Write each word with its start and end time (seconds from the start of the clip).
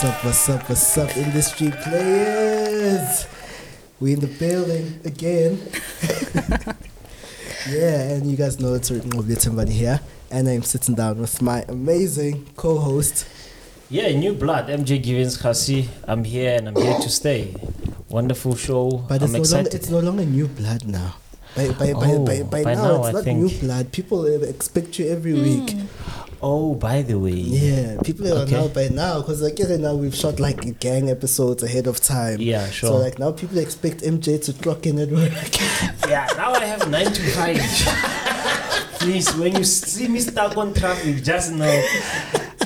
What's 0.00 0.16
up, 0.16 0.24
what's 0.24 0.48
up, 0.48 0.68
what's 0.70 0.96
up, 0.96 1.14
industry 1.18 1.70
players? 1.82 3.26
We 4.00 4.14
in 4.14 4.20
the 4.20 4.28
building 4.28 4.98
again. 5.04 5.60
yeah, 7.68 8.16
and 8.16 8.24
you 8.30 8.34
guys 8.34 8.58
know 8.58 8.72
it's 8.72 8.90
written 8.90 9.10
with 9.14 9.38
somebody 9.42 9.72
here. 9.72 10.00
And 10.30 10.48
I'm 10.48 10.62
sitting 10.62 10.94
down 10.94 11.18
with 11.18 11.42
my 11.42 11.66
amazing 11.68 12.46
co-host. 12.56 13.28
Yeah, 13.90 14.08
new 14.16 14.32
blood, 14.32 14.68
MJ 14.68 15.02
Givens 15.02 15.36
Kgasi. 15.36 15.86
I'm 16.08 16.24
here 16.24 16.56
and 16.56 16.68
I'm 16.68 16.76
here 16.76 16.98
to 16.98 17.10
stay. 17.10 17.54
Wonderful 18.08 18.56
show. 18.56 19.04
But 19.06 19.20
I'm 19.20 19.24
it's, 19.24 19.32
no 19.34 19.38
excited. 19.40 19.64
longer, 19.64 19.76
it's 19.76 19.90
no 19.90 20.00
longer 20.00 20.24
new 20.24 20.48
blood 20.48 20.86
now. 20.86 21.16
By, 21.54 21.72
by, 21.72 21.92
by, 21.92 22.06
Oh, 22.06 22.24
by, 22.24 22.42
by, 22.44 22.64
by 22.64 22.74
now, 22.74 22.84
now, 22.84 22.98
it's 23.00 23.08
I 23.08 23.12
not 23.12 23.24
think- 23.24 23.38
new 23.38 23.58
blood. 23.60 23.92
People 23.92 24.22
uh, 24.22 24.46
expect 24.48 24.98
you 24.98 25.08
every 25.10 25.34
week. 25.34 25.76
Oh, 26.42 26.74
by 26.74 27.02
the 27.02 27.18
way. 27.18 27.32
Yeah, 27.32 27.96
people 28.02 28.26
are 28.28 28.42
Okay. 28.42 28.52
now 28.52 28.68
by 28.68 28.88
now 28.88 29.20
because 29.20 29.42
like 29.42 29.58
yeah, 29.58 29.76
now 29.76 29.94
we've 29.94 30.14
shot 30.14 30.40
like 30.40 30.78
gang 30.80 31.10
episodes 31.10 31.62
ahead 31.62 31.86
of 31.86 32.00
time. 32.00 32.40
Yeah, 32.40 32.68
sure. 32.70 32.90
So 32.90 32.96
like 32.96 33.18
now 33.18 33.32
people 33.32 33.58
expect 33.58 34.00
MJ 34.02 34.42
to 34.44 34.52
clock 34.54 34.86
in 34.86 34.98
at 34.98 35.10
work. 35.10 35.32
yeah, 36.08 36.26
now 36.36 36.52
I 36.52 36.64
have 36.64 36.88
nine 36.90 37.12
to 37.12 37.22
five. 37.32 37.60
Please, 39.00 39.34
when 39.36 39.56
you 39.56 39.64
see 39.64 40.08
me 40.08 40.20
stuck 40.20 40.56
on 40.58 40.74
traffic, 40.74 41.22
just 41.24 41.52
know 41.52 41.82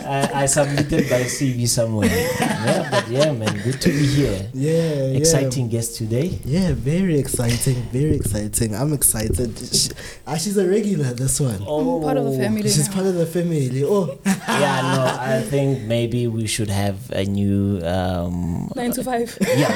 I, 0.05 0.43
I 0.43 0.47
submitted 0.47 1.11
my 1.11 1.25
CV 1.25 1.67
somewhere. 1.67 2.09
Yeah, 2.09 2.89
but 2.91 3.09
yeah, 3.09 3.33
man, 3.33 3.57
good 3.63 3.81
to 3.83 3.89
be 3.89 4.07
here. 4.07 4.51
yeah, 4.53 4.73
yeah. 4.73 5.19
Exciting 5.19 5.69
guest 5.69 5.97
today. 5.97 6.39
Yeah, 6.45 6.73
very 6.75 7.19
exciting, 7.19 7.77
very 7.93 8.17
exciting. 8.17 8.75
I'm 8.75 8.93
excited. 8.93 9.57
She, 9.59 9.91
ah, 10.27 10.37
she's 10.37 10.57
a 10.57 10.69
regular, 10.69 11.13
this 11.15 11.41
one. 11.41 11.59
Oh, 11.67 12.01
part 12.03 12.17
of 12.17 12.25
the 12.25 12.39
family. 12.39 12.63
She's 12.63 12.89
now. 12.89 12.95
part 12.95 13.07
of 13.07 13.15
the 13.15 13.27
family. 13.27 13.83
Oh, 13.85 14.19
Yeah, 14.27 14.83
no, 14.95 15.17
I 15.21 15.41
think 15.43 15.83
maybe 15.83 16.27
we 16.27 16.47
should 16.47 16.71
have 16.71 17.11
a 17.11 17.25
new 17.25 17.81
um, 17.85 18.71
Nine 18.77 18.93
to 18.93 19.03
five. 19.03 19.37
yeah, 19.57 19.73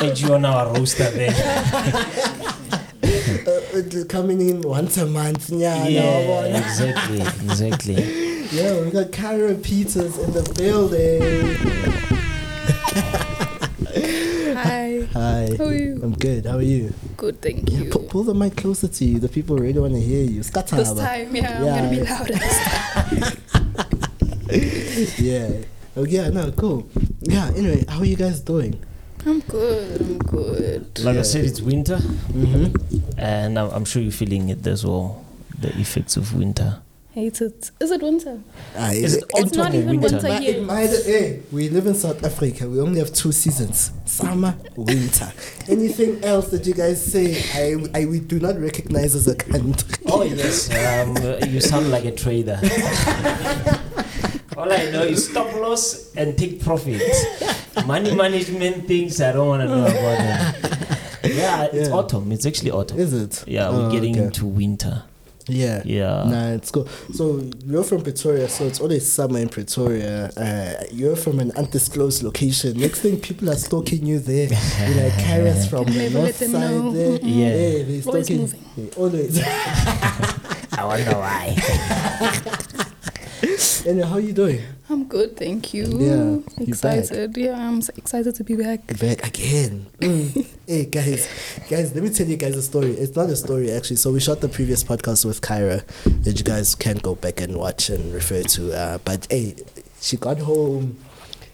edge 0.00 0.22
you 0.22 0.34
on 0.34 0.44
our 0.44 0.72
roster 0.72 1.10
there. 1.10 1.34
uh, 3.46 3.50
uh, 3.50 4.04
coming 4.08 4.40
in 4.40 4.60
once 4.62 4.96
a 4.98 5.06
month. 5.06 5.50
Yeah, 5.50 5.86
Yeah, 5.88 6.44
exactly, 6.44 7.20
exactly. 7.20 8.33
Yeah. 8.52 8.80
We 8.82 8.90
got 8.90 9.10
Kyra 9.10 9.62
Peters 9.62 10.18
in 10.18 10.32
the 10.32 10.42
building. 10.56 11.54
Hi. 14.56 15.06
Hi. 15.12 15.50
How 15.58 15.64
are 15.66 15.74
you? 15.74 16.00
I'm 16.02 16.12
good. 16.14 16.46
How 16.46 16.56
are 16.56 16.62
you? 16.62 16.92
Good, 17.16 17.40
thank 17.42 17.70
Yeah, 17.70 17.78
you. 17.80 17.90
pu- 17.90 18.06
pull 18.08 18.22
the 18.24 18.34
mic 18.34 18.56
closer 18.56 18.88
to 18.88 19.04
you. 19.04 19.18
The 19.18 19.28
people 19.28 19.56
really 19.58 19.78
want 19.80 19.94
to 19.94 20.00
hear 20.00 20.24
you. 20.24 20.42
Scatter. 20.42 20.76
This 20.76 20.92
time, 20.94 21.34
yeah, 21.34 21.58
I'm 21.58 21.64
gonna 21.64 21.90
be 21.90 22.00
louder. 22.02 22.34
this 22.34 22.62
time. 22.62 23.38
yeah. 25.26 25.64
Oh 25.96 26.04
yeah, 26.04 26.28
no, 26.30 26.50
cool. 26.52 26.88
Yeah. 27.22 27.50
Anyway, 27.54 27.84
how 27.88 27.98
are 28.00 28.04
you 28.04 28.16
guys 28.16 28.40
doing? 28.40 28.80
I'm 29.26 29.40
good. 29.40 30.00
I'm 30.00 30.18
good. 30.18 30.98
Like 31.00 31.14
Yeah. 31.14 31.20
I 31.20 31.24
said, 31.24 31.44
it's 31.44 31.60
winter, 31.60 31.96
Mm-hmm. 31.96 33.18
and 33.18 33.58
I'm, 33.58 33.70
I'm 33.70 33.84
sure 33.84 34.02
you're 34.02 34.12
feeling 34.12 34.48
it 34.50 34.66
as 34.66 34.84
well. 34.84 35.24
The 35.58 35.68
effects 35.80 36.16
of 36.16 36.34
winter. 36.34 36.80
Hate 37.14 37.40
it. 37.42 37.70
Is 37.78 37.92
it 37.92 38.02
winter? 38.02 38.40
Ah, 38.76 38.90
Is 38.90 39.14
it, 39.14 39.22
it 39.22 39.30
It's 39.46 39.56
not 39.56 39.72
even 39.72 40.00
winter? 40.00 40.14
winter 40.16 40.28
might, 40.28 40.42
yet. 40.42 40.56
it 40.56 40.62
might, 40.64 40.90
hey, 41.04 41.42
we 41.52 41.68
live 41.68 41.86
in 41.86 41.94
South 41.94 42.24
Africa. 42.24 42.68
We 42.68 42.80
only 42.80 42.98
have 42.98 43.12
two 43.12 43.30
seasons: 43.30 43.92
summer, 44.04 44.56
winter. 44.76 45.32
Anything 45.68 46.24
else 46.24 46.48
that 46.50 46.66
you 46.66 46.74
guys 46.74 47.00
say, 47.00 47.36
I, 47.54 48.00
I 48.00 48.04
we 48.06 48.18
do 48.18 48.40
not 48.40 48.58
recognize 48.58 49.14
as 49.14 49.28
a 49.28 49.36
country. 49.36 49.94
Oh 50.06 50.22
yes, 50.24 50.68
um, 50.74 51.16
you 51.52 51.60
sound 51.60 51.90
like 51.92 52.04
a 52.04 52.10
trader. 52.12 52.58
All 54.56 54.72
I 54.72 54.90
know 54.90 55.02
is 55.04 55.28
stop 55.30 55.52
loss 55.54 56.12
and 56.16 56.36
take 56.36 56.62
profit. 56.64 57.00
Money 57.86 58.12
management 58.14 58.88
things 58.88 59.20
I 59.20 59.30
don't 59.32 59.46
want 59.48 59.62
to 59.62 59.68
know 59.68 59.86
about 59.86 60.18
them. 60.18 60.54
Yeah, 61.32 61.64
it's 61.72 61.88
Yeah. 61.88 61.94
autumn. 61.94 62.32
It's 62.32 62.44
actually 62.44 62.70
autumn. 62.72 62.98
Is 62.98 63.12
it? 63.12 63.44
Yeah, 63.46 63.70
we're 63.70 63.86
Oh, 63.86 63.90
getting 63.92 64.14
okay. 64.16 64.24
into 64.24 64.46
winter. 64.46 65.04
Yeah. 65.46 65.82
Yeah. 65.84 66.24
Nah, 66.26 66.48
it's 66.52 66.70
cool. 66.70 66.86
So 67.12 67.42
you're 67.66 67.84
from 67.84 68.02
Pretoria, 68.02 68.48
so 68.48 68.64
it's 68.66 68.80
always 68.80 69.10
summer 69.12 69.38
in 69.40 69.48
Pretoria. 69.50 70.30
Uh, 70.36 70.84
you're 70.90 71.16
from 71.16 71.38
an 71.38 71.52
undisclosed 71.52 72.22
location. 72.22 72.78
Next 72.78 73.00
thing, 73.00 73.20
people 73.20 73.50
are 73.50 73.56
stalking 73.56 74.06
you 74.06 74.18
there. 74.20 74.48
You 74.48 74.94
like 75.02 75.12
carrots 75.18 75.66
from 75.68 75.84
the 75.84 76.08
north 76.10 76.36
side 76.36 76.50
know. 76.50 76.92
there. 76.92 77.18
Yeah. 77.22 77.48
Hey, 77.50 77.82
they're 77.82 78.02
Always 78.06 78.26
stalking. 78.26 78.40
moving. 78.40 78.64
Yeah, 78.76 78.90
always. 78.96 79.40
I 80.76 80.84
wonder 80.84 81.10
why. 81.18 81.54
And 83.86 84.04
how 84.04 84.18
you 84.18 84.32
doing? 84.32 84.60
I'm 84.88 85.04
good, 85.04 85.36
thank 85.36 85.72
you. 85.74 85.84
Yeah? 85.86 86.64
Excited. 86.64 87.36
Yeah, 87.36 87.56
I'm 87.58 87.78
s- 87.78 87.90
excited 87.90 88.34
to 88.36 88.44
be 88.44 88.56
back. 88.56 88.86
Back 88.98 89.26
again. 89.26 89.86
Mm. 90.00 90.46
hey 90.66 90.84
guys, 90.86 91.28
guys, 91.68 91.94
let 91.94 92.02
me 92.02 92.10
tell 92.10 92.26
you 92.26 92.36
guys 92.36 92.56
a 92.56 92.62
story. 92.62 92.90
It's 92.92 93.14
not 93.16 93.30
a 93.30 93.36
story 93.36 93.70
actually. 93.70 93.96
So 93.96 94.12
we 94.12 94.20
shot 94.20 94.40
the 94.40 94.48
previous 94.48 94.82
podcast 94.84 95.24
with 95.24 95.40
Kyra 95.40 95.84
that 96.24 96.38
you 96.38 96.44
guys 96.44 96.74
can 96.74 96.96
go 96.98 97.14
back 97.14 97.40
and 97.40 97.56
watch 97.56 97.90
and 97.90 98.12
refer 98.12 98.42
to. 98.42 98.72
Uh, 98.76 98.98
but 99.04 99.26
hey, 99.30 99.56
she 100.00 100.16
got 100.16 100.38
home. 100.38 100.98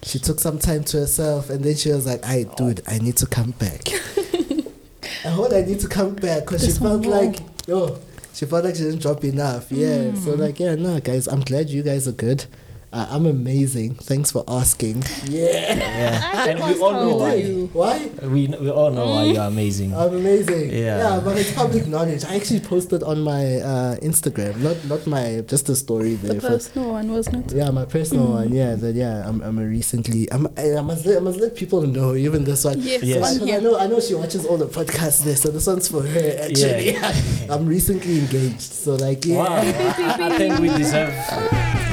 She 0.03 0.19
took 0.19 0.41
some 0.41 0.59
time 0.59 0.85
to 0.85 1.01
herself, 1.01 1.51
and 1.51 1.63
then 1.63 1.77
she 1.77 1.91
was 1.93 2.07
like, 2.07 2.25
"Hey, 2.25 2.47
dude, 2.57 2.81
I 2.87 2.99
need 2.99 3.17
to 3.19 3.27
come 3.27 3.51
back. 3.53 3.83
I 5.25 5.29
hope 5.29 5.53
I 5.53 5.61
need 5.61 5.81
to 5.81 5.89
come 5.89 6.15
back 6.15 6.45
because 6.47 6.65
she 6.65 6.73
felt 6.73 7.05
like, 7.05 7.41
yo, 7.67 7.99
she 8.33 8.47
felt 8.47 8.65
like 8.65 8.77
she 8.77 8.83
didn't 8.83 9.03
drop 9.03 9.25
enough. 9.25 9.71
Yeah. 9.71 10.15
So 10.15 10.33
mm. 10.33 10.39
like, 10.39 10.61
yeah, 10.61 10.75
no, 10.75 11.01
guys, 11.01 11.27
I'm 11.27 11.41
glad 11.41 11.69
you 11.69 11.83
guys 11.83 12.07
are 12.09 12.13
good. 12.13 12.45
Uh, 12.93 13.07
I'm 13.09 13.25
amazing. 13.27 13.95
Thanks 13.95 14.33
for 14.33 14.43
asking. 14.49 15.05
Yeah. 15.27 15.79
Yeah, 15.79 16.49
and 16.51 16.59
we 16.59 16.75
all 16.83 16.91
know 16.93 17.09
tell 17.11 17.19
why. 17.21 17.35
you. 17.35 17.71
Why? 17.73 18.11
We 18.21 18.49
we 18.49 18.69
all 18.69 18.91
know 18.91 19.07
why 19.15 19.25
you're 19.31 19.45
amazing. 19.47 19.95
I'm 19.95 20.11
amazing. 20.17 20.71
Yeah. 20.75 20.99
Yeah, 20.99 21.21
but 21.23 21.39
it's 21.39 21.53
public 21.55 21.87
knowledge. 21.87 22.25
I 22.25 22.35
actually 22.35 22.59
posted 22.59 23.05
on 23.05 23.23
my 23.23 23.63
uh, 23.63 23.95
Instagram, 24.03 24.59
not 24.59 24.75
not 24.91 25.07
my 25.07 25.43
just 25.47 25.69
a 25.69 25.77
story 25.77 26.17
The 26.17 26.35
there. 26.35 26.41
For, 26.41 26.49
personal 26.59 26.91
one, 26.91 27.13
wasn't 27.13 27.53
it? 27.53 27.57
yeah, 27.59 27.71
my 27.71 27.85
personal 27.87 28.27
Mm. 28.27 28.35
one. 28.43 28.49
Yeah, 28.53 28.75
that 28.75 28.97
yeah. 28.97 29.23
I'm 29.29 29.39
I'm 29.43 29.59
a 29.63 29.65
recently. 29.65 30.27
I'm 30.33 30.49
I, 30.59 30.75
I 30.75 30.83
must 30.83 31.07
let, 31.07 31.19
I 31.19 31.21
must 31.21 31.39
let 31.39 31.55
people 31.55 31.83
know 31.87 32.17
even 32.19 32.43
this 32.43 32.65
one. 32.65 32.81
Yes, 32.83 33.05
Yes. 33.07 33.19
So 33.19 33.23
I, 33.23 33.31
one 33.31 33.39
'cause 33.39 33.43
I 33.43 33.51
here. 33.53 33.61
know 33.63 33.79
I 33.79 33.87
know 33.87 34.01
she 34.01 34.15
watches 34.19 34.43
all 34.45 34.59
the 34.59 34.67
podcasts 34.67 35.23
there, 35.23 35.37
so 35.39 35.51
this 35.55 35.69
one's 35.71 35.87
for 35.87 36.03
her 36.03 36.29
actually. 36.43 36.91
Yeah. 36.99 37.15
I'm 37.55 37.67
recently 37.71 38.19
engaged, 38.19 38.67
so 38.67 38.97
like 38.99 39.23
yeah. 39.25 39.37
Wow, 39.47 39.63
I, 39.63 40.27
I 40.27 40.39
think 40.39 40.59
we 40.59 40.69
deserve. 40.75 41.15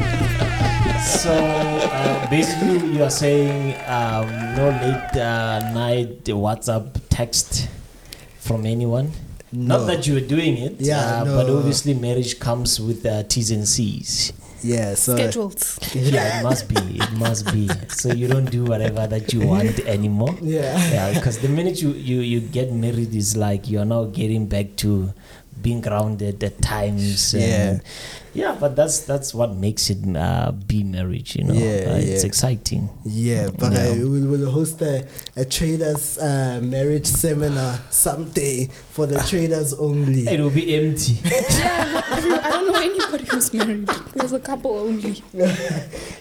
So 1.05 1.31
uh, 1.33 2.29
basically, 2.29 2.93
you 2.93 3.03
are 3.03 3.09
saying 3.09 3.75
um, 3.87 4.27
no 4.55 4.69
late 4.69 5.15
uh, 5.21 5.59
night 5.73 6.23
WhatsApp 6.25 6.99
text 7.09 7.67
from 8.39 8.65
anyone. 8.65 9.11
No. 9.51 9.77
Not 9.79 9.87
that 9.87 10.07
you 10.07 10.15
were 10.15 10.27
doing 10.27 10.57
it, 10.57 10.75
Yeah, 10.79 11.21
uh, 11.21 11.25
but 11.25 11.49
obviously 11.49 11.93
marriage 11.93 12.39
comes 12.39 12.79
with 12.81 13.05
uh, 13.05 13.23
T's 13.23 13.51
and 13.51 13.67
C's. 13.67 14.33
Yeah, 14.63 14.95
so 14.95 15.15
Scheduled. 15.15 15.63
Yeah, 15.93 16.39
it 16.39 16.43
must 16.43 16.67
be. 16.67 16.75
It 16.99 17.11
must 17.13 17.51
be. 17.53 17.69
So 17.89 18.11
you 18.11 18.27
don't 18.27 18.49
do 18.49 18.65
whatever 18.65 19.07
that 19.07 19.31
you 19.33 19.47
want 19.47 19.79
anymore. 19.81 20.35
yeah. 20.41 20.75
Yeah, 20.91 21.13
because 21.13 21.39
the 21.39 21.47
minute 21.49 21.81
you, 21.81 21.91
you, 21.91 22.19
you 22.21 22.41
get 22.41 22.71
married 22.73 23.13
is 23.15 23.37
like 23.37 23.69
you're 23.69 23.85
now 23.85 24.05
getting 24.05 24.47
back 24.47 24.75
to 24.77 25.13
being 25.61 25.81
grounded 25.81 26.43
at 26.43 26.61
times. 26.61 27.33
and- 27.33 27.81
yeah, 28.37 28.55
but 28.59 28.75
that's 28.75 28.99
that's 28.99 29.33
what 29.33 29.55
makes 29.55 29.89
it 29.89 29.97
uh, 30.15 30.51
be 30.51 30.83
marriage. 30.83 31.35
You 31.35 31.43
know, 31.45 31.53
Yeah, 31.53 31.93
Uh, 31.93 31.97
it's 32.13 32.23
exciting. 32.23 32.89
Yeah, 33.03 33.49
but 33.49 33.73
Yeah. 33.73 33.89
I 33.89 34.03
will, 34.03 34.27
will 34.31 34.51
host 34.51 34.81
a, 34.81 35.05
a 35.35 35.43
traders 35.45 36.17
uh, 36.17 36.59
marriage 36.63 37.07
seminar 37.07 37.79
someday 37.89 38.67
for 38.93 39.07
the 39.07 39.17
traders 39.29 39.73
only. 39.73 40.27
It 40.27 40.39
will 40.39 40.51
be 40.51 40.75
empty. 40.75 41.17
yeah, 41.25 42.03
I 42.45 42.49
don't 42.51 42.67
know 42.71 42.79
anybody 42.79 43.25
who's 43.25 43.53
married. 43.53 43.87
There's 44.13 44.33
a 44.33 44.39
couple 44.39 44.71
only. 44.77 45.21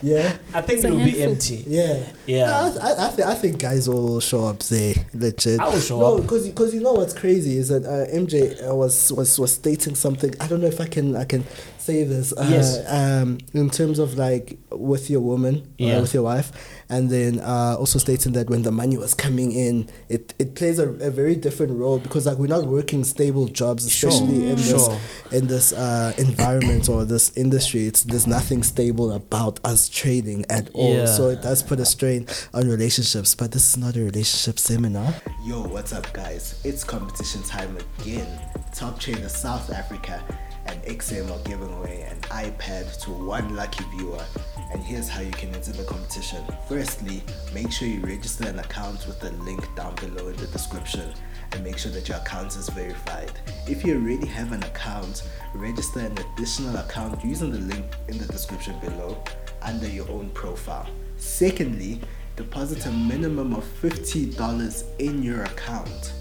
Yeah, 0.02 0.36
I 0.54 0.60
think 0.60 0.84
it 0.84 0.90
will 0.90 1.04
be 1.04 1.22
empty. 1.22 1.64
yeah. 1.66 1.98
Yeah. 2.26 2.52
I, 2.52 2.88
I, 2.88 3.06
I, 3.06 3.08
think, 3.10 3.28
I 3.28 3.34
think 3.34 3.58
guys 3.58 3.88
will 3.88 4.20
show 4.20 4.44
up 4.46 4.60
there, 4.64 4.94
legit. 5.14 5.58
I 5.58 5.68
will 5.68 5.80
show 5.80 5.98
no, 6.00 6.16
up. 6.16 6.22
because 6.22 6.46
because 6.46 6.74
you 6.74 6.80
know 6.82 6.92
what's 6.92 7.14
crazy 7.14 7.56
is 7.56 7.68
that 7.68 7.84
uh, 7.84 8.06
MJ 8.14 8.36
uh, 8.68 8.74
was 8.74 9.10
was 9.12 9.38
was 9.38 9.52
stating 9.52 9.94
something. 9.94 10.34
I 10.40 10.46
don't 10.46 10.60
know 10.60 10.66
if 10.68 10.80
I 10.80 10.86
can 10.86 11.16
I 11.16 11.24
can 11.24 11.44
say 11.86 12.04
this. 12.04 12.32
Uh, 12.32 12.46
Yes. 12.50 12.68
Um, 12.88 13.38
in 13.54 13.70
terms 13.70 13.98
of 13.98 14.14
like 14.18 14.58
with 14.70 15.08
your 15.10 15.20
woman, 15.20 15.54
Yeah. 15.78 15.96
uh, 15.98 16.00
with 16.02 16.14
your 16.14 16.22
wife, 16.24 16.48
and 16.88 17.10
then 17.10 17.40
uh, 17.40 17.76
also 17.78 17.98
stating 17.98 18.32
that 18.34 18.48
when 18.50 18.62
the 18.62 18.70
money 18.72 18.96
was 18.98 19.14
coming 19.14 19.50
in, 19.52 19.88
it 20.08 20.34
it 20.38 20.54
plays 20.54 20.78
a, 20.78 20.88
a 21.08 21.10
very 21.10 21.34
different 21.36 21.72
role 21.82 21.98
because 21.98 22.26
like 22.26 22.38
we're 22.38 22.54
not 22.58 22.66
working 22.66 23.04
stable 23.04 23.46
jobs, 23.48 23.82
Sure, 23.90 24.10
especially 24.10 24.50
in 24.50 24.56
sure. 24.58 24.78
this 24.78 25.32
in 25.32 25.46
this 25.46 25.72
uh, 25.72 26.12
environment 26.18 26.88
or 26.88 27.04
this 27.04 27.26
industry. 27.36 27.86
It's 27.86 28.02
there's 28.04 28.26
nothing 28.26 28.62
stable 28.62 29.10
about 29.12 29.54
us 29.64 29.88
trading 29.88 30.44
at 30.50 30.70
all. 30.74 30.94
Yeah. 30.94 31.06
So 31.16 31.28
it 31.30 31.40
does 31.42 31.62
put 31.62 31.78
a 31.80 31.84
strain 31.86 32.26
on 32.54 32.68
relationships. 32.68 33.34
But 33.34 33.52
this 33.52 33.64
is 33.70 33.76
not 33.76 33.96
a 33.96 34.00
relationship 34.10 34.58
seminar. 34.58 35.14
Yo, 35.44 35.62
what's 35.74 35.92
up, 35.92 36.06
guys? 36.12 36.60
It's 36.64 36.84
competition 36.84 37.42
time 37.42 37.76
again. 38.00 38.26
Top 38.74 38.98
Trader 39.00 39.28
South 39.28 39.72
Africa 39.72 40.22
and 40.66 40.82
XM 40.84 41.30
are 41.30 41.42
giving 41.48 41.72
away 41.74 42.02
an 42.02 42.20
iPad 42.22 43.00
to 43.02 43.10
one 43.10 43.54
lucky 43.54 43.84
viewer. 43.96 44.24
And 44.72 44.82
here's 44.82 45.08
how 45.08 45.20
you 45.20 45.30
can 45.30 45.54
enter 45.54 45.72
the 45.72 45.84
competition. 45.84 46.44
Firstly, 46.68 47.22
make 47.54 47.70
sure 47.70 47.88
you 47.88 48.00
register 48.00 48.48
an 48.48 48.58
account 48.58 49.06
with 49.06 49.20
the 49.20 49.30
link 49.44 49.64
down 49.76 49.94
below 49.96 50.28
in 50.28 50.36
the 50.36 50.46
description 50.48 51.12
and 51.52 51.62
make 51.62 51.78
sure 51.78 51.92
that 51.92 52.08
your 52.08 52.18
account 52.18 52.56
is 52.56 52.68
verified. 52.70 53.32
If 53.66 53.84
you 53.84 53.94
already 53.94 54.26
have 54.26 54.52
an 54.52 54.62
account, 54.64 55.22
register 55.54 56.00
an 56.00 56.18
additional 56.18 56.76
account 56.76 57.24
using 57.24 57.50
the 57.50 57.58
link 57.58 57.86
in 58.08 58.18
the 58.18 58.26
description 58.26 58.78
below 58.80 59.22
under 59.62 59.88
your 59.88 60.08
own 60.10 60.30
profile. 60.30 60.88
Secondly, 61.16 62.00
deposit 62.36 62.84
a 62.86 62.90
minimum 62.90 63.54
of 63.54 63.64
$50 63.80 64.84
in 64.98 65.22
your 65.22 65.44
account. 65.44 66.12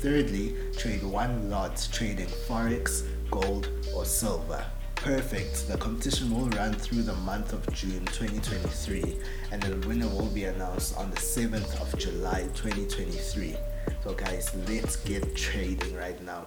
Thirdly, 0.00 0.54
trade 0.76 1.02
one 1.02 1.50
lot 1.50 1.88
trading 1.92 2.28
forex, 2.28 3.04
gold, 3.30 3.70
or 3.94 4.04
silver. 4.04 4.64
Perfect. 4.96 5.68
The 5.68 5.78
competition 5.78 6.34
will 6.34 6.48
run 6.50 6.74
through 6.74 7.02
the 7.02 7.14
month 7.14 7.52
of 7.52 7.64
June 7.72 8.04
2023 8.06 9.16
and 9.52 9.62
the 9.62 9.86
winner 9.86 10.08
will 10.08 10.26
be 10.26 10.44
announced 10.44 10.96
on 10.96 11.10
the 11.10 11.16
7th 11.16 11.80
of 11.80 11.98
July 11.98 12.42
2023. 12.54 13.56
So, 14.04 14.14
guys, 14.14 14.54
let's 14.68 14.96
get 14.96 15.34
trading 15.36 15.94
right 15.94 16.20
now. 16.24 16.46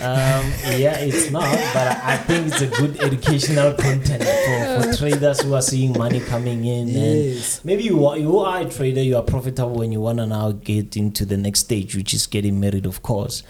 Um, 0.00 0.44
yeah, 0.76 0.98
it's 0.98 1.30
not, 1.30 1.42
but 1.74 1.86
I 1.88 2.14
I 2.14 2.16
think 2.18 2.48
it's 2.48 2.60
a 2.60 2.66
good 2.66 3.00
educational 3.00 3.72
content 3.74 4.22
for, 4.22 4.82
for 4.92 4.96
traders 4.98 5.40
who 5.40 5.54
are 5.54 5.62
seeing 5.62 5.92
money 5.98 6.20
coming 6.20 6.64
in. 6.64 6.88
Yes. 6.88 7.56
And 7.58 7.64
maybe 7.66 7.84
you 7.84 8.04
are, 8.06 8.16
you 8.18 8.38
are 8.38 8.60
a 8.62 8.64
trader, 8.68 9.02
you 9.02 9.16
are 9.16 9.22
profitable 9.22 9.74
when 9.76 9.92
you 9.92 10.00
want 10.00 10.18
to 10.18 10.26
now 10.26 10.52
get 10.52 10.96
into 10.96 11.24
the 11.24 11.36
next 11.36 11.60
stage, 11.60 11.94
which 11.96 12.14
is 12.14 12.26
getting 12.26 12.58
married, 12.60 12.86
of 12.86 13.02
course. 13.02 13.42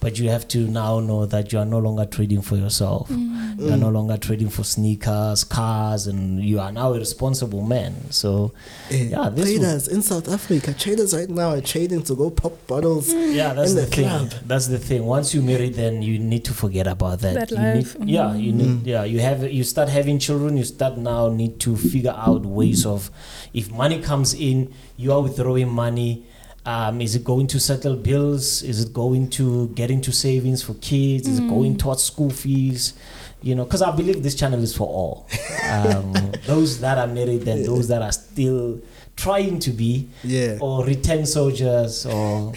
But 0.00 0.18
you 0.18 0.28
have 0.30 0.46
to 0.48 0.66
now 0.68 1.00
know 1.00 1.26
that 1.26 1.52
you 1.52 1.58
are 1.58 1.64
no 1.66 1.78
longer 1.78 2.06
trading 2.06 2.42
for 2.42 2.56
yourself. 2.56 3.08
You 3.10 3.70
are 3.72 3.76
no 3.76 3.90
longer 3.90 4.16
trading 4.16 4.48
for 4.50 4.64
sneakers, 4.64 5.44
cars, 5.44 6.06
and 6.06 6.42
you 6.42 6.60
are 6.60 6.72
now 6.72 6.92
a 6.92 6.98
responsible 6.98 7.62
man. 7.62 8.10
So, 8.10 8.52
Eh, 8.90 9.08
yeah, 9.10 9.28
this 9.30 9.46
will- 9.46 9.58
traders 9.58 9.88
in 9.88 10.02
South 10.02 10.28
Africa, 10.28 10.74
traders 10.74 11.14
right 11.14 11.28
now 11.30 11.50
are 11.50 11.60
trading 11.60 12.02
to 12.04 12.14
go 12.14 12.30
pop 12.30 12.52
bottles. 12.66 13.12
Yeah, 13.12 13.52
that's 13.52 13.70
in 13.70 13.76
the, 13.76 13.82
the 13.82 13.86
thing. 13.88 14.08
club. 14.08 14.30
That's 14.46 14.66
the 14.66 14.78
thing. 14.78 15.04
Once 15.04 15.34
you 15.34 15.42
marry, 15.42 15.68
then 15.68 16.02
you 16.02 16.18
need 16.18 16.44
to 16.46 16.54
forget 16.54 16.86
about 16.86 17.20
that. 17.20 17.34
That 17.34 17.50
you 17.50 17.56
life. 17.56 17.98
Need, 17.98 18.08
yeah, 18.08 18.34
you 18.34 18.52
need. 18.52 18.86
Yeah, 18.86 19.04
you 19.04 19.20
have. 19.20 19.50
You 19.50 19.64
start 19.64 19.88
having 19.88 20.18
children. 20.18 20.56
You 20.56 20.64
start 20.64 20.96
now 20.98 21.28
need 21.28 21.60
to 21.60 21.76
figure 21.76 22.14
out 22.16 22.44
ways 22.46 22.86
of, 22.86 23.10
if 23.52 23.70
money 23.70 24.00
comes 24.00 24.34
in, 24.34 24.72
you 24.96 25.12
are 25.12 25.22
withdrawing 25.22 25.70
money. 25.70 26.26
Um, 26.66 27.02
is 27.02 27.14
it 27.14 27.24
going 27.24 27.46
to 27.48 27.60
settle 27.60 27.94
bills? 27.94 28.62
Is 28.62 28.84
it 28.84 28.92
going 28.94 29.28
to 29.30 29.68
get 29.68 29.90
into 29.90 30.12
savings 30.12 30.62
for 30.62 30.74
kids? 30.74 31.28
Is 31.28 31.38
it 31.38 31.46
going 31.48 31.76
towards 31.76 32.02
school 32.02 32.30
fees? 32.30 32.94
You 33.42 33.54
know, 33.54 33.64
because 33.64 33.82
I 33.82 33.94
believe 33.94 34.22
this 34.22 34.34
channel 34.34 34.62
is 34.62 34.74
for 34.74 34.88
all. 34.88 35.28
Um, 35.64 36.12
those 36.46 36.78
that 36.80 36.98
are 36.98 37.06
married 37.06 37.48
and 37.48 37.64
those 37.64 37.88
that 37.88 38.00
are 38.00 38.12
still 38.12 38.80
trying 39.16 39.58
to 39.60 39.70
be, 39.70 40.08
Yeah. 40.22 40.58
or 40.60 40.84
return 40.84 41.26
soldiers, 41.26 42.04
or 42.06 42.52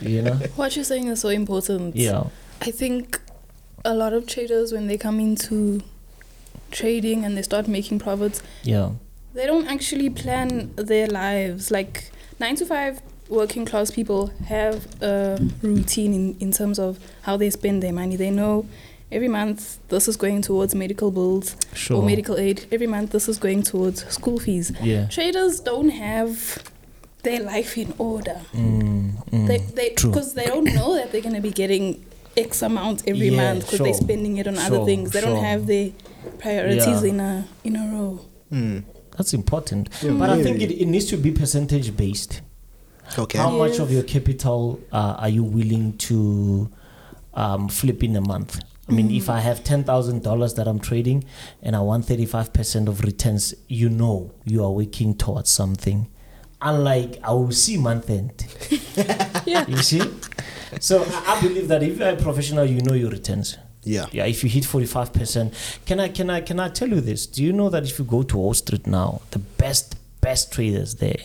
you 0.00 0.22
know. 0.22 0.34
What 0.56 0.76
you're 0.76 0.84
saying 0.84 1.08
is 1.08 1.20
so 1.20 1.28
important. 1.28 1.96
Yeah. 1.96 2.24
I 2.62 2.70
think 2.70 3.20
a 3.84 3.94
lot 3.94 4.12
of 4.12 4.26
traders, 4.26 4.72
when 4.72 4.86
they 4.86 4.96
come 4.98 5.20
into 5.20 5.82
trading 6.70 7.24
and 7.24 7.36
they 7.36 7.42
start 7.42 7.68
making 7.68 7.98
profits, 7.98 8.42
Yeah. 8.62 8.90
they 9.34 9.46
don't 9.46 9.68
actually 9.68 10.10
plan 10.10 10.72
their 10.76 11.06
lives. 11.06 11.70
Like 11.70 12.10
nine 12.40 12.56
to 12.56 12.66
five 12.66 13.00
working 13.28 13.64
class 13.64 13.90
people 13.90 14.28
have 14.46 14.86
a 15.02 15.38
routine 15.62 16.14
in, 16.14 16.36
in 16.40 16.52
terms 16.52 16.78
of 16.78 16.98
how 17.22 17.36
they 17.36 17.50
spend 17.50 17.82
their 17.82 17.92
money. 17.92 18.16
They 18.16 18.30
know 18.30 18.66
every 19.12 19.28
month 19.28 19.78
this 19.88 20.08
is 20.08 20.16
going 20.16 20.42
towards 20.42 20.74
medical 20.74 21.10
bills 21.10 21.56
Sure. 21.74 21.98
or 21.98 22.02
medical 22.04 22.36
aid. 22.36 22.66
Every 22.72 22.86
month 22.86 23.10
this 23.12 23.28
is 23.28 23.38
going 23.38 23.62
towards 23.62 24.04
school 24.12 24.38
fees. 24.38 24.72
Yeah. 24.82 25.06
Traders 25.06 25.60
don't 25.60 25.90
have 25.90 26.62
their 27.22 27.40
life 27.42 27.76
in 27.78 27.94
order. 27.98 28.40
Mm, 28.54 29.24
mm. 29.30 29.46
They 29.46 29.58
they 29.58 29.90
True. 29.90 30.10
because 30.10 30.34
they 30.34 30.46
don't 30.46 30.64
know 30.74 30.94
that 30.94 31.12
they're 31.12 31.20
gonna 31.22 31.40
be 31.40 31.50
getting 31.50 32.04
X 32.36 32.62
amount 32.62 33.02
every 33.08 33.28
Yeah, 33.28 33.36
month 33.52 33.64
because 33.64 33.80
they're 33.80 33.94
spending 33.94 34.36
it 34.38 34.46
on 34.46 34.58
other 34.58 34.84
things. 34.84 35.10
They 35.12 35.20
sure. 35.20 35.30
don't 35.30 35.44
have 35.44 35.66
their 35.66 35.90
priorities 36.38 37.02
Yeah. 37.02 37.08
in 37.10 37.20
a 37.20 37.48
in 37.64 37.76
a 37.76 37.84
row. 37.94 38.20
Hmm. 38.50 38.78
That's 39.16 39.32
important. 39.32 39.88
Yeah, 40.02 40.10
But 40.12 40.28
I 40.28 40.42
think 40.42 40.60
it, 40.60 40.70
it 40.72 40.86
needs 40.86 41.06
to 41.06 41.16
be 41.16 41.30
percentage 41.32 41.96
based. 41.96 42.42
Okay. 43.18 43.38
How 43.38 43.50
much 43.50 43.78
of 43.78 43.90
your 43.90 44.02
capital 44.02 44.78
uh, 44.92 45.14
are 45.18 45.28
you 45.30 45.42
willing 45.42 45.96
to 45.98 46.68
um, 47.32 47.68
flip 47.68 48.02
in 48.04 48.14
a 48.16 48.20
month? 48.20 48.60
I 48.88 48.92
mean, 48.92 49.10
if 49.10 49.28
I 49.28 49.40
have 49.40 49.64
ten 49.64 49.82
thousand 49.84 50.22
dollars 50.22 50.54
that 50.54 50.68
I'm 50.68 50.78
trading 50.78 51.24
and 51.62 51.74
I 51.74 51.80
want 51.80 52.04
thirty 52.04 52.26
five 52.26 52.52
percent 52.52 52.88
of 52.88 53.00
returns, 53.02 53.52
you 53.68 53.88
know 53.88 54.32
you 54.44 54.62
are 54.64 54.70
working 54.70 55.14
towards 55.16 55.50
something. 55.50 56.06
Unlike 56.62 57.18
I 57.22 57.32
will 57.32 57.52
see 57.52 57.76
month 57.78 58.08
end. 58.10 58.46
Yeah. 59.46 59.64
You 59.68 59.76
see? 59.78 60.02
So 60.80 61.04
I 61.26 61.40
believe 61.40 61.68
that 61.68 61.82
if 61.82 61.98
you're 61.98 62.08
a 62.08 62.16
professional, 62.16 62.64
you 62.64 62.80
know 62.80 62.94
your 62.94 63.10
returns. 63.10 63.56
Yeah. 63.84 64.06
Yeah, 64.10 64.24
if 64.26 64.42
you 64.42 64.50
hit 64.50 64.64
forty 64.64 64.86
five 64.86 65.12
percent, 65.12 65.52
can 65.84 66.00
I 66.00 66.08
can 66.08 66.30
I 66.30 66.40
can 66.40 66.58
I 66.58 66.68
tell 66.68 66.88
you 66.88 67.00
this? 67.00 67.26
Do 67.26 67.42
you 67.44 67.52
know 67.52 67.68
that 67.70 67.84
if 67.84 67.98
you 67.98 68.04
go 68.04 68.22
to 68.24 68.36
Wall 68.36 68.54
Street 68.54 68.86
now, 68.86 69.20
the 69.32 69.38
best 69.38 69.96
best 70.20 70.52
traders 70.52 70.96
there, 70.96 71.18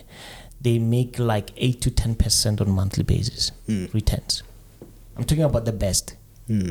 they 0.62 0.78
make 0.80 1.18
like 1.18 1.50
eight 1.58 1.82
to 1.82 1.90
ten 1.92 2.14
percent 2.16 2.60
on 2.62 2.70
monthly 2.70 3.04
basis 3.04 3.52
Mm. 3.68 3.92
returns. 3.94 4.44
I'm 5.18 5.24
talking 5.24 5.44
about 5.44 5.66
the 5.66 5.72
best. 5.74 6.16
Hmm. 6.48 6.70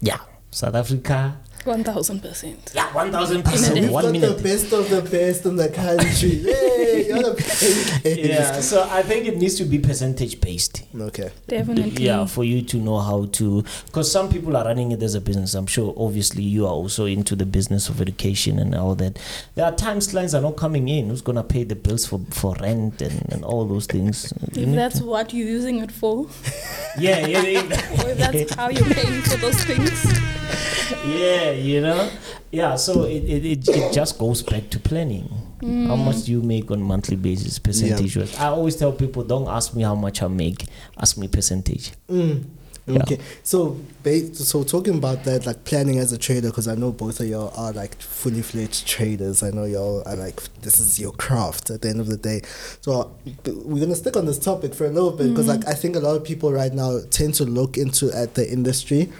Yeah, 0.00 0.20
South 0.50 0.74
Africa. 0.74 1.38
One 1.64 1.84
thousand 1.84 2.20
percent. 2.20 2.72
Yeah, 2.74 2.92
one 2.94 3.10
thousand 3.12 3.42
percent. 3.44 3.74
day. 3.74 3.80
We've 3.82 3.90
One 3.90 4.04
got 4.04 4.36
the 4.36 4.42
best 4.42 4.72
of 4.72 4.88
the 4.88 5.02
best 5.02 5.44
in 5.44 5.56
the 5.56 5.68
country. 5.68 6.28
Yay! 6.30 7.06
You're 7.08 7.22
the 7.22 7.34
best. 7.34 8.04
Yeah, 8.04 8.60
so 8.60 8.88
I 8.90 9.02
think 9.02 9.26
it 9.26 9.36
needs 9.36 9.56
to 9.56 9.64
be 9.64 9.78
percentage 9.78 10.40
based. 10.40 10.84
Okay. 10.98 11.30
Definitely. 11.46 12.04
Yeah, 12.04 12.24
for 12.26 12.44
you 12.44 12.62
to 12.62 12.76
know 12.78 12.98
how 13.00 13.26
to, 13.32 13.64
because 13.86 14.10
some 14.10 14.30
people 14.30 14.56
are 14.56 14.64
running 14.64 14.92
it 14.92 15.02
as 15.02 15.14
a 15.14 15.20
business. 15.20 15.54
I'm 15.54 15.66
sure, 15.66 15.92
obviously, 15.96 16.42
you 16.42 16.64
are 16.66 16.72
also 16.72 17.04
into 17.06 17.36
the 17.36 17.44
business 17.46 17.88
of 17.88 18.00
education 18.00 18.58
and 18.58 18.74
all 18.74 18.94
that. 18.96 19.18
There 19.54 19.64
are 19.66 19.74
times 19.74 20.06
clients 20.06 20.34
are 20.34 20.40
not 20.42 20.56
coming 20.56 20.88
in. 20.88 21.08
Who's 21.08 21.22
gonna 21.22 21.44
pay 21.44 21.64
the 21.64 21.76
bills 21.76 22.06
for 22.06 22.20
for 22.30 22.54
rent 22.60 23.02
and, 23.02 23.30
and 23.32 23.44
all 23.44 23.66
those 23.66 23.86
things? 23.86 24.32
If 24.52 24.56
need 24.56 24.74
that's 24.78 25.00
to- 25.00 25.04
what 25.04 25.34
you're 25.34 25.48
using 25.48 25.80
it 25.80 25.92
for, 25.92 26.28
yeah, 26.98 27.26
yeah, 27.26 27.42
yeah. 27.42 27.60
or 28.04 28.08
if 28.10 28.18
that's 28.18 28.54
how 28.54 28.68
you're 28.70 28.84
paying 28.94 29.20
for 29.22 29.36
those 29.36 29.62
things. 29.64 30.04
yeah, 31.06 31.47
you 31.50 31.80
know, 31.80 32.10
yeah. 32.50 32.76
So 32.76 33.04
it, 33.04 33.24
it, 33.24 33.44
it, 33.44 33.68
it 33.68 33.92
just 33.92 34.18
goes 34.18 34.42
back 34.42 34.70
to 34.70 34.80
planning. 34.80 35.28
How 35.60 35.96
much 35.96 36.24
do 36.24 36.32
you 36.32 36.40
make 36.40 36.70
on 36.70 36.80
monthly 36.80 37.16
basis, 37.16 37.58
percentage? 37.58 38.16
wise? 38.16 38.38
I 38.38 38.46
always 38.46 38.76
tell 38.76 38.92
people, 38.92 39.24
don't 39.24 39.48
ask 39.48 39.74
me 39.74 39.82
how 39.82 39.96
much 39.96 40.22
I 40.22 40.28
make. 40.28 40.64
Ask 40.96 41.18
me 41.18 41.26
percentage. 41.26 41.92
Mm. 42.08 42.44
Yeah. 42.88 43.02
Okay, 43.02 43.18
so 43.42 43.78
so 44.32 44.64
talking 44.64 44.96
about 44.96 45.24
that, 45.24 45.44
like 45.44 45.64
planning 45.64 45.98
as 45.98 46.10
a 46.12 46.16
trader, 46.16 46.48
because 46.48 46.66
I 46.66 46.74
know 46.74 46.90
both 46.90 47.20
of 47.20 47.26
y'all 47.26 47.52
are 47.54 47.70
like 47.72 48.00
fully 48.00 48.40
fledged 48.40 48.86
traders. 48.86 49.42
I 49.42 49.50
know 49.50 49.64
y'all 49.64 50.02
are 50.06 50.16
like 50.16 50.42
this 50.62 50.80
is 50.80 50.98
your 50.98 51.12
craft 51.12 51.68
at 51.68 51.82
the 51.82 51.90
end 51.90 52.00
of 52.00 52.06
the 52.06 52.16
day. 52.16 52.40
So 52.80 53.14
we're 53.44 53.80
gonna 53.80 53.94
stick 53.94 54.16
on 54.16 54.24
this 54.24 54.38
topic 54.38 54.74
for 54.74 54.86
a 54.86 54.90
little 54.90 55.10
bit 55.10 55.28
because 55.28 55.48
like 55.48 55.66
I 55.68 55.74
think 55.74 55.96
a 55.96 56.00
lot 56.00 56.16
of 56.16 56.24
people 56.24 56.50
right 56.50 56.72
now 56.72 57.00
tend 57.10 57.34
to 57.34 57.44
look 57.44 57.76
into 57.76 58.10
at 58.12 58.36
the 58.36 58.50
industry, 58.50 59.12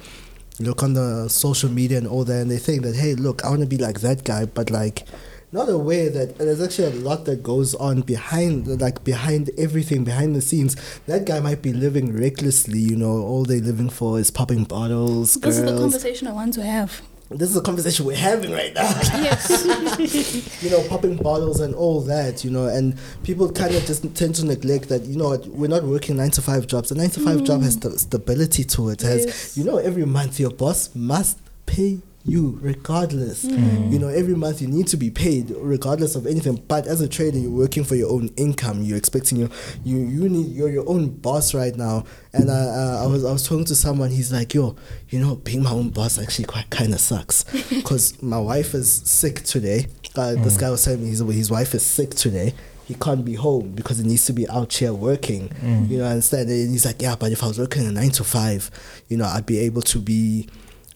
look 0.61 0.83
on 0.83 0.95
the 0.95 1.29
social 1.29 1.71
media 1.71 1.99
and 1.99 2.07
all 2.07 2.25
that, 2.25 2.43
and 2.43 2.51
they 2.51 2.59
think 2.59 2.83
that 2.83 2.97
hey, 2.97 3.15
look, 3.15 3.45
I 3.45 3.51
want 3.51 3.61
to 3.61 3.67
be 3.67 3.79
like 3.79 4.01
that 4.01 4.25
guy, 4.25 4.45
but 4.47 4.71
like 4.71 5.05
not 5.51 5.69
aware 5.69 6.11
that 6.11 6.37
there's 6.37 6.61
actually 6.61 6.89
a 6.89 7.01
lot 7.01 7.25
that 7.25 7.43
goes 7.43 7.75
on 7.77 8.03
behind 8.03 8.67
like 8.81 9.03
behind 9.03 9.51
everything 9.57 10.05
behind 10.05 10.37
the 10.37 10.43
scenes 10.43 10.77
that 11.07 11.25
guy 11.25 11.41
might 11.41 11.63
be 11.63 11.73
living 11.73 12.13
recklessly 12.15 12.79
you 12.79 12.95
know 12.95 13.23
all 13.23 13.45
they're 13.45 13.61
living 13.61 13.89
for 13.89 14.19
is 14.19 14.31
popping 14.31 14.65
bottles 14.65 15.35
This 15.37 15.57
is 15.57 15.65
the 15.65 15.79
conversation 15.79 16.29
I 16.29 16.33
want 16.33 16.53
to 16.55 16.63
have. 16.63 17.01
This 17.31 17.51
is 17.51 17.57
a 17.57 17.61
conversation 17.61 18.07
we're 18.07 18.17
having 18.17 18.53
right 18.53 18.73
now. 18.75 18.89
Yes. 19.19 20.63
you 20.63 20.71
know 20.71 20.83
popping 20.89 21.17
bottles 21.17 21.61
and 21.61 21.75
all 21.75 22.01
that 22.03 22.45
you 22.45 22.51
know 22.51 22.67
and 22.67 22.99
people 23.23 23.51
kind 23.53 23.75
of 23.75 23.85
just 23.85 24.03
tend 24.15 24.35
to 24.37 24.47
neglect 24.47 24.89
that 24.89 25.03
you 25.03 25.17
know 25.17 25.37
we're 25.49 25.69
not 25.69 25.85
working 25.85 26.17
nine 26.17 26.31
to 26.31 26.43
five 26.43 26.67
jobs. 26.67 26.91
A 26.91 26.95
nine 26.95 27.11
to 27.11 27.21
five 27.21 27.45
job 27.45 27.63
has 27.63 27.77
mm. 27.77 27.83
st- 27.83 28.01
stability 28.01 28.65
to 28.65 28.89
it 28.91 29.03
has 29.03 29.57
you 29.59 29.65
know 29.65 29.77
every 29.77 30.07
month 30.07 30.41
your 30.41 30.51
boss 30.51 30.95
must 30.95 31.39
pay 31.67 31.99
you 32.29 32.59
regardless. 32.63 33.45
You 33.45 33.99
know 33.99 34.09
every 34.09 34.35
month 34.35 34.61
you 34.61 34.69
need 34.69 34.87
to 34.89 34.97
be 34.97 35.11
paid 35.11 35.51
regardless 35.57 36.15
of 36.15 36.27
anything. 36.27 36.63
But 36.69 36.87
as 36.87 37.01
a 37.01 37.09
trader 37.09 37.39
you're 37.39 37.51
working 37.51 37.85
for 37.85 37.95
your 37.95 38.11
own 38.11 38.29
income. 38.37 38.83
You're 38.83 38.99
expecting 38.99 39.39
your 39.39 39.49
you 39.85 39.97
you 39.99 40.29
need 40.29 40.49
you're 40.49 40.69
your 40.71 40.89
own 40.89 41.09
boss 41.09 41.55
right 41.55 41.75
now. 41.77 42.05
And 42.33 42.51
uh, 42.51 42.53
uh, 42.53 43.05
I 43.05 43.07
was 43.07 43.25
I 43.25 43.33
was 43.33 43.47
talking 43.47 43.65
to 43.67 43.75
someone. 43.75 44.11
He's 44.11 44.33
like 44.33 44.55
yo 44.55 44.77
you 45.09 45.19
know 45.21 45.37
being 45.37 45.63
my 45.63 45.71
own 45.73 45.91
boss 45.91 46.19
actually 46.19 46.45
quite 46.45 46.69
kind 46.71 46.93
of 46.93 47.01
sucks. 47.01 47.45
Because 47.79 48.21
my 48.23 48.39
wife 48.39 48.75
is 48.75 48.91
sick 48.93 49.43
today. 49.45 49.87
Uh, 50.15 50.35
this 50.35 50.57
guy 50.57 50.69
was 50.71 50.85
telling 50.85 51.03
me 51.03 51.09
his, 51.11 51.21
his 51.21 51.51
wife 51.51 51.75
is 51.75 51.85
sick 51.85 52.11
today. 52.11 52.53
He 52.87 52.95
can't 52.95 53.25
be 53.25 53.35
home 53.35 53.73
because 53.73 53.99
he 53.99 54.05
needs 54.07 54.25
to 54.27 54.33
be 54.33 54.49
out 54.49 54.73
here 54.73 54.93
working. 54.93 55.51
You 55.89 55.99
know 55.99 56.05
understand. 56.07 56.49
And 56.51 56.71
he's 56.71 56.85
like 56.87 57.01
yeah 57.01 57.17
but 57.17 57.33
if 57.33 57.43
I 57.43 57.49
was 57.49 57.59
working 57.59 57.87
a 57.87 57.93
nine 57.93 58.11
to 58.11 58.25
five 58.25 58.71
you 59.09 59.17
know 59.17 59.27
I'd 59.27 59.47
be 59.47 59.59
able 59.61 59.83
to 59.83 59.99
be 59.99 60.49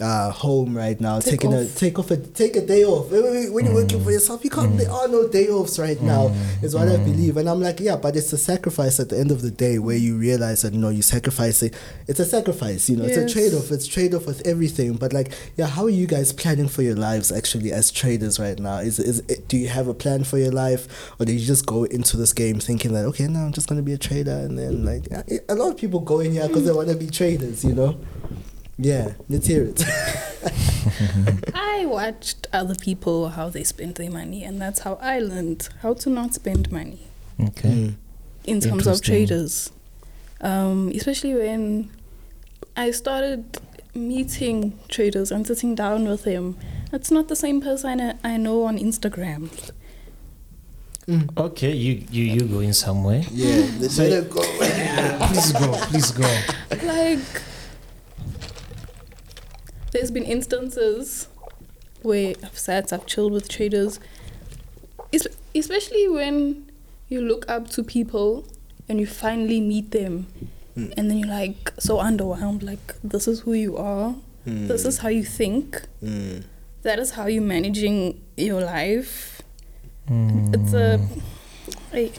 uh, 0.03 0.31
home 0.31 0.77
right 0.77 1.01
now, 1.01 1.21
Take 1.21 1.41
taking 1.41 1.55
a 1.55 1.67
take 1.67 1.99
off 1.99 2.11
a 2.11 2.17
take 2.17 2.57
a 2.57 2.67
day 2.67 2.85
off. 2.85 3.11
When 3.11 3.53
when 3.53 3.65
you're 3.65 3.75
working 3.75 4.03
for 4.03 4.11
mm. 4.11 4.15
yourself, 4.15 4.45
you 4.45 4.51
can't. 4.51 4.77
There 4.77 4.89
mm. 4.89 4.93
are 4.93 5.09
no 5.09 5.29
day 5.29 5.49
offs 5.49 5.79
right 5.79 6.01
now. 6.03 6.29
Mm. 6.29 6.65
Is 6.65 6.75
what 6.75 6.89
I 6.89 6.97
believe, 6.97 7.37
and 7.37 7.49
I'm 7.49 7.61
like, 7.61 7.81
yeah, 7.81 7.97
but 7.97 8.17
it's 8.17 8.33
a 8.33 8.39
sacrifice 8.39 8.99
at 9.01 9.09
the 9.09 9.19
end 9.19 9.31
of 9.31 9.43
the 9.43 9.51
day 9.51 9.79
where 9.79 9.97
you 9.97 10.19
realize 10.19 10.63
that 10.63 10.73
you 10.75 10.81
no, 10.81 10.89
you 10.89 11.03
sacrifice 11.03 11.63
it. 11.63 11.75
It's 12.09 12.21
a 12.21 12.25
sacrifice, 12.25 12.91
you 12.91 12.97
know. 12.97 13.05
It's 13.05 13.17
a 13.17 13.29
trade 13.29 13.55
off. 13.55 13.71
It's 13.71 13.87
trade 13.87 14.15
off 14.15 14.27
with 14.27 14.47
everything. 14.47 14.95
But 14.95 15.13
like, 15.13 15.33
yeah, 15.57 15.67
how 15.67 15.85
are 15.85 15.91
you 15.91 16.07
guys 16.07 16.33
planning 16.33 16.69
for 16.69 16.83
your 16.83 16.97
lives 16.97 17.31
actually 17.31 17.73
as 17.73 17.91
traders 17.91 18.39
right 18.41 18.59
now? 18.59 18.79
Is 18.79 18.99
is 18.99 19.21
it, 19.29 19.49
do 19.49 19.57
you 19.57 19.69
have 19.69 19.89
a 19.89 19.95
plan 19.95 20.25
for 20.25 20.39
your 20.39 20.53
life, 20.53 21.13
or 21.21 21.27
do 21.27 21.33
you 21.33 21.45
just 21.45 21.67
go 21.67 21.85
into 21.85 22.17
this 22.17 22.33
game 22.33 22.59
thinking 22.59 22.93
that 22.95 23.05
okay, 23.07 23.29
now 23.29 23.45
I'm 23.45 23.53
just 23.53 23.69
gonna 23.69 23.83
be 23.83 23.93
a 23.93 23.99
trader, 23.99 24.33
and 24.33 24.59
then 24.59 24.85
like 24.85 25.07
a 25.49 25.55
lot 25.55 25.71
of 25.71 25.77
people 25.77 26.01
go 26.01 26.21
in 26.21 26.33
here 26.33 26.49
because 26.49 26.65
they 26.65 26.73
want 26.73 26.89
to 26.89 26.97
be 26.97 27.07
traders, 27.07 27.65
you 27.65 27.75
know. 27.75 27.99
Yeah, 28.79 29.13
let's 29.29 29.47
hear 29.47 29.65
it. 29.65 29.85
I 31.55 31.85
watched 31.87 32.49
other 32.53 32.75
people 32.75 33.29
how 33.31 33.49
they 33.49 33.65
spend 33.65 33.95
their 33.97 34.11
money, 34.11 34.43
and 34.45 34.61
that's 34.61 34.81
how 34.81 34.95
I 35.01 35.19
learned 35.21 35.69
how 35.83 35.95
to 35.95 36.11
not 36.11 36.35
spend 36.35 36.73
money 36.73 36.99
Okay. 37.41 37.69
Mm. 37.69 37.95
in 38.45 38.61
terms 38.61 38.87
of 38.87 39.01
traders. 39.03 39.71
Um, 40.41 40.91
especially 40.95 41.35
when 41.35 41.91
I 42.77 42.91
started 42.91 43.59
meeting 43.95 44.79
traders 44.89 45.31
and 45.31 45.47
sitting 45.47 45.75
down 45.75 46.09
with 46.09 46.25
them. 46.25 46.57
It's 46.93 47.11
not 47.11 47.29
the 47.29 47.37
same 47.37 47.61
person 47.61 48.01
I- 48.01 48.17
I 48.25 48.37
know 48.39 48.65
on 48.65 48.79
Instagram. 48.79 49.51
Mm. 51.07 51.29
Okay, 51.37 51.73
you 51.73 52.03
you 52.11 52.25
you 52.25 52.41
going 52.43 52.73
somewhere? 52.73 53.23
Yeah, 53.31 53.67
let's 53.81 53.97
So- 53.97 54.25
go. 54.25 54.41
please 55.29 55.53
go, 55.53 55.73
please 55.91 56.11
go. 56.13 56.29
like 56.87 57.43
there's 59.93 60.11
been 60.11 60.25
instances 60.25 61.29
where 62.03 62.35
I've 62.43 62.59
sat, 62.59 62.93
I've 62.93 63.07
chilled 63.07 63.33
with 63.33 63.49
traders, 63.49 64.01
es- 65.13 65.29
especially 65.55 66.09
when 66.09 66.71
you 67.09 67.21
look 67.21 67.49
up 67.49 67.69
to 67.71 67.85
people 67.85 68.45
and 68.89 68.99
you 69.01 69.07
finally 69.07 69.61
meet 69.61 69.91
them, 69.93 70.27
Mm. 70.77 70.95
and 70.97 71.11
then 71.11 71.19
you're 71.19 71.29
like 71.29 71.73
so 71.79 71.99
underwhelmed. 71.99 72.63
Like 72.63 72.95
this 73.05 73.29
is 73.29 73.41
who 73.41 73.53
you 73.53 73.77
are. 73.77 74.17
This 74.47 74.85
is 74.87 74.99
how 74.99 75.09
you 75.09 75.23
think. 75.23 75.83
Mm. 76.03 76.43
That 76.83 76.99
is 76.99 77.11
how 77.13 77.27
you're 77.27 77.43
managing 77.43 78.21
your 78.37 78.61
life. 78.63 79.43
Mm. 80.09 80.55
It's 80.57 80.73
a. 80.73 80.99
Hey. 81.93 82.11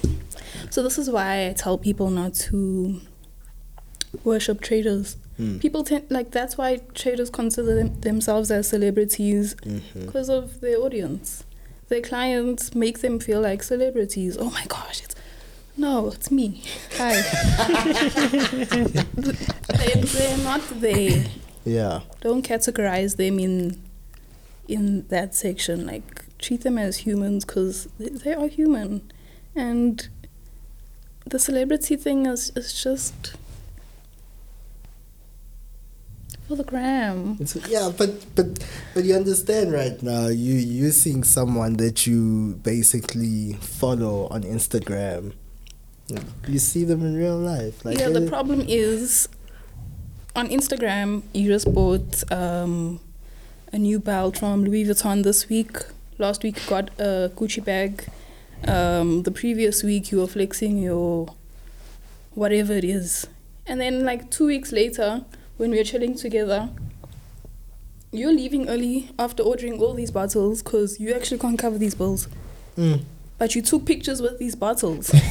So 0.70 0.82
this 0.84 0.98
is 1.00 1.10
why 1.10 1.48
I 1.50 1.54
tell 1.54 1.78
people 1.80 2.10
not 2.12 2.34
to 2.50 3.02
worship 4.24 4.62
traders. 4.62 5.18
Mm. 5.40 5.60
People 5.60 5.84
tend 5.84 6.06
like 6.10 6.32
that's 6.32 6.58
why 6.58 6.78
traders 6.94 7.30
consider 7.30 7.76
them, 7.76 8.00
themselves 8.02 8.52
as 8.52 8.68
celebrities 8.68 9.56
because 9.94 10.30
of 10.30 10.62
their 10.62 10.78
audience. 10.78 11.44
Their 11.90 12.02
clients 12.02 12.74
make 12.76 13.00
them 13.00 13.20
feel 13.20 13.42
like 13.42 13.64
celebrities. 13.64 14.38
Oh 14.40 14.52
my 14.52 14.66
gosh, 14.68 15.02
it's 15.04 15.16
no, 15.76 16.10
it's 16.10 16.30
me. 16.30 16.62
Hi. 16.98 17.14
they, 19.78 20.02
they're 20.02 20.38
not 20.38 20.62
there. 20.80 21.26
Yeah. 21.66 22.02
Don't 22.22 22.48
categorize 22.48 23.18
them 23.18 23.40
in 23.40 23.82
in 24.68 25.08
that 25.08 25.34
section. 25.34 25.88
Like 25.88 26.26
treat 26.38 26.62
them 26.62 26.78
as 26.78 26.98
humans 26.98 27.44
because 27.44 27.88
they, 27.98 28.10
they 28.10 28.34
are 28.34 28.48
human, 28.48 29.12
and 29.56 30.08
the 31.26 31.40
celebrity 31.40 31.96
thing 31.96 32.28
is 32.28 32.52
is 32.56 32.84
just 32.84 33.36
for 36.54 36.64
the 36.64 36.70
gram. 36.70 37.38
It's, 37.40 37.56
yeah, 37.68 37.90
but 37.96 38.12
but 38.36 38.64
but 38.94 39.04
you 39.04 39.16
understand 39.16 39.74
right 39.74 40.02
now. 40.04 40.28
You 40.28 40.54
you 40.54 40.92
seeing 40.92 41.24
someone 41.24 41.74
that 41.78 42.06
you 42.06 42.60
basically 42.62 43.54
follow 43.54 44.28
on 44.28 44.44
Instagram. 44.44 45.34
You 46.48 46.60
see 46.60 46.84
them 46.84 47.02
in 47.02 47.16
real 47.16 47.38
life. 47.38 47.84
Like 47.84 47.98
yeah, 47.98 48.10
the 48.10 48.26
eh, 48.26 48.30
problem 48.30 48.62
is 48.68 49.28
on 50.36 50.50
Instagram, 50.50 51.24
you 51.34 51.48
just 51.50 51.74
bought 51.74 52.30
um, 52.32 53.00
a 53.72 53.78
new 53.78 54.00
belt 54.00 54.38
from 54.38 54.64
Louis 54.64 54.86
Vuitton 54.86 55.24
this 55.24 55.50
week. 55.50 55.78
Last 56.20 56.44
week, 56.44 56.62
got 56.68 56.90
a 57.00 57.32
Gucci 57.36 57.64
bag. 57.64 58.06
Um, 58.68 59.24
the 59.24 59.32
previous 59.32 59.82
week, 59.82 60.12
you 60.12 60.20
were 60.20 60.28
flexing 60.28 60.78
your 60.78 61.34
whatever 62.36 62.74
it 62.74 62.84
is. 62.84 63.26
And 63.66 63.82
then, 63.82 64.06
like 64.06 64.30
two 64.30 64.46
weeks 64.46 64.72
later, 64.72 65.26
when 65.58 65.72
we're 65.72 65.84
chilling 65.84 66.16
together, 66.16 66.70
you're 68.12 68.34
leaving 68.34 68.70
early 68.70 69.10
after 69.18 69.44
ordering 69.44 69.80
all 69.80 69.94
these 69.94 70.12
bottles 70.12 70.62
because 70.62 71.00
you 71.00 71.14
actually 71.14 71.40
can't 71.40 71.58
cover 71.58 71.78
these 71.78 71.96
bills. 71.96 72.28
mm. 72.78 73.04
But 73.40 73.56
you 73.56 73.62
took 73.62 73.86
pictures 73.86 74.22
with 74.22 74.38
these 74.40 74.56
bottles. 74.56 75.12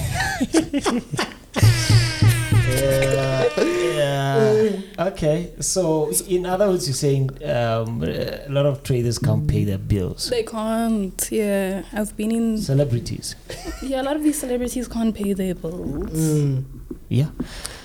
Yeah, 2.73 3.49
yeah. 3.61 4.81
Okay, 4.99 5.52
so 5.61 6.11
in 6.29 6.47
other 6.47 6.69
words, 6.69 6.87
you're 6.87 6.95
saying 6.95 7.31
um, 7.45 8.02
a 8.02 8.47
lot 8.49 8.67
of 8.67 8.83
traders 8.83 9.19
can't 9.19 9.47
pay 9.47 9.64
their 9.64 9.79
bills. 9.79 10.31
they 10.31 10.43
can't. 10.43 11.29
Yeah, 11.31 11.83
I've 11.93 12.17
been 12.17 12.33
in 12.33 12.59
Celebrities, 12.59 13.37
Yeah, 13.83 14.02
a 14.02 14.05
lot 14.05 14.17
of 14.17 14.23
these 14.23 14.38
celebrities 14.38 14.88
can't 14.88 15.14
pay 15.14 15.33
their 15.33 15.55
bills. 15.55 16.11
Mm. 16.12 16.64
yeah. 17.09 17.29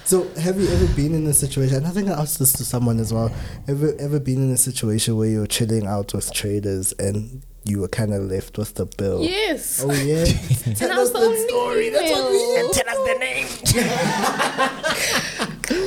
So, 0.07 0.25
have 0.35 0.57
you 0.57 0.69
ever 0.69 0.87
been 0.95 1.13
in 1.13 1.27
a 1.27 1.33
situation? 1.33 1.75
And 1.75 1.85
I 1.85 1.89
think 1.89 2.07
I 2.07 2.13
asked 2.13 2.39
this 2.39 2.53
to 2.53 2.63
someone 2.63 2.97
as 3.01 3.13
well. 3.13 3.29
Ever 3.67 3.93
ever 3.99 4.21
been 4.21 4.41
in 4.41 4.51
a 4.51 4.55
situation 4.57 5.17
where 5.17 5.27
you're 5.27 5.45
chilling 5.45 5.85
out 5.85 6.13
with 6.13 6.31
traders 6.31 6.93
and 6.93 7.43
you 7.67 7.79
were 7.81 7.87
kind 7.87 8.13
of 8.13 8.23
left 8.23 8.57
with 8.57 8.73
the 8.75 8.85
bill? 8.85 9.21
Yes. 9.23 9.81
Oh 9.83 9.91
yeah. 9.91 10.25
Tell 10.75 10.91
I 10.91 10.97
was 10.97 11.09
us 11.09 11.13
the 11.13 11.19
that 11.19 11.25
only 11.25 11.47
story. 11.47 11.89
That's 11.89 12.11
what 12.11 12.31
we 12.31 12.37
female. 12.39 12.69
Tell 12.71 12.89
us 12.89 12.97
the 13.07 13.15
name. 13.19 13.47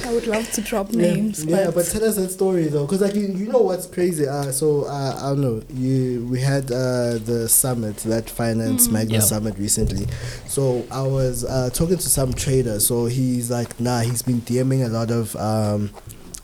I 0.05 0.13
would 0.13 0.27
love 0.27 0.51
to 0.53 0.61
drop 0.61 0.89
Yeah, 0.93 1.01
names, 1.15 1.45
yeah, 1.45 1.67
but, 1.67 1.75
but 1.77 1.87
tell 1.87 2.05
us 2.05 2.17
that 2.17 2.31
story 2.31 2.65
though, 2.67 2.85
because 2.85 3.01
like 3.01 3.15
you, 3.15 3.29
you 3.29 3.47
know 3.47 3.61
what's 3.61 3.87
crazy. 3.87 4.27
Uh, 4.27 4.51
so 4.53 4.85
uh, 4.85 5.17
I 5.19 5.29
don't 5.31 5.41
know. 5.41 5.63
You 5.73 6.27
we 6.31 6.41
had 6.41 6.65
uh, 6.71 7.19
the 7.19 7.47
summit, 7.49 7.97
that 7.99 8.29
finance 8.29 8.89
Mm. 8.89 8.93
magna 8.93 9.15
Yeah. 9.15 9.21
summit 9.21 9.57
recently. 9.59 10.07
So 10.47 10.85
I 10.91 11.03
was 11.03 11.45
uh, 11.45 11.71
talking 11.73 11.97
to 11.97 12.09
some 12.09 12.33
trader. 12.35 12.81
So 12.81 13.07
he's 13.07 13.51
like, 13.51 13.79
nah, 13.81 14.01
he's 14.01 14.23
been 14.23 14.41
DMing 14.43 14.85
a 14.85 14.89
lot 14.89 15.11
of 15.11 15.35
um, 15.37 15.91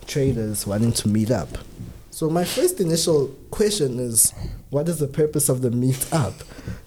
traders 0.06 0.66
wanting 0.66 0.92
to 0.92 1.08
meet 1.08 1.30
up. 1.30 1.48
So 2.16 2.30
my 2.30 2.44
first 2.44 2.80
initial 2.80 3.26
question 3.50 4.00
is, 4.00 4.32
what 4.70 4.88
is 4.88 5.00
the 5.00 5.06
purpose 5.06 5.50
of 5.50 5.60
the 5.60 5.70
meet 5.70 6.10
up? 6.14 6.32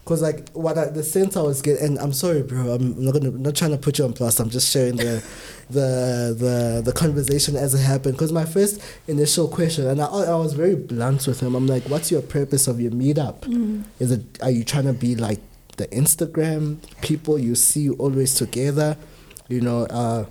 Because 0.03 0.23
like 0.23 0.49
what 0.53 0.75
I, 0.75 0.85
the 0.85 1.03
sense 1.03 1.37
I 1.37 1.43
was 1.43 1.61
getting, 1.61 1.85
and 1.85 1.99
I'm 1.99 2.13
sorry, 2.13 2.41
bro, 2.41 2.71
I'm 2.71 3.05
not 3.05 3.13
gonna 3.13 3.29
not 3.29 3.55
trying 3.55 3.69
to 3.69 3.77
put 3.77 3.99
you 3.99 4.05
on 4.05 4.13
blast. 4.13 4.39
I'm 4.39 4.49
just 4.49 4.71
sharing 4.71 4.95
the 4.95 5.23
the 5.69 6.35
the 6.35 6.81
the 6.83 6.91
conversation 6.91 7.55
as 7.55 7.75
it 7.75 7.85
happened. 7.85 8.15
Because 8.15 8.31
my 8.31 8.43
first 8.43 8.81
initial 9.07 9.47
question, 9.47 9.85
and 9.85 10.01
I 10.01 10.07
I 10.07 10.33
was 10.33 10.53
very 10.53 10.73
blunt 10.73 11.27
with 11.27 11.41
him. 11.41 11.53
I'm 11.53 11.67
like, 11.67 11.83
what's 11.83 12.09
your 12.09 12.23
purpose 12.23 12.67
of 12.67 12.81
your 12.81 12.89
meetup? 12.89 13.41
Mm. 13.41 13.83
Is 13.99 14.09
it 14.09 14.23
are 14.41 14.49
you 14.49 14.63
trying 14.63 14.85
to 14.85 14.93
be 14.93 15.15
like 15.15 15.41
the 15.77 15.85
Instagram 15.89 16.79
people 17.03 17.37
you 17.37 17.53
see 17.53 17.87
always 17.87 18.33
together? 18.33 18.97
You 19.47 19.61
know, 19.61 19.83
uh, 19.91 20.25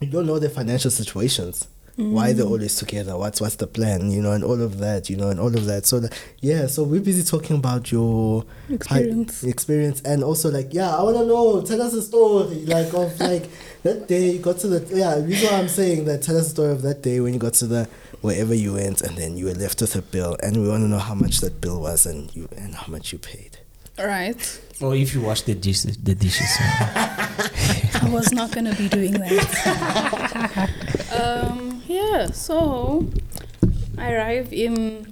you 0.00 0.10
don't 0.10 0.26
know 0.26 0.40
their 0.40 0.50
financial 0.50 0.90
situations 0.90 1.68
why 1.98 2.32
they're 2.32 2.46
always 2.46 2.76
together 2.76 3.16
what's 3.16 3.40
what's 3.40 3.56
the 3.56 3.66
plan 3.66 4.08
you 4.08 4.22
know 4.22 4.30
and 4.30 4.44
all 4.44 4.62
of 4.62 4.78
that 4.78 5.10
you 5.10 5.16
know 5.16 5.30
and 5.30 5.40
all 5.40 5.48
of 5.48 5.64
that 5.64 5.84
so 5.84 5.98
the, 5.98 6.08
yeah 6.40 6.64
so 6.64 6.84
we're 6.84 7.00
busy 7.00 7.24
talking 7.28 7.56
about 7.56 7.90
your 7.90 8.44
hi- 8.86 9.00
Experience. 9.00 9.42
experience 9.42 10.00
and 10.02 10.22
also 10.22 10.48
like 10.48 10.72
yeah 10.72 10.94
i 10.96 11.02
want 11.02 11.16
to 11.16 11.26
know 11.26 11.60
tell 11.60 11.82
us 11.82 11.92
a 11.94 12.02
story 12.02 12.64
like 12.66 12.94
of 12.94 13.18
like 13.28 13.50
that 13.82 14.06
day 14.06 14.30
you 14.30 14.38
got 14.38 14.58
to 14.58 14.68
the 14.68 14.96
yeah 14.96 15.16
you 15.16 15.34
know 15.42 15.50
what 15.50 15.60
i'm 15.60 15.68
saying 15.68 16.04
that 16.04 16.22
tell 16.22 16.36
us 16.36 16.46
a 16.46 16.50
story 16.50 16.70
of 16.70 16.82
that 16.82 17.02
day 17.02 17.18
when 17.18 17.34
you 17.34 17.40
got 17.40 17.54
to 17.54 17.66
the 17.66 17.88
wherever 18.20 18.54
you 18.54 18.74
went 18.74 19.00
and 19.02 19.16
then 19.18 19.36
you 19.36 19.46
were 19.46 19.54
left 19.54 19.80
with 19.80 19.96
a 19.96 20.02
bill 20.02 20.36
and 20.40 20.56
we 20.62 20.68
want 20.68 20.82
to 20.84 20.88
know 20.88 20.98
how 20.98 21.14
much 21.14 21.40
that 21.40 21.60
bill 21.60 21.80
was 21.80 22.06
and 22.06 22.32
you 22.34 22.48
and 22.56 22.76
how 22.76 22.86
much 22.86 23.12
you 23.12 23.18
paid 23.18 23.58
All 23.98 24.06
right. 24.06 24.38
Or 24.80 24.94
if 24.94 25.12
you 25.12 25.20
wash 25.22 25.42
the 25.42 25.54
dishes, 25.56 25.96
the 25.96 26.14
dishes. 26.14 26.46
I 27.98 28.08
was 28.12 28.30
not 28.32 28.52
gonna 28.52 28.72
be 28.76 28.88
doing 28.88 29.10
that. 29.10 30.70
um, 31.18 31.77
yeah. 31.88 32.26
So 32.30 33.06
I 33.96 34.12
arrive 34.12 34.52
in 34.52 35.06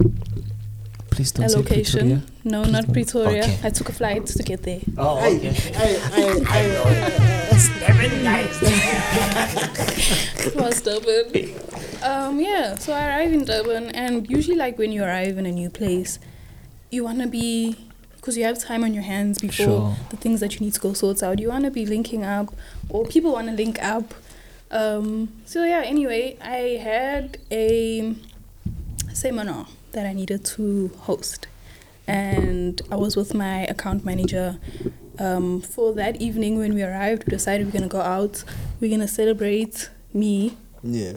Please 1.11 1.33
don't 1.33 1.47
a 1.47 1.49
say 1.49 1.57
location. 1.57 2.01
Pretoria. 2.09 2.23
No, 2.45 2.63
Please 2.63 2.73
not 2.73 2.85
don't. 2.85 2.93
Pretoria. 2.93 3.43
Okay. 3.45 3.59
I 3.65 3.71
took 3.71 3.89
a 3.89 3.93
flight 3.93 4.27
to 4.27 4.43
get 4.43 4.63
there. 4.63 4.81
Oh, 4.99 5.17
Hey, 5.17 5.37
okay. 5.39 5.51
hey, 5.51 5.99
hey, 5.99 6.45
hey, 6.45 7.59
Seven 7.59 8.23
nights. 8.25 8.59
it 10.47 10.55
was 10.55 10.81
Durban. 10.83 11.55
Um, 12.03 12.39
yeah, 12.39 12.75
so 12.77 12.93
I 12.93 13.07
arrive 13.09 13.33
in 13.33 13.45
Durban, 13.45 13.91
and 13.97 14.29
usually, 14.31 14.57
like 14.57 14.79
when 14.79 14.93
you 14.93 15.03
arrive 15.03 15.39
in 15.39 15.47
a 15.47 15.51
new 15.53 15.71
place, 15.71 16.19
you 16.91 17.03
want 17.05 17.21
to 17.23 17.27
be 17.27 17.77
because 18.17 18.37
you 18.37 18.45
have 18.45 18.59
time 18.59 18.85
on 18.85 18.93
your 18.93 19.05
hands 19.05 19.39
before 19.39 19.55
Sure. 19.67 19.97
the 20.11 20.17
things 20.17 20.41
that 20.41 20.55
you 20.55 20.61
need 20.67 20.75
to 20.75 20.81
go 20.81 20.93
sort 20.93 21.23
out. 21.23 21.39
You 21.39 21.49
want 21.49 21.65
to 21.65 21.71
be 21.71 21.87
linking 21.87 22.25
up, 22.25 22.55
or 22.91 23.07
people 23.07 23.33
want 23.33 23.47
to 23.49 23.55
link 23.55 23.83
up. 23.83 24.15
Um, 24.71 25.33
so 25.45 25.65
yeah. 25.65 25.83
Anyway, 25.85 26.37
I 26.41 26.79
had 26.83 27.39
a 27.51 28.15
seminar 29.13 29.67
that 29.93 30.07
I 30.07 30.13
needed 30.13 30.45
to 30.57 30.89
host, 30.99 31.47
and 32.07 32.81
I 32.91 32.97
was 32.97 33.17
with 33.17 33.35
my 33.35 33.65
account 33.65 34.05
manager. 34.05 34.59
Um, 35.19 35.63
for 35.63 35.95
that 35.95 36.21
evening, 36.21 36.59
when 36.59 36.75
we 36.75 36.83
arrived, 36.83 37.25
we 37.27 37.31
decided 37.31 37.67
we're 37.67 37.73
gonna 37.73 37.89
go 37.89 38.01
out. 38.03 38.45
We're 38.81 38.91
gonna 38.91 39.09
celebrate 39.09 39.89
me 40.13 40.57
Yeah. 40.83 41.15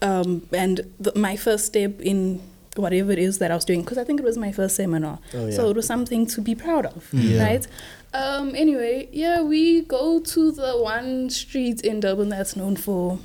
um, 0.00 0.46
and 0.52 0.80
the, 0.98 1.12
my 1.14 1.36
first 1.36 1.66
step 1.66 2.00
in 2.00 2.40
whatever 2.76 3.12
it 3.12 3.18
is 3.18 3.38
that 3.38 3.50
I 3.50 3.54
was 3.54 3.64
doing, 3.64 3.82
because 3.82 3.98
I 3.98 4.04
think 4.04 4.20
it 4.20 4.24
was 4.24 4.38
my 4.38 4.50
first 4.52 4.76
seminar. 4.76 5.18
Oh, 5.34 5.46
yeah. 5.46 5.56
So 5.56 5.68
it 5.70 5.76
was 5.76 5.86
something 5.86 6.26
to 6.26 6.40
be 6.40 6.54
proud 6.54 6.86
of, 6.86 7.08
Yeah. 7.12 7.42
right? 7.44 7.66
Um, 8.14 8.54
anyway, 8.54 9.08
yeah, 9.12 9.42
we 9.42 9.82
go 9.82 10.20
to 10.20 10.52
the 10.52 10.72
one 10.80 11.30
street 11.30 11.80
in 11.82 12.00
Durban 12.00 12.28
that's 12.30 12.56
known 12.56 12.76
for 12.76 13.18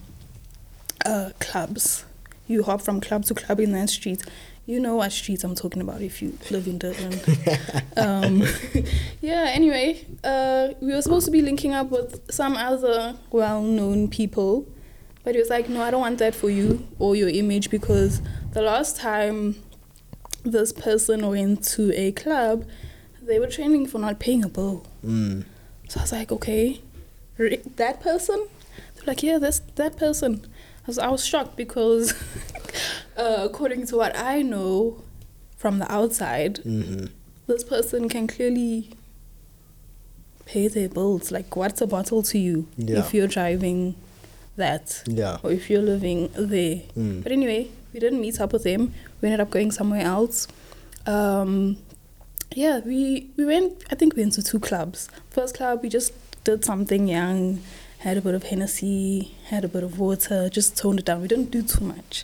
uh, 1.06 1.32
clubs. 1.40 2.06
You 2.48 2.64
hop 2.64 2.82
from 2.82 3.02
club 3.02 3.26
to 3.26 3.34
club 3.34 3.60
in 3.60 3.72
that 3.74 3.90
street. 3.90 4.24
You 4.66 4.82
know 4.82 4.96
what 4.96 5.12
streets 5.14 5.46
I'm 5.46 5.56
talking 5.56 5.82
about 5.82 6.02
if 6.02 6.22
you 6.22 6.38
live 6.52 6.68
in 6.68 6.78
Durban. 6.78 7.20
um, 7.98 8.44
yeah, 9.22 9.46
anyway, 9.54 10.06
uh, 10.26 10.70
we 10.82 10.94
were 10.94 11.02
supposed 11.02 11.26
to 11.26 11.32
be 11.32 11.42
linking 11.42 11.74
up 11.74 11.90
with 11.90 12.30
some 12.32 12.56
other 12.58 13.16
well 13.32 13.62
known 13.62 14.10
people. 14.10 14.68
But 15.24 15.36
he 15.36 15.40
was 15.42 15.50
like, 15.50 15.68
no, 15.68 15.82
I 15.82 15.92
don't 15.92 16.00
want 16.02 16.20
that 16.20 16.34
for 16.36 16.50
you 16.50 16.88
or 17.00 17.14
your 17.16 17.28
image 17.28 17.70
because 17.70 18.22
the 18.58 18.64
last 18.64 18.96
time 18.98 19.56
this 20.44 20.74
person 20.74 21.28
went 21.30 21.64
to 21.64 21.94
a 21.94 22.12
club, 22.12 22.66
they 23.22 23.38
were 23.40 23.46
training 23.48 23.86
for 23.86 24.00
not 24.00 24.18
paying 24.20 24.44
a 24.44 24.50
bill. 24.50 24.84
Mm. 25.06 25.46
So 25.90 26.00
I 26.00 26.04
was 26.04 26.12
like, 26.12 26.32
okay, 26.32 26.82
re- 27.38 27.62
that 27.76 28.02
person? 28.02 28.48
They're 28.96 29.04
like, 29.06 29.22
yeah, 29.22 29.38
that's 29.38 29.60
that 29.76 29.96
person. 29.98 30.32
I 30.86 30.88
was, 30.88 30.98
I 30.98 31.08
was 31.10 31.24
shocked 31.24 31.56
because, 31.56 32.14
uh, 33.18 33.42
according 33.50 33.86
to 33.88 33.98
what 33.98 34.18
I 34.18 34.42
know 34.42 35.04
from 35.58 35.78
the 35.80 35.92
outside, 35.92 36.58
hmm 36.60 37.06
this 37.46 37.64
person 37.64 38.10
can 38.10 38.28
clearly 38.28 38.90
pay 40.46 40.68
their 40.68 40.90
bills. 40.90 41.32
Like, 41.32 41.56
what's 41.56 41.80
a 41.80 41.88
bottle 41.88 42.22
to 42.24 42.38
you 42.38 42.68
Yeah. 42.76 43.00
if 43.00 43.14
you're 43.14 43.28
driving 43.28 43.96
that 44.58 45.02
Yeah. 45.08 45.38
or 45.44 45.52
if 45.52 45.70
you're 45.70 45.82
living 45.94 46.30
there? 46.36 46.82
Mm. 46.98 47.24
But 47.24 47.32
anyway, 47.32 47.70
we 47.98 48.02
didn't 48.02 48.22
meet 48.22 48.40
up 48.40 48.54
with 48.54 48.64
him. 48.64 48.94
We 49.22 49.28
ended 49.28 49.40
up 49.40 49.50
going 49.50 49.72
somewhere 49.72 50.02
else. 50.02 50.48
Um, 51.08 51.78
yeah, 52.54 52.80
we 52.86 53.32
we 53.36 53.44
went. 53.44 53.84
I 53.92 53.96
think 53.96 54.16
we 54.16 54.22
went 54.22 54.34
to 54.34 54.44
two 54.44 54.60
clubs. 54.60 55.10
First 55.32 55.58
club, 55.58 55.80
we 55.82 55.90
just 55.90 56.14
did 56.44 56.64
something 56.64 57.08
young, 57.08 57.60
had 58.00 58.18
a 58.18 58.22
bit 58.22 58.36
of 58.36 58.44
Hennessy, 58.44 59.36
had 59.46 59.66
a 59.66 59.68
bit 59.68 59.84
of 59.84 59.98
water, 59.98 60.48
just 60.48 60.78
toned 60.78 61.00
it 61.00 61.06
down. 61.06 61.24
We 61.24 61.28
didn't 61.28 61.50
do 61.50 61.64
too 61.64 61.86
much, 61.86 62.24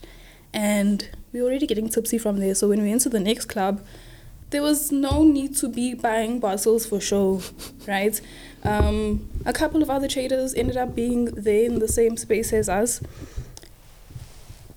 and 0.54 1.10
we 1.32 1.42
were 1.42 1.48
already 1.48 1.66
getting 1.66 1.90
tipsy 1.90 2.20
from 2.20 2.38
there. 2.38 2.54
So 2.54 2.70
when 2.70 2.84
we 2.84 2.90
went 2.90 3.02
to 3.02 3.10
the 3.10 3.20
next 3.20 3.46
club, 3.46 3.84
there 4.52 4.62
was 4.62 4.92
no 4.92 5.24
need 5.24 5.56
to 5.58 5.68
be 5.68 5.96
buying 5.96 6.40
bottles 6.40 6.86
for 6.86 7.00
show, 7.02 7.42
right? 7.88 8.22
Um, 8.64 9.28
a 9.44 9.54
couple 9.54 9.82
of 9.82 9.90
other 9.90 10.08
traders 10.08 10.54
ended 10.54 10.78
up 10.78 10.94
being 10.94 11.26
there 11.26 11.66
in 11.66 11.80
the 11.80 11.88
same 11.88 12.16
space 12.16 12.54
as 12.54 12.70
us 12.70 13.02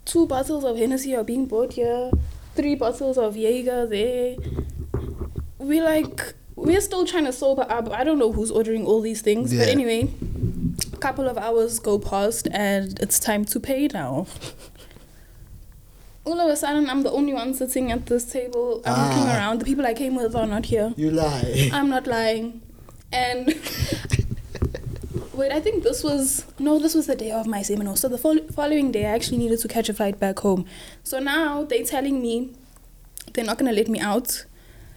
two 0.07 0.27
bottles 0.27 0.65
of 0.65 0.79
Hennessy 0.79 1.15
are 1.15 1.25
being 1.25 1.45
bought 1.47 1.75
here, 1.75 2.11
three 2.55 2.75
bottles 2.75 3.19
of 3.19 3.37
Jaeger 3.37 3.87
there. 3.87 4.37
We 5.59 5.83
like 5.83 6.35
we're 6.55 6.81
still 6.81 7.05
trying 7.05 7.25
to 7.27 7.33
sober 7.33 7.67
up. 7.69 7.91
I 7.91 8.03
don't 8.05 8.19
know 8.19 8.33
who's 8.33 8.51
ordering 8.51 8.87
all 8.87 9.03
these 9.03 9.21
things, 9.21 9.53
but 9.55 9.69
anyway, 9.69 10.09
a 10.93 10.97
couple 10.97 11.29
of 11.29 11.37
hours 11.37 11.79
go 11.79 11.99
past 11.99 12.49
and 12.51 12.99
it's 13.01 13.21
time 13.21 13.45
to 13.47 13.61
pay 13.61 13.89
now. 13.93 14.27
All 16.25 16.41
of 16.41 16.51
a 16.51 16.57
sudden, 16.57 16.89
I'm 16.91 17.03
the 17.03 17.11
only 17.13 17.33
one 17.35 17.53
sitting 17.55 17.93
at 17.93 18.07
this 18.07 18.25
table. 18.25 18.83
I'm 18.85 19.09
looking 19.11 19.29
Ah. 19.29 19.37
around. 19.37 19.61
The 19.61 19.65
people 19.65 19.87
I 19.87 19.95
came 19.95 20.17
with 20.17 20.35
are 20.35 20.47
not 20.47 20.67
here. 20.67 20.93
You 20.97 21.11
lie. 21.11 21.71
I'm 21.73 21.89
not 21.89 22.07
lying. 22.09 22.63
And 23.13 23.49
wait, 25.37 25.53
I 25.53 25.61
think 25.61 25.85
this 25.85 26.03
was 26.03 26.47
no, 26.59 26.79
this 26.79 26.95
was 26.95 27.07
the 27.07 27.15
day 27.15 27.31
of 27.31 27.47
my 27.47 27.63
seminar. 27.63 27.97
So 27.97 28.09
the 28.09 28.19
fol- 28.19 28.47
following 28.53 28.93
day, 28.93 29.07
I 29.07 29.11
actually 29.11 29.39
needed 29.39 29.61
to 29.61 29.69
catch 29.69 29.89
a 29.89 29.95
flight 29.95 30.19
back 30.19 30.39
home. 30.41 30.67
So 31.05 31.19
now 31.19 31.65
they're 31.65 31.85
telling 31.85 32.21
me 32.21 32.55
they're 33.33 33.45
not 33.45 33.59
gonna 33.59 33.73
let 33.73 33.89
me 33.89 34.01
out. 34.01 34.45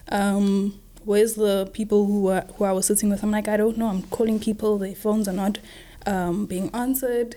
Um, 0.09 0.79
where's 1.03 1.35
the 1.35 1.69
people 1.73 2.05
who 2.05 2.31
who 2.31 2.63
I 2.63 2.71
was 2.71 2.87
sitting 2.87 3.09
with? 3.09 3.23
I'm 3.23 3.31
like, 3.31 3.47
I 3.47 3.57
don't 3.57 3.77
know. 3.77 3.87
I'm 3.87 4.03
calling 4.03 4.39
people. 4.39 4.77
Their 4.77 4.95
phones 4.95 5.27
are 5.27 5.33
not 5.33 5.59
um, 6.05 6.45
being 6.45 6.69
answered. 6.73 7.35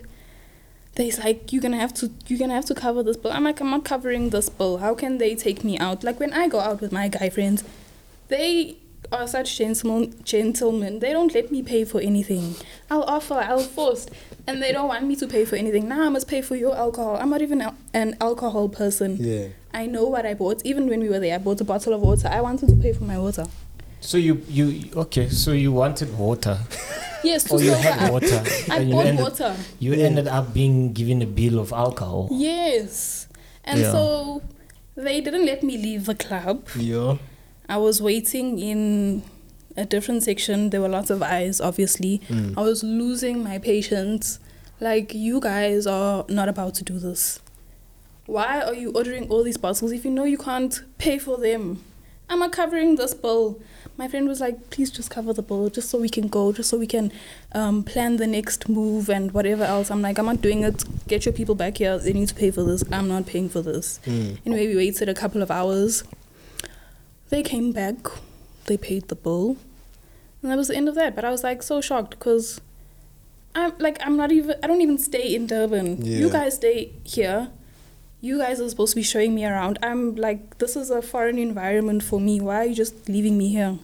They's 0.95 1.17
like, 1.17 1.51
you're 1.51 1.61
gonna 1.61 1.79
have 1.79 1.93
to 1.95 2.11
you're 2.27 2.39
gonna 2.39 2.53
have 2.53 2.65
to 2.65 2.75
cover 2.75 3.03
this 3.03 3.17
bill. 3.17 3.31
I'm 3.31 3.43
like, 3.43 3.59
I'm 3.59 3.69
not 3.69 3.83
covering 3.85 4.29
this 4.29 4.49
bill. 4.49 4.77
How 4.77 4.93
can 4.93 5.17
they 5.17 5.35
take 5.35 5.63
me 5.63 5.77
out? 5.77 6.03
Like 6.03 6.19
when 6.19 6.33
I 6.33 6.47
go 6.47 6.59
out 6.59 6.81
with 6.81 6.91
my 6.91 7.07
guy 7.07 7.29
friends, 7.29 7.63
they 8.27 8.77
are 9.13 9.27
such 9.27 9.57
gentlemen 9.57 10.13
gentlemen. 10.23 10.99
They 10.99 11.11
don't 11.13 11.33
let 11.33 11.51
me 11.51 11.61
pay 11.63 11.85
for 11.85 12.01
anything. 12.01 12.55
I'll 12.89 13.03
offer, 13.03 13.35
I'll 13.35 13.59
force, 13.59 14.07
and 14.47 14.61
they 14.61 14.71
don't 14.71 14.87
want 14.87 15.05
me 15.05 15.15
to 15.17 15.27
pay 15.27 15.45
for 15.45 15.55
anything. 15.55 15.87
Now 15.87 16.03
I 16.05 16.09
must 16.09 16.27
pay 16.27 16.41
for 16.41 16.55
your 16.55 16.75
alcohol. 16.75 17.17
I'm 17.17 17.29
not 17.29 17.41
even 17.41 17.61
al- 17.61 17.75
an 17.93 18.15
alcohol 18.19 18.69
person. 18.69 19.17
Yeah. 19.19 19.47
I 19.73 19.85
know 19.85 20.05
what 20.05 20.25
I 20.25 20.33
bought. 20.33 20.61
Even 20.65 20.87
when 20.87 20.99
we 20.99 21.09
were 21.09 21.19
there, 21.19 21.35
I 21.35 21.37
bought 21.37 21.61
a 21.61 21.63
bottle 21.63 21.93
of 21.93 22.01
water. 22.01 22.27
I 22.27 22.41
wanted 22.41 22.69
to 22.69 22.75
pay 22.75 22.93
for 22.93 23.03
my 23.05 23.17
water. 23.19 23.45
So 24.01 24.17
you 24.17 24.41
you 24.49 24.89
okay? 24.95 25.29
So 25.29 25.51
you 25.53 25.71
wanted 25.71 26.17
water, 26.17 26.57
Yes, 27.23 27.45
to 27.45 27.53
or 27.55 27.61
you 27.61 27.71
had 27.71 28.11
water, 28.11 28.43
I 28.69 28.77
and 28.79 28.89
you 28.89 28.95
bought 28.95 29.05
ended 29.05 29.23
water. 29.23 29.55
you 29.79 29.93
Yeah. 29.93 30.05
ended 30.07 30.27
up 30.27 30.53
being 30.53 30.91
given 30.93 31.21
a 31.21 31.25
bill 31.25 31.57
of 31.59 31.71
alcohol. 31.71 32.27
Yes. 32.31 33.27
And 33.63 33.79
Yeah. 33.79 33.91
so 33.91 34.41
they 34.95 35.21
didn't 35.21 35.45
let 35.45 35.63
me 35.63 35.77
leave 35.77 36.05
the 36.05 36.15
club. 36.15 36.67
Yeah. 36.75 37.15
I 37.73 37.77
was 37.77 38.03
waiting 38.03 38.59
in 38.59 39.23
a 39.75 39.83
different 39.83 40.21
section. 40.21 40.69
There 40.69 40.79
were 40.79 40.87
lots 40.87 41.09
of 41.09 41.23
eyes, 41.23 41.59
obviously. 41.59 42.21
Mm. 42.29 42.55
I 42.55 42.61
was 42.61 42.83
losing 42.83 43.43
my 43.43 43.57
patience. 43.57 44.37
Like, 44.79 45.15
you 45.15 45.39
guys 45.39 45.87
are 45.87 46.23
not 46.29 46.49
about 46.49 46.75
to 46.75 46.83
do 46.83 46.99
this. 46.99 47.39
Why 48.27 48.61
are 48.61 48.75
you 48.75 48.91
ordering 48.91 49.27
all 49.27 49.43
these 49.43 49.57
bottles 49.57 49.91
if 49.91 50.05
you 50.05 50.11
know 50.11 50.23
you 50.23 50.37
can't 50.37 50.83
pay 50.99 51.17
for 51.17 51.35
them? 51.37 51.83
I'm 52.29 52.37
not 52.37 52.51
covering 52.51 52.95
this 52.95 53.15
bill. 53.15 53.59
My 53.97 54.07
friend 54.07 54.27
was 54.27 54.39
like, 54.39 54.69
please 54.69 54.91
just 54.91 55.09
cover 55.09 55.33
the 55.33 55.41
bill 55.41 55.71
just 55.71 55.89
so 55.89 55.97
we 55.97 56.09
can 56.09 56.27
go, 56.27 56.53
just 56.53 56.69
so 56.69 56.77
we 56.77 56.85
can 56.85 57.11
um, 57.53 57.81
plan 57.81 58.17
the 58.17 58.27
next 58.27 58.69
move 58.69 59.09
and 59.09 59.31
whatever 59.31 59.63
else. 59.63 59.89
I'm 59.89 60.03
like, 60.03 60.19
I'm 60.19 60.27
not 60.27 60.41
doing 60.43 60.63
it. 60.63 60.83
Get 61.07 61.25
your 61.25 61.33
people 61.33 61.55
back 61.55 61.77
here. 61.77 61.97
They 61.97 62.13
need 62.13 62.27
to 62.27 62.35
pay 62.35 62.51
for 62.51 62.61
this. 62.61 62.83
I'm 62.91 63.07
not 63.07 63.25
paying 63.25 63.49
for 63.49 63.63
this. 63.63 63.99
Mm. 64.05 64.37
Anyway, 64.45 64.67
we 64.67 64.75
waited 64.75 65.09
a 65.09 65.15
couple 65.15 65.41
of 65.41 65.49
hours. 65.49 66.03
They 67.33 67.41
came 67.41 67.71
back, 67.71 67.97
they 68.67 68.77
paid 68.77 69.07
the 69.07 69.15
bill, 69.15 69.57
and 70.43 70.51
that 70.51 70.55
was 70.55 70.67
the 70.67 70.75
end 70.75 70.87
of 70.87 70.93
that. 70.93 71.15
But 71.15 71.25
I 71.25 71.31
was 71.31 71.43
like 71.43 71.63
so 71.63 71.81
shocked 71.81 72.11
because 72.11 72.61
I'm 73.55 73.73
like 73.79 73.97
I'm 74.05 74.15
not 74.15 74.31
even 74.31 74.55
I 74.61 74.67
don't 74.67 74.81
even 74.81 74.99
stay 74.99 75.33
in 75.33 75.47
Durban. 75.47 76.05
You 76.05 76.29
guys 76.29 76.53
stay 76.53 76.91
here. 77.03 77.49
You 78.21 78.37
guys 78.37 78.61
are 78.61 78.69
supposed 78.69 78.91
to 78.91 78.97
be 78.97 79.01
showing 79.01 79.33
me 79.33 79.47
around. 79.47 79.79
I'm 79.81 80.15
like 80.15 80.59
this 80.59 80.75
is 80.75 80.91
a 80.91 81.01
foreign 81.01 81.39
environment 81.39 82.03
for 82.03 82.21
me. 82.21 82.39
Why 82.39 82.57
are 82.57 82.65
you 82.65 82.75
just 82.75 83.09
leaving 83.09 83.35
me 83.35 83.49
here? 83.49 83.79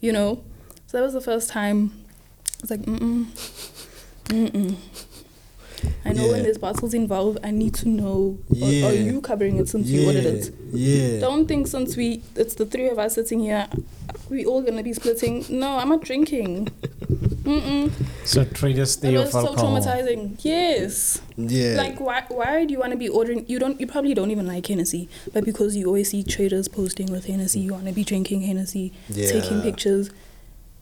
You 0.00 0.12
know. 0.12 0.42
So 0.88 0.98
that 0.98 1.04
was 1.04 1.12
the 1.12 1.20
first 1.20 1.50
time. 1.50 1.92
I 1.94 2.62
was 2.62 2.70
like, 2.72 2.80
mm 2.80 2.98
mm, 2.98 3.26
mm 4.24 4.50
mm. 4.50 4.76
I 6.04 6.12
know 6.12 6.28
when 6.28 6.42
there's 6.42 6.58
bottles 6.58 6.94
involved, 6.94 7.38
I 7.42 7.50
need 7.50 7.74
to 7.74 7.88
know. 7.88 8.38
Or, 8.50 8.56
Yeah. 8.56 8.88
are 8.88 8.92
you 8.94 9.20
covering 9.20 9.56
it 9.58 9.68
since 9.68 9.88
you 9.88 10.06
ordered 10.06 10.24
it? 10.26 10.50
Yeah. 10.72 11.20
Don't 11.20 11.46
think 11.46 11.66
since 11.66 11.96
we 11.96 12.22
it's 12.36 12.54
the 12.54 12.66
three 12.66 12.88
of 12.88 12.98
us 12.98 13.14
sitting 13.14 13.40
here, 13.40 13.66
we 14.30 14.44
all 14.44 14.62
gonna 14.62 14.82
be 14.82 14.92
splitting. 14.92 15.44
No, 15.48 15.76
I'm 15.78 15.88
not 15.88 16.02
drinking. 16.02 16.68
Mm-mm. 17.42 17.90
So 18.24 18.44
traders 18.44 18.90
It 18.90 18.92
stay 18.92 19.12
was 19.16 19.26
of 19.26 19.32
so 19.32 19.38
alcohol. 19.48 19.76
traumatizing. 19.80 20.36
Yes. 20.44 21.20
Yeah. 21.36 21.74
Like 21.76 22.00
why 22.00 22.24
why 22.28 22.64
do 22.64 22.72
you 22.72 22.78
want 22.78 22.92
to 22.92 22.98
be 22.98 23.08
ordering? 23.08 23.44
You 23.48 23.58
don't. 23.58 23.80
You 23.80 23.86
probably 23.86 24.14
don't 24.14 24.30
even 24.30 24.46
like 24.46 24.66
Hennessy, 24.66 25.08
but 25.32 25.44
because 25.44 25.74
you 25.76 25.86
always 25.86 26.10
see 26.10 26.22
traders 26.22 26.68
posting 26.68 27.10
with 27.10 27.26
Hennessy, 27.26 27.60
you 27.60 27.72
want 27.72 27.86
to 27.86 27.92
be 27.92 28.04
drinking 28.04 28.42
Hennessy, 28.42 28.92
taking 29.12 29.60
pictures. 29.62 30.10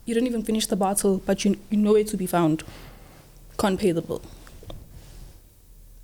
You 0.04 0.14
don't 0.14 0.26
even 0.26 0.42
finish 0.42 0.66
the 0.66 0.76
bottle, 0.76 1.22
but 1.24 1.44
you 1.44 1.56
you 1.70 1.78
know 1.78 1.94
it 1.96 2.08
to 2.08 2.16
be 2.18 2.26
found. 2.26 2.62
Can't 3.58 3.78
pay 3.80 3.92
the 3.92 4.02
bill. 4.02 4.22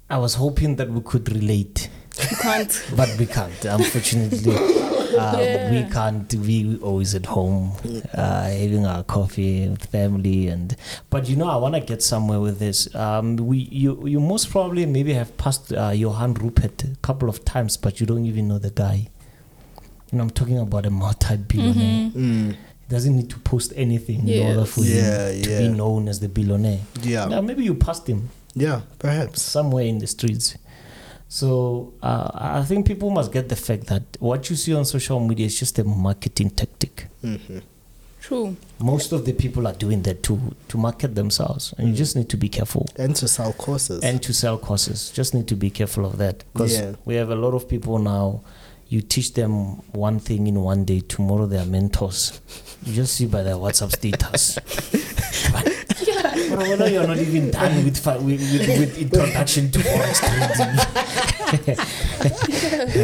I 0.09 0.19
was 0.19 0.35
hoping 0.35 0.77
that 0.77 0.89
we 0.89 1.01
could 1.01 1.31
relate, 1.33 1.89
You 2.31 2.37
can't. 2.37 2.85
but 2.97 3.09
we 3.19 3.27
can't. 3.27 3.65
Unfortunately, 3.65 4.55
uh, 4.55 5.37
Yeah. 5.41 5.71
we 5.71 5.91
can't. 5.91 6.33
We 6.35 6.79
always 6.79 7.15
at 7.15 7.27
home, 7.27 7.73
uh, 8.15 8.43
having 8.49 8.87
our 8.87 9.03
coffee 9.03 9.69
with 9.69 9.85
family, 9.87 10.49
and. 10.49 10.77
But 11.11 11.29
you 11.29 11.37
know, 11.37 11.49
I 11.49 11.57
want 11.57 11.75
to 11.75 11.81
get 11.81 12.03
somewhere 12.03 12.39
with 12.41 12.59
this. 12.59 12.93
Um, 12.95 13.37
we 13.37 13.59
you 13.59 14.07
you 14.07 14.21
most 14.21 14.51
probably 14.51 14.87
maybe 14.87 15.13
have 15.15 15.37
passed 15.39 15.73
uh, 15.73 15.91
Johan 15.91 16.35
Rupert 16.35 16.85
a 16.85 16.97
couple 17.03 17.29
of 17.29 17.45
times, 17.45 17.77
but 17.77 17.99
you 18.01 18.07
don't 18.07 18.27
even 18.27 18.47
know 18.49 18.59
the 18.59 18.71
guy. 18.71 19.09
You 20.13 20.19
know, 20.19 20.23
I'm 20.25 20.31
talking 20.31 20.59
about 20.59 20.87
a 20.87 20.91
multi-billionaire. 20.91 22.11
Mhm. 22.11 22.13
Mm. 22.13 22.51
He 22.53 22.89
doesn't 22.95 23.17
need 23.17 23.31
to 23.31 23.39
post 23.41 23.73
anything 23.75 24.29
in 24.29 24.47
order 24.47 24.65
for 24.65 24.83
Yeah, 24.85 25.31
him 25.31 25.43
to 25.43 25.51
yeah. 25.51 25.59
be 25.63 25.69
known 25.69 26.07
as 26.09 26.21
the 26.21 26.29
billionaire. 26.29 26.79
Yeah. 27.03 27.25
Now, 27.25 27.41
maybe 27.41 27.65
you 27.65 27.75
passed 27.75 28.07
him 28.07 28.31
Yeah. 28.57 28.81
Perhaps. 28.99 29.43
somewhere 29.43 29.85
in 29.85 29.99
the 29.99 30.07
streets. 30.07 30.57
So 31.29 31.93
uh, 32.03 32.31
I 32.35 32.63
think 32.65 32.87
people 32.87 33.11
must 33.11 33.31
get 33.33 33.49
the 33.49 33.57
fact 33.57 33.87
that 33.89 34.03
what 34.19 34.49
you 34.51 34.57
see 34.57 34.75
on 34.75 34.85
social 34.85 35.21
media 35.21 35.47
is 35.47 35.59
just 35.59 35.79
a 35.79 35.85
marketing 35.85 36.51
tactic. 36.51 37.09
Mm-hmm. 37.23 37.59
True. 38.21 38.57
Most 38.81 39.13
of 39.13 39.25
the 39.25 39.33
people 39.33 39.67
are 39.69 39.73
doing 39.75 40.03
that 40.03 40.23
to 40.25 40.41
to 40.69 40.79
market 40.79 41.15
themselves, 41.15 41.73
and 41.79 41.87
you 41.89 41.95
just 41.95 42.17
need 42.17 42.29
to 42.31 42.37
be 42.37 42.49
careful. 42.49 42.87
And 42.97 43.15
to 43.17 43.29
sell 43.29 43.53
courses. 43.53 44.03
And 44.03 44.21
to 44.23 44.33
sell 44.33 44.59
courses, 44.59 45.11
just 45.11 45.33
need 45.35 45.47
to 45.49 45.55
be 45.57 45.71
careful 45.71 46.05
of 46.05 46.17
that 46.19 46.43
because 46.53 46.77
Yeah. 46.77 46.95
we 47.05 47.15
have 47.17 47.31
a 47.31 47.37
lot 47.37 47.55
of 47.55 47.69
people 47.69 47.99
now. 47.99 48.41
You 48.89 49.01
teach 49.03 49.35
them 49.35 49.77
one 49.93 50.19
thing 50.21 50.47
in 50.47 50.61
one 50.61 50.85
day, 50.85 51.01
tomorrow 51.01 51.47
they 51.47 51.59
are 51.59 51.67
mentors. 51.67 52.41
You 52.85 52.95
just 52.95 53.15
see 53.15 53.27
by 53.27 53.43
their 53.43 53.57
WhatsApp 53.57 53.93
status. 53.93 54.59
Yeah. 56.57 56.65
Bro, 56.65 56.71
we 56.71 56.77
know 56.77 56.87
you're 56.87 57.07
not 57.07 57.19
even 57.19 57.51
done 57.51 57.85
with, 57.85 57.99
fi- 57.99 58.17
with, 58.17 58.41
with, 58.41 58.79
with 58.79 58.99
introduction 58.99 59.71
to 59.73 59.79
forex 59.79 60.21
trading. 60.21 61.77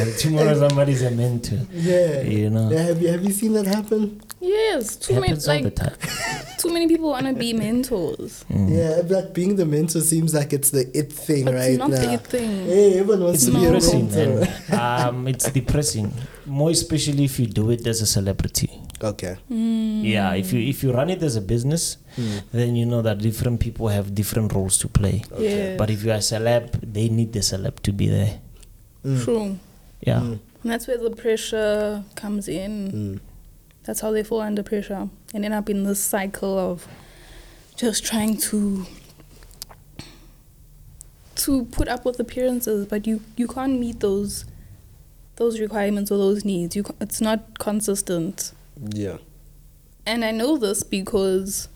And 0.03 0.19
tomorrow 0.19 0.55
somebody's 0.69 1.03
a 1.03 1.11
mentor. 1.11 1.59
yeah. 1.73 2.23
You 2.23 2.51
know, 2.51 2.71
Yeah, 2.71 2.83
have 2.83 3.01
you 3.03 3.09
have 3.09 3.25
you 3.25 3.31
seen 3.33 3.53
that 3.55 3.67
happen? 3.67 4.21
Yes. 4.41 4.97
Too 4.97 5.15
many 5.15 5.29
happens 5.29 5.49
all 5.49 5.59
the 5.61 5.71
like 5.85 6.59
too 6.59 6.73
many 6.73 6.89
people 6.89 7.11
want 7.11 7.27
to 7.27 7.33
be 7.35 7.53
mentors. 7.65 8.45
Mm. 8.51 8.71
Yeah, 8.77 9.03
like 9.17 9.33
being 9.35 9.57
the 9.57 9.65
mentor 9.67 10.01
seems 10.01 10.35
like 10.35 10.53
it's 10.53 10.71
the 10.71 10.91
it 10.97 11.13
thing 11.13 11.45
But 11.45 11.55
right 11.55 11.71
it's 11.71 11.79
not 11.79 11.91
now. 11.91 12.11
the 12.13 12.19
thing. 12.19 12.67
Hey, 12.67 12.99
everyone 12.99 13.25
wants 13.25 13.45
It's 13.47 13.53
to 13.53 13.59
be 13.59 13.65
a 13.67 13.71
depressing, 13.71 14.11
mentor. 14.11 14.49
man. 14.71 15.09
Um, 15.09 15.29
it's 15.29 15.51
depressing. 15.51 16.13
More 16.47 16.71
especially 16.71 17.25
if 17.25 17.39
you 17.39 17.47
do 17.47 17.71
it 17.71 17.87
as 17.87 18.01
a 18.01 18.07
celebrity. 18.07 18.82
Okay. 19.03 19.37
Mm. 19.51 20.05
Yeah, 20.05 20.35
if 20.35 20.53
you 20.53 20.61
if 20.61 20.83
you 20.83 20.93
run 20.93 21.11
it 21.11 21.23
as 21.23 21.35
a 21.37 21.41
business, 21.41 21.97
Mm. 22.17 22.43
then 22.53 22.77
you 22.77 22.87
know 22.87 23.03
that 23.03 23.19
different 23.19 23.59
people 23.61 23.89
have 23.89 24.15
different 24.15 24.53
roles 24.53 24.79
to 24.79 24.89
play. 24.89 25.25
Yeah. 25.39 25.77
But 25.77 25.91
if 25.91 26.05
you 26.05 26.11
are 26.13 26.17
a 26.21 26.23
celeb, 26.23 26.71
they 26.93 27.09
need 27.09 27.33
the 27.33 27.41
celeb 27.41 27.81
to 27.83 27.93
be 27.93 28.07
there. 28.09 28.39
Mm. 29.05 29.25
True. 29.25 29.59
Yeah. 30.07 30.21
Mm. 30.21 30.39
And 30.63 30.71
that's 30.73 30.87
where 30.87 30.99
the 30.99 31.11
pressure 31.11 32.05
comes 32.15 32.47
in. 32.49 32.93
Mm. 32.93 33.21
That's 33.85 34.01
how 34.01 34.13
they 34.13 34.23
fall 34.23 34.41
under 34.43 34.63
pressure 34.63 35.09
and 35.35 35.45
end 35.45 35.55
up 35.55 35.69
in 35.69 35.83
this 35.85 35.99
cycle 35.99 36.57
of 36.59 36.87
just 37.77 38.05
trying 38.05 38.37
to 38.53 38.87
to 41.35 41.65
put 41.67 41.89
up 41.89 42.05
with 42.05 42.21
appearances, 42.21 42.87
but 42.87 43.07
you 43.07 43.21
you 43.37 43.49
can't 43.49 43.79
meet 43.81 44.01
those 44.01 44.45
those 45.37 45.59
requirements 45.61 46.11
or 46.11 46.19
those 46.19 46.45
needs. 46.45 46.77
You 46.77 46.85
it's 47.01 47.21
not 47.21 47.59
consistent. 47.59 48.53
Yeah. 48.81 49.19
And 50.07 50.25
I 50.25 50.31
know 50.31 50.57
this 50.57 50.83
because 50.83 51.69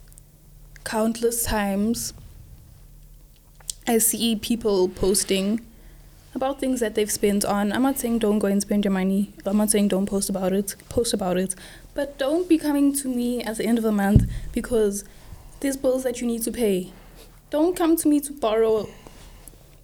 countless 0.85 1.45
times 1.45 2.13
I 3.87 3.99
see 3.99 4.37
people 4.37 4.89
posting 4.89 5.61
about 6.35 6.61
things 6.61 6.81
that 6.81 6.95
they've 6.95 7.11
spent 7.11 7.45
on. 7.45 7.73
I'm 7.73 7.83
not 7.83 7.99
saying 7.99 8.19
don't 8.19 8.39
go 8.39 8.47
and 8.49 8.61
spend 8.61 8.85
your 8.85 8.93
money. 8.93 9.33
I'm 9.45 9.57
not 9.57 9.71
saying 9.71 9.89
don't 9.89 10.07
post 10.07 10.29
about 10.29 10.53
it. 10.53 10.75
Post 10.89 11.15
about 11.15 11.39
it. 11.39 11.55
But 11.95 12.19
don't 12.19 12.49
be 12.49 12.59
coming 12.59 12.95
to 12.97 13.09
me 13.09 13.43
at 13.43 13.57
the 13.57 13.65
end 13.65 13.79
of 13.79 13.85
the 13.85 13.93
month 13.93 14.25
because 14.53 15.05
there's 15.61 15.77
bills 15.77 16.03
that 16.03 16.21
you 16.21 16.27
need 16.27 16.43
to 16.43 16.53
pay. 16.53 16.93
Don't 17.51 17.77
come 17.77 17.97
to 17.97 18.09
me 18.09 18.21
to 18.21 18.33
borrow 18.33 18.89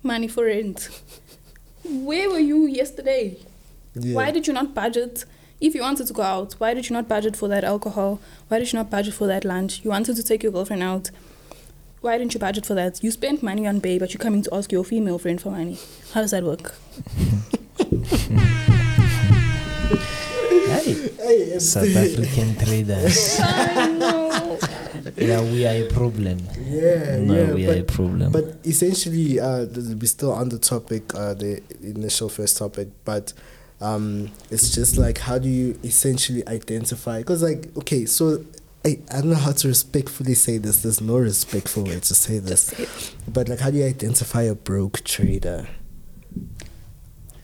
money 0.02 0.28
for 0.28 0.44
rent. 0.44 0.88
Where 1.84 2.28
were 2.28 2.38
you 2.38 2.66
yesterday? 2.66 3.38
Yeah. 3.94 4.14
Why 4.14 4.30
did 4.30 4.46
you 4.46 4.52
not 4.52 4.74
budget? 4.74 5.24
If 5.62 5.76
you 5.76 5.82
wanted 5.82 6.08
to 6.08 6.12
go 6.12 6.22
out, 6.22 6.54
why 6.54 6.74
did 6.74 6.90
you 6.90 6.94
not 6.94 7.06
budget 7.06 7.36
for 7.36 7.46
that 7.46 7.62
alcohol? 7.62 8.18
Why 8.48 8.58
did 8.58 8.72
you 8.72 8.80
not 8.80 8.90
budget 8.90 9.14
for 9.14 9.28
that 9.28 9.44
lunch? 9.44 9.80
You 9.84 9.90
wanted 9.90 10.16
to 10.16 10.22
take 10.24 10.42
your 10.42 10.50
girlfriend 10.50 10.82
out. 10.82 11.12
Why 12.00 12.18
didn't 12.18 12.34
you 12.34 12.40
budget 12.40 12.66
for 12.66 12.74
that? 12.74 13.00
You 13.04 13.12
spent 13.12 13.44
money 13.44 13.64
on 13.68 13.78
babe, 13.78 14.00
but 14.00 14.12
you're 14.12 14.18
coming 14.18 14.42
to 14.42 14.52
ask 14.52 14.72
your 14.72 14.82
female 14.82 15.20
friend 15.20 15.40
for 15.40 15.52
money. 15.52 15.78
How 16.14 16.20
does 16.20 16.32
that 16.32 16.42
work? 16.42 16.74
Hey, 20.66 20.94
Hey, 21.22 21.58
South 21.60 21.94
African 21.96 22.56
traders. 22.56 23.38
I 23.40 23.92
know. 23.92 24.58
yeah, 25.16 25.40
we 25.42 25.64
are 25.64 25.86
a 25.86 25.88
problem. 25.90 26.40
yeah, 26.66 27.18
no, 27.18 27.34
yeah. 27.34 27.52
we 27.54 27.66
but, 27.66 27.76
are 27.76 27.80
a 27.80 27.84
problem. 27.84 28.32
But 28.32 28.56
essentially, 28.64 29.38
uh, 29.38 29.66
we're 29.66 30.06
still 30.06 30.32
on 30.32 30.48
the 30.48 30.58
topic, 30.58 31.14
uh, 31.14 31.34
the 31.34 31.62
initial 31.82 32.28
first 32.28 32.56
topic, 32.58 32.88
but 33.04 33.32
um, 33.82 34.30
it's 34.50 34.74
just 34.74 34.96
like 34.96 35.18
how 35.18 35.38
do 35.38 35.48
you 35.48 35.78
essentially 35.82 36.46
identify? 36.46 37.18
Because, 37.18 37.42
like, 37.42 37.76
okay, 37.76 38.06
so 38.06 38.44
I, 38.84 38.98
I 39.10 39.20
don't 39.20 39.30
know 39.30 39.34
how 39.36 39.52
to 39.52 39.68
respectfully 39.68 40.34
say 40.34 40.58
this. 40.58 40.82
There's 40.82 41.00
no 41.00 41.18
respectful 41.18 41.84
way 41.84 42.00
to 42.00 42.14
say 42.14 42.38
this. 42.38 42.64
Say. 42.64 42.86
But, 43.28 43.48
like, 43.48 43.58
how 43.58 43.70
do 43.70 43.78
you 43.78 43.84
identify 43.84 44.42
a 44.42 44.54
broke 44.54 45.02
trader? 45.04 45.68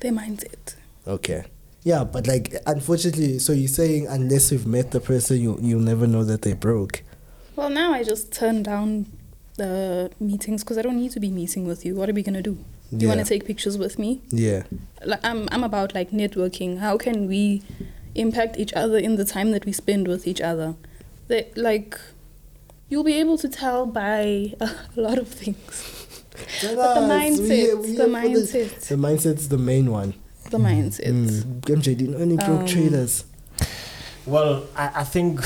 Their 0.00 0.12
mindset. 0.12 0.76
Okay. 1.06 1.44
Yeah, 1.82 2.04
but 2.04 2.26
like 2.26 2.54
unfortunately, 2.66 3.38
so 3.38 3.52
you're 3.52 3.68
saying 3.68 4.08
unless 4.08 4.52
you've 4.52 4.66
met 4.66 4.90
the 4.90 5.00
person, 5.00 5.40
you 5.40 5.58
you'll 5.60 5.80
never 5.80 6.06
know 6.06 6.22
that 6.22 6.42
they 6.42 6.52
broke. 6.52 7.02
Well, 7.56 7.70
now 7.70 7.92
I 7.92 8.04
just 8.04 8.30
turn 8.30 8.62
down 8.62 9.06
the 9.56 10.10
meetings 10.20 10.62
because 10.62 10.76
I 10.76 10.82
don't 10.82 10.96
need 10.96 11.12
to 11.12 11.20
be 11.20 11.30
meeting 11.30 11.66
with 11.66 11.86
you. 11.86 11.94
What 11.94 12.10
are 12.10 12.12
we 12.12 12.22
gonna 12.22 12.42
do? 12.42 12.54
Do 12.54 12.64
you 12.90 13.08
want 13.08 13.20
to 13.20 13.26
take 13.26 13.44
pictures 13.44 13.76
with 13.78 13.98
me? 13.98 14.20
Yeah. 14.30 14.62
like 15.04 15.20
I'm 15.24 15.48
I'm 15.52 15.64
about 15.64 15.94
like 15.94 16.10
networking. 16.10 16.78
How 16.78 16.96
can 16.98 17.26
we 17.28 17.62
impact 18.14 18.56
each 18.58 18.72
other 18.74 18.98
in 18.98 19.16
the 19.16 19.24
time 19.24 19.52
that 19.52 19.64
we 19.66 19.72
spend 19.72 20.08
with 20.08 20.26
each 20.26 20.40
other? 20.40 20.74
That 21.28 21.56
like 21.56 21.98
you'll 22.88 23.04
be 23.04 23.14
able 23.14 23.36
to 23.38 23.48
tell 23.48 23.84
by 23.86 24.54
a 24.60 24.70
lot 24.96 25.18
of 25.18 25.28
things. 25.28 25.94
But 26.62 26.94
the 26.94 27.06
mindset, 27.06 27.96
the 27.96 28.04
mindset, 28.06 28.88
The 28.88 28.94
mindset's 28.96 29.48
the 29.48 29.58
main 29.58 29.90
one. 29.90 30.14
the 30.50 30.58
mindset. 30.58 31.06
Mm. 31.06 31.60
MJ, 31.62 31.96
do 31.98 32.04
you 32.04 32.10
know 32.12 32.18
any 32.18 32.36
broke 32.36 32.60
Um, 32.60 32.66
traders? 32.66 33.24
Well, 34.24 34.66
I, 34.76 34.90
I 35.00 35.04
think 35.04 35.40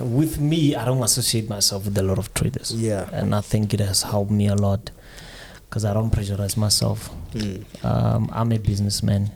with 0.00 0.40
me, 0.40 0.74
I 0.76 0.84
don't 0.84 1.02
associate 1.02 1.48
myself 1.48 1.84
with 1.86 1.96
a 1.98 2.02
lot 2.02 2.18
of 2.18 2.32
traders. 2.34 2.72
Yeah. 2.74 3.08
And 3.12 3.34
I 3.34 3.40
think 3.40 3.72
it 3.74 3.80
has 3.80 4.02
helped 4.02 4.30
me 4.30 4.46
a 4.48 4.54
lot 4.56 4.90
because 5.74 5.84
I 5.84 5.92
don't 5.92 6.12
pressurize 6.12 6.56
myself. 6.56 7.10
Mm. 7.32 7.64
Um, 7.84 8.30
I'm 8.32 8.52
a 8.52 8.58
businessman. 8.58 9.28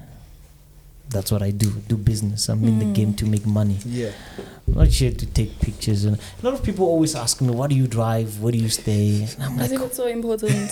That's 1.10 1.32
what 1.32 1.42
I 1.42 1.50
do. 1.50 1.68
Do 1.88 1.96
business. 1.96 2.48
I'm 2.48 2.62
in 2.62 2.78
the 2.78 2.84
Mm. 2.84 2.94
game 2.94 3.14
to 3.14 3.26
make 3.26 3.44
money. 3.44 3.78
Yeah. 3.84 4.12
I'm 4.68 4.74
not 4.74 4.86
here 4.86 5.10
to 5.10 5.26
take 5.26 5.58
pictures. 5.58 6.04
And 6.04 6.16
a 6.16 6.44
lot 6.46 6.54
of 6.54 6.62
people 6.62 6.86
always 6.86 7.16
ask 7.16 7.40
me, 7.40 7.50
"What 7.50 7.70
do 7.70 7.76
you 7.76 7.88
drive? 7.88 8.38
Where 8.40 8.52
do 8.52 8.58
you 8.58 8.68
stay?" 8.68 9.26
And 9.34 9.42
I'm 9.42 9.58
As 9.58 9.72
like, 9.72 9.80
if 9.80 9.86
it's 9.86 9.96
so 9.96 10.06
important. 10.06 10.70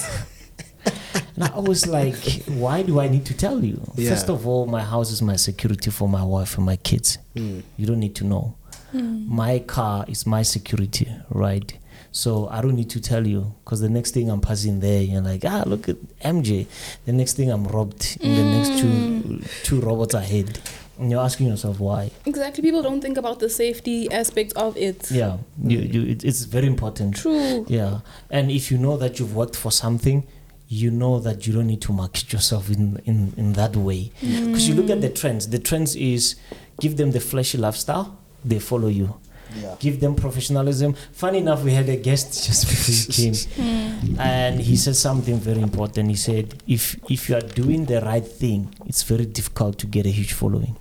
and 1.35 1.43
I 1.53 1.59
was 1.59 1.85
like, 1.89 2.45
"Why 2.47 2.83
do 2.83 3.01
I 3.01 3.09
need 3.09 3.25
to 3.27 3.35
tell 3.35 3.65
you?" 3.65 3.81
Yeah. 3.97 4.11
First 4.11 4.29
of 4.31 4.47
all, 4.47 4.67
my 4.67 4.83
house 4.85 5.11
is 5.11 5.21
my 5.21 5.35
security 5.37 5.91
for 5.91 6.09
my 6.09 6.23
wife 6.23 6.57
and 6.59 6.65
my 6.65 6.77
kids. 6.77 7.19
Mm. 7.35 7.63
You 7.77 7.87
don't 7.87 7.99
need 8.07 8.15
to 8.17 8.25
know. 8.25 8.55
Mm. 8.95 9.27
My 9.27 9.59
car 9.59 10.05
is 10.07 10.27
my 10.27 10.43
security, 10.45 11.09
right? 11.29 11.73
So 12.17 12.49
I 12.49 12.63
don't 12.63 12.77
need 12.77 12.89
to 12.91 13.01
tell 13.01 13.27
you 13.27 13.53
because 13.63 13.83
the 13.83 13.91
next 13.91 14.13
thing 14.13 14.31
I'm 14.31 14.41
passing 14.41 14.81
there, 14.81 15.03
you're 15.03 15.21
like, 15.21 15.45
ah, 15.45 15.65
look 15.67 15.87
at 15.87 15.97
MJ. 16.25 16.67
The 17.05 17.13
next 17.13 17.35
thing 17.35 17.51
I'm 17.51 17.65
robbed 17.67 18.17
in 18.23 18.35
the 18.35 18.43
next 18.43 18.81
two 18.81 19.43
two 19.65 19.81
robots 19.83 20.15
ahead, 20.15 20.59
and 20.99 21.11
you're 21.11 21.21
asking 21.21 21.49
yourself 21.49 21.79
why. 21.79 22.11
Exactly. 22.25 22.63
People 22.63 22.83
don't 22.83 23.03
think 23.03 23.19
about 23.19 23.39
the 23.39 23.51
safety 23.51 24.11
aspect 24.11 24.55
of 24.57 24.79
it. 24.79 25.11
Yeah, 25.11 25.37
you, 25.63 25.79
you, 25.81 26.03
it, 26.13 26.25
it's 26.25 26.45
very 26.45 26.67
important. 26.67 27.17
True. 27.17 27.67
Yeah, 27.69 28.01
and 28.31 28.51
if 28.51 28.71
you 28.71 28.79
know 28.79 28.97
that 28.97 29.19
you've 29.19 29.37
worked 29.37 29.55
for 29.55 29.71
something, 29.71 30.27
you 30.69 30.91
know 30.91 31.21
that 31.21 31.47
you 31.47 31.53
don't 31.53 31.67
need 31.67 31.83
to 31.83 31.93
market 31.93 32.33
yourself 32.33 32.71
in 32.71 32.99
in, 33.05 33.35
in 33.37 33.53
that 33.53 33.77
way. 33.77 34.11
Because 34.23 34.67
you 34.67 34.75
look 34.75 34.89
at 34.89 35.03
the 35.03 35.11
trends. 35.11 35.51
The 35.51 35.59
trends 35.59 35.95
is 35.95 36.37
give 36.81 36.97
them 36.97 37.11
the 37.11 37.21
flashy 37.21 37.59
lifestyle, 37.59 38.17
they 38.43 38.59
follow 38.59 38.89
you. 38.89 39.21
Yeah. 39.63 39.75
Give 39.79 40.01
them 40.01 40.15
professionalism. 40.15 40.95
Funny 41.13 41.39
enough, 41.39 41.63
we 41.65 41.73
had 41.73 41.89
a 41.89 41.97
guest 41.97 42.45
just 42.47 42.67
before 42.69 42.95
you 42.95 43.13
came, 43.13 43.33
Mm. 43.57 44.19
and 44.19 44.61
he 44.61 44.77
said 44.77 44.97
something 44.97 45.39
very 45.39 45.61
important. 45.63 46.09
He 46.11 46.17
said, 46.17 46.55
"If 46.67 46.97
if 47.09 47.29
you 47.29 47.37
are 47.37 47.47
doing 47.61 47.87
the 47.87 48.01
right 48.01 48.27
thing, 48.27 48.75
it's 48.87 49.03
very 49.03 49.25
difficult 49.27 49.79
to 49.79 49.87
get 49.87 50.05
a 50.07 50.11
huge 50.11 50.33
following." 50.35 50.77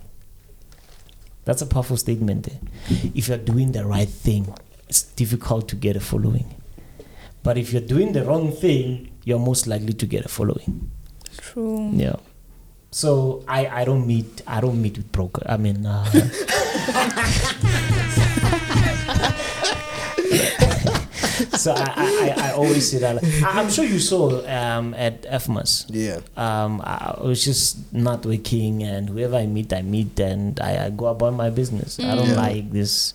That's 1.44 1.62
a 1.62 1.66
powerful 1.66 1.96
statement. 1.96 2.44
There. 2.46 2.60
If 3.14 3.28
you 3.28 3.34
are 3.34 3.38
doing 3.52 3.72
the 3.72 3.84
right 3.84 4.08
thing, 4.08 4.52
it's 4.88 5.02
difficult 5.02 5.68
to 5.68 5.76
get 5.76 5.96
a 5.96 6.00
following. 6.00 6.46
But 7.42 7.56
if 7.56 7.72
you're 7.72 7.86
doing 7.86 8.12
the 8.12 8.24
wrong 8.24 8.50
thing, 8.52 9.12
you're 9.24 9.38
most 9.38 9.66
likely 9.66 9.92
to 9.94 10.06
get 10.06 10.24
a 10.24 10.28
following. 10.28 10.90
True. 11.38 11.90
Yeah. 11.94 12.16
So 12.96 13.44
I, 13.44 13.68
I 13.68 13.84
don't 13.84 14.08
meet 14.08 14.40
I 14.48 14.64
don't 14.64 14.80
meet 14.80 14.96
with 14.96 15.12
broker. 15.12 15.44
I 15.44 15.60
mean, 15.60 15.84
uh, 15.84 16.00
so 21.60 21.76
I, 21.76 21.92
I, 21.92 22.32
I, 22.48 22.52
always 22.56 22.88
say 22.90 22.96
that. 23.04 23.20
I, 23.22 23.60
I'm 23.60 23.68
sure 23.68 23.84
you 23.84 23.98
saw 23.98 24.40
um, 24.48 24.94
at 24.94 25.24
FMAS. 25.28 25.84
Yeah. 25.92 26.20
Um, 26.40 26.80
I 26.80 27.20
was 27.20 27.44
just 27.44 27.92
not 27.92 28.24
working, 28.24 28.82
and 28.82 29.10
whoever 29.10 29.36
I 29.36 29.44
meet, 29.44 29.74
I 29.74 29.82
meet, 29.82 30.18
and 30.18 30.58
I, 30.58 30.86
I 30.86 30.88
go 30.88 31.08
about 31.12 31.34
my 31.34 31.50
business. 31.50 32.00
I 32.00 32.14
don't 32.14 32.30
Yeah. 32.32 32.40
like 32.48 32.72
this. 32.72 33.12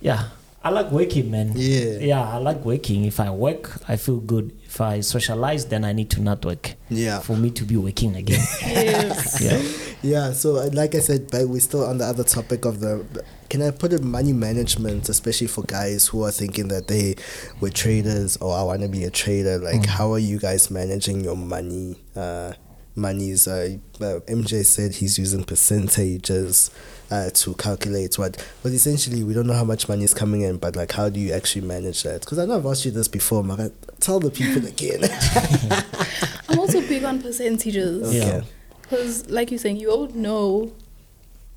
Yeah, 0.00 0.30
I 0.64 0.70
like 0.70 0.90
working, 0.90 1.30
man. 1.30 1.52
Yeah. 1.54 1.98
Yeah, 2.02 2.28
I 2.28 2.38
like 2.38 2.64
working. 2.64 3.04
If 3.04 3.20
I 3.20 3.30
work, 3.30 3.70
I 3.86 3.94
feel 3.94 4.18
good. 4.18 4.50
If 4.74 4.80
I 4.80 5.00
socialize, 5.00 5.66
then 5.66 5.84
I 5.84 5.92
need 5.92 6.10
to 6.10 6.20
not 6.20 6.44
work 6.44 6.74
Yeah. 6.90 7.20
for 7.20 7.36
me 7.36 7.50
to 7.52 7.64
be 7.64 7.76
working 7.76 8.16
again. 8.16 8.44
Yes. 8.60 9.40
yeah. 9.40 9.62
Yeah, 10.02 10.32
so 10.32 10.56
uh, 10.56 10.68
like 10.72 10.96
I 10.96 10.98
said, 10.98 11.30
but 11.30 11.48
we're 11.48 11.60
still 11.60 11.84
on 11.86 11.98
the 11.98 12.04
other 12.04 12.24
topic 12.24 12.64
of 12.64 12.80
the. 12.80 13.06
Can 13.48 13.62
I 13.62 13.70
put 13.70 13.92
it 13.92 14.02
money 14.02 14.32
management, 14.32 15.08
especially 15.08 15.46
for 15.46 15.62
guys 15.62 16.08
who 16.08 16.24
are 16.24 16.32
thinking 16.32 16.66
that 16.68 16.88
they 16.88 17.14
were 17.60 17.70
traders 17.70 18.36
or 18.38 18.52
I 18.54 18.64
want 18.64 18.82
to 18.82 18.88
be 18.88 19.04
a 19.04 19.10
trader? 19.10 19.58
Like, 19.58 19.82
Mm. 19.82 19.86
how 19.86 20.12
are 20.12 20.18
you 20.18 20.38
guys 20.40 20.70
managing 20.72 21.22
your 21.22 21.36
money? 21.36 22.02
Uh, 22.16 22.52
monies. 22.96 23.46
Uh, 23.48 23.76
uh, 24.00 24.18
MJ 24.26 24.64
said 24.64 24.96
he's 24.96 25.18
using 25.18 25.44
percentages 25.44 26.70
uh, 27.10 27.30
to 27.30 27.54
calculate 27.54 28.18
what. 28.18 28.44
But 28.62 28.72
essentially, 28.72 29.22
we 29.24 29.34
don't 29.34 29.46
know 29.46 29.54
how 29.54 29.64
much 29.64 29.88
money 29.88 30.04
is 30.04 30.14
coming 30.14 30.42
in. 30.42 30.56
But 30.58 30.74
like, 30.76 30.92
how 30.92 31.08
do 31.08 31.18
you 31.20 31.32
actually 31.32 31.66
manage 31.66 32.02
that? 32.02 32.20
Because 32.20 32.38
I 32.40 32.44
know 32.46 32.56
I've 32.56 32.66
asked 32.66 32.84
you 32.84 32.90
this 32.90 33.08
before, 33.08 33.42
Mara. 33.44 33.70
Tell 34.04 34.20
the 34.20 34.30
people 34.30 34.66
again. 34.66 35.00
I'm 36.48 36.58
also 36.58 36.80
big 36.82 37.04
on 37.04 37.22
percentages. 37.22 38.14
Yeah. 38.14 38.24
okay. 38.24 38.46
Because, 38.82 39.30
like 39.30 39.50
you're 39.50 39.58
saying, 39.58 39.78
you 39.78 39.90
all 39.90 40.08
know 40.08 40.72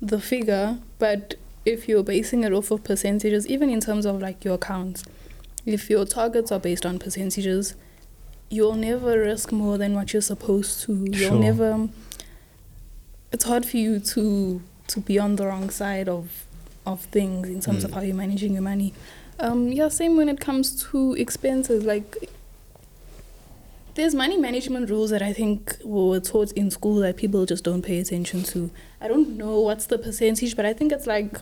the 0.00 0.18
figure, 0.18 0.78
but 0.98 1.34
if 1.66 1.88
you're 1.88 2.02
basing 2.02 2.44
it 2.44 2.52
off 2.54 2.70
of 2.70 2.82
percentages, 2.84 3.46
even 3.46 3.68
in 3.68 3.80
terms 3.80 4.06
of 4.06 4.20
like 4.22 4.44
your 4.46 4.54
accounts, 4.54 5.04
if 5.66 5.90
your 5.90 6.06
targets 6.06 6.50
are 6.50 6.58
based 6.58 6.86
on 6.86 6.98
percentages, 6.98 7.74
you'll 8.48 8.74
never 8.76 9.20
risk 9.20 9.52
more 9.52 9.76
than 9.76 9.94
what 9.94 10.14
you're 10.14 10.22
supposed 10.22 10.80
to. 10.84 10.92
You'll 11.04 11.28
Sure. 11.32 11.38
never. 11.38 11.88
It's 13.30 13.44
hard 13.44 13.66
for 13.66 13.76
you 13.76 14.00
to 14.00 14.62
to 14.86 15.00
be 15.00 15.18
on 15.18 15.36
the 15.36 15.46
wrong 15.46 15.68
side 15.68 16.08
of 16.08 16.46
of 16.86 17.02
things 17.16 17.46
in 17.46 17.60
terms 17.60 17.84
of 17.84 17.90
Mm. 17.90 17.94
how 17.94 18.00
you're 18.00 18.16
managing 18.16 18.54
your 18.54 18.62
money. 18.62 18.94
Um, 19.38 19.70
yeah, 19.70 19.88
same 19.88 20.16
when 20.16 20.30
it 20.30 20.40
comes 20.40 20.82
to 20.90 21.12
expenses. 21.18 21.84
Like 21.84 22.30
there's 23.98 24.14
money 24.14 24.36
management 24.36 24.88
rules 24.90 25.10
that 25.10 25.22
I 25.22 25.32
think 25.32 25.76
were 25.84 26.20
taught 26.20 26.52
in 26.52 26.70
school 26.70 26.96
that 27.00 27.16
people 27.16 27.44
just 27.46 27.64
don't 27.64 27.82
pay 27.82 27.98
attention 27.98 28.42
to. 28.44 28.70
I 29.00 29.08
don't 29.08 29.36
know 29.36 29.60
what's 29.60 29.86
the 29.86 29.98
percentage, 29.98 30.54
but 30.56 30.64
I 30.64 30.72
think 30.72 30.92
it's 30.92 31.06
like 31.06 31.36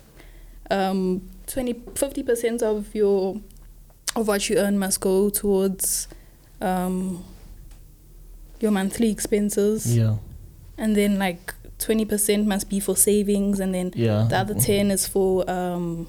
um, 0.70 1.22
20, 1.46 1.74
50% 1.74 2.62
of 2.62 2.94
your 2.94 3.40
of 4.16 4.26
what 4.28 4.48
you 4.48 4.56
earn 4.56 4.78
must 4.78 5.00
go 5.00 5.28
towards 5.28 6.08
um, 6.62 7.22
your 8.60 8.70
monthly 8.70 9.10
expenses, 9.10 9.94
Yeah. 9.94 10.16
and 10.78 10.96
then 10.96 11.18
like 11.18 11.52
20% 11.78 12.46
must 12.46 12.70
be 12.70 12.80
for 12.80 12.96
savings, 12.96 13.60
and 13.60 13.74
then 13.74 13.92
Yeah. 13.94 14.26
the 14.30 14.36
other 14.38 14.54
10 14.54 14.90
is 14.90 15.06
for 15.06 15.48
um, 15.50 16.08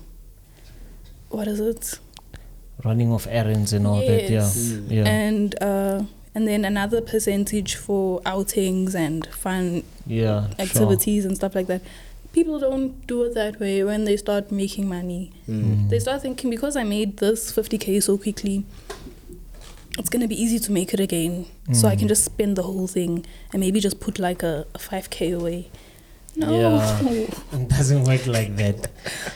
what 1.29 1.47
is 1.49 1.59
it? 1.59 1.99
Running 2.85 3.11
off 3.11 3.27
errands 3.29 3.73
and 3.73 3.85
all 3.85 3.99
that. 3.99 4.29
Yeah. 4.29 4.41
Mm. 4.43 4.91
Yeah. 4.91 5.03
and 5.07 5.55
uh, 5.61 6.03
and 6.37 6.47
then 6.47 6.63
another 6.65 7.01
percentage 7.01 7.73
for 7.75 8.21
outings 8.23 8.93
and 8.93 9.25
fun 9.33 9.81
yeah. 10.05 10.45
sure. 10.49 10.55
activities 10.59 11.25
and 11.25 11.35
stuff 11.35 11.55
like 11.55 11.65
that. 11.65 11.81
People 12.31 12.59
don't 12.59 13.07
do 13.07 13.23
it 13.23 13.33
that 13.33 13.59
way 13.59 13.83
when 13.83 14.03
they 14.05 14.15
start 14.17 14.51
making 14.51 14.87
money. 14.87 15.31
Mm. 15.49 15.89
They 15.89 15.97
start 15.97 16.21
thinking 16.21 16.51
because 16.51 16.75
I 16.77 16.83
made 16.83 17.17
this 17.17 17.51
50k 17.51 18.03
so 18.03 18.19
quickly, 18.19 18.65
it's 19.97 20.09
gonna 20.09 20.27
be 20.27 20.39
easy 20.39 20.59
to 20.59 20.71
make 20.71 20.93
it 20.93 20.99
again. 20.99 21.47
So 21.73 21.87
I 21.87 21.95
can 21.95 22.05
Mm. 22.05 22.09
just 22.09 22.23
spend 22.25 22.55
the 22.55 22.61
whole 22.61 22.85
thing 22.85 23.25
and 23.51 23.59
maybe 23.59 23.79
just 23.79 23.99
put 23.99 24.19
like 24.19 24.43
a, 24.43 24.67
a 24.75 24.77
5k 24.77 25.35
away. 25.35 25.71
No, 26.35 26.77
It 27.51 27.67
doesn't 27.67 28.03
work 28.03 28.27
like 28.27 28.55
that. 28.57 28.91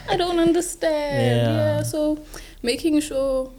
I 0.07 0.17
don't 0.17 0.37
understand. 0.37 1.15
Yeah. 1.25 1.77
Yeah. 1.77 1.81
So 1.83 2.19
making 2.61 2.99
sure 3.01 3.49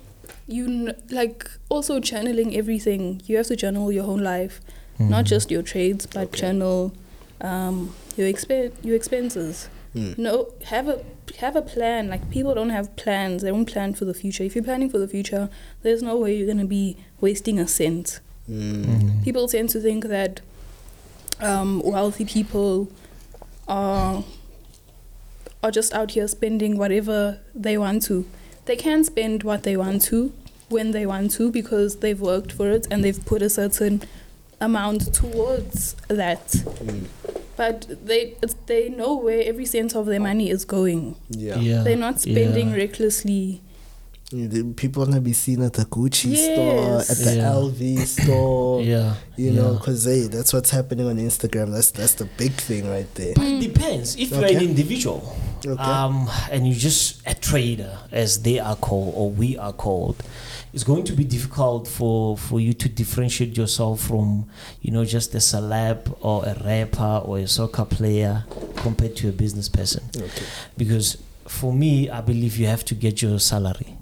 you 0.46 0.66
kn- 0.66 0.94
like 1.10 1.48
also 1.68 2.00
channeling 2.00 2.56
everything. 2.56 3.22
You 3.26 3.36
have 3.38 3.46
to 3.46 3.56
journal 3.56 3.90
your 3.92 4.04
whole 4.04 4.18
life, 4.20 4.60
not 4.98 5.24
Mhm. 5.24 5.28
just 5.28 5.50
your 5.50 5.62
trades, 5.62 6.06
but 6.06 6.24
Okay. 6.28 6.40
journal 6.40 6.92
um, 7.40 7.92
your 8.16 8.28
expen 8.28 8.70
your 8.84 8.94
expenses. 8.94 9.68
Mm. 9.96 10.16
No, 10.16 10.48
have 10.66 10.86
a 10.88 11.02
have 11.38 11.56
a 11.56 11.62
plan. 11.62 12.08
Like 12.08 12.30
people 12.30 12.54
don't 12.54 12.70
have 12.70 12.94
plans. 12.96 13.42
They 13.42 13.50
don't 13.50 13.66
plan 13.66 13.94
for 13.94 14.04
the 14.04 14.14
future. 14.14 14.44
If 14.44 14.54
you're 14.54 14.64
planning 14.64 14.88
for 14.90 14.98
the 14.98 15.08
future, 15.08 15.48
there's 15.82 16.02
no 16.02 16.16
way 16.16 16.36
you're 16.36 16.46
gonna 16.46 16.64
be 16.66 16.96
wasting 17.20 17.58
a 17.58 17.66
cent. 17.66 18.20
Mm. 18.48 18.84
Mhm. 18.84 19.24
People 19.24 19.48
tend 19.48 19.70
to 19.70 19.80
think 19.80 20.04
that 20.06 20.40
um, 21.40 21.82
wealthy 21.84 22.24
people 22.24 22.88
are 23.66 24.22
are 25.64 25.70
just 25.70 25.92
out 25.94 26.12
here 26.12 26.26
spending 26.28 26.76
whatever 26.76 27.38
they 27.54 27.76
want 27.78 28.02
to. 28.04 28.24
They 28.64 28.76
can 28.76 29.04
spend 29.04 29.42
what 29.42 29.62
they 29.64 29.76
want 29.76 30.02
to 30.02 30.32
when 30.68 30.92
they 30.92 31.06
want 31.06 31.30
to 31.32 31.50
because 31.50 31.96
they've 31.96 32.20
worked 32.20 32.52
for 32.52 32.70
it 32.70 32.86
and 32.90 33.04
they've 33.04 33.24
put 33.26 33.42
a 33.42 33.50
certain 33.50 34.02
amount 34.60 35.12
towards 35.12 35.94
that. 36.08 36.46
Mm. 36.48 37.06
But 37.56 38.06
they 38.06 38.34
it's, 38.42 38.54
they 38.66 38.88
know 38.88 39.14
where 39.16 39.42
every 39.44 39.66
cent 39.66 39.94
of 39.94 40.06
their 40.06 40.20
money 40.20 40.48
is 40.50 40.64
going. 40.64 41.16
Yeah. 41.28 41.56
Yeah. 41.58 41.82
They're 41.82 41.96
not 41.96 42.20
spending 42.20 42.70
yeah. 42.70 42.76
recklessly. 42.76 43.60
People 44.76 45.02
want 45.02 45.14
to 45.14 45.20
be 45.20 45.34
seen 45.34 45.60
at 45.60 45.74
the 45.74 45.84
Gucci 45.84 46.34
store, 46.34 47.00
at 47.00 47.18
the 47.18 47.34
Yeah. 47.36 47.52
LV 47.52 47.98
store. 48.06 48.82
Yeah. 48.82 49.14
You 49.36 49.50
know, 49.50 49.74
because 49.74 50.04
hey, 50.04 50.26
that's 50.28 50.54
what's 50.54 50.70
happening 50.70 51.06
on 51.06 51.16
Instagram. 51.18 51.72
That's 51.72 51.90
that's 51.90 52.14
the 52.14 52.24
big 52.24 52.52
thing 52.52 52.88
right 52.88 53.12
there. 53.14 53.34
But 53.34 53.44
it 53.44 53.60
depends. 53.60 54.16
If 54.16 54.30
you're 54.30 54.46
an 54.46 54.56
individual, 54.62 55.36
Okay. 55.64 55.82
um, 55.82 56.28
and 56.50 56.66
you're 56.66 56.76
just 56.76 57.22
a 57.26 57.34
trader, 57.34 57.98
as 58.10 58.42
they 58.42 58.58
are 58.58 58.76
called 58.76 59.14
or 59.16 59.30
we 59.30 59.56
are 59.56 59.72
called, 59.72 60.22
it's 60.72 60.84
going 60.84 61.04
to 61.04 61.12
be 61.12 61.24
difficult 61.24 61.86
for 61.86 62.36
for 62.36 62.58
you 62.60 62.72
to 62.72 62.88
differentiate 62.88 63.56
yourself 63.56 64.00
from, 64.00 64.46
you 64.80 64.90
know, 64.90 65.04
just 65.04 65.34
a 65.34 65.38
celeb 65.38 66.16
or 66.20 66.44
a 66.44 66.54
rapper 66.64 67.22
or 67.24 67.38
a 67.38 67.46
soccer 67.46 67.84
player 67.84 68.44
compared 68.76 69.16
to 69.16 69.28
a 69.28 69.32
business 69.32 69.68
person. 69.68 70.02
okay. 70.16 70.44
Because 70.76 71.18
for 71.46 71.72
me, 71.72 72.08
I 72.08 72.20
believe 72.20 72.56
you 72.56 72.66
have 72.66 72.84
to 72.86 72.94
get 72.94 73.20
your 73.22 73.38
salary. 73.38 73.96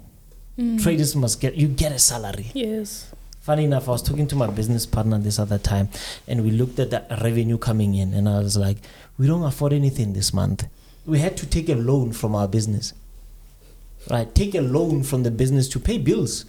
Mm. 0.57 0.81
Traders 0.81 1.15
must 1.15 1.41
get 1.41 1.55
you 1.55 1.67
get 1.67 1.91
a 1.91 1.99
salary. 1.99 2.51
Yes. 2.53 3.11
Funny 3.41 3.63
enough, 3.65 3.89
I 3.89 3.91
was 3.91 4.03
talking 4.03 4.27
to 4.27 4.35
my 4.35 4.47
business 4.47 4.85
partner 4.85 5.17
this 5.17 5.39
other 5.39 5.57
time, 5.57 5.89
and 6.27 6.43
we 6.43 6.51
looked 6.51 6.77
at 6.79 6.91
the 6.91 7.03
revenue 7.23 7.57
coming 7.57 7.95
in, 7.95 8.13
and 8.13 8.29
I 8.29 8.37
was 8.37 8.55
like, 8.55 8.77
"We 9.17 9.25
don't 9.25 9.43
afford 9.43 9.73
anything 9.73 10.13
this 10.13 10.31
month. 10.31 10.65
We 11.05 11.19
had 11.19 11.35
to 11.37 11.45
take 11.45 11.69
a 11.69 11.75
loan 11.75 12.11
from 12.13 12.35
our 12.35 12.47
business, 12.47 12.93
right? 14.09 14.33
Take 14.33 14.55
a 14.55 14.61
loan 14.61 15.03
from 15.03 15.23
the 15.23 15.31
business 15.31 15.67
to 15.69 15.79
pay 15.79 15.97
bills 15.97 16.45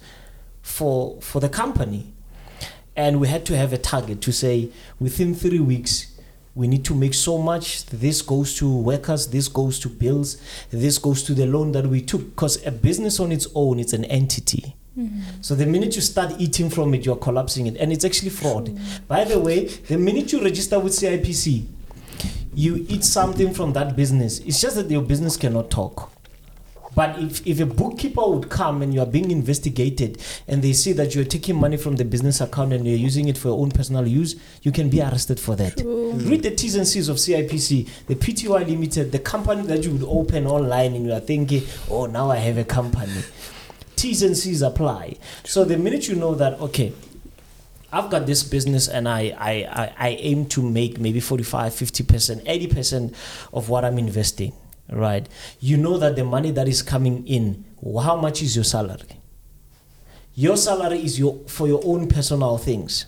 for 0.61 1.19
for 1.21 1.41
the 1.41 1.49
company, 1.49 2.13
and 2.95 3.19
we 3.19 3.27
had 3.27 3.45
to 3.45 3.57
have 3.57 3.73
a 3.73 3.77
target 3.77 4.21
to 4.21 4.31
say 4.31 4.69
within 4.99 5.35
three 5.35 5.59
weeks." 5.59 6.07
We 6.55 6.67
need 6.67 6.85
to 6.85 6.93
make 6.93 7.15
so 7.15 7.39
much. 7.39 7.83
This 7.87 8.21
goes 8.21 8.53
to 8.57 8.69
workers. 8.69 9.25
This 9.25 9.47
goes 9.47 9.79
to 9.79 9.89
bills. 9.89 10.37
This 10.69 10.99
goes 10.99 11.23
to 11.23 11.33
the 11.33 11.47
loan 11.47 11.71
that 11.71 11.87
we 11.87 11.99
took. 11.99 12.21
Because 12.35 12.63
a 12.63 12.69
business 12.71 13.19
on 13.19 13.31
its 13.31 13.47
own, 13.55 13.79
it's 13.79 13.93
an 13.93 14.05
entity. 14.05 14.75
Mm. 14.97 15.21
So 15.41 15.55
the 15.55 15.65
minute 15.65 15.95
you 15.95 16.01
start 16.01 16.35
eating 16.37 16.69
from 16.69 16.93
it, 16.93 17.05
you're 17.05 17.15
collapsing 17.15 17.65
it, 17.65 17.77
and 17.77 17.91
it's 17.91 18.05
actually 18.05 18.29
fraud. 18.29 18.77
By 19.07 19.23
the 19.23 19.39
way, 19.39 19.65
the 19.65 19.97
minute 19.97 20.31
you 20.31 20.43
register 20.43 20.79
with 20.79 20.93
CIPC, 20.93 21.65
you 22.55 22.85
eat 22.89 23.03
something 23.03 23.53
from 23.53 23.73
that 23.73 23.95
business. 23.95 24.39
It's 24.39 24.61
just 24.61 24.75
that 24.75 24.89
your 24.89 25.01
business 25.01 25.37
cannot 25.37 25.69
talk. 25.69 26.11
But 26.95 27.17
if, 27.19 27.45
if 27.47 27.59
a 27.59 27.65
bookkeeper 27.65 28.21
would 28.27 28.49
come 28.49 28.81
and 28.81 28.93
you 28.93 29.01
are 29.01 29.07
being 29.07 29.31
investigated 29.31 30.21
and 30.47 30.61
they 30.61 30.73
see 30.73 30.93
that 30.93 31.15
you're 31.15 31.25
taking 31.25 31.55
money 31.55 31.77
from 31.77 31.95
the 31.95 32.05
business 32.05 32.39
account 32.39 32.73
and 32.73 32.85
you're 32.85 32.97
using 32.97 33.27
it 33.29 33.37
for 33.37 33.49
your 33.49 33.59
own 33.59 33.71
personal 33.71 34.07
use, 34.07 34.35
you 34.61 34.71
can 34.71 34.89
be 34.89 35.01
arrested 35.01 35.39
for 35.39 35.55
that. 35.55 35.77
True. 35.77 36.11
Hmm. 36.11 36.29
Read 36.29 36.43
the 36.43 36.51
T's 36.51 36.75
and 36.75 36.87
C's 36.87 37.09
of 37.09 37.17
CIPC, 37.17 37.89
the 38.07 38.15
PTY 38.15 38.67
Limited, 38.67 39.11
the 39.11 39.19
company 39.19 39.63
that 39.63 39.83
you 39.83 39.91
would 39.91 40.03
open 40.03 40.45
online 40.45 40.93
and 40.93 41.05
you 41.05 41.13
are 41.13 41.19
thinking, 41.19 41.63
oh, 41.89 42.05
now 42.05 42.29
I 42.29 42.37
have 42.37 42.57
a 42.57 42.63
company. 42.63 43.23
T's 43.95 44.21
and 44.21 44.37
C's 44.37 44.61
apply. 44.61 45.17
So 45.43 45.65
the 45.65 45.77
minute 45.77 46.07
you 46.07 46.15
know 46.15 46.35
that, 46.35 46.59
okay, 46.59 46.93
I've 47.93 48.09
got 48.09 48.25
this 48.25 48.41
business 48.43 48.87
and 48.87 49.07
I, 49.07 49.35
I, 49.37 49.93
I, 49.95 50.09
aim 50.19 50.47
to 50.47 50.63
make 50.63 50.99
maybe 50.99 51.19
45, 51.19 51.73
50%, 51.73 52.43
80% 52.43 53.13
of 53.53 53.69
what 53.69 53.85
I'm 53.85 53.99
investing, 53.99 54.51
right? 54.89 55.29
You 55.59 55.77
know 55.77 55.99
that 55.99 56.15
the 56.15 56.23
money 56.23 56.49
that 56.51 56.67
is 56.67 56.81
coming 56.81 57.25
in, 57.27 57.65
how 58.01 58.15
much 58.15 58.41
is 58.41 58.55
your 58.55 58.65
salary? 58.65 59.21
Your 60.33 60.57
salary 60.57 61.05
is 61.05 61.19
your 61.19 61.39
for 61.45 61.67
your 61.67 61.81
own 61.83 62.07
personal 62.07 62.57
things. 62.57 63.05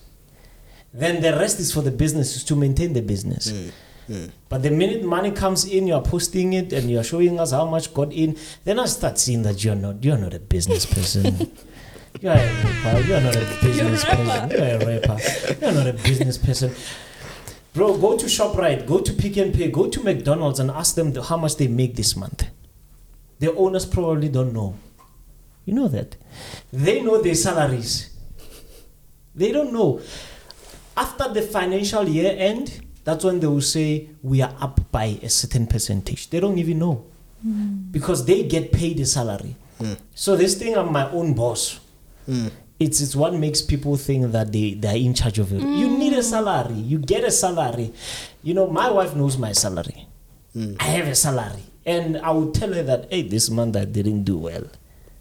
Then 0.93 1.19
the 1.19 1.31
rest 1.31 1.59
is 1.59 1.73
for 1.73 1.81
the 1.81 1.89
business, 1.89 2.35
is 2.35 2.43
to 2.43 2.55
maintain 2.55 2.93
the 2.93 3.01
business. 3.01 3.51
Mm. 3.51 3.71
Mm. 4.07 4.31
But 4.49 4.61
the 4.61 4.69
minute 4.69 5.03
money 5.03 5.31
comes 5.31 5.65
in, 5.65 5.87
you 5.87 5.95
are 5.95 6.03
posting 6.03 6.53
it 6.53 6.71
and 6.71 6.91
you 6.91 6.99
are 6.99 7.03
showing 7.03 7.39
us 7.39 7.51
how 7.51 7.65
much 7.65 7.91
got 7.91 8.13
in. 8.13 8.37
Then 8.63 8.77
I 8.77 8.85
start 8.85 9.17
seeing 9.17 9.41
that 9.41 9.63
you're 9.63 9.73
not 9.73 10.03
you're 10.03 10.19
not 10.19 10.35
a 10.35 10.39
business 10.39 10.85
person. 10.85 11.51
you're 12.21 12.33
a 12.33 12.63
rapper. 12.63 12.99
You're 13.07 13.21
not 13.21 13.35
a 13.35 13.39
business 13.61 14.03
You're 14.03 14.13
a 14.13 14.15
person. 14.15 14.49
You're 14.51 14.59
a 14.61 14.99
rapper. 14.99 15.55
You're 15.61 15.71
not 15.73 15.87
a 15.87 15.93
business 15.93 16.37
person. 16.37 16.71
Bro, 17.73 17.97
go 17.97 18.17
to 18.17 18.25
Shoprite, 18.25 18.87
go 18.87 18.99
to 18.99 19.13
Pick 19.13 19.37
n 19.37 19.51
Pay, 19.51 19.69
go 19.69 19.89
to 19.89 20.01
McDonald's 20.01 20.59
and 20.59 20.71
ask 20.71 20.95
them 20.95 21.11
the, 21.11 21.21
how 21.21 21.37
much 21.37 21.57
they 21.57 21.67
make 21.67 21.95
this 21.95 22.15
month. 22.15 22.47
The 23.39 23.53
owners 23.53 23.85
probably 23.85 24.29
don't 24.29 24.53
know. 24.53 24.75
You 25.65 25.73
know 25.73 25.87
that. 25.89 26.15
They 26.71 27.01
know 27.01 27.21
their 27.21 27.35
salaries. 27.35 28.11
They 29.33 29.51
don't 29.51 29.73
know. 29.73 29.99
After 30.95 31.27
the 31.33 31.41
financial 31.41 32.07
year 32.07 32.33
end, 32.37 32.81
that's 33.03 33.25
when 33.25 33.41
they 33.41 33.47
will 33.47 33.61
say 33.61 34.09
we 34.23 34.41
are 34.41 34.55
up 34.61 34.79
by 34.91 35.19
a 35.21 35.29
certain 35.29 35.67
percentage. 35.67 36.29
They 36.29 36.39
don't 36.39 36.57
even 36.57 36.79
know 36.79 37.05
because 37.91 38.25
they 38.25 38.43
get 38.43 38.71
paid 38.71 38.99
a 38.99 39.05
salary. 39.05 39.55
Mm. 39.79 39.97
So 40.15 40.35
this 40.35 40.55
thing, 40.55 40.75
I'm 40.77 40.91
my 40.91 41.09
own 41.11 41.33
boss. 41.33 41.79
Mm. 42.27 42.51
It's 42.79 42.99
it's 43.01 43.15
what 43.15 43.33
makes 43.33 43.61
people 43.61 43.95
think 43.95 44.31
that 44.33 44.51
they 44.51 44.73
they're 44.73 44.97
in 44.97 45.13
charge 45.13 45.39
of 45.39 45.53
it. 45.53 45.61
You 45.61 45.87
need 45.97 46.13
a 46.13 46.23
salary. 46.23 46.75
You 46.75 46.97
get 46.99 47.23
a 47.23 47.31
salary. 47.31 47.93
You 48.43 48.53
know, 48.53 48.67
my 48.67 48.89
wife 48.91 49.15
knows 49.15 49.37
my 49.37 49.53
salary. 49.53 50.07
Mm. 50.55 50.75
I 50.81 50.85
have 50.85 51.07
a 51.07 51.15
salary, 51.15 51.63
and 51.85 52.17
I 52.17 52.31
will 52.31 52.51
tell 52.51 52.73
her 52.73 52.83
that 52.83 53.07
hey, 53.09 53.21
this 53.23 53.49
month 53.49 53.77
I 53.77 53.85
didn't 53.85 54.23
do 54.23 54.37
well. 54.37 54.63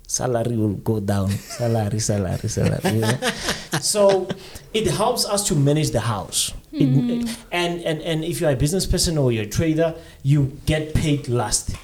Salary 0.07 0.57
will 0.57 0.75
go 0.75 1.01
down. 1.01 1.31
Salary, 1.31 1.99
salary, 1.99 2.49
salary. 2.49 2.81
you 2.95 3.01
know? 3.01 3.19
so 3.81 4.29
it 4.75 4.87
helps 4.91 5.25
us 5.25 5.47
to 5.49 5.55
manage 5.55 5.91
the 5.93 6.01
house. 6.01 6.53
It- 6.73 7.29
and, 7.53 7.81
and 7.83 8.03
and 8.03 8.25
if 8.25 8.41
you're 8.41 8.51
a 8.51 8.57
business 8.57 8.85
person 8.85 9.17
or 9.17 9.31
you're 9.33 9.45
a 9.45 9.49
trader, 9.49 9.95
you 10.23 10.59
get 10.67 10.93
paid 10.95 11.29
last. 11.29 11.77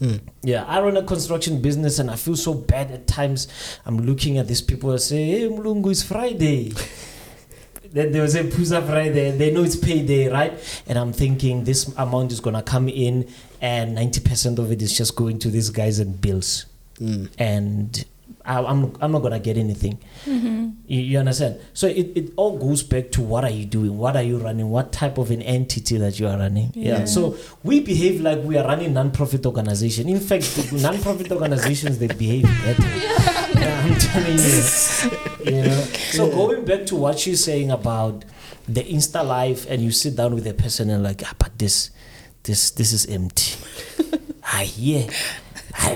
Mm. 0.00 0.20
Yeah, 0.42 0.64
I 0.64 0.80
run 0.80 0.96
a 0.96 1.02
construction 1.02 1.60
business 1.60 1.98
and 1.98 2.10
I 2.10 2.16
feel 2.16 2.36
so 2.36 2.54
bad 2.54 2.90
at 2.90 3.06
times. 3.06 3.48
I'm 3.84 3.98
looking 3.98 4.38
at 4.38 4.48
these 4.48 4.62
people 4.62 4.90
and 4.90 5.00
say, 5.00 5.24
Hey, 5.26 5.48
Mulungu, 5.48 5.90
it's 5.90 6.02
Friday. 6.02 6.72
then 7.92 8.12
they 8.12 8.20
will 8.20 8.28
say, 8.28 8.44
Pusa 8.44 8.84
Friday. 8.86 9.30
And 9.30 9.40
they 9.40 9.50
know 9.50 9.62
it's 9.62 9.76
payday, 9.76 10.28
right? 10.28 10.82
And 10.86 10.98
I'm 10.98 11.12
thinking 11.12 11.64
this 11.64 11.92
amount 11.96 12.32
is 12.32 12.40
going 12.40 12.56
to 12.56 12.62
come 12.62 12.88
in 12.88 13.28
and 13.60 13.96
90% 13.96 14.58
of 14.58 14.72
it 14.72 14.80
is 14.80 14.96
just 14.96 15.16
going 15.16 15.38
to 15.40 15.50
these 15.50 15.70
guys 15.70 15.98
and 15.98 16.18
bills. 16.20 16.66
Mm. 16.98 17.30
And 17.38 18.04
I, 18.50 18.58
I'm, 18.70 18.92
I'm 19.00 19.12
not 19.12 19.20
going 19.20 19.32
to 19.32 19.38
get 19.38 19.56
anything. 19.56 19.98
Mm-hmm. 20.24 20.70
You, 20.86 21.00
you 21.00 21.18
understand? 21.18 21.60
So 21.72 21.86
it, 21.86 22.10
it 22.16 22.32
all 22.36 22.58
goes 22.58 22.82
back 22.82 23.12
to 23.12 23.22
what 23.22 23.44
are 23.44 23.50
you 23.50 23.64
doing? 23.64 23.96
What 23.96 24.16
are 24.16 24.22
you 24.24 24.38
running? 24.38 24.68
What 24.70 24.90
type 24.92 25.18
of 25.18 25.30
an 25.30 25.40
entity 25.42 25.98
that 25.98 26.18
you 26.18 26.26
are 26.26 26.36
running? 26.36 26.72
Yeah. 26.74 26.98
Yeah. 27.00 27.04
So 27.04 27.36
we 27.62 27.78
behave 27.80 28.20
like 28.20 28.42
we 28.42 28.58
are 28.58 28.66
running 28.66 28.92
non-profit 28.92 29.46
organization. 29.46 30.08
In 30.08 30.18
fact, 30.18 30.72
non-profit 30.72 31.30
organizations 31.30 31.98
they 31.98 32.08
behave 32.08 32.42
better. 32.64 32.82
Yeah, 33.60 33.82
I'm 33.84 33.94
telling 33.98 34.38
you. 34.38 35.54
You 35.54 35.62
know. 35.68 35.80
So 36.16 36.26
Yeah. 36.26 36.34
going 36.34 36.64
back 36.64 36.86
to 36.86 36.96
what 36.96 37.18
she's 37.20 37.42
saying 37.44 37.70
about 37.70 38.24
the 38.66 38.82
Insta 38.82 39.24
life, 39.24 39.66
and 39.70 39.80
you 39.82 39.90
sit 39.92 40.16
down 40.16 40.34
with 40.34 40.46
a 40.46 40.54
person 40.54 40.90
and 40.90 41.02
like, 41.02 41.22
ah, 41.24 41.34
but 41.38 41.56
this, 41.58 41.90
this, 42.42 42.70
this 42.72 42.92
is 42.92 43.06
empty. 43.06 43.54
I 44.42 44.64
hear. 44.76 45.06
Ah, 45.08 45.14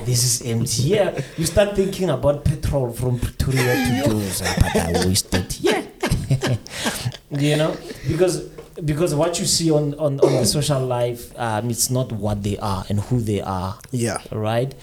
this 0.05 0.25
is 0.25 0.43
empty. 0.47 0.83
Yeah, 0.95 1.21
you 1.37 1.47
start 1.47 1.77
thinking 1.77 2.11
about 2.11 2.45
petrol 2.45 2.93
from 2.93 3.19
Pretoria 3.19 3.75
to 3.75 4.03
Jones. 4.07 4.43
Ah, 4.45 4.55
but 4.61 4.77
I 4.77 5.07
wasted. 5.07 5.57
Yeah, 5.61 5.83
you 7.31 7.57
know, 7.57 7.77
because 8.09 8.43
because 8.85 9.15
what 9.15 9.39
you 9.39 9.47
see 9.47 9.71
on 9.71 9.95
on, 9.95 10.21
on 10.21 10.33
the 10.33 10.47
social 10.47 10.81
life, 10.85 11.33
um, 11.39 11.71
it's 11.71 11.91
not 11.91 12.13
what 12.13 12.43
they 12.43 12.59
are 12.59 12.85
and 12.89 13.01
who 13.01 13.21
they 13.21 13.41
are, 13.41 13.79
Yeah. 13.91 14.19
right? 14.33 14.75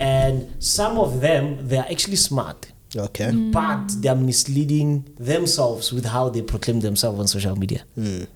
And 0.00 0.54
some 0.62 0.98
of 0.98 1.20
them 1.20 1.68
they 1.68 1.76
are 1.78 1.86
actually 1.90 2.16
smart, 2.16 2.72
Okay. 2.96 3.30
but 3.30 3.88
they 4.00 4.08
are 4.08 4.16
misleading 4.16 5.08
themselves 5.18 5.92
with 5.92 6.06
how 6.06 6.28
they 6.28 6.42
proclaim 6.42 6.80
themselves 6.80 7.18
on 7.20 7.26
social 7.28 7.56
media. 7.56 7.84
Mm. 7.98 8.26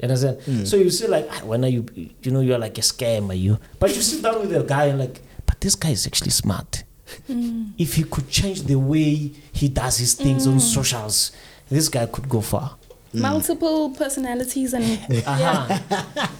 You 0.00 0.02
understand? 0.08 0.68
So 0.68 0.76
you 0.76 0.90
say 0.90 1.08
like, 1.08 1.26
"Ah, 1.30 1.40
when 1.44 1.64
are 1.64 1.68
you? 1.68 1.84
You 2.22 2.30
know, 2.30 2.40
you're 2.40 2.58
like 2.58 2.78
a 2.78 2.82
scam, 2.82 3.30
are 3.30 3.34
you? 3.34 3.58
But 3.80 3.94
you 3.96 4.02
sit 4.02 4.22
down 4.22 4.40
with 4.40 4.54
a 4.54 4.62
guy 4.62 4.86
and 4.86 4.98
like, 5.00 5.14
but 5.14 5.22
this 5.60 5.74
guy 5.74 5.90
is 5.90 6.06
actually 6.06 6.30
smart. 6.30 6.84
If 7.28 7.94
he 7.94 8.04
could 8.04 8.28
change 8.28 8.62
the 8.62 8.76
way 8.76 9.32
he 9.52 9.68
does 9.68 9.98
his 9.98 10.14
things 10.14 10.46
on 10.46 10.60
socials, 10.60 11.32
this 11.70 11.88
guy 11.88 12.06
could 12.06 12.28
go 12.28 12.40
far. 12.42 12.76
Multiple 13.14 13.90
personalities 13.90 14.74
and 14.74 14.84
Uh-huh. 15.26 15.78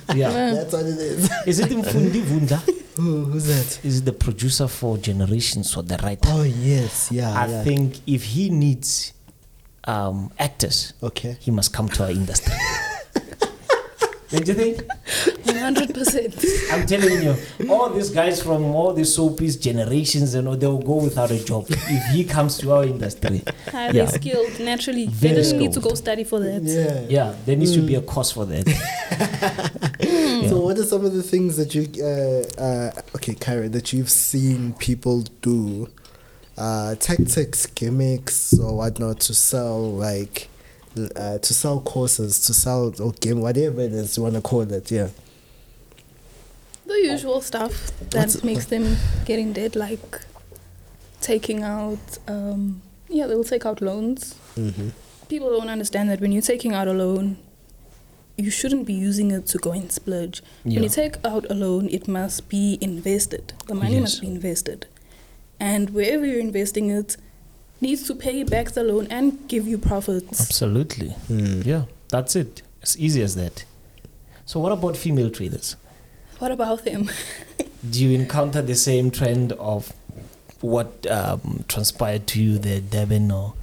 Yeah. 0.15 0.31
That's 0.55 0.73
what 0.73 0.85
it 0.87 0.99
is. 0.99 1.31
Is 1.47 1.61
it 1.61 1.71
Mfundi 1.71 2.23
Vundla? 2.23 2.59
Who, 2.97 3.25
who's 3.27 3.47
that? 3.47 3.85
Is 3.85 3.99
it 4.01 4.05
the 4.05 4.13
producer 4.13 4.67
for 4.69 4.99
Generations 4.99 5.77
or 5.77 5.83
the 5.85 5.97
writer? 6.03 6.29
Oh 6.31 6.43
yes, 6.43 7.11
yeah. 7.13 7.33
I 7.33 7.47
yeah. 7.47 7.63
think 7.63 8.01
if 8.07 8.25
he 8.25 8.51
needs 8.51 9.13
um, 9.85 10.31
actors, 10.39 10.93
Okay. 11.03 11.37
he 11.41 11.51
must 11.51 11.73
come 11.73 11.89
to 11.91 12.05
our 12.05 12.11
industry. 12.11 12.53
Don't 14.31 14.47
you 14.47 14.55
think? 14.55 14.83
100%. 15.45 16.71
I'm 16.73 16.87
telling 16.87 17.23
you, 17.23 17.35
all 17.73 17.89
these 17.91 18.11
guys 18.11 18.43
from 18.43 18.63
all 18.75 18.93
the 18.93 19.03
soapies, 19.03 19.61
generations, 19.61 20.35
and 20.35 20.47
all, 20.49 20.57
they 20.57 20.67
will 20.67 20.83
go 20.83 20.97
without 20.97 21.31
a 21.31 21.43
job 21.43 21.67
if 21.71 22.13
he 22.15 22.25
comes 22.25 22.59
to 22.59 22.73
our 22.73 22.85
industry. 22.85 23.43
Highly 23.73 23.99
Yeah. 23.99 24.07
skilled, 24.07 24.61
naturally. 24.61 25.07
Very 25.07 25.35
they 25.43 25.51
don't 25.51 25.59
need 25.61 25.73
to 25.73 25.81
go 25.81 25.95
study 25.95 26.25
for 26.25 26.41
that. 26.41 26.63
Yeah. 26.63 27.07
Yeah, 27.09 27.35
there 27.47 27.57
needs 27.57 27.75
to 27.75 27.81
be 27.83 27.95
a 27.95 28.03
course 28.03 28.33
for 28.33 28.45
that. 28.47 28.67
Yeah. 28.69 29.69
So, 30.49 30.61
what 30.61 30.79
are 30.79 30.85
some 30.85 31.05
of 31.05 31.13
the 31.13 31.23
things 31.23 31.57
that 31.57 31.75
you, 31.75 31.83
uh, 32.03 32.63
uh, 32.63 32.93
okay, 33.17 33.35
Kyra, 33.35 33.71
that 33.73 33.93
you've 33.93 34.09
seen 34.09 34.73
people 34.75 35.23
do, 35.43 35.89
uh, 36.57 36.95
tactics, 36.95 37.67
gimmicks, 37.67 38.57
or 38.59 38.77
whatnot 38.77 39.21
to 39.21 39.35
sell, 39.35 39.91
like, 39.93 40.49
l- 40.49 40.58
uh, 41.17 41.39
to 41.39 41.55
sell 41.55 41.81
courses, 41.81 42.41
to 42.47 42.55
sell 42.55 42.93
or 43.01 43.13
game, 43.13 43.41
whatever 43.41 43.81
it 43.83 43.93
is 43.93 44.17
you 44.17 44.23
want 44.23 44.35
to 44.35 44.41
call 44.41 44.63
it, 44.73 44.91
yeah. 44.91 45.09
The 46.87 46.95
usual 46.95 47.41
stuff 47.41 47.93
that 48.11 48.29
What's- 48.29 48.45
makes 48.45 48.67
them 48.67 48.97
get 49.27 49.39
in 49.39 49.53
debt, 49.53 49.77
like 49.77 50.21
taking 51.21 51.63
out, 51.63 52.19
um, 52.27 52.81
yeah, 53.09 53.27
they 53.27 53.35
will 53.35 53.45
take 53.45 53.67
out 53.67 53.81
loans. 53.83 54.35
Mm-hmm. 54.57 54.89
People 55.29 55.51
don't 55.51 55.69
understand 55.69 56.09
that 56.11 56.21
when 56.21 56.33
you're 56.33 56.41
taking 56.43 56.73
out 56.75 56.89
a 56.89 56.93
loan, 56.93 57.37
you 58.39 58.51
shouldn't 58.51 58.87
be 58.87 58.95
using 58.95 59.31
it 59.33 59.47
to 59.49 59.59
go 59.59 59.73
and 59.73 59.91
splurge. 59.93 60.43
When 60.63 60.83
you 60.83 60.89
take 60.89 61.17
out 61.25 61.45
a 61.51 61.55
loan, 61.55 61.89
it 61.91 62.09
must 62.09 62.49
be 62.49 62.79
invested. 62.81 63.53
The 63.67 63.75
money 63.75 63.95
Yes. 63.95 64.01
must 64.03 64.21
be 64.23 64.29
invested. 64.29 64.87
And 65.61 65.91
wherever 65.91 66.25
you're 66.25 66.39
investing 66.41 66.89
it, 66.89 67.17
needs 67.81 68.07
to 68.09 68.15
pay 68.15 68.43
back 68.45 68.73
the 68.73 68.83
loan 68.85 69.07
and 69.11 69.47
give 69.49 69.67
you 69.69 69.79
profits. 69.79 70.41
Absolutely. 70.41 71.11
Mm. 71.31 71.65
Yeah, 71.65 71.85
that's 72.09 72.35
it. 72.37 72.63
As 72.83 72.97
easy 72.99 73.23
as 73.23 73.35
that. 73.37 73.65
So, 74.47 74.61
what 74.61 74.73
about 74.73 74.97
female 74.97 75.31
traders? 75.31 75.77
What 76.39 76.51
about 76.53 76.85
them? 76.85 77.11
Do 77.91 78.05
you 78.05 78.19
encounter 78.19 78.63
the 78.63 78.75
same 78.75 79.11
trend 79.11 79.53
of 79.53 79.93
what 80.61 81.07
um, 81.11 81.65
transpired 81.69 82.27
to 82.29 82.43
you 82.43 82.59
there, 82.59 82.81
Devin? 82.81 83.31
Or 83.31 83.55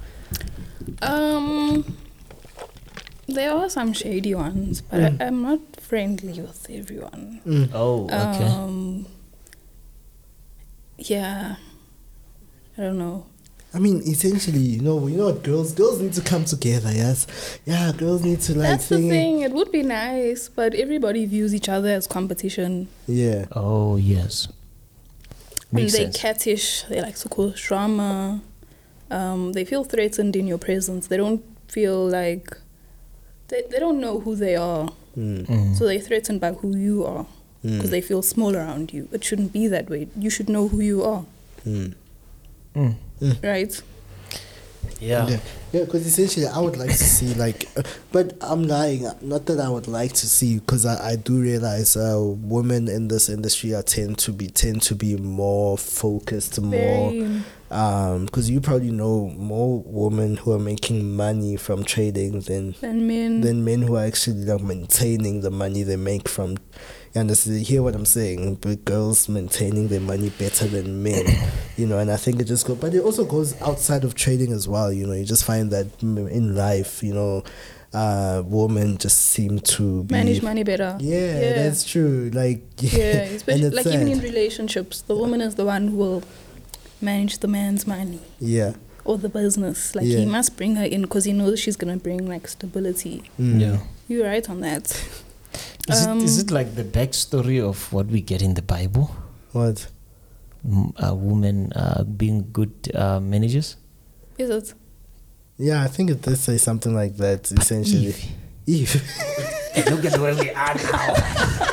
Um, 1.02 1.96
there 3.26 3.52
are 3.52 3.68
some 3.68 3.92
shady 3.92 4.34
ones, 4.34 4.80
but 4.82 5.00
Mm. 5.00 5.20
I, 5.20 5.26
I'm 5.26 5.42
not 5.42 5.60
friendly 5.80 6.40
with 6.40 6.66
everyone. 6.70 7.40
Mm. 7.46 7.70
oh, 7.74 8.04
okay. 8.04 8.44
Um, 8.46 9.06
yeah, 10.98 11.56
I 12.78 12.80
don't 12.82 12.98
know. 12.98 13.26
I 13.76 13.78
mean, 13.78 13.98
essentially, 14.14 14.58
you 14.74 14.80
know, 14.80 15.06
you 15.06 15.18
know 15.18 15.26
what, 15.26 15.42
girls, 15.42 15.72
girls 15.74 16.00
need 16.00 16.14
to 16.14 16.22
come 16.22 16.44
together, 16.46 16.90
yes, 16.92 17.26
yeah, 17.66 17.92
girls 18.02 18.22
need 18.24 18.40
to 18.42 18.52
like 18.58 18.68
That's 18.70 18.88
the 18.88 18.96
thingy- 18.96 19.10
thing. 19.10 19.40
It 19.42 19.52
would 19.52 19.70
be 19.70 19.82
nice, 19.82 20.48
but 20.48 20.72
everybody 20.74 21.26
views 21.26 21.54
each 21.54 21.68
other 21.68 21.90
as 21.90 22.06
competition. 22.06 22.88
yeah, 23.06 23.44
oh, 23.52 23.96
yes. 23.96 24.48
Makes 25.72 25.94
and 25.94 26.00
they 26.00 26.04
sense. 26.12 26.16
cattish. 26.22 26.88
They 26.88 27.02
like 27.02 27.16
to 27.16 27.28
cause 27.28 27.60
drama. 27.60 28.40
Um, 29.10 29.52
they 29.52 29.64
feel 29.64 29.84
threatened 29.84 30.34
in 30.36 30.46
your 30.46 30.58
presence. 30.58 31.08
They 31.08 31.18
don't 31.18 31.42
feel 31.68 32.08
like 32.08 32.56
they, 33.48 33.62
they 33.70 33.78
don't 33.78 34.00
know 34.00 34.20
who 34.20 34.36
they 34.36 34.56
are. 34.56 34.88
mm. 35.18 35.44
Mm. 35.46 35.76
So 35.76 35.84
they're 35.86 36.00
threatened 36.00 36.40
by 36.40 36.52
who 36.52 36.76
you 36.76 37.04
are 37.04 37.26
because 37.62 37.88
Mm. 37.88 37.94
they 37.96 38.00
feel 38.00 38.22
small 38.22 38.54
around 38.56 38.92
you. 38.94 39.08
It 39.12 39.22
shouldn't 39.24 39.52
be 39.52 39.66
that 39.68 39.90
way. 39.90 40.08
You 40.16 40.30
should 40.30 40.48
know 40.48 40.68
who 40.68 40.80
you 40.80 41.02
are, 41.02 41.24
Mm. 43.20 43.42
Right? 43.42 43.82
Yeah. 45.00 45.26
Yeah, 45.28 45.38
yeah. 45.72 45.84
Because 45.84 46.06
essentially, 46.06 46.46
I 46.46 46.58
would 46.58 46.76
like 46.78 46.88
to 46.90 46.94
see 46.96 47.34
like, 47.34 47.68
uh, 47.76 47.82
but 48.12 48.34
I'm 48.40 48.62
lying. 48.62 49.06
Not 49.20 49.44
that 49.46 49.60
I 49.60 49.68
would 49.68 49.88
like 49.88 50.12
to 50.14 50.26
see, 50.26 50.58
because 50.58 50.86
I, 50.86 51.10
I 51.12 51.16
do 51.16 51.38
realize 51.40 51.96
uh, 51.96 52.16
women 52.18 52.88
in 52.88 53.08
this 53.08 53.28
industry 53.28 53.74
are 53.74 53.82
tend 53.82 54.16
to 54.20 54.32
be 54.32 54.46
tend 54.48 54.80
to 54.82 54.94
be 54.94 55.16
more 55.16 55.76
focused, 55.76 56.60
more 56.62 57.10
Very. 57.10 57.42
um. 57.70 58.24
Because 58.24 58.48
you 58.48 58.60
probably 58.60 58.90
know 58.90 59.28
more 59.36 59.82
women 59.84 60.36
who 60.38 60.52
are 60.52 60.58
making 60.58 61.14
money 61.14 61.56
from 61.56 61.84
trading 61.84 62.40
than 62.40 62.74
And 62.80 63.06
men. 63.06 63.40
than 63.42 63.64
men 63.64 63.82
who 63.82 63.96
are 63.96 64.04
actually 64.06 64.44
like 64.46 64.62
maintaining 64.62 65.42
the 65.42 65.50
money 65.50 65.82
they 65.82 65.96
make 65.96 66.26
from. 66.28 66.56
You 67.16 67.20
understand? 67.20 67.58
You 67.60 67.64
hear 67.64 67.82
what 67.82 67.94
I'm 67.94 68.04
saying? 68.04 68.56
But 68.56 68.84
girls 68.84 69.26
maintaining 69.26 69.88
their 69.88 70.00
money 70.00 70.28
better 70.28 70.66
than 70.66 71.02
men, 71.02 71.24
you 71.78 71.86
know. 71.86 71.96
And 71.98 72.10
I 72.10 72.16
think 72.18 72.42
it 72.42 72.44
just 72.44 72.66
goes, 72.66 72.76
but 72.76 72.92
it 72.92 73.00
also 73.02 73.24
goes 73.24 73.58
outside 73.62 74.04
of 74.04 74.14
trading 74.14 74.52
as 74.52 74.68
well. 74.68 74.92
You 74.92 75.06
know, 75.06 75.14
you 75.14 75.24
just 75.24 75.42
find 75.46 75.70
that 75.70 75.86
in 76.02 76.54
life, 76.54 77.02
you 77.02 77.14
know, 77.14 77.42
uh, 77.94 78.42
women 78.44 78.98
just 78.98 79.16
seem 79.18 79.60
to 79.60 80.04
be 80.04 80.12
manage 80.14 80.42
money 80.42 80.62
better. 80.62 80.98
Yeah, 81.00 81.40
Yeah. 81.40 81.52
that's 81.54 81.84
true. 81.84 82.30
Like 82.34 82.60
Yeah, 82.82 83.04
and 83.22 83.36
especially 83.36 83.62
it's 83.62 83.76
like 83.76 83.86
even 83.86 84.08
in 84.08 84.20
relationships, 84.20 85.00
the 85.00 85.16
woman 85.16 85.40
is 85.40 85.54
the 85.54 85.64
one 85.64 85.88
who 85.88 85.96
will 85.96 86.22
manage 87.00 87.38
the 87.38 87.48
man's 87.48 87.86
money 87.86 88.20
Yeah. 88.38 88.74
or 89.06 89.16
the 89.16 89.30
business. 89.30 89.94
Like 89.94 90.04
Yeah. 90.04 90.18
he 90.18 90.26
must 90.26 90.54
bring 90.58 90.76
her 90.76 90.84
in 90.84 91.00
because 91.00 91.24
he 91.24 91.32
knows 91.32 91.60
she's 91.60 91.76
gonna 91.76 91.96
bring 91.96 92.26
like 92.28 92.46
stability. 92.46 93.22
Mm. 93.40 93.58
Yeah. 93.58 93.78
You're 94.06 94.26
right 94.26 94.46
on 94.50 94.60
that. 94.60 95.00
Is, 95.88 96.06
it, 96.06 96.16
is 96.22 96.38
Um, 96.38 96.44
it 96.46 96.50
like 96.50 96.74
the 96.74 96.84
backstory 96.84 97.62
of 97.62 97.92
what 97.92 98.06
we 98.06 98.20
get 98.20 98.42
in 98.42 98.54
the 98.54 98.62
Bible? 98.62 99.14
What? 99.52 99.86
M- 100.64 100.92
uh, 100.96 101.14
women 101.14 101.72
uh, 101.74 102.02
being 102.04 102.48
good 102.52 102.72
uh, 102.94 103.20
managers? 103.20 103.76
Is 104.38 104.50
it? 104.50 104.74
Yeah, 105.58 105.82
I 105.82 105.86
think 105.88 106.10
it 106.10 106.20
does 106.22 106.40
say 106.40 106.58
something 106.58 106.94
like 106.94 107.16
that. 107.18 107.50
Essentially, 107.52 108.06
Eve. 108.08 108.24
Eve. 108.66 109.02
Look 109.90 110.04
at 110.04 110.18
where 110.18 110.34
we 110.34 110.50
are 110.50 110.74
now. 110.74 111.14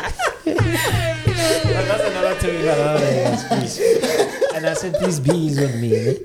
But 0.45 1.85
that's 1.87 2.03
another 2.03 2.35
topic 2.35 2.61
for 2.61 2.69
another 2.69 2.99
day, 2.99 3.37
please. 3.49 3.79
And 4.55 4.65
I 4.65 4.73
said, 4.73 4.93
please 4.95 5.19
be 5.19 5.31
easy 5.31 5.65
on 5.65 5.81
me. 5.81 6.17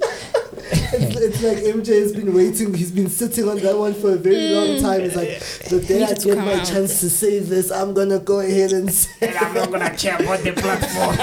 It's, 0.92 1.16
it's 1.20 1.42
like 1.42 1.58
MJ 1.58 2.00
has 2.02 2.12
been 2.12 2.34
waiting. 2.34 2.72
He's 2.74 2.90
been 2.90 3.08
sitting 3.08 3.48
on 3.48 3.58
that 3.58 3.76
one 3.76 3.94
for 3.94 4.12
a 4.12 4.16
very 4.16 4.48
long 4.54 4.80
time. 4.80 5.00
It's 5.02 5.16
like 5.16 5.40
the 5.70 5.80
day 5.86 6.04
I 6.04 6.14
get 6.14 6.38
my 6.38 6.54
out. 6.60 6.66
chance 6.66 7.00
to 7.00 7.10
say 7.10 7.38
this, 7.40 7.70
I'm 7.70 7.94
gonna 7.94 8.18
go 8.18 8.40
ahead 8.40 8.72
and 8.72 8.92
say. 8.92 9.10
And 9.28 9.36
I'm 9.36 9.54
not 9.54 9.70
gonna 9.70 9.96
care 9.96 10.16
about 10.16 10.40
the 10.40 10.52
platform. 10.52 11.16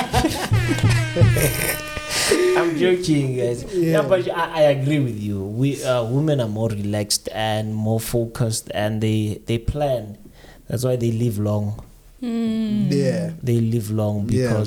I'm 2.57 2.78
joking, 2.78 3.36
guys. 3.38 3.63
Yeah, 3.74 4.01
Yeah. 4.01 4.07
but 4.07 4.28
I, 4.30 4.51
I 4.51 4.61
agree 4.74 4.99
with 4.99 5.20
you. 5.20 5.43
We 5.43 5.84
uh, 5.84 6.03
women 6.05 6.39
are 6.41 6.47
more 6.47 6.70
relaxed 6.70 7.30
and 7.34 7.76
more 7.76 7.99
focused, 7.99 8.72
and 8.74 9.01
they 9.01 9.41
they 9.45 9.57
plan. 9.57 10.18
That's 10.68 10.84
why 10.84 10.95
they 10.95 11.11
live 11.11 11.38
long. 11.38 11.84
Mm. 12.24 12.89
Yeah. 12.89 13.32
They 13.43 13.59
live 13.59 13.91
long 13.91 14.30
Yeah. 14.30 14.63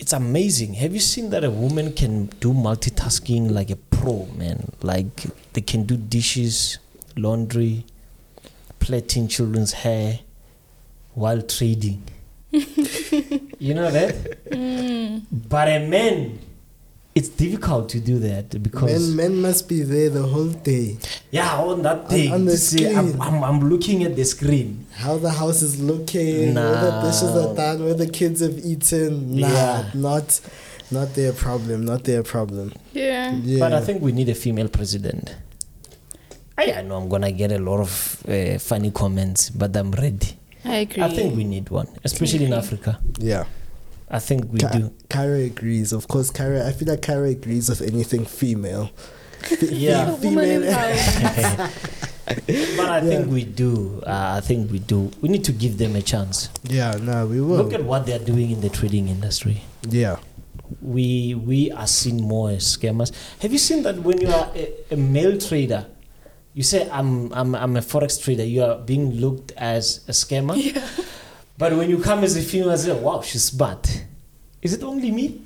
It's 0.00 0.14
amazing. 0.14 0.74
Have 0.74 0.94
you 0.94 0.98
seen 0.98 1.28
that 1.30 1.44
a 1.44 1.50
woman 1.50 1.92
can 1.92 2.26
do 2.40 2.54
multitasking 2.54 3.50
like 3.50 3.68
a 3.68 3.76
pro, 3.76 4.26
man? 4.34 4.72
Like 4.80 5.26
they 5.52 5.60
can 5.60 5.84
do 5.84 5.98
dishes, 5.98 6.78
laundry, 7.16 7.84
plaiting 8.78 9.28
children's 9.28 9.72
hair 9.72 10.20
while 11.12 11.42
trading. 11.42 12.02
you 12.50 13.74
know 13.74 13.90
that? 13.90 14.14
Mm. 14.50 15.26
But 15.30 15.68
a 15.68 15.86
man, 15.86 16.38
it's 17.14 17.28
difficult 17.28 17.88
to 17.90 18.00
do 18.00 18.18
that 18.20 18.62
because 18.62 19.08
Men, 19.16 19.32
men 19.32 19.42
must 19.42 19.68
be 19.68 19.82
there 19.82 20.10
the 20.10 20.22
whole 20.22 20.48
day. 20.50 20.96
yeah, 21.32 21.56
on 21.58 21.82
that 21.82 22.08
thing, 22.08 22.32
on 22.32 22.44
the 22.44 22.52
to 22.52 22.56
say, 22.58 22.94
I'm, 22.94 23.08
screen. 23.08 23.20
I'm, 23.22 23.42
I'm 23.44 23.60
looking 23.68 24.04
at 24.04 24.14
the 24.16 24.24
screen. 24.24 24.86
How 24.94 25.18
the 25.18 25.30
house 25.30 25.60
is 25.62 25.82
looking, 25.82 26.54
where 26.54 26.80
the 26.80 27.00
dishes 27.04 27.34
are 27.34 27.54
done, 27.54 27.84
where 27.84 27.94
the 27.94 28.08
kids 28.08 28.40
have 28.40 28.56
eaten. 28.64 29.36
Nah, 29.36 29.48
Yeah. 29.48 29.90
not, 29.94 30.40
not 30.92 31.14
their 31.14 31.32
problem. 31.32 31.84
Not 31.84 32.04
their 32.04 32.22
problem. 32.22 32.72
Yeah. 32.92 33.34
Yeah. 33.42 33.58
But 33.58 33.72
I 33.72 33.80
think 33.80 34.02
we 34.02 34.12
need 34.12 34.28
a 34.28 34.34
female 34.34 34.68
president. 34.68 35.34
I, 36.56 36.72
I 36.74 36.82
know 36.82 36.96
I'm 36.96 37.08
gonna 37.08 37.32
get 37.32 37.50
a 37.52 37.58
lot 37.58 37.80
of 37.80 38.22
uh, 38.28 38.58
funny 38.58 38.90
comments, 38.90 39.50
but 39.50 39.74
I'm 39.76 39.90
ready. 39.92 40.36
I 40.64 40.76
agree. 40.84 41.02
I 41.02 41.08
think 41.08 41.34
we 41.34 41.42
need 41.44 41.70
one, 41.70 41.88
especially 42.04 42.44
in. 42.44 42.52
Africa. 42.52 43.00
yeah. 43.18 43.44
I 44.10 44.18
think 44.18 44.52
we 44.52 44.58
Ka- 44.58 44.70
do. 44.70 44.92
Kyra 45.08 45.46
agrees. 45.46 45.92
Of 45.92 46.08
course, 46.08 46.30
Kyra. 46.32 46.66
I 46.66 46.72
feel 46.72 46.88
like 46.88 47.00
Kyra 47.00 47.30
agrees 47.30 47.68
with 47.68 47.80
anything 47.82 48.24
female. 48.24 48.90
Yeah. 49.62 50.14
Female. 50.16 50.62
But 52.76 52.88
I 52.88 53.00
think 53.00 53.26
we 53.32 53.42
do. 53.44 54.02
Uh, 54.06 54.34
I 54.38 54.40
think 54.40 54.70
we 54.70 54.78
do. 54.78 55.10
We 55.20 55.28
need 55.28 55.42
to 55.44 55.52
give 55.52 55.78
them 55.78 55.96
a 55.96 56.02
chance. 56.02 56.48
yeah. 56.62 56.92
No, 57.00 57.26
we 57.26 57.40
will. 57.40 57.56
Look 57.58 57.72
at 57.72 57.82
what 57.82 58.06
they're 58.06 58.22
doing 58.22 58.50
in 58.52 58.60
the 58.60 58.68
trading 58.70 59.08
industry. 59.08 59.62
yeah. 59.88 60.16
We 60.80 61.34
we 61.34 61.72
are 61.72 61.88
seen 61.88 62.22
more 62.22 62.50
as 62.54 62.62
scammers. 62.62 63.10
Have 63.42 63.50
you 63.50 63.58
seen 63.58 63.82
that 63.82 63.98
when 64.06 64.20
you 64.20 64.28
are 64.30 64.52
a, 64.54 64.94
a 64.94 64.96
male 64.96 65.34
trader, 65.36 65.86
you 66.54 66.62
say 66.62 66.86
I'm 66.92 67.32
I'm 67.34 67.56
I'm 67.58 67.74
a 67.76 67.80
forex 67.82 68.22
trader, 68.22 68.44
you 68.46 68.62
are 68.62 68.78
being 68.78 69.18
looked 69.18 69.50
as 69.58 70.06
a 70.06 70.12
scammer. 70.12 70.54
yeah. 70.54 70.86
But 71.60 71.76
when 71.76 71.90
you 71.90 71.98
come 72.02 72.24
as 72.24 72.36
a 72.36 72.40
female, 72.42 72.76
say, 72.76 72.90
wow, 72.92 73.20
she's 73.20 73.44
smart. 73.44 74.04
Is 74.62 74.72
it 74.72 74.82
only 74.82 75.10
me? 75.10 75.42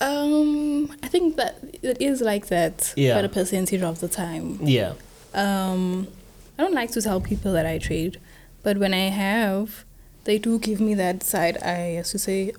Um, 0.00 0.92
I 1.02 1.08
think 1.08 1.36
that 1.36 1.56
it 1.82 2.00
is 2.00 2.20
like 2.20 2.46
that 2.48 2.92
Yeah. 2.96 3.14
quite 3.14 3.24
a 3.24 3.28
percentage 3.28 3.82
of 3.82 3.98
the 4.00 4.08
time. 4.08 4.58
Yeah. 4.62 4.92
Um, 5.34 6.06
I 6.58 6.62
don't 6.62 6.74
like 6.74 6.92
to 6.92 7.02
tell 7.02 7.20
people 7.20 7.52
that 7.54 7.66
I 7.66 7.78
trade, 7.78 8.18
but 8.62 8.78
when 8.78 8.94
I 8.94 9.08
have, 9.08 9.84
they 10.24 10.38
do 10.38 10.58
give 10.58 10.80
me 10.80 10.94
that 10.94 11.22
side 11.22 11.56
eye 11.62 11.96
as 11.98 12.10
to 12.12 12.18
say, 12.18 12.52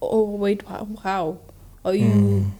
"Oh, 0.00 0.24
wait, 0.24 0.62
how? 0.68 0.88
how? 1.02 1.38
Are 1.84 1.94
you 1.94 2.06
Mm. 2.06 2.50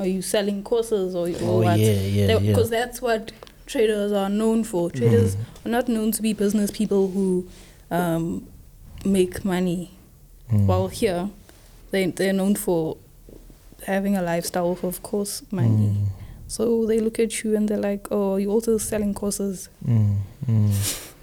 are 0.00 0.06
you 0.06 0.22
selling 0.22 0.62
courses 0.62 1.14
or, 1.14 1.28
or 1.28 1.34
Oh 1.42 1.62
what?" 1.62 1.78
yeah, 1.78 1.92
yeah, 1.92 2.26
yeah. 2.26 2.38
Because 2.38 2.70
that's 2.70 3.00
what 3.00 3.32
traders 3.66 4.12
are 4.12 4.28
known 4.30 4.64
for. 4.64 4.90
Traders 4.90 5.36
Mm. 5.36 5.40
are 5.66 5.68
not 5.70 5.88
known 5.88 6.12
to 6.12 6.22
be 6.22 6.32
business 6.32 6.70
people 6.70 7.08
who 7.10 7.46
um, 7.90 8.46
make 9.04 9.44
money. 9.44 9.90
Mm. 10.50 10.66
While 10.66 10.88
here, 10.88 11.30
they 11.90 12.06
they're 12.06 12.32
known 12.32 12.54
for 12.54 12.96
having 13.86 14.16
a 14.16 14.22
lifestyle 14.22 14.78
of 14.82 15.02
course 15.02 15.42
money. 15.50 15.94
Mm. 15.96 16.06
So 16.48 16.84
they 16.86 16.98
look 17.00 17.18
at 17.18 17.44
you 17.44 17.56
and 17.56 17.68
they're 17.68 17.78
like, 17.78 18.08
"Oh, 18.10 18.36
you're 18.36 18.50
also 18.50 18.78
selling 18.78 19.14
courses." 19.14 19.68
Mm. 19.86 20.18
Mm. 20.46 21.06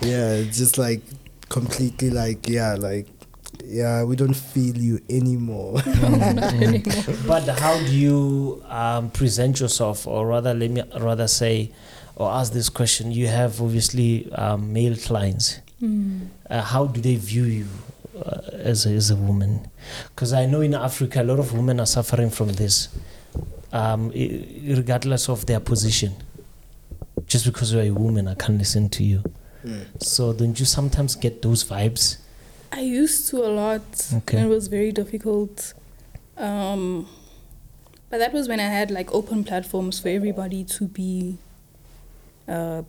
Yeah. 0.00 0.42
Just 0.42 0.76
like 0.76 1.00
completely 1.48 2.10
like 2.10 2.46
yeah, 2.48 2.74
like 2.74 3.06
yeah. 3.64 4.04
We 4.04 4.16
don't 4.16 4.34
feel 4.34 4.76
you 4.76 5.00
anymore. 5.08 5.80
Not 5.86 6.54
anymore. 6.54 7.16
But 7.26 7.48
how 7.48 7.78
do 7.78 7.94
you 7.94 8.62
um, 8.68 9.10
present 9.10 9.60
yourself, 9.60 10.06
or 10.06 10.26
rather, 10.26 10.52
let 10.54 10.70
me 10.70 10.82
rather 11.00 11.26
say, 11.26 11.70
or 12.16 12.30
ask 12.30 12.52
this 12.52 12.68
question? 12.68 13.10
You 13.12 13.26
have 13.26 13.60
obviously 13.60 14.30
um, 14.32 14.72
male 14.72 14.96
clients. 14.96 15.60
Mm. 15.82 16.28
Uh, 16.48 16.62
how 16.62 16.86
do 16.86 17.00
they 17.00 17.16
view 17.16 17.44
you 17.44 17.66
uh, 18.16 18.40
as 18.52 18.86
a, 18.86 18.90
as 18.90 19.10
a 19.10 19.16
woman? 19.16 19.68
Because 20.08 20.32
I 20.32 20.46
know 20.46 20.60
in 20.60 20.74
Africa 20.74 21.22
a 21.22 21.24
lot 21.24 21.38
of 21.38 21.52
women 21.52 21.80
are 21.80 21.86
suffering 21.86 22.30
from 22.30 22.52
this, 22.52 22.88
um, 23.72 24.10
regardless 24.10 25.28
of 25.28 25.46
their 25.46 25.60
position. 25.60 26.14
Just 27.26 27.44
because 27.46 27.72
you're 27.72 27.82
a 27.82 27.90
woman, 27.90 28.28
I 28.28 28.34
can't 28.34 28.58
listen 28.58 28.88
to 28.90 29.04
you. 29.04 29.22
Mm. 29.64 30.02
So 30.02 30.32
don't 30.32 30.58
you 30.58 30.66
sometimes 30.66 31.16
get 31.16 31.42
those 31.42 31.64
vibes? 31.64 32.18
I 32.70 32.80
used 32.80 33.28
to 33.30 33.38
a 33.38 33.48
lot. 33.48 33.82
Okay. 34.12 34.38
And 34.38 34.46
it 34.46 34.48
was 34.48 34.68
very 34.68 34.92
difficult. 34.92 35.74
Um, 36.36 37.08
but 38.10 38.18
that 38.18 38.32
was 38.32 38.48
when 38.48 38.60
I 38.60 38.64
had 38.64 38.90
like 38.90 39.12
open 39.14 39.44
platforms 39.44 40.00
for 40.00 40.08
everybody 40.08 40.64
to 40.64 40.86
be 40.86 41.38
uh, 42.48 42.82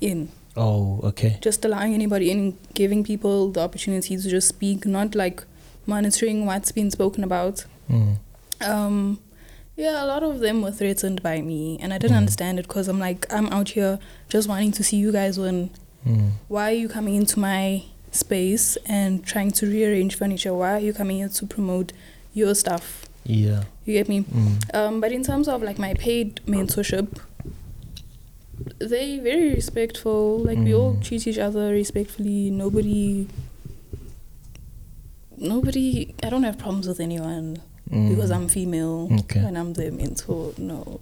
in. 0.00 0.28
Oh, 0.56 1.00
okay. 1.04 1.38
Just 1.42 1.64
allowing 1.64 1.92
anybody 1.94 2.30
in, 2.30 2.56
giving 2.74 3.04
people 3.04 3.50
the 3.50 3.60
opportunity 3.60 4.16
to 4.16 4.28
just 4.28 4.48
speak, 4.48 4.86
not 4.86 5.14
like 5.14 5.44
monitoring 5.86 6.46
what's 6.46 6.72
been 6.72 6.90
spoken 6.90 7.22
about. 7.24 7.64
Mm. 7.90 8.16
Um, 8.62 9.20
yeah, 9.76 10.02
a 10.02 10.06
lot 10.06 10.22
of 10.22 10.40
them 10.40 10.62
were 10.62 10.70
threatened 10.72 11.22
by 11.22 11.42
me, 11.42 11.78
and 11.80 11.92
I 11.92 11.98
didn't 11.98 12.14
Mm. 12.16 12.20
understand 12.20 12.58
it 12.58 12.62
because 12.66 12.88
I'm 12.88 12.98
like, 12.98 13.30
I'm 13.32 13.46
out 13.48 13.70
here 13.70 13.98
just 14.30 14.48
wanting 14.48 14.72
to 14.72 14.82
see 14.82 14.96
you 14.96 15.12
guys 15.12 15.38
win. 15.38 15.70
Mm. 16.06 16.30
Why 16.48 16.70
are 16.70 16.74
you 16.74 16.88
coming 16.88 17.14
into 17.16 17.38
my 17.38 17.82
space 18.12 18.78
and 18.86 19.24
trying 19.26 19.50
to 19.52 19.66
rearrange 19.66 20.16
furniture? 20.16 20.54
Why 20.54 20.72
are 20.72 20.80
you 20.80 20.94
coming 20.94 21.18
here 21.18 21.28
to 21.28 21.46
promote 21.46 21.92
your 22.32 22.54
stuff? 22.54 23.04
Yeah. 23.24 23.64
You 23.84 23.92
get 23.94 24.08
me? 24.08 24.20
Mm. 24.22 24.74
Um, 24.74 25.00
but 25.00 25.12
in 25.12 25.22
terms 25.22 25.48
of 25.48 25.62
like 25.62 25.78
my 25.78 25.92
paid 25.94 26.40
mentorship, 26.46 27.18
they 28.78 29.18
very 29.18 29.54
respectful. 29.54 30.38
Like 30.38 30.58
we 30.58 30.74
all 30.74 30.94
Mm. 30.94 31.02
treat 31.04 31.26
each 31.26 31.38
other 31.38 31.70
respectfully. 31.70 32.50
Nobody, 32.50 33.28
nobody. 35.36 36.14
I 36.22 36.30
don't 36.30 36.42
have 36.42 36.58
problems 36.58 36.88
with 36.88 37.00
anyone 37.00 37.58
Mm. 37.90 38.08
because 38.08 38.30
I'm 38.32 38.48
female 38.48 39.08
Okay. 39.20 39.40
and 39.40 39.56
I'm 39.56 39.72
their 39.74 39.92
mentor. 39.92 40.52
No, 40.58 41.00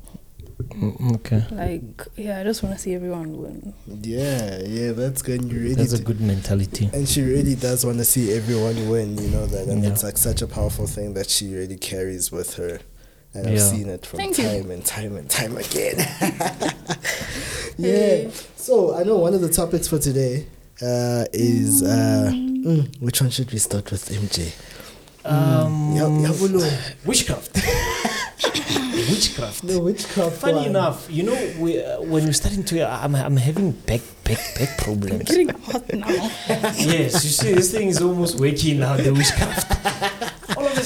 Mm, 0.70 1.14
Okay. 1.16 1.42
like 1.50 2.06
yeah, 2.16 2.40
I 2.40 2.44
just 2.44 2.62
want 2.62 2.74
to 2.76 2.80
see 2.80 2.94
everyone 2.94 3.38
win. 3.42 3.72
Yeah, 4.02 4.60
yeah. 4.66 4.92
That's 4.92 5.22
good. 5.22 5.44
You 5.50 5.58
really. 5.58 5.74
That's 5.74 5.92
a 5.94 6.02
good 6.02 6.20
mentality. 6.20 6.90
and 6.92 7.08
she 7.08 7.22
really 7.22 7.54
does 7.54 7.84
want 7.84 7.98
to 7.98 8.04
see 8.04 8.32
everyone 8.32 8.88
win, 8.88 9.16
you 9.18 9.28
know 9.30 9.46
that, 9.46 9.66
and 9.68 9.82
Yeah. 9.82 9.90
it's 9.90 10.02
like 10.04 10.16
such 10.18 10.42
a 10.42 10.46
powerful 10.46 10.86
thing 10.86 11.14
that 11.14 11.28
she 11.30 11.54
really 11.54 11.76
carries 11.76 12.30
with 12.30 12.54
her, 12.54 12.80
and 13.34 13.46
I've 13.46 13.54
Yeah. 13.54 13.58
seen 13.70 13.88
it 13.88 14.06
from 14.06 14.18
Thank 14.18 14.38
you. 14.38 14.44
time 14.44 14.70
and 14.70 14.84
time 14.84 15.16
and 15.16 15.28
time 15.28 15.56
again. 15.56 15.96
yeah. 17.76 17.90
Hey. 17.90 18.30
So 18.56 18.94
I 18.94 19.02
know 19.02 19.18
one 19.18 19.34
of 19.34 19.40
the 19.40 19.48
topics 19.48 19.88
for 19.88 19.98
today 19.98 20.46
uh, 20.80 21.24
is 21.32 21.82
uh, 21.82 22.30
mm, 22.32 23.00
which 23.00 23.20
one 23.20 23.30
should 23.30 23.52
we 23.52 23.58
start 23.58 23.90
with, 23.90 24.08
MJ? 24.08 24.52
Um, 25.24 25.94
Ya- 25.96 26.08
Yabulo. 26.08 26.60
witchcraft. 27.06 27.54
witchcraft. 29.10 29.66
The 29.66 29.80
witchcraft. 29.80 30.36
Funny 30.36 30.54
one. 30.58 30.66
enough, 30.66 31.06
you 31.10 31.22
know, 31.24 31.52
we, 31.58 31.82
uh, 31.82 32.00
when 32.02 32.24
we're 32.24 32.32
starting 32.32 32.64
to, 32.64 32.86
I'm, 32.88 33.14
I'm 33.14 33.36
having 33.36 33.72
back, 33.72 34.00
back, 34.24 34.38
back 34.58 34.76
problems. 34.78 35.24
Getting 35.24 35.48
hot 35.48 35.92
now. 35.92 36.08
yes, 36.08 37.24
you 37.24 37.30
see, 37.30 37.52
this 37.54 37.70
thing 37.72 37.88
is 37.88 38.02
almost 38.02 38.38
waking 38.38 38.80
now, 38.80 38.96
the 38.96 39.12
witchcraft. 39.12 40.33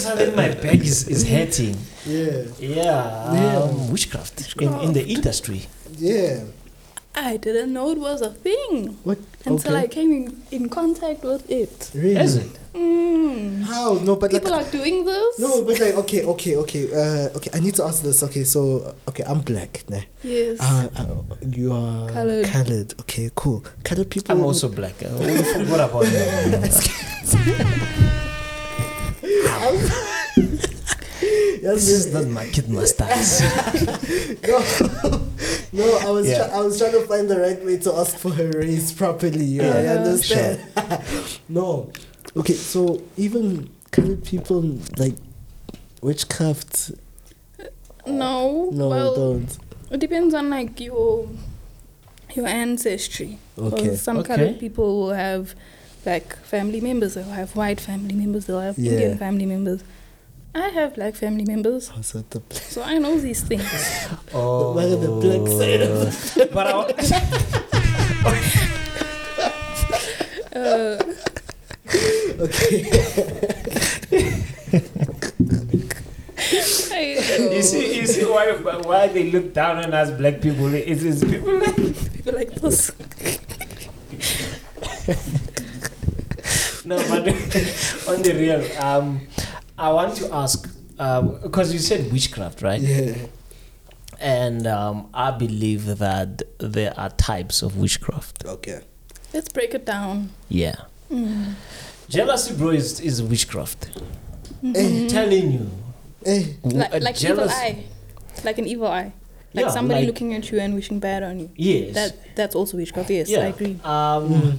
All 0.07 0.13
of 0.13 0.19
a 0.19 0.25
sudden 0.27 0.37
my 0.37 0.49
back 0.55 0.81
is, 0.81 1.07
is 1.09 1.29
hurting. 1.29 1.77
Yeah. 2.07 2.43
Yeah, 2.59 3.35
Yeah. 3.35 3.57
um, 3.63 3.91
witchcraft 3.91 4.57
in, 4.61 4.73
in 4.81 4.93
the 4.93 5.07
industry. 5.07 5.67
Yeah. 5.99 6.45
I 7.15 7.37
didn't 7.37 7.73
know 7.73 7.91
it 7.91 7.99
was 7.99 8.21
a 8.23 8.31
thing 8.31 8.97
What? 9.03 9.19
until 9.45 9.73
Okay. 9.75 9.83
I 9.85 9.87
came 9.89 10.13
in, 10.13 10.43
in 10.53 10.69
contact 10.69 11.25
with 11.25 11.51
it. 11.51 11.91
Really? 11.95 12.17
Is 12.17 12.37
it? 12.37 12.51
Mm. 12.75 13.63
How? 13.65 13.95
No, 13.95 14.15
but 14.15 14.33
like. 14.33 14.43
People 14.43 14.55
are 14.55 14.71
doing 14.71 15.05
this. 15.05 15.39
No, 15.41 15.65
but 15.65 15.81
like, 15.81 15.95
okay, 15.97 16.25
okay, 16.25 16.57
okay, 16.57 16.85
uh, 16.93 17.37
okay. 17.37 17.51
I 17.55 17.59
need 17.61 17.75
to 17.75 17.85
ask 17.85 18.03
this. 18.05 18.23
Okay, 18.23 18.45
so, 18.45 18.95
okay, 19.09 19.25
I'm 19.25 19.41
black. 19.41 19.83
Nah. 19.89 20.01
Yes. 20.23 20.61
Uh, 20.61 20.89
uh, 20.95 21.35
you 21.51 21.73
are 21.73 22.09
Colored. 22.11 22.47
Colored. 22.47 22.95
Okay, 23.01 23.31
cool. 23.35 23.65
Colored 23.83 24.11
people. 24.11 24.37
I'm 24.37 24.45
also 24.45 24.69
black. 24.69 24.95
Uh, 25.03 25.09
we 25.19 25.43
forgot 25.43 25.91
about 25.91 26.05
that. 26.15 28.05
Yes, 31.61 31.87
This 31.87 31.89
is 32.07 32.15
not 32.15 32.27
my 32.29 32.47
kid 32.47 32.69
mustache. 32.69 33.41
no, 34.47 34.59
no. 35.73 35.99
I 35.99 36.11
was, 36.11 36.29
Yeah. 36.29 36.47
try- 36.47 36.57
I 36.57 36.61
was 36.61 36.79
trying 36.79 36.93
to 36.93 37.03
find 37.07 37.29
the 37.29 37.41
right 37.41 37.63
way 37.65 37.77
to 37.79 37.93
ask 37.95 38.17
for 38.17 38.31
her 38.31 38.49
raise 38.51 38.93
properly. 38.93 39.45
You 39.45 39.63
Yeah, 39.63 39.75
I 39.77 39.83
yeah. 39.83 39.93
understand. 39.95 40.61
no, 41.49 41.91
okay. 42.37 42.55
So 42.55 43.03
even 43.17 43.69
colored 43.91 44.23
people 44.25 44.79
like 44.97 45.17
witchcraft. 46.01 46.93
no. 48.07 48.71
No, 48.73 48.89
well, 48.89 49.15
don't. 49.17 49.59
it 49.91 49.99
depends 49.99 50.35
on 50.35 50.51
like 50.51 50.79
your 50.81 51.29
your 52.35 52.47
ancestry. 52.47 53.39
'Cause 53.57 53.73
Okay. 53.73 53.97
Some 53.97 54.19
Okay. 54.19 54.37
colored 54.37 54.59
people 54.61 55.01
will 55.01 55.13
have 55.15 55.55
like 56.07 56.37
family 56.45 56.81
members. 56.81 57.15
They'll 57.15 57.25
have 57.25 57.55
white 57.57 57.81
family 57.81 58.15
members. 58.15 58.47
They'll 58.47 58.61
have 58.61 58.79
Yeah. 58.79 58.93
Indian 58.93 59.19
family 59.19 59.47
members. 59.47 59.83
I 60.55 60.69
have 60.71 60.95
black 60.95 61.15
family 61.15 61.45
members, 61.45 61.91
Oh, 61.97 62.01
so 62.01 62.25
the 62.31 62.41
so 62.55 62.83
I 62.83 62.99
know 62.99 63.19
these 63.21 63.43
things. 63.43 63.63
Oh, 64.35 64.73
Why 64.73 64.87
the 64.87 64.97
black 64.97 65.47
side 65.47 65.83
of 65.83 66.51
But 66.55 66.67
I, 66.67 66.75
Uh, 70.59 70.97
okay. 72.41 72.91
I, 76.91 77.49
you 77.53 77.63
see, 77.63 77.97
you 78.01 78.07
see 78.07 78.25
why 78.25 78.53
why 78.83 79.07
they 79.09 79.31
look 79.31 79.53
down 79.53 79.79
on 79.85 79.93
us 79.95 80.11
black 80.11 80.41
people. 80.41 80.73
It's, 80.75 81.03
it's 81.03 81.23
people 81.25 81.59
like 81.61 81.77
people 82.15 82.33
like 82.35 82.55
this. 82.57 82.91
No, 86.89 86.97
but 86.97 87.27
on 88.11 88.23
the 88.27 88.33
real, 88.43 88.63
um, 88.83 89.21
I 89.77 89.93
want 89.93 90.17
to 90.17 90.25
ask 90.35 90.59
because 91.43 91.73
you 91.73 91.79
said 91.79 92.11
witchcraft, 92.13 92.63
right? 92.63 92.81
Yeah. 92.81 93.15
And 94.21 94.67
um, 94.67 95.09
I 95.15 95.31
believe 95.31 95.99
that 95.99 96.43
there 96.59 96.93
are 96.99 97.11
types 97.11 97.63
of 97.63 97.77
witchcraft. 97.77 98.45
Okay. 98.45 98.81
Let's 99.33 99.49
break 99.49 99.75
it 99.75 99.85
down. 99.85 100.31
Yeah, 100.49 100.75
Mm. 101.11 101.55
jealousy, 102.09 102.55
bro, 102.59 102.71
is 102.71 103.01
is 103.01 103.23
witchcraft. 103.23 103.81
Eh, 104.65 105.07
telling 105.09 105.53
you, 105.53 105.71
eh. 106.27 106.43
Like, 106.65 106.93
a 106.95 106.99
like 106.99 107.17
evil 107.25 107.49
eye, 107.49 107.85
like 108.45 108.59
an 108.59 108.67
evil 108.67 108.89
eye, 108.89 109.13
like 109.55 109.67
Yeah, 109.67 109.71
somebody 109.71 110.01
like- 110.01 110.09
looking 110.11 110.35
at 110.35 110.51
you 110.51 110.59
and 110.61 110.75
wishing 110.75 110.99
bad 110.99 111.23
on 111.23 111.39
you. 111.41 111.49
Yes. 111.57 111.95
That 111.95 112.11
that's 112.37 112.55
also 112.57 112.77
witchcraft. 112.77 113.09
Yes, 113.11 113.29
yeah. 113.31 113.41
I 113.47 113.49
agree. 113.55 113.79
Um, 113.85 114.23
Mm. 114.29 114.59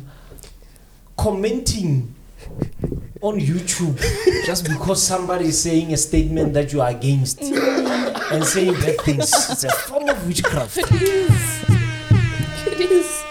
commenting 1.17 2.15
on 3.21 3.39
YouTube 3.39 3.97
just 4.45 4.67
because 4.67 5.01
somebody 5.03 5.45
is 5.45 5.61
saying 5.61 5.91
a 5.93 5.97
statement 5.97 6.53
that 6.53 6.71
you 6.71 6.81
are 6.81 6.89
against 6.89 7.41
and 7.41 8.43
saying 8.45 8.73
bad 8.73 9.01
things. 9.01 9.29
It's 9.51 9.63
a 9.65 9.71
form 9.71 10.07
of 10.09 10.25
witchcraft. 10.27 10.77
It 10.77 10.91
is. 10.91 11.65
It 12.67 12.91
is. 12.91 13.23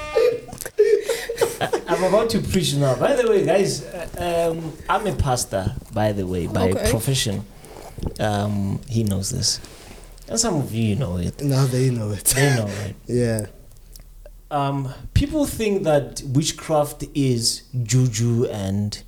I'm 1.89 2.05
about 2.05 2.31
to 2.31 2.41
preach 2.41 2.75
now. 2.75 2.95
By 2.97 3.17
the 3.17 3.29
way, 3.29 3.45
guys, 3.45 3.83
uh, 3.85 4.51
um, 4.53 4.73
I'm 4.89 5.07
a 5.07 5.15
pastor, 5.15 5.75
by 5.93 6.13
the 6.13 6.27
way, 6.27 6.47
by 6.47 6.71
Okay. 6.71 6.91
profession. 6.91 7.45
Um, 8.21 8.81
he 8.89 9.05
knows 9.05 9.31
this. 9.31 9.59
And 10.29 10.39
some 10.39 10.57
of 10.57 10.75
you 10.75 10.97
know 10.97 11.17
it. 11.17 11.41
Now 11.43 11.65
they 11.67 11.89
know 11.91 12.11
it. 12.11 12.25
They 12.25 12.55
know 12.55 12.67
it. 12.69 12.97
Yeah. 13.07 13.47
Um, 14.51 14.93
people 15.15 15.45
think 15.47 15.83
that 15.85 16.23
witchcraft 16.25 17.05
is 17.15 17.63
juju 17.83 18.47
and 18.47 19.03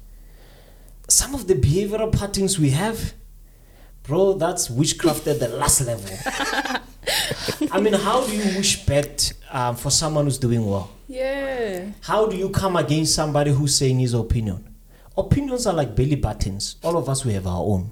some 1.10 1.34
of 1.34 1.46
the 1.46 1.54
behavioral 1.54 2.12
patterns 2.12 2.58
we 2.58 2.70
have, 2.70 3.12
bro, 4.04 4.34
that's 4.34 4.70
witchcraft 4.70 5.26
at 5.26 5.40
the 5.40 5.48
last 5.48 5.80
level. 5.82 6.10
I 7.72 7.80
mean, 7.80 7.94
how 7.94 8.24
do 8.26 8.36
you 8.36 8.56
wish 8.56 8.86
bad 8.86 9.22
um, 9.50 9.76
for 9.76 9.90
someone 9.90 10.24
who's 10.24 10.38
doing 10.38 10.64
well? 10.64 10.90
Yeah. 11.08 11.86
How 12.02 12.26
do 12.26 12.36
you 12.36 12.50
come 12.50 12.76
against 12.76 13.14
somebody 13.14 13.50
who's 13.50 13.74
saying 13.74 13.98
his 13.98 14.14
opinion? 14.14 14.66
Opinions 15.16 15.66
are 15.66 15.74
like 15.74 15.94
belly 15.96 16.14
buttons. 16.14 16.76
All 16.82 16.96
of 16.96 17.08
us, 17.08 17.24
we 17.24 17.32
have 17.32 17.46
our 17.46 17.60
own. 17.60 17.90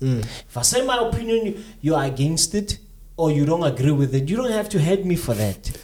Mm. 0.00 0.20
If 0.20 0.56
I 0.56 0.62
say 0.62 0.84
my 0.84 1.08
opinion, 1.08 1.46
you, 1.46 1.64
you 1.80 1.94
are 1.94 2.04
against 2.04 2.54
it 2.54 2.78
or 3.16 3.30
you 3.30 3.46
don't 3.46 3.62
agree 3.62 3.92
with 3.92 4.14
it, 4.14 4.28
you 4.28 4.36
don't 4.36 4.50
have 4.50 4.68
to 4.70 4.80
hate 4.80 5.06
me 5.06 5.16
for 5.16 5.34
that. 5.34 5.78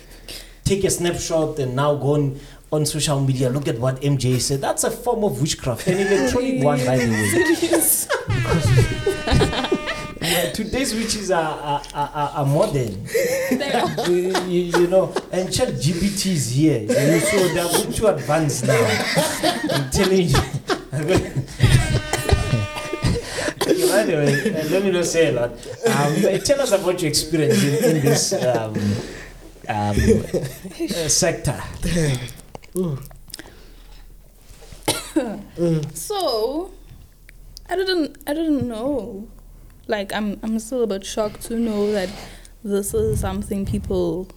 Take 0.65 0.85
a 0.85 0.91
snapshot 0.91 1.59
and 1.59 1.75
now 1.75 1.95
go 1.95 2.15
on, 2.15 2.41
on 2.73 2.87
social 2.87 3.21
media, 3.21 3.51
look 3.51 3.69
at 3.69 3.79
what 3.79 4.01
MJ 4.01 4.41
said. 4.41 4.61
That's 4.63 4.85
a 4.85 4.91
form 4.91 5.25
of 5.25 5.41
witchcraft, 5.41 5.87
an 5.87 5.99
electronic 5.99 6.65
one, 6.65 6.79
by 6.85 6.97
the 6.97 7.09
way. 7.09 7.29
It 7.35 7.63
is. 7.73 8.09
Yeah, 10.23 10.53
today's 10.53 10.95
witches 10.95 11.33
are, 11.33 11.43
are, 11.59 11.83
are, 11.95 12.11
are- 12.15 12.31
are 12.37 12.47
modern. 12.47 13.07
Are. 13.61 14.09
you, 14.09 14.33
you, 14.47 14.63
you 14.81 14.87
know, 14.87 15.13
and 15.33 15.49
ChatGPT 15.49 16.27
is 16.31 16.49
here. 16.53 16.83
You, 16.83 17.19
so 17.21 17.49
they're 17.49 17.65
going 17.69 17.93
to 17.93 18.07
advance 18.15 18.63
now. 18.63 18.87
I'm 19.73 19.91
telling 19.91 20.29
you. 20.29 20.39
Okay, 23.63 23.89
by 23.89 24.03
the 24.05 24.15
way, 24.15 24.55
uh, 24.61 24.69
let 24.71 24.83
me 24.85 24.91
not 24.93 25.05
say 25.07 25.29
a 25.29 25.33
lot. 25.33 25.51
Um, 25.51 26.25
uh, 26.25 26.39
tell 26.39 26.61
us 26.61 26.71
about 26.71 27.03
your 27.03 27.09
experience 27.09 27.63
in, 27.65 27.97
in 27.97 28.01
this 28.03 28.33
um, 28.33 28.77
um, 29.69 29.97
uh, 29.99 31.09
sector. 31.09 31.61
Mm. 32.75 33.03
So, 35.95 36.73
I 37.69 37.77
didn't. 37.77 38.17
I 38.27 38.33
didn't 38.35 38.67
know. 38.67 39.29
Like, 39.87 40.13
I'm. 40.15 40.41
I'm 40.43 40.59
still 40.59 40.83
a 40.83 40.87
bit 40.87 41.05
shocked 41.05 41.43
to 41.43 41.59
know 41.59 41.93
that 41.93 42.09
this 42.65 42.95
is 42.95 43.21
something 43.21 43.67
people 43.67 44.29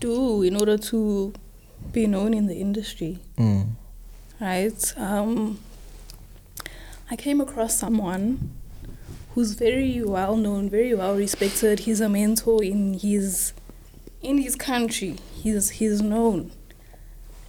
do 0.00 0.42
in 0.42 0.56
order 0.56 0.76
to 0.76 1.32
be 1.92 2.06
known 2.06 2.34
in 2.34 2.46
the 2.46 2.56
industry. 2.60 3.18
Mm. 3.36 3.68
right? 4.40 4.94
Um, 4.96 5.60
I 7.10 7.16
came 7.16 7.40
across 7.40 7.78
someone 7.78 8.50
who's 9.34 9.52
very 9.52 10.02
well 10.02 10.36
known, 10.36 10.68
very 10.68 10.94
well 10.94 11.14
respected. 11.16 11.80
He's 11.80 12.00
a 12.00 12.08
mentor 12.08 12.62
in 12.62 12.94
his 12.94 13.52
in 14.22 14.38
his 14.38 14.56
country. 14.56 15.16
He's 15.34 15.70
he's 15.70 16.00
known, 16.02 16.50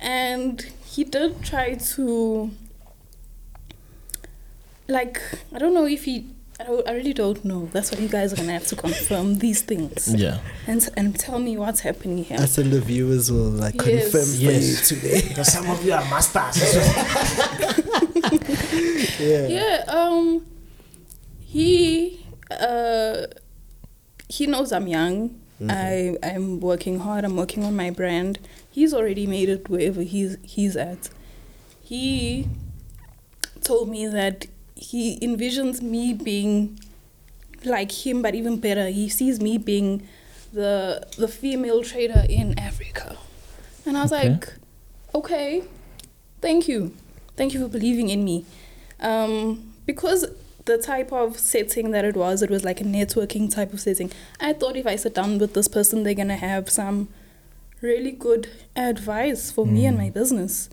and 0.04 0.62
he 0.86 1.04
did 1.04 1.44
try 1.44 1.74
to 1.76 2.52
like 4.88 5.20
I 5.54 5.60
don't 5.60 5.74
know 5.74 5.86
if 5.86 6.06
he. 6.06 6.28
I 6.60 6.66
don't- 6.66 6.88
I 6.88 6.92
really 6.94 7.14
don't 7.14 7.44
know. 7.44 7.68
That's 7.74 7.92
what 7.92 8.00
you 8.00 8.08
guys 8.08 8.32
are 8.32 8.36
gonna 8.36 8.52
have 8.54 8.68
to 8.68 8.76
confirm 8.76 9.40
these 9.40 9.62
things 9.64 10.14
Yeah. 10.16 10.38
and 10.68 10.88
and 10.96 11.20
tell 11.20 11.40
me 11.40 11.58
what's 11.58 11.80
happening 11.82 12.24
here. 12.24 12.38
I 12.40 12.44
and 12.62 12.72
the 12.72 12.80
viewers 12.80 13.32
will 13.32 13.50
like 13.50 13.74
Yes. 13.76 14.12
confirm 14.12 14.28
for 14.38 14.52
you 14.52 14.76
today. 14.76 15.22
Because 15.30 15.52
some 15.52 15.68
of 15.70 15.84
you 15.84 15.94
are 15.94 16.06
masters. 16.14 16.76
yeah. 19.20 19.48
Yeah, 19.48 19.84
um 19.88 20.46
he 21.40 22.24
uh 22.52 23.24
he 24.30 24.48
knows 24.48 24.72
I'm 24.72 24.88
young. 24.88 25.40
I 25.70 26.18
I'm 26.22 26.60
working 26.60 27.00
hard. 27.00 27.24
I'm 27.26 27.36
working 27.38 27.64
on 27.64 27.76
my 27.76 27.90
brand. 27.90 28.38
He's 28.74 28.94
already 28.94 29.26
made 29.28 29.50
it 29.50 29.70
wherever 29.70 30.02
he's 30.02 30.38
he's 30.44 30.76
at. 30.76 31.10
He 31.84 32.48
told 33.62 33.88
me 33.90 34.08
that 34.08 34.48
he 34.76 35.20
envisions 35.20 35.82
me 35.82 36.14
being 36.14 36.80
like 37.64 37.92
him 38.06 38.22
but 38.22 38.36
even 38.36 38.60
better. 38.60 38.88
He 38.90 39.08
sees 39.10 39.40
me 39.40 39.58
being 39.58 40.08
the 40.52 41.06
the 41.18 41.28
female 41.28 41.84
trader 41.84 42.26
in 42.28 42.58
Africa. 42.60 43.18
And 43.86 43.98
I 43.98 44.04
was 44.04 44.12
Okay. 44.14 44.30
like, 44.30 44.54
okay, 45.14 45.64
thank 46.42 46.68
you. 46.68 46.94
Thank 47.36 47.54
you 47.54 47.60
for 47.62 47.68
believing 47.68 48.10
in 48.10 48.24
me. 48.24 48.46
Um, 49.00 49.74
because 49.86 50.26
the 50.66 50.78
type 50.78 51.12
of 51.12 51.38
setting 51.38 51.92
that 51.92 52.06
it 52.06 52.16
was, 52.16 52.42
it 52.42 52.50
was 52.50 52.64
like 52.64 52.80
a 52.80 52.86
networking 52.86 53.54
type 53.54 53.74
of 53.74 53.82
setting. 53.82 54.12
I 54.40 54.54
thought 54.54 54.78
if 54.78 54.88
I 54.88 54.96
sit 54.96 55.14
down 55.16 55.38
with 55.40 55.54
this 55.54 55.68
person, 55.68 56.04
they're 56.04 56.14
gonna 56.14 56.38
have 56.38 56.70
some 56.70 57.10
really 57.84 58.12
good 58.14 58.48
advice 58.78 59.52
for 59.52 59.66
me 59.66 59.86
and 59.86 59.98
Mm. 59.98 60.02
my 60.04 60.10
business, 60.10 60.70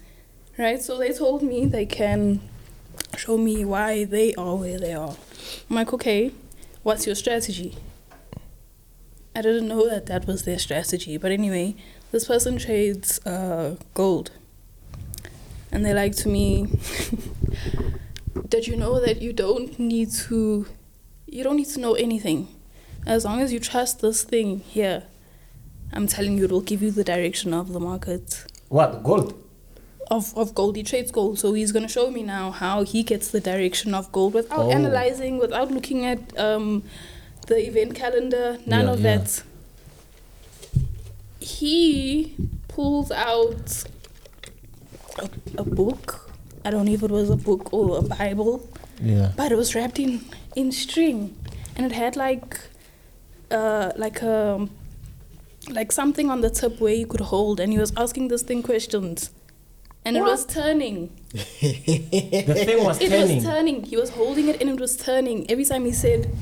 right? 0.56 0.80
So 0.80 0.96
they 0.96 1.12
told 1.12 1.42
me 1.42 1.66
they 1.66 1.84
can 1.84 2.40
show 3.18 3.36
me 3.36 3.64
why 3.64 4.04
they 4.04 4.32
are 4.36 4.54
where 4.56 4.78
they 4.78 4.94
are. 4.94 5.16
I'm 5.68 5.76
like, 5.76 5.92
okay, 5.92 6.30
what's 6.84 7.06
your 7.06 7.16
strategy? 7.16 7.74
I 9.34 9.42
didn't 9.42 9.66
know 9.68 9.88
that 9.88 10.06
that 10.06 10.26
was 10.26 10.44
their 10.44 10.58
strategy. 10.58 11.16
But 11.16 11.32
anyway, 11.32 11.74
this 12.12 12.26
person 12.26 12.58
trades 12.58 13.20
uh, 13.26 13.74
gold. 13.94 14.30
And 15.72 15.84
they're 15.84 15.94
like 16.04 16.14
to 16.16 16.28
me, 16.28 16.66
Did 18.48 18.66
you 18.66 18.76
know 18.76 19.00
that 19.04 19.20
you 19.22 19.32
don't 19.32 19.78
need 19.78 20.10
to, 20.28 20.66
you 21.26 21.42
don't 21.44 21.56
need 21.56 21.68
to 21.68 21.80
know 21.80 21.94
anything? 21.94 22.48
As 23.06 23.24
long 23.24 23.40
as 23.40 23.52
you 23.52 23.60
trust 23.60 24.00
this 24.00 24.22
thing 24.24 24.60
here, 24.60 25.04
I'm 25.92 26.06
telling 26.06 26.38
you, 26.38 26.44
it 26.44 26.50
will 26.52 26.60
give 26.60 26.82
you 26.82 26.90
the 26.90 27.04
direction 27.04 27.52
of 27.52 27.72
the 27.72 27.80
market 27.80 28.44
What 28.68 29.02
gold? 29.02 29.34
of, 30.10 30.36
of 30.36 30.54
gold. 30.54 30.76
He 30.76 30.82
trades 30.82 31.10
gold. 31.10 31.38
So 31.38 31.52
he's 31.52 31.72
going 31.72 31.84
to 31.86 31.92
show 31.92 32.10
me 32.10 32.22
now 32.22 32.50
how 32.50 32.82
he 32.84 33.02
gets 33.02 33.30
the 33.30 33.40
direction 33.40 33.94
of 33.94 34.10
gold 34.12 34.34
without 34.34 34.58
Oh. 34.66 34.70
analyzing, 34.70 35.38
without 35.38 35.70
looking 35.70 36.04
at 36.04 36.36
um, 36.38 36.82
the 37.46 37.66
event 37.66 37.94
calendar, 37.94 38.58
none 38.66 38.86
Yeah, 38.86 38.92
of 38.92 39.00
yeah. 39.00 39.16
that. 39.18 39.42
He 41.40 42.34
pulls 42.68 43.10
out 43.10 43.84
a, 45.18 45.28
a 45.58 45.64
book. 45.64 46.30
I 46.64 46.70
don't 46.70 46.84
know 46.84 46.92
if 46.92 47.02
it 47.02 47.10
was 47.10 47.30
a 47.30 47.36
book 47.36 47.72
or 47.72 47.98
a 47.98 48.02
Bible, 48.02 48.68
Yeah. 49.02 49.32
but 49.36 49.50
it 49.52 49.56
was 49.56 49.74
wrapped 49.74 49.98
in, 49.98 50.20
in 50.54 50.70
string. 50.72 51.36
And 51.76 51.86
it 51.86 51.92
had 51.92 52.16
like 52.16 52.60
uh, 53.50 53.92
like 53.96 54.20
a 54.22 54.68
like 55.68 55.92
something 55.92 56.30
on 56.30 56.40
the 56.40 56.50
tip 56.50 56.80
where 56.80 56.94
you 56.94 57.06
could 57.06 57.20
hold 57.20 57.60
and 57.60 57.72
he 57.72 57.78
was 57.78 57.92
asking 57.96 58.28
this 58.28 58.42
thing 58.42 58.62
questions. 58.62 59.30
And 60.04 60.16
it 60.16 60.22
was 60.22 60.46
turning. 60.46 61.10
The 61.32 62.64
thing 62.64 62.84
was 62.84 63.00
it 63.00 63.08
turning. 63.10 63.30
It 63.30 63.34
was 63.36 63.44
turning. 63.44 63.82
he 63.82 63.96
was 63.96 64.10
holding 64.10 64.48
it 64.48 64.60
and 64.60 64.70
it 64.70 64.80
was 64.80 64.96
turning. 64.96 65.50
Every 65.50 65.64
time 65.64 65.84
he 65.84 65.92
said 65.92 66.34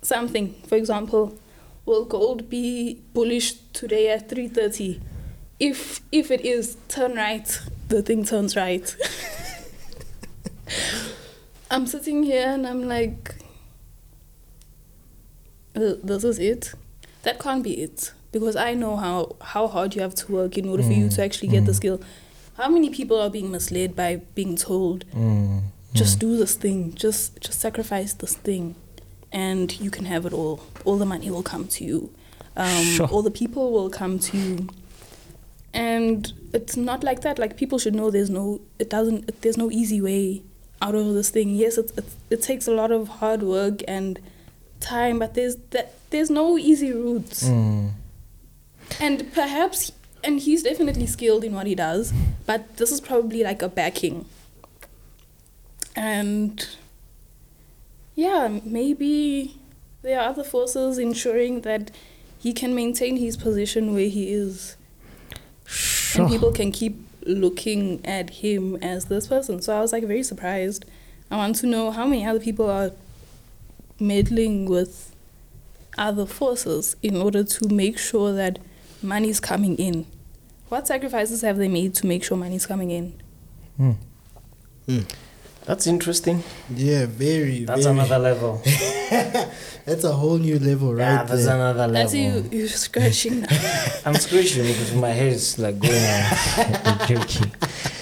something 0.00 0.54
for 0.66 0.76
example 0.76 1.36
will 1.84 2.04
gold 2.04 2.48
be 2.48 3.02
bullish 3.12 3.54
today 3.72 4.08
at 4.10 4.28
3.30 4.28 5.00
if 5.58 6.00
if 6.12 6.30
it 6.30 6.40
is 6.42 6.76
turn 6.88 7.16
right. 7.16 7.60
The 7.88 8.02
thing 8.02 8.24
turns 8.24 8.56
right. 8.56 8.94
I'm 11.70 11.86
sitting 11.86 12.22
here 12.22 12.46
and 12.48 12.66
i'm 12.66 12.88
like 12.88 13.34
"Uh, 15.76 15.94
this 16.02 16.24
is 16.24 16.38
it? 16.38 16.72
That 17.22 17.38
can't 17.38 17.62
be 17.62 17.82
it 17.82 18.12
because 18.32 18.56
i 18.56 18.74
know 18.74 18.96
how 18.96 19.36
how 19.40 19.66
hard 19.66 19.94
you 19.94 20.02
have 20.02 20.14
to 20.14 20.30
work 20.32 20.58
in 20.58 20.68
order 20.68 20.82
for 20.82 20.92
you 20.92 21.06
Mm, 21.06 21.14
to 21.16 21.22
actually 21.24 21.48
get 21.48 21.64
the 21.64 21.72
mm. 21.72 21.76
skill. 21.76 22.00
How 22.56 22.68
many 22.68 22.90
people 22.90 23.20
are 23.20 23.30
being 23.30 23.50
misled 23.52 23.94
by 23.94 24.16
being 24.34 24.56
told 24.56 25.04
Mm, 25.14 25.62
just 25.94 26.16
mm. 26.16 26.20
do 26.20 26.36
this 26.36 26.54
thing. 26.54 26.92
Just 26.94 27.40
just 27.40 27.60
sacrifice 27.60 28.12
this 28.12 28.34
thing 28.34 28.74
and 29.32 29.78
you 29.80 29.90
can 29.90 30.04
have 30.06 30.26
it 30.26 30.32
all. 30.32 30.60
All 30.84 30.98
the 30.98 31.06
money 31.06 31.30
will 31.30 31.42
come 31.42 31.66
to 31.76 31.84
you. 31.84 32.10
Um, 32.56 32.84
Sure. 32.96 33.06
all 33.06 33.22
the 33.22 33.30
people 33.30 33.70
will 33.72 33.90
come 33.90 34.18
to 34.18 34.36
you. 34.36 34.68
And 35.72 36.32
it's 36.52 36.76
not 36.76 37.04
like 37.04 37.20
that. 37.20 37.38
Like 37.38 37.56
people 37.56 37.78
should 37.78 37.94
know 37.94 38.10
there's 38.10 38.30
no 38.30 38.60
it 38.78 38.90
doesn't 38.90 39.40
there's 39.42 39.56
no 39.58 39.70
easy 39.70 40.00
way 40.00 40.42
out 40.82 40.94
of 40.94 41.14
this 41.14 41.30
thing. 41.30 41.50
Yes 41.54 41.78
it, 41.78 41.92
it, 41.96 42.04
it 42.30 42.42
takes 42.42 42.66
a 42.66 42.72
lot 42.72 42.90
of 42.90 43.08
hard 43.20 43.42
work 43.42 43.82
and 43.86 44.18
time 44.80 45.18
but 45.18 45.34
there's 45.34 45.56
that 45.70 45.94
there's 46.10 46.30
no 46.30 46.58
easy 46.58 46.92
routes. 46.92 47.44
Mm. 47.48 47.90
And 49.00 49.32
perhaps 49.32 49.92
and 50.24 50.40
he's 50.40 50.62
definitely 50.62 51.06
skilled 51.06 51.44
in 51.44 51.54
what 51.54 51.66
he 51.66 51.74
does 51.74 52.12
but 52.46 52.76
this 52.78 52.90
is 52.90 53.00
probably 53.00 53.42
like 53.42 53.62
a 53.62 53.68
backing. 53.68 54.24
And 55.94 56.66
yeah 58.14 58.60
maybe 58.64 59.56
there 60.02 60.18
are 60.20 60.28
other 60.30 60.44
forces 60.44 60.98
ensuring 60.98 61.60
that 61.62 61.90
he 62.38 62.52
can 62.52 62.74
maintain 62.74 63.16
his 63.16 63.36
position 63.36 63.92
where 63.92 64.08
he 64.08 64.32
is. 64.32 64.76
Sure. 65.66 66.22
and 66.22 66.30
people 66.30 66.52
can 66.52 66.72
keep 66.72 66.96
looking 67.26 68.00
at 68.06 68.30
him 68.30 68.76
as 68.76 69.06
this 69.06 69.26
person. 69.26 69.60
So 69.60 69.76
i 69.76 69.80
was 69.80 69.92
like 69.92 70.04
very 70.04 70.22
surprised. 70.22 70.84
I 71.30 71.36
want 71.36 71.56
to 71.56 71.66
know 71.66 71.90
how 71.90 72.06
many 72.06 72.24
other 72.24 72.40
people 72.40 72.70
are 72.70 72.92
meddling 74.00 74.64
with 74.66 75.14
other 75.98 76.24
forces 76.24 76.96
in 77.02 77.16
order 77.16 77.44
to 77.44 77.68
make 77.68 77.98
sure 77.98 78.32
that 78.32 78.58
money's 79.02 79.40
coming 79.40 79.76
in 79.76 80.06
what 80.68 80.86
sacrifices 80.86 81.42
have 81.42 81.56
they 81.56 81.68
made 81.68 81.94
to 81.94 82.06
make 82.06 82.22
sure 82.24 82.36
money's 82.36 82.66
coming 82.66 82.90
in 82.90 83.12
Mm. 83.78 83.94
Hmm. 84.88 85.00
That's 85.64 85.86
interesting. 85.86 86.42
Yeah, 86.74 87.06
very. 87.06 87.64
That's 87.64 87.84
very. 87.84 87.94
another 87.96 88.18
level. 88.18 88.60
That's 89.84 90.02
a 90.02 90.12
whole 90.12 90.38
new 90.38 90.58
level, 90.58 90.94
right 90.94 91.02
yeah, 91.04 91.22
that's 91.24 91.44
there. 91.44 91.54
another 91.54 91.86
level. 91.86 91.92
That's 91.94 92.14
you, 92.14 92.44
you're 92.50 92.68
scratching 92.68 93.40
now. 93.40 93.46
I'm 94.04 94.14
scratching 94.16 94.64
because 94.64 94.94
my 94.94 95.08
hair 95.10 95.28
is 95.28 95.58
like 95.58 95.78
going 95.78 95.94
on. 95.94 96.98
jerky. 97.08 97.50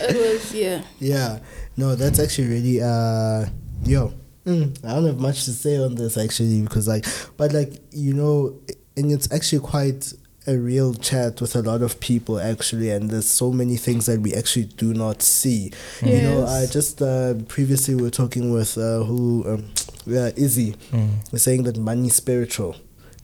it 0.01 0.17
was, 0.17 0.53
yeah. 0.55 0.83
Yeah, 0.99 1.39
no, 1.77 1.95
that's 1.95 2.19
actually 2.19 2.49
really 2.49 2.83
uh, 2.83 3.47
yo. 3.85 4.13
Mm, 4.47 4.85
I 4.85 4.95
don't 4.95 5.07
have 5.07 5.21
much 5.21 5.45
to 5.45 5.53
say 5.53 5.77
on 5.77 5.95
this 5.95 6.17
actually 6.17 6.63
because 6.63 6.89
like, 6.89 7.05
but 7.37 7.53
like 7.53 7.83
you 7.93 8.15
know, 8.15 8.59
and 8.97 9.13
it's 9.13 9.31
actually 9.33 9.61
quite 9.61 10.13
a 10.47 10.57
real 10.57 10.95
chat 10.95 11.41
with 11.41 11.57
a 11.57 11.63
lot 11.63 11.83
of 11.83 11.99
people 12.01 12.39
actually, 12.41 12.91
and 12.91 13.11
there's 13.11 13.29
so 13.29 13.51
many 13.53 13.77
things 13.77 14.07
that 14.07 14.21
we 14.21 14.33
actually 14.35 14.67
do 14.77 14.95
not 14.95 15.23
see. 15.23 15.73
You 16.03 16.23
know, 16.23 16.47
I 16.47 16.67
just 16.67 17.03
uh, 17.03 17.35
previously 17.49 17.95
we 17.95 18.03
were 18.03 18.11
talking 18.11 18.53
with 18.53 18.79
uh, 18.79 19.03
who 19.05 19.45
um, 19.47 19.65
yeah, 20.07 20.31
Izzy 20.37 20.75
Mm. 20.93 21.33
was 21.33 21.43
saying 21.43 21.65
that 21.65 21.77
money 21.79 22.07
is 22.09 22.15
spiritual. 22.17 22.77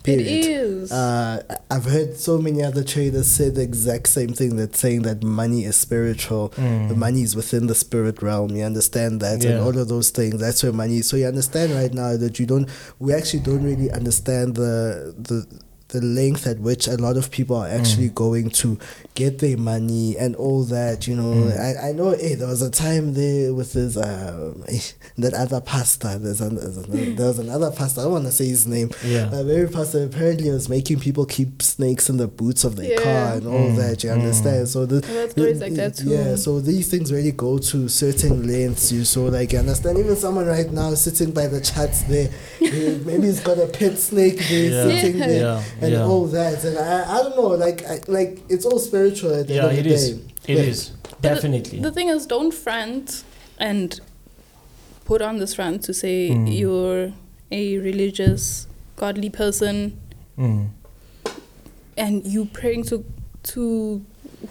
It 0.04 0.18
Period. 0.18 0.46
is. 0.46 0.90
Uh, 0.90 1.44
I- 1.48 1.76
I've 1.76 1.84
heard 1.84 2.16
so 2.16 2.36
many 2.38 2.60
other 2.64 2.82
traders 2.82 3.28
say 3.28 3.50
the 3.50 3.62
exact 3.62 4.08
same 4.08 4.32
thing. 4.34 4.56
That 4.56 4.74
saying 4.74 5.02
that 5.02 5.22
money 5.22 5.64
is 5.64 5.76
spiritual. 5.76 6.48
Mm. 6.56 6.88
The 6.88 6.96
money 6.96 7.22
is 7.22 7.36
within 7.36 7.68
the 7.68 7.76
spirit 7.76 8.20
realm. 8.20 8.50
You 8.56 8.64
understand 8.64 9.20
that, 9.20 9.42
Yeah. 9.44 9.50
and 9.50 9.60
all 9.60 9.78
of 9.78 9.86
those 9.86 10.10
things. 10.10 10.40
That's 10.40 10.60
where 10.64 10.72
money. 10.72 10.98
Is. 10.98 11.06
So 11.08 11.16
you 11.16 11.26
understand 11.26 11.72
right 11.72 11.94
now 11.94 12.16
that 12.16 12.40
you 12.40 12.46
don't. 12.46 12.68
We 12.98 13.14
actually 13.14 13.40
don't 13.44 13.62
really 13.62 13.92
understand 13.92 14.56
the 14.56 15.14
the 15.16 15.46
the 15.92 16.00
length 16.00 16.46
at 16.46 16.58
which 16.58 16.88
a 16.88 16.96
lot 16.96 17.16
of 17.16 17.30
people 17.30 17.56
are 17.56 17.68
actually 17.68 18.08
Mm. 18.10 18.14
going 18.14 18.50
to 18.50 18.78
get 19.14 19.38
their 19.38 19.56
money 19.56 20.16
and 20.18 20.34
all 20.36 20.64
that. 20.64 21.06
You 21.06 21.14
know, 21.16 21.32
Mm. 21.34 21.60
I, 21.60 21.88
I 21.88 21.92
know. 21.92 22.10
Hey, 22.10 22.34
there 22.34 22.48
was 22.48 22.62
a 22.62 22.70
time 22.70 23.14
there 23.14 23.52
with 23.54 23.72
this 23.74 23.96
uh, 23.96 24.52
that 25.18 25.34
other 25.34 25.60
pastor. 25.60 26.18
There's 26.18 26.40
an, 26.40 26.56
there 27.16 27.26
was 27.28 27.38
another 27.38 27.70
pastor. 27.70 28.00
I 28.00 28.04
don't 28.04 28.12
want 28.12 28.24
to 28.26 28.32
say 28.32 28.48
his 28.48 28.66
name. 28.66 28.90
Yeah. 29.04 29.30
A 29.32 29.44
very 29.44 29.68
pastor 29.68 30.04
apparently 30.04 30.50
was 30.50 30.68
making 30.68 31.00
people 31.00 31.24
keep 31.26 31.62
snakes 31.62 32.08
in 32.08 32.16
the 32.16 32.26
boots 32.28 32.64
of 32.64 32.76
their 32.76 32.92
Yeah. 32.92 33.02
car 33.02 33.36
and 33.36 33.46
all 33.46 33.68
Mm, 33.70 33.76
that. 33.76 34.02
You 34.02 34.10
mm. 34.10 34.14
understand? 34.14 34.68
So 34.68 34.86
the 34.86 34.96
I've 34.98 35.32
heard 35.36 35.60
like 35.60 35.74
that 35.74 35.96
too. 35.96 36.08
yeah, 36.10 36.36
so 36.36 36.60
these 36.60 36.88
things 36.88 37.12
really 37.12 37.32
go 37.32 37.58
to 37.58 37.88
certain 37.88 38.46
lengths. 38.46 38.90
You 38.92 39.04
so 39.04 39.24
like 39.26 39.52
you 39.52 39.58
understand. 39.58 39.98
Even 39.98 40.16
someone 40.16 40.46
right 40.46 40.70
now 40.72 40.94
sitting 40.94 41.32
by 41.32 41.46
the 41.48 41.60
chats 41.60 42.02
there, 42.04 42.30
eh, 42.62 42.98
maybe 43.04 43.26
he's 43.26 43.40
got 43.40 43.58
a 43.58 43.66
pet 43.66 43.98
snake 43.98 44.38
there 44.48 44.70
Yeah. 44.70 44.84
sitting 45.00 45.18
Yeah. 45.18 45.26
there 45.26 45.40
Yeah. 45.42 45.81
And 45.82 45.92
yeah. 45.92 46.04
all 46.04 46.26
that. 46.26 46.64
And 46.64 46.78
I, 46.78 47.18
I 47.18 47.22
don't 47.22 47.36
know, 47.36 47.48
like 47.48 47.84
I, 47.84 48.00
like 48.08 48.40
it's 48.48 48.64
all 48.64 48.78
spiritual 48.78 49.34
at 49.34 49.46
the 49.48 49.54
yeah, 49.54 49.62
end 49.68 49.72
of 49.72 49.78
it 49.78 49.82
the 49.88 49.94
is. 49.94 50.10
day. 50.12 50.22
It 50.48 50.56
Yeah. 50.58 50.64
is. 50.64 50.90
the- 50.90 51.16
Definitely. 51.20 51.78
The 51.80 51.92
thing 51.92 52.08
is, 52.08 52.26
don't 52.26 52.52
front 52.52 53.22
and 53.58 54.00
put 55.04 55.22
on 55.22 55.38
this 55.38 55.54
front 55.54 55.82
to 55.84 55.94
say 55.94 56.30
Mm. 56.30 56.58
you're 56.58 57.12
a 57.50 57.78
religious, 57.78 58.66
godly 58.96 59.30
person 59.30 59.98
Mm. 60.38 60.68
and 61.96 62.26
you 62.26 62.46
praying 62.46 62.84
to 62.84 63.04
to 63.54 64.02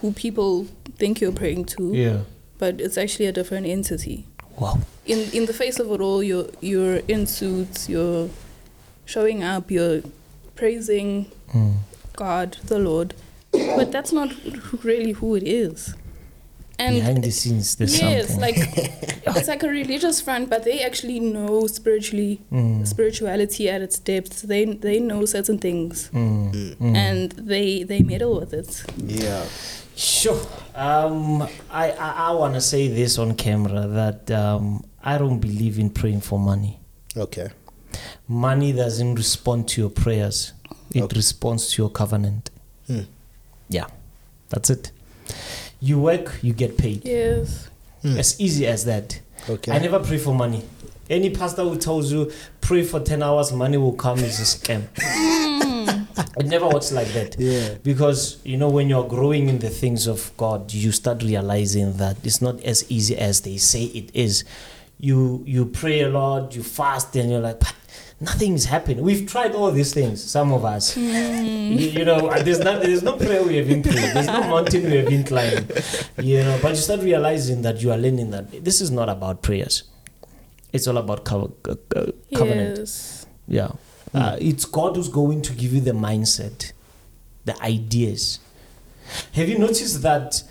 who 0.01 0.11
people 0.13 0.67
think 0.97 1.19
you're 1.21 1.31
praying 1.31 1.65
to, 1.65 1.91
Yeah. 1.93 2.19
but 2.57 2.79
it's 2.81 2.97
actually 2.97 3.25
a 3.25 3.31
different 3.31 3.65
entity. 3.67 4.25
Wow. 4.59 4.79
In 5.05 5.19
in 5.33 5.45
the 5.45 5.53
face 5.53 5.79
of 5.79 5.89
it 5.91 6.01
all, 6.01 6.21
you're 6.23 6.47
you're 6.61 6.97
in 7.07 7.25
suits, 7.27 7.89
you're 7.89 8.29
showing 9.05 9.43
up, 9.43 9.71
you're 9.71 10.01
praising 10.55 11.27
Mm. 11.53 11.73
God, 12.15 12.57
the 12.67 12.79
Lord, 12.79 13.13
but 13.51 13.91
that's 13.91 14.11
not 14.13 14.29
really 14.83 15.11
who 15.13 15.35
it 15.35 15.43
is. 15.43 15.95
And 16.79 16.95
Behind 16.95 17.23
the 17.23 17.31
scenes, 17.31 17.75
there's 17.75 17.99
yes, 18.01 18.29
something. 18.29 18.41
like 18.41 18.57
it's 19.37 19.47
like 19.47 19.61
a 19.63 19.67
religious 19.67 20.19
front, 20.21 20.49
but 20.49 20.63
they 20.63 20.79
actually 20.81 21.19
know 21.19 21.67
spiritually 21.67 22.41
Mm. 22.51 22.87
spirituality 22.87 23.69
at 23.69 23.81
its 23.81 23.99
depths. 23.99 24.41
They 24.41 24.65
they 24.65 24.99
know 24.99 25.25
certain 25.25 25.57
things 25.59 26.09
Mm. 26.13 26.51
Mm. 26.53 26.75
Mm. 26.77 26.95
and 26.95 27.31
they 27.33 27.83
they 27.83 28.01
meddle 28.01 28.39
with 28.39 28.53
it. 28.53 28.83
Yeah. 28.97 29.43
Sure. 29.95 30.41
Um, 30.73 31.43
I, 31.69 31.91
I, 31.91 32.29
I 32.29 32.31
want 32.31 32.55
to 32.55 32.61
say 32.61 32.87
this 32.87 33.19
on 33.19 33.35
camera 33.35 33.85
that 33.87 34.31
um, 34.31 34.83
I 35.03 35.17
don't 35.19 35.39
believe 35.39 35.77
in 35.77 35.89
praying 35.91 36.21
for 36.21 36.39
money. 36.39 36.79
Okay. 37.15 37.49
Money 38.27 38.73
doesn't 38.73 39.15
respond 39.15 39.67
to 39.69 39.81
your 39.81 39.89
prayers, 39.89 40.53
it 40.93 41.01
Okay. 41.03 41.15
responds 41.15 41.71
to 41.71 41.81
your 41.81 41.89
covenant. 41.89 42.49
Hmm. 42.87 43.01
Yeah, 43.69 43.87
that's 44.49 44.69
it. 44.69 44.91
You 45.79 45.99
work, 45.99 46.37
you 46.41 46.53
get 46.53 46.77
paid. 46.77 47.03
Yes. 47.05 47.69
Hmm. 48.01 48.17
As 48.17 48.39
easy 48.39 48.67
as 48.67 48.85
that. 48.85 49.19
Okay. 49.49 49.71
I 49.71 49.79
never 49.79 49.99
pray 49.99 50.17
for 50.17 50.33
money. 50.33 50.63
Any 51.09 51.29
pastor 51.29 51.63
who 51.63 51.77
tells 51.77 52.11
you 52.11 52.31
pray 52.61 52.83
for 52.83 52.99
10 52.99 53.21
hours, 53.23 53.51
money 53.51 53.77
will 53.77 53.93
come 53.93 54.19
is 54.19 54.39
a 54.39 54.43
scam. 54.43 54.83
it 56.37 56.45
never 56.45 56.67
works 56.67 56.91
like 56.91 57.07
that. 57.13 57.35
Yeah. 57.39 57.75
Because, 57.83 58.37
you 58.43 58.57
know, 58.57 58.69
when 58.69 58.87
you're 58.89 59.07
growing 59.07 59.49
in 59.49 59.59
the 59.59 59.69
things 59.69 60.07
of 60.07 60.31
God, 60.37 60.71
you 60.73 60.91
start 60.91 61.23
realizing 61.23 61.93
that 61.97 62.17
it's 62.23 62.41
not 62.41 62.61
as 62.63 62.89
easy 62.89 63.17
as 63.17 63.41
they 63.41 63.57
say 63.57 63.83
it 63.85 64.09
is. 64.13 64.43
You 64.99 65.43
you 65.47 65.65
pray 65.65 66.01
a 66.01 66.09
lot, 66.09 66.55
you 66.55 66.61
fast, 66.63 67.15
and 67.15 67.29
you're 67.31 67.39
like, 67.39 67.59
but 67.59 67.73
nothing 68.21 68.53
is 68.53 68.65
happening. 68.65 69.03
We've 69.03 69.27
tried 69.27 69.53
all 69.55 69.71
these 69.71 69.93
things, 69.93 70.23
some 70.23 70.53
of 70.53 70.63
us. 70.63 70.95
you, 70.95 71.03
you 71.03 72.05
know, 72.05 72.29
there's 72.43 72.59
not 72.59 72.81
there's 72.81 73.03
no 73.03 73.17
prayer 73.17 73.43
we 73.43 73.57
have 73.57 73.67
been 73.67 73.81
praying, 73.83 74.13
there's 74.13 74.27
no 74.27 74.41
mountain 74.41 74.83
we 74.89 74.97
have 74.97 75.07
been 75.07 75.23
climbing. 75.23 75.67
You 76.19 76.43
know, 76.43 76.59
but 76.61 76.69
you 76.69 76.75
start 76.77 77.01
realizing 77.01 77.63
that 77.63 77.81
you 77.81 77.91
are 77.91 77.97
learning 77.97 78.29
that 78.31 78.63
this 78.63 78.79
is 78.79 78.91
not 78.91 79.09
about 79.09 79.41
prayers. 79.41 79.83
It's 80.71 80.87
all 80.87 80.97
about 80.97 81.25
co- 81.25 81.53
co- 81.63 81.75
co- 81.89 82.13
covenant. 82.35 82.77
Yes. 82.79 83.25
Yeah. 83.47 83.71
Uh, 84.13 84.37
it's 84.39 84.65
God 84.65 84.95
who's 84.95 85.09
going 85.09 85.41
to 85.41 85.53
give 85.53 85.73
you 85.73 85.81
the 85.81 85.91
mindset, 85.91 86.71
the 87.45 87.61
ideas. 87.61 88.39
Have 89.33 89.49
you 89.49 89.57
noticed 89.57 90.01
that 90.03 90.43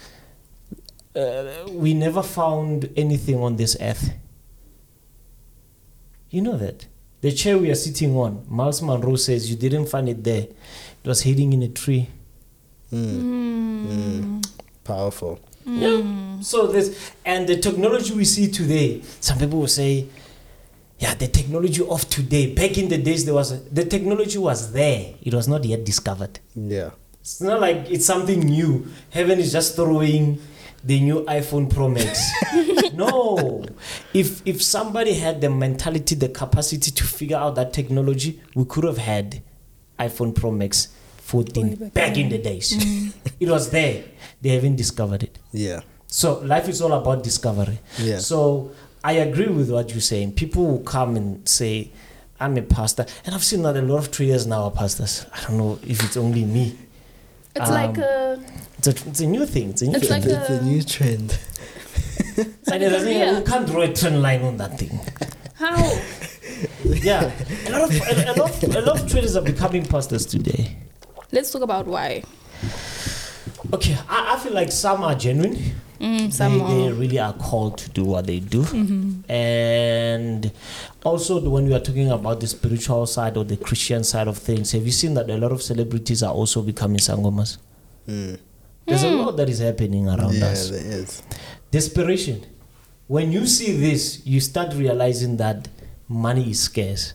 uh, 1.15 1.69
we 1.71 1.95
never 1.95 2.23
found 2.23 2.91
anything 2.97 3.37
on 3.37 3.57
this 3.57 3.77
earth? 3.81 4.11
You 6.31 6.43
know 6.43 6.57
that? 6.59 6.87
The 7.21 7.33
chair 7.33 7.59
we 7.59 7.71
are 7.71 7.75
sitting 7.75 8.17
on, 8.17 8.45
Myles 8.49 8.81
Munroe 8.81 9.17
says 9.17 9.51
you 9.51 9.57
didn't 9.57 9.87
find 9.87 10.09
it 10.09 10.25
there. 10.25 10.43
It 10.43 11.09
was 11.09 11.23
hiding 11.23 11.53
in 11.53 11.63
a 11.63 11.69
tree. 11.69 12.09
Mm. 12.93 14.45
Powerful. 14.85 15.39
Yeah. 15.67 16.41
So 16.41 16.67
this 16.67 17.13
and 17.25 17.47
the 17.47 17.59
technology 17.59 18.15
we 18.15 18.25
see 18.25 18.51
today, 18.51 19.03
some 19.21 19.39
people 19.39 19.61
will 19.61 19.69
say, 19.69 20.07
yeah, 20.99 21.15
the 21.15 21.29
technology 21.29 21.87
of 21.87 22.09
today. 22.09 22.55
Back 22.55 22.79
in 22.79 22.89
the 22.89 22.99
days, 22.99 23.25
there 23.25 23.35
was 23.35 23.53
a, 23.53 23.57
the 23.57 23.85
technology 23.85 24.39
was 24.39 24.73
there. 24.73 25.15
It 25.23 25.35
was 25.35 25.49
not 25.49 25.65
yet 25.65 25.85
discovered. 25.85 26.41
Yeah. 26.55 26.91
It's 27.21 27.41
not 27.41 27.61
like 27.61 27.91
it's 27.91 28.07
something 28.07 28.41
new. 28.41 28.87
Heaven 29.11 29.39
is 29.39 29.53
just 29.53 29.77
throwing 29.77 30.41
the 30.85 31.01
new 31.01 31.25
iPhone 31.25 31.73
Pro 31.73 31.89
Max. 31.89 32.21
no. 32.95 33.65
If 34.15 34.43
if 34.47 34.63
somebody 34.63 35.15
had 35.15 35.41
the 35.41 35.51
mentality, 35.51 36.15
the 36.15 36.29
capacity 36.29 36.91
to 36.91 37.05
figure 37.05 37.37
out 37.37 37.55
that 37.57 37.73
technology, 37.73 38.41
we 38.55 38.65
could 38.65 38.85
have 38.85 38.99
had 38.99 39.43
iPhone 39.99 40.35
Pro 40.35 40.51
Max 40.51 40.89
14 41.19 41.75
back 41.77 41.93
back 41.93 42.17
in 42.17 42.29
the 42.29 42.39
days. 42.39 42.73
Mm. 42.73 43.13
it 43.41 43.49
was 43.49 43.71
there. 43.71 44.05
They 44.41 44.51
haven't 44.51 44.77
discovered 44.77 45.23
it. 45.23 45.39
Yeah. 45.53 45.81
So 46.07 46.41
life 46.41 46.69
is 46.69 46.81
all 46.83 46.93
about 46.93 47.23
discovery. 47.23 47.79
Yeah. 47.99 48.19
So 48.19 48.73
I 49.05 49.13
agree 49.13 49.47
with 49.47 49.71
what 49.71 49.91
you're 49.91 50.01
saying. 50.01 50.33
People 50.33 50.67
will 50.67 50.81
come 50.83 51.17
and 51.17 51.49
say, 51.49 51.93
I'm 52.41 52.57
a 52.57 52.63
pastor. 52.63 53.07
And 53.25 53.35
I've 53.35 53.45
seen 53.45 53.63
that 53.63 53.77
a 53.77 53.83
lot 53.83 53.99
of 53.99 54.11
traders 54.11 54.47
now 54.47 54.65
are 54.65 54.71
pastors. 54.71 55.27
I 55.33 55.43
don't 55.43 55.59
know 55.59 55.79
if 55.87 56.03
it's 56.03 56.17
only 56.17 56.45
me. 56.45 56.77
It's 57.57 57.69
Um, 57.69 57.75
like 57.75 57.99
a 57.99 58.41
It's 58.79 58.87
a, 58.89 58.91
it's 59.09 59.21
a 59.21 59.27
new 59.27 59.45
thing. 59.47 59.71
It's 59.71 59.83
a 59.83 59.87
new 59.87 59.97
It's 59.97 60.09
thing. 60.09 60.23
like 60.23 60.31
it's 60.31 60.51
a 60.51 60.59
a- 60.59 60.63
new 60.63 60.83
trend. 60.83 61.39
And 62.73 62.83
it 62.83 62.91
doesn't- 62.91 63.13
You 63.37 63.43
can't 63.43 63.67
draw 63.67 63.83
a 63.83 63.93
trend 63.93 64.23
line 64.23 64.43
on 64.43 64.57
that 64.59 64.79
thing. 64.79 64.99
how 65.55 65.77
Yeah. 66.85 67.31
A 67.67 67.71
lot 67.73 67.83
of, 67.83 67.91
a, 67.95 68.33
a 68.33 68.35
lot, 68.39 68.63
a 68.63 68.81
lot 68.81 69.01
of 69.01 69.11
traders 69.11 69.37
are 69.37 69.43
becoming 69.43 69.85
pastors 69.85 70.27
today. 70.27 70.77
let's 71.33 71.51
talk 71.51 71.63
about 71.63 71.87
why. 71.87 72.23
Okay. 73.73 73.97
I, 74.09 74.35
I 74.35 74.39
feel 74.39 74.53
like 74.53 74.71
some 74.73 75.03
are 75.03 75.15
genuine. 75.15 75.57
Mm, 76.01 76.33
some 76.33 76.59
they, 76.59 76.65
they 76.89 76.93
really 76.93 77.19
are 77.19 77.35
called 77.35 77.77
to 77.79 77.91
do 77.91 78.05
what 78.05 78.27
they 78.27 78.41
do. 78.41 78.63
Mm-hmm. 78.63 79.31
And 79.31 80.51
also, 81.05 81.41
when 81.49 81.67
we 81.67 81.75
are 81.75 81.81
talking 81.81 82.11
about 82.11 82.41
the 82.41 82.47
spiritual 82.47 83.07
side 83.07 83.37
or 83.37 83.45
the 83.45 83.59
Christian 83.59 84.03
side 84.03 84.27
of 84.27 84.39
things, 84.39 84.73
have 84.73 84.85
you 84.85 84.93
seen 84.93 85.13
that 85.15 85.29
a 85.29 85.37
lot 85.37 85.53
of 85.53 85.61
celebrities 85.63 86.23
are 86.23 86.33
also 86.33 86.63
becoming 86.63 86.99
sangomas? 86.99 87.59
Mm. 88.09 88.39
There's 88.87 89.03
a 89.05 89.11
lot 89.11 89.37
that 89.37 89.49
is 89.49 89.59
happening 89.59 90.09
around 90.09 90.35
Yeah, 90.35 90.47
us. 90.47 90.71
there 90.71 90.81
is. 90.81 91.23
Desperation. 91.71 92.45
When 93.07 93.31
you 93.31 93.47
see 93.47 93.77
this, 93.77 94.25
you 94.27 94.41
start 94.41 94.75
realizing 94.75 95.37
that 95.37 95.69
money 96.09 96.51
is 96.51 96.61
scarce. 96.61 97.13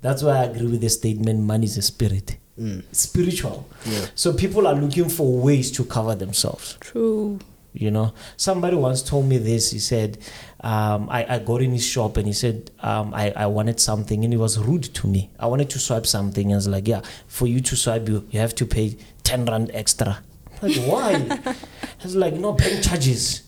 That's 0.00 0.22
why 0.22 0.38
I 0.38 0.44
agree 0.44 0.68
with 0.70 0.80
the 0.80 0.88
statement 0.88 1.40
money 1.40 1.64
is 1.66 1.76
a 1.76 1.82
spirit. 1.82 2.36
Mm. 2.58 2.84
Spiritual. 2.92 3.66
Yeah. 3.84 4.06
So 4.14 4.32
people 4.32 4.66
are 4.66 4.74
looking 4.74 5.08
for 5.08 5.26
ways 5.38 5.70
to 5.72 5.84
cover 5.84 6.14
themselves. 6.14 6.76
True. 6.80 7.40
You 7.78 7.92
know, 7.92 8.12
somebody 8.36 8.74
once 8.74 9.02
told 9.02 9.26
me 9.26 9.38
this. 9.38 9.70
He 9.70 9.78
said, 9.78 10.18
um, 10.60 11.08
I, 11.10 11.36
I 11.36 11.38
got 11.38 11.62
in 11.62 11.70
his 11.70 11.86
shop 11.86 12.16
and 12.16 12.26
he 12.26 12.32
said, 12.32 12.72
um, 12.80 13.14
I, 13.14 13.30
I 13.36 13.46
wanted 13.46 13.78
something 13.78 14.24
and 14.24 14.32
he 14.32 14.36
was 14.36 14.58
rude 14.58 14.82
to 14.94 15.06
me. 15.06 15.30
I 15.38 15.46
wanted 15.46 15.70
to 15.70 15.78
swipe 15.78 16.04
something. 16.04 16.46
And 16.46 16.54
I 16.54 16.56
was 16.56 16.66
like, 16.66 16.88
Yeah, 16.88 17.02
for 17.28 17.46
you 17.46 17.60
to 17.60 17.76
swipe, 17.76 18.08
you, 18.08 18.26
you 18.30 18.40
have 18.40 18.54
to 18.56 18.66
pay 18.66 18.96
10 19.22 19.44
Rand 19.46 19.70
extra. 19.72 20.18
Like, 20.60 20.74
why? 20.78 21.12
I 21.46 21.54
was 22.02 22.16
like, 22.16 22.34
No, 22.34 22.52
bank 22.52 22.82
charges. 22.82 23.44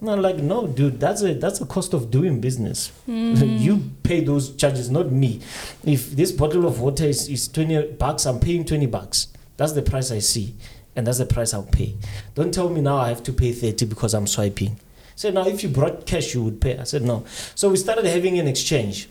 And 0.00 0.10
I'm 0.10 0.22
like, 0.22 0.38
No, 0.38 0.66
dude, 0.66 0.98
that's 0.98 1.22
a, 1.22 1.34
that's 1.34 1.60
a 1.60 1.66
cost 1.66 1.94
of 1.94 2.10
doing 2.10 2.40
business. 2.40 2.90
you 3.06 3.90
pay 4.02 4.24
those 4.24 4.56
charges, 4.56 4.90
not 4.90 5.12
me. 5.12 5.40
If 5.84 6.10
this 6.10 6.32
bottle 6.32 6.66
of 6.66 6.80
water 6.80 7.04
is, 7.04 7.28
is 7.28 7.46
20 7.46 7.92
bucks, 7.92 8.26
I'm 8.26 8.40
paying 8.40 8.64
20 8.64 8.86
bucks. 8.86 9.28
That's 9.56 9.72
the 9.72 9.82
price 9.82 10.10
I 10.10 10.18
see 10.18 10.56
and 10.98 11.06
that's 11.06 11.18
the 11.18 11.26
price 11.26 11.54
I'll 11.54 11.62
pay. 11.62 11.94
Don't 12.34 12.52
tell 12.52 12.68
me 12.68 12.80
now 12.80 12.96
I 12.96 13.08
have 13.08 13.22
to 13.22 13.32
pay 13.32 13.52
30 13.52 13.86
because 13.86 14.14
I'm 14.14 14.26
swiping. 14.26 14.80
So 15.14 15.30
now 15.30 15.46
if 15.46 15.62
you 15.62 15.68
brought 15.68 16.06
cash, 16.06 16.34
you 16.34 16.42
would 16.42 16.60
pay. 16.60 16.76
I 16.76 16.82
said 16.82 17.02
no. 17.02 17.24
So 17.54 17.68
we 17.70 17.76
started 17.76 18.04
having 18.04 18.36
an 18.40 18.48
exchange. 18.48 19.08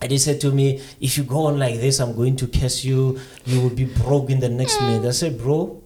And 0.00 0.10
he 0.10 0.16
said 0.16 0.40
to 0.40 0.50
me, 0.50 0.80
if 0.98 1.18
you 1.18 1.24
go 1.24 1.44
on 1.44 1.58
like 1.58 1.74
this, 1.74 2.00
I'm 2.00 2.16
going 2.16 2.36
to 2.36 2.46
curse 2.46 2.84
you. 2.84 3.20
You 3.44 3.60
will 3.60 3.74
be 3.74 3.84
broke 3.84 4.30
in 4.30 4.40
the 4.40 4.48
next 4.48 4.80
minute. 4.80 5.06
I 5.06 5.10
said, 5.10 5.36
bro, 5.36 5.78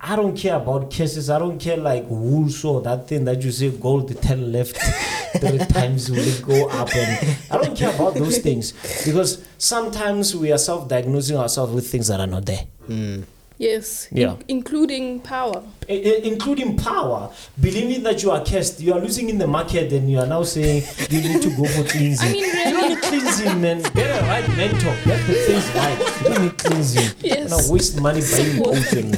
I 0.00 0.14
don't 0.14 0.36
care 0.36 0.54
about 0.54 0.92
cases. 0.92 1.28
I 1.28 1.40
don't 1.40 1.58
care 1.58 1.76
like 1.76 2.04
wool 2.08 2.48
or 2.66 2.80
that 2.82 3.08
thing 3.08 3.24
that 3.24 3.42
you 3.42 3.50
say 3.50 3.68
gold 3.70 4.16
ten 4.22 4.52
left 4.52 4.76
three 5.40 5.58
times 5.58 6.08
will 6.08 6.18
it 6.20 6.40
go 6.46 6.68
up 6.68 6.94
and 6.94 7.36
I 7.50 7.58
don't 7.58 7.76
care 7.76 7.92
about 7.92 8.14
those 8.14 8.38
things 8.38 8.74
because 9.04 9.44
sometimes 9.58 10.36
we 10.36 10.52
are 10.52 10.58
self-diagnosing 10.58 11.36
ourselves 11.36 11.72
with 11.72 11.90
things 11.90 12.06
that 12.06 12.20
are 12.20 12.28
not 12.28 12.46
there. 12.46 12.64
Mm. 12.88 13.24
Yes. 13.58 14.08
Yeah. 14.12 14.36
including 14.46 15.18
power. 15.20 15.62
I- 15.88 15.92
I- 15.92 16.20
including 16.22 16.76
power, 16.76 17.30
believing 17.60 18.02
that 18.04 18.22
you 18.22 18.30
are 18.30 18.44
cursed, 18.44 18.80
you 18.80 18.92
are 18.94 19.00
losing 19.00 19.28
in 19.30 19.38
the 19.38 19.46
market, 19.48 19.92
and 19.92 20.08
you 20.10 20.20
are 20.20 20.26
now 20.26 20.44
saying 20.44 20.84
you 21.10 21.20
need 21.20 21.42
to 21.42 21.50
go 21.56 21.64
for 21.64 21.82
cleansing. 21.84 22.28
I 22.28 22.32
mean, 22.32 22.44
you 22.44 22.52
really. 22.52 22.70
don't 22.72 22.88
need 22.90 23.02
cleansing, 23.02 23.60
man. 23.60 23.82
Get 23.94 24.22
a 24.22 24.24
right 24.26 24.48
mentor. 24.56 24.94
Get 25.04 25.26
the 25.26 25.34
things 25.34 25.66
right. 25.74 25.98
You 26.22 26.28
don't 26.34 26.42
need 26.44 26.58
cleansing. 26.58 27.10
Yes. 27.20 27.38
You 27.42 27.48
know, 27.48 27.72
waste 27.72 28.00
money 28.00 28.20
buying 28.20 28.66
ocean. 28.66 29.16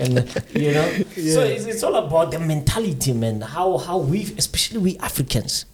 And 0.00 0.12
you 0.54 0.72
know, 0.72 0.88
so 1.14 1.40
it's, 1.44 1.66
it's 1.66 1.82
all 1.82 1.94
about 1.94 2.30
the 2.32 2.40
mentality, 2.40 3.12
man. 3.12 3.42
How 3.42 3.76
how 3.78 3.98
we, 3.98 4.22
especially 4.38 4.78
we 4.78 4.98
Africans, 4.98 5.66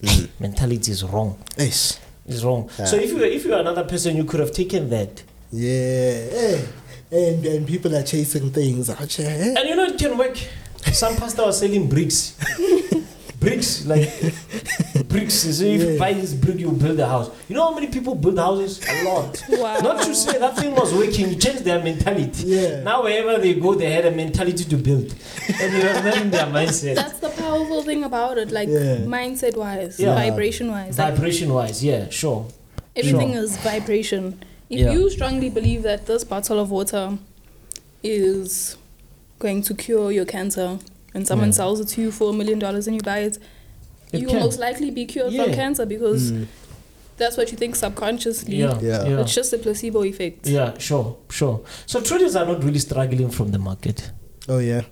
hey, 0.00 0.08
mm-hmm. 0.08 0.26
mentality 0.42 0.90
is 0.90 1.04
wrong. 1.04 1.38
Yes, 1.58 2.00
It's 2.26 2.42
wrong. 2.42 2.68
So 2.70 2.96
if 2.96 3.10
you 3.10 3.22
if 3.22 3.44
you 3.44 3.52
are 3.54 3.60
another 3.60 3.84
person, 3.84 4.16
you 4.16 4.24
could 4.24 4.40
have 4.40 4.52
taken 4.52 4.88
that. 4.90 5.22
Yeah. 5.52 5.70
Hey. 6.32 6.64
And 7.12 7.44
and 7.44 7.66
people 7.66 7.94
are 7.94 8.02
chasing 8.02 8.50
things. 8.50 8.88
Actually? 8.88 9.26
And 9.56 9.68
you 9.68 9.76
know 9.76 9.84
it 9.84 9.98
can 9.98 10.16
work. 10.16 10.36
Some 10.92 11.14
pastor 11.16 11.42
was 11.44 11.58
selling 11.60 11.88
bricks. 11.88 12.36
bricks, 13.38 13.84
like 13.86 14.08
bricks. 15.08 15.34
So 15.34 15.64
if 15.64 15.82
you 15.82 15.98
buy 15.98 16.12
this 16.14 16.32
brick, 16.32 16.58
you 16.58 16.70
build 16.72 16.98
a 17.00 17.06
house. 17.06 17.30
You 17.48 17.56
know 17.56 17.64
how 17.68 17.74
many 17.74 17.88
people 17.88 18.14
build 18.14 18.38
houses? 18.38 18.80
A 18.88 19.04
lot. 19.04 19.42
Wow. 19.48 19.78
Not 19.80 20.02
to 20.04 20.14
say 20.14 20.38
that 20.38 20.56
thing 20.56 20.74
was 20.74 20.94
working, 20.94 21.28
you 21.30 21.36
changed 21.36 21.64
their 21.64 21.82
mentality. 21.82 22.44
Yeah. 22.46 22.82
Now 22.82 23.02
wherever 23.02 23.38
they 23.40 23.54
go, 23.54 23.74
they 23.74 23.90
had 23.90 24.06
a 24.06 24.10
mentality 24.10 24.64
to 24.64 24.76
build. 24.76 25.14
And 25.60 25.74
it 25.74 25.84
was 25.84 26.04
not 26.04 26.16
in 26.18 26.30
their 26.30 26.46
mindset. 26.46 26.94
That's 26.94 27.18
the 27.18 27.30
powerful 27.30 27.82
thing 27.82 28.04
about 28.04 28.38
it, 28.38 28.50
like 28.52 28.68
Yeah. 28.68 28.98
mindset 29.18 29.56
wise, 29.56 29.98
Yeah. 30.00 30.14
vibration 30.14 30.70
wise. 30.70 30.96
Like 30.98 31.14
Vibration 31.14 31.52
wise, 31.52 31.84
yeah, 31.84 32.08
sure. 32.10 32.46
everything 32.96 33.32
Sure. 33.34 33.42
is 33.42 33.56
vibration. 33.58 34.42
If 34.72 34.78
Yeah. 34.78 34.92
you 34.92 35.10
strongly 35.10 35.50
believe 35.50 35.82
that 35.82 36.06
this 36.06 36.24
bottle 36.24 36.58
of 36.58 36.70
water 36.70 37.18
is 38.02 38.76
going 39.38 39.60
to 39.62 39.74
cure 39.74 40.10
your 40.10 40.24
cancer 40.24 40.78
and 41.14 41.26
someone 41.26 41.48
Yeah. 41.50 41.54
sells 41.60 41.78
it 41.80 41.88
to 41.88 42.00
you 42.00 42.10
for 42.10 42.30
a 42.30 42.32
million 42.32 42.58
dollars 42.58 42.86
and 42.86 42.96
you 42.96 43.02
buy 43.02 43.18
it, 43.18 43.38
It 44.12 44.20
you 44.20 44.26
can. 44.26 44.36
will 44.36 44.44
most 44.44 44.58
likely 44.58 44.90
be 44.90 45.04
cured 45.04 45.32
Yeah. 45.32 45.44
from 45.44 45.52
cancer 45.54 45.84
because 45.84 46.32
Mm. 46.32 46.46
that's 47.18 47.36
what 47.36 47.50
you 47.52 47.58
think 47.58 47.76
subconsciously. 47.76 48.56
Yeah, 48.56 48.78
Yeah. 48.80 49.06
yeah. 49.08 49.20
It's 49.20 49.34
just 49.34 49.52
a 49.52 49.58
placebo 49.58 50.04
effect. 50.04 50.46
Yeah, 50.46 50.72
sure, 50.78 51.16
sure. 51.28 51.60
So 51.86 52.00
traders 52.00 52.34
are 52.34 52.46
not 52.46 52.64
really 52.64 52.78
struggling 52.78 53.28
from 53.30 53.50
the 53.50 53.58
market. 53.58 54.10
Oh 54.48 54.58
yeah. 54.58 54.82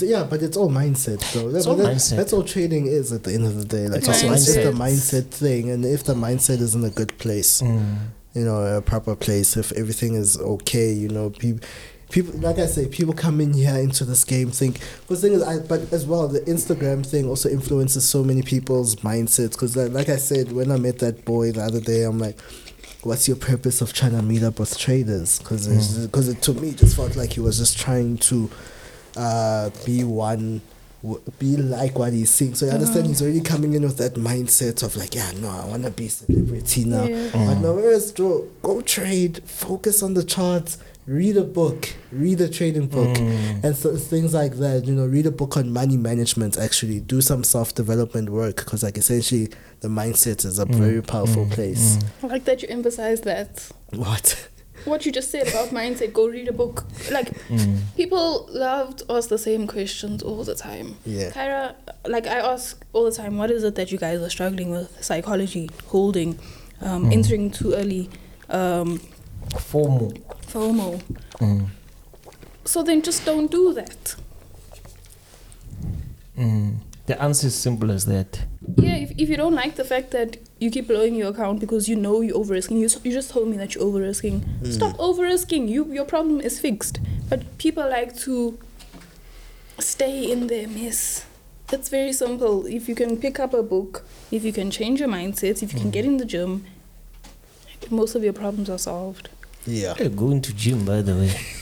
Yeah, 0.00 0.24
but 0.24 0.40
it's 0.42 0.56
all 0.56 0.70
mindset, 0.70 1.20
though. 1.32 1.48
It's 1.54 1.66
But 1.66 1.72
all 1.72 1.76
that- 1.78 1.96
mindset. 1.96 2.16
That's 2.16 2.32
all 2.32 2.44
trading 2.44 2.86
is 2.86 3.12
at 3.12 3.22
the 3.24 3.32
end 3.32 3.44
of 3.46 3.56
the 3.58 3.64
day. 3.64 3.88
Like 3.88 4.06
It's 4.08 4.22
you 4.22 4.32
it's 4.32 4.46
just 4.46 4.58
a 4.58 4.72
mindset. 4.72 4.74
mindset 4.74 5.24
thing, 5.30 5.70
and 5.70 5.84
if 5.84 6.04
the 6.04 6.14
mindset 6.14 6.60
is 6.60 6.74
in 6.76 6.84
a 6.84 6.90
good 6.90 7.16
place, 7.18 7.60
Mm. 7.60 7.96
You 8.34 8.44
know, 8.44 8.76
a 8.76 8.80
proper 8.82 9.16
place, 9.16 9.56
if 9.56 9.72
everything 9.72 10.14
is 10.14 10.38
okay, 10.38 10.92
you 10.92 11.08
know, 11.08 11.30
people. 11.30 11.66
people 12.10 12.38
like 12.40 12.58
I 12.58 12.66
say, 12.66 12.86
people 12.88 13.14
come 13.14 13.40
in 13.40 13.52
here 13.52 13.76
into 13.76 14.04
this 14.04 14.24
game 14.24 14.50
think. 14.50 14.80
Because 15.02 15.20
thing 15.20 15.32
is, 15.32 15.42
I 15.42 15.58
but 15.60 15.92
as 15.92 16.06
well 16.06 16.28
the 16.28 16.40
Instagram 16.40 17.06
thing 17.06 17.28
also 17.28 17.48
influences 17.48 18.08
so 18.08 18.24
many 18.24 18.42
people's 18.42 18.96
mindsets. 18.96 19.52
Because 19.52 19.76
like, 19.76 19.92
like 19.92 20.08
I 20.08 20.16
said, 20.16 20.52
when 20.52 20.70
I 20.70 20.76
met 20.76 20.98
that 20.98 21.24
boy 21.24 21.52
the 21.52 21.62
other 21.62 21.80
day, 21.80 22.02
I'm 22.04 22.18
like. 22.18 22.38
What's 23.02 23.26
your 23.26 23.38
purpose 23.38 23.80
of 23.80 23.94
trying 23.94 24.12
to 24.12 24.20
meet 24.20 24.42
up 24.42 24.58
with 24.58 24.76
traders? 24.76 25.38
Because 25.38 25.66
because 26.06 26.28
it 26.28 26.42
to 26.42 26.52
me 26.52 26.72
just 26.72 26.96
felt 26.96 27.16
like 27.16 27.32
he 27.32 27.40
was 27.40 27.56
just 27.56 27.78
trying 27.78 28.18
to 28.18 28.50
uh, 29.16 29.70
be 29.86 30.04
one, 30.04 30.60
be 31.38 31.56
like 31.56 31.98
what 31.98 32.12
he's 32.12 32.30
seeing. 32.30 32.54
So 32.54 32.66
you 32.66 32.72
understand 32.72 33.06
he's 33.06 33.22
already 33.22 33.40
coming 33.40 33.72
in 33.74 33.82
with 33.82 33.96
that 33.98 34.14
mindset 34.14 34.82
of 34.82 34.96
like, 34.96 35.14
yeah, 35.14 35.30
no, 35.40 35.48
I 35.48 35.64
want 35.66 35.84
to 35.84 35.90
be 35.90 36.06
a 36.06 36.10
celebrity 36.10 36.84
now. 36.84 37.04
Yeah. 37.04 37.30
But 37.32 37.54
no, 37.60 37.74
whereas 37.74 38.12
Joe, 38.12 38.48
go 38.62 38.80
trade, 38.82 39.42
focus 39.44 40.02
on 40.02 40.14
the 40.14 40.22
charts, 40.24 40.78
read 41.06 41.36
a 41.38 41.42
book, 41.42 41.88
read 42.12 42.40
a 42.40 42.48
trading 42.48 42.86
book, 42.86 43.16
Mm. 43.16 43.64
and 43.64 43.74
so 43.76 43.96
things 43.96 44.34
like 44.34 44.56
that. 44.58 44.84
You 44.84 44.94
know, 44.94 45.06
read 45.06 45.26
a 45.26 45.30
book 45.30 45.56
on 45.56 45.72
money 45.72 45.96
management. 45.96 46.56
Actually, 46.58 47.00
do 47.00 47.20
some 47.20 47.42
self 47.44 47.74
development 47.74 48.28
work 48.28 48.56
because, 48.56 48.82
like, 48.82 48.98
essentially, 48.98 49.48
the 49.80 49.88
mindset 49.88 50.44
is 50.44 50.58
a 50.58 50.66
Mm. 50.66 50.74
very 50.74 51.02
powerful 51.02 51.46
place. 51.46 51.98
I 52.22 52.26
like 52.26 52.44
that 52.44 52.62
you 52.62 52.68
emphasize 52.68 53.22
that. 53.22 53.64
What? 53.94 54.48
What 54.84 55.04
you 55.06 55.12
just 55.12 55.30
said 55.30 55.48
about 55.48 55.68
mindset, 55.70 56.12
go 56.12 56.26
read 56.28 56.48
a 56.48 56.52
book. 56.52 56.84
Like, 57.10 57.28
Mm. 57.48 57.78
people 57.96 58.48
love 58.50 58.96
to 58.96 59.04
ask 59.10 59.28
the 59.28 59.38
same 59.38 59.66
questions 59.66 60.22
all 60.22 60.42
the 60.44 60.54
time. 60.54 60.96
Yeah. 61.04 61.30
Kyra, 61.30 61.74
like, 62.06 62.26
I 62.26 62.38
ask 62.40 62.84
all 62.92 63.04
the 63.04 63.12
time, 63.12 63.36
what 63.36 63.50
is 63.50 63.62
it 63.64 63.74
that 63.74 63.92
you 63.92 63.98
guys 63.98 64.20
are 64.20 64.30
struggling 64.30 64.70
with? 64.70 64.88
Psychology, 65.04 65.68
holding, 65.86 66.38
um, 66.80 67.04
Mm. 67.10 67.12
entering 67.12 67.50
too 67.50 67.74
early, 67.74 68.08
um, 68.48 69.00
FOMO. 69.54 70.16
FOMO. 70.46 71.00
Mm. 71.40 71.66
So 72.64 72.82
then 72.82 73.02
just 73.02 73.24
don't 73.24 73.50
do 73.50 73.72
that. 73.74 74.14
Mm. 76.38 76.76
The 77.06 77.20
answer 77.20 77.48
is 77.48 77.54
simple 77.54 77.90
as 77.90 78.06
that. 78.06 78.44
Yeah, 78.76 78.96
if, 78.96 79.10
if 79.18 79.28
you 79.28 79.36
don't 79.36 79.54
like 79.54 79.74
the 79.76 79.84
fact 79.84 80.12
that 80.12 80.36
you 80.60 80.70
keep 80.70 80.86
blowing 80.86 81.14
your 81.14 81.30
account 81.30 81.58
because 81.58 81.88
you 81.88 81.96
know 81.96 82.20
you're 82.20 82.36
over 82.36 82.52
risking, 82.52 82.76
you, 82.76 82.88
you 83.02 83.10
just 83.10 83.30
told 83.30 83.48
me 83.48 83.56
that 83.56 83.74
you're 83.74 83.82
over 83.82 83.98
risking. 83.98 84.42
Mm. 84.62 84.72
Stop 84.72 85.00
over 85.00 85.22
risking. 85.22 85.66
You 85.66 85.86
your 85.92 86.04
problem 86.04 86.40
is 86.40 86.60
fixed. 86.60 87.00
But 87.28 87.58
people 87.58 87.88
like 87.88 88.16
to 88.18 88.58
stay 89.78 90.30
in 90.30 90.46
their 90.48 90.68
mess. 90.68 91.24
It's 91.72 91.88
very 91.88 92.12
simple. 92.12 92.66
If 92.66 92.88
you 92.88 92.94
can 92.94 93.16
pick 93.16 93.40
up 93.40 93.54
a 93.54 93.62
book, 93.62 94.04
if 94.30 94.44
you 94.44 94.52
can 94.52 94.70
change 94.70 95.00
your 95.00 95.08
mindset, 95.08 95.62
if 95.62 95.72
you 95.72 95.80
can 95.80 95.90
get 95.90 96.04
in 96.04 96.18
the 96.18 96.24
gym, 96.24 96.66
most 97.90 98.14
of 98.14 98.22
your 98.22 98.32
problems 98.32 98.68
are 98.68 98.78
solved. 98.78 99.30
Yeah. 99.66 99.94
Hey, 99.94 100.08
going 100.08 100.42
to 100.42 100.52
gym, 100.52 100.84
by 100.84 101.02
the 101.02 101.14
way. 101.14 101.34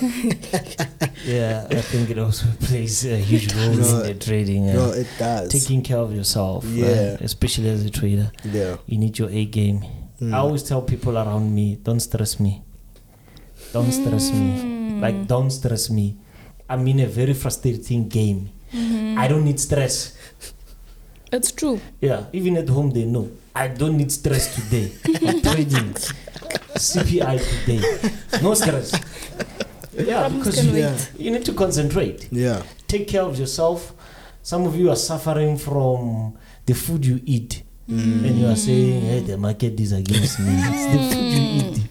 yeah, 1.24 1.66
I 1.70 1.80
think 1.80 2.10
it 2.10 2.18
also 2.18 2.46
plays 2.60 3.04
a 3.06 3.16
huge 3.16 3.52
role 3.54 3.74
No, 3.74 4.00
in 4.00 4.06
the 4.06 4.14
trading. 4.14 4.66
No, 4.66 4.90
Uh, 4.90 5.02
it 5.02 5.06
does. 5.18 5.48
taking 5.50 5.82
care 5.82 5.98
of 5.98 6.12
yourself, 6.14 6.64
Yeah. 6.66 6.86
right? 7.12 7.20
especially 7.20 7.68
as 7.70 7.84
a 7.84 7.90
trader. 7.90 8.30
yeah. 8.44 8.76
You 8.86 8.98
need 8.98 9.18
your 9.18 9.30
A 9.30 9.44
game. 9.44 9.84
Mm. 10.20 10.32
I 10.34 10.38
always 10.38 10.62
tell 10.62 10.82
people 10.82 11.16
around 11.18 11.54
me, 11.54 11.76
don't 11.82 12.00
stress 12.00 12.38
me. 12.40 12.62
Don't 13.72 13.90
stress 13.92 14.30
me. 14.32 15.00
Like, 15.00 15.26
don't 15.26 15.50
stress 15.50 15.90
me. 15.90 16.16
I'm 16.68 16.86
in 16.88 17.00
a 17.00 17.06
very 17.06 17.34
frustrating 17.34 18.08
game. 18.08 18.50
I 19.18 19.28
don't 19.28 19.44
need 19.44 19.60
stress. 19.60 20.16
It's 21.32 21.50
true. 21.52 21.80
Yeah, 22.00 22.26
even 22.32 22.56
at 22.56 22.68
home 22.68 22.90
they 22.90 23.04
know. 23.04 23.28
I 23.54 23.68
don't 23.68 23.96
need 23.96 24.10
stress 24.12 24.54
today. 24.54 24.92
I'm 25.26 25.40
trading 25.50 25.94
CPI 26.74 27.38
today. 27.38 28.40
No 28.42 28.54
stress. 28.54 28.92
Yeah, 29.96 30.28
because 30.28 30.64
you. 30.64 30.72
Yeah. 30.76 30.98
you 31.18 31.30
need 31.30 31.44
to 31.46 31.52
concentrate. 31.52 32.28
Yeah. 32.32 32.62
Take 32.88 33.08
care 33.08 33.22
of 33.22 33.38
yourself. 33.38 33.92
Some 34.42 34.66
of 34.66 34.76
you 34.76 34.90
are 34.90 34.96
suffering 34.96 35.56
from 35.58 36.36
the 36.66 36.74
food 36.74 37.04
you 37.06 37.20
eat. 37.24 37.62
And 37.86 38.38
you 38.38 38.46
are 38.46 38.56
saying, 38.56 39.02
hey, 39.02 39.20
the 39.20 39.36
market 39.36 39.78
is 39.78 39.92
against 39.92 40.40
me. 40.40 40.46
It's 40.56 40.86
the 40.86 40.98
food 41.10 41.32
you 41.32 41.42
eat. 41.60 41.88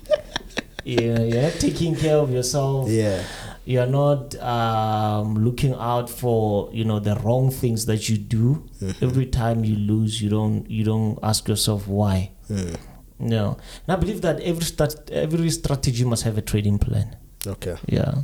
Yeah, 0.86 1.20
you're 1.22 1.42
not 1.44 1.54
taking 1.60 1.96
care 1.96 2.18
of 2.18 2.30
yourself 2.32 2.90
Yeah. 2.90 3.24
you're 3.66 3.86
not 3.88 4.36
um, 4.42 5.36
looking 5.36 5.74
out 5.76 6.10
for 6.10 6.70
you 6.74 6.84
know 6.84 7.00
the 7.00 7.16
wrong 7.24 7.50
things 7.52 7.86
that 7.86 8.10
you 8.10 8.18
do 8.18 8.68
every 9.02 9.26
time 9.28 9.64
you 9.64 9.78
lose 9.78 10.22
you 10.22 10.30
don't 10.30 10.70
you 10.70 10.84
don't 10.84 11.18
ask 11.24 11.48
yourself 11.48 11.88
why 11.88 12.32
Mm. 12.50 12.76
no 13.20 13.56
and 13.88 13.90
i 13.90 13.96
believe 13.96 14.20
that 14.22 14.42
every 14.42 14.66
strat- 14.66 15.10
every 15.12 15.50
strategy 15.50 16.04
must 16.04 16.24
have 16.24 16.38
a 16.38 16.42
trading 16.42 16.78
plan 16.78 17.16
Okay. 17.48 17.76
yeah. 17.88 18.16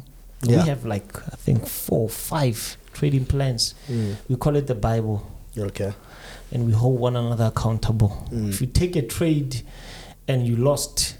Yeah. 0.44 0.64
we 0.64 0.70
have 0.70 0.86
like 0.86 1.18
i 1.34 1.36
think 1.36 1.68
four 1.68 2.08
five 2.10 2.78
trading 2.94 3.26
plans 3.26 3.76
Mm. 3.90 4.16
we 4.30 4.36
call 4.38 4.56
it 4.56 4.68
the 4.68 4.76
bible 4.76 5.22
Okay. 5.58 5.92
and 6.54 6.66
we 6.66 6.72
hold 6.72 7.00
one 7.00 7.16
another 7.18 7.46
accountable 7.46 8.26
Mm. 8.32 8.50
if 8.50 8.62
you 8.62 8.68
take 8.68 8.96
a 8.96 9.02
trade 9.02 9.62
and 10.30 10.48
you 10.48 10.56
lost 10.56 11.18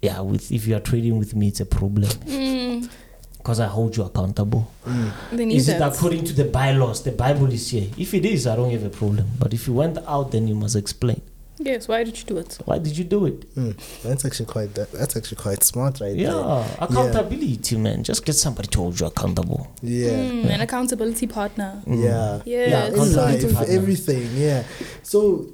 yeah 0.00 0.20
with 0.20 0.50
if 0.50 0.66
you 0.66 0.74
are 0.76 0.80
trading 0.80 1.18
with 1.18 1.34
me 1.34 1.48
it's 1.48 1.60
a 1.60 1.66
problem 1.66 2.08
Mm, 2.26 2.88
because 3.36 3.60
i 3.60 3.66
hold 3.66 3.96
you 3.96 4.04
accountable 4.04 4.66
Mm. 4.86 5.52
Is 5.52 5.68
it 5.68 5.82
according 5.82 6.24
to 6.24 6.32
the 6.32 6.44
bylaws? 6.44 7.02
The 7.02 7.10
Bible 7.12 7.52
is 7.52 7.68
here. 7.70 7.88
If 7.98 8.14
it 8.14 8.24
is, 8.24 8.46
I 8.46 8.54
don't 8.56 8.70
have 8.70 8.84
a 8.84 8.88
problem. 8.88 9.26
But 9.38 9.52
if 9.52 9.66
you 9.66 9.74
went 9.74 9.98
out, 10.06 10.30
then 10.30 10.46
you 10.46 10.54
must 10.54 10.76
explain. 10.76 11.20
Yes, 11.58 11.88
why 11.88 12.04
did 12.04 12.18
you 12.18 12.24
do 12.24 12.36
it? 12.38 12.58
Why 12.64 12.78
did 12.78 12.96
you 12.98 13.04
do 13.04 13.26
it? 13.26 13.54
Mm. 13.54 14.02
That's 14.02 14.24
actually 14.24 14.46
quite 14.46 14.74
that, 14.74 14.92
that's 14.92 15.16
actually 15.16 15.38
quite 15.38 15.62
smart 15.64 16.00
right 16.00 16.14
Yeah, 16.14 16.66
accountability, 16.80 17.76
man. 17.78 18.02
Just 18.04 18.24
get 18.26 18.34
somebody 18.34 18.68
to 18.68 18.78
hold 18.78 19.00
you 19.00 19.06
accountable. 19.06 19.66
Yeah. 19.82 20.10
Mm, 20.10 20.50
An 20.54 20.60
accountability 20.60 21.26
partner. 21.26 21.82
Mm. 21.86 22.02
Yeah. 22.04 22.42
Yeah, 22.44 22.68
Yeah, 22.68 22.84
accountability 22.88 23.46
life, 23.46 23.54
partner. 23.54 23.74
everything. 23.74 24.28
Yeah. 24.36 24.64
So 25.02 25.46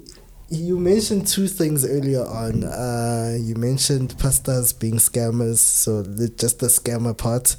you 0.51 0.79
mentioned 0.79 1.27
two 1.29 1.47
things 1.47 1.85
earlier 1.87 2.25
on. 2.27 2.65
Uh, 2.65 3.37
you 3.41 3.55
mentioned 3.55 4.11
pastas 4.19 4.79
being 4.79 4.97
scammers, 4.97 5.59
so 5.59 6.03
the, 6.03 6.29
just 6.29 6.59
the 6.59 6.67
scammer 6.67 7.17
part, 7.17 7.57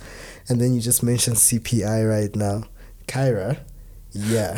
and 0.50 0.60
then 0.62 0.74
you 0.74 0.82
just 0.82 1.02
mentioned 1.02 1.38
CPI 1.38 2.08
right 2.08 2.36
now. 2.36 2.64
Kyra, 3.08 3.58
yeah. 4.14 4.54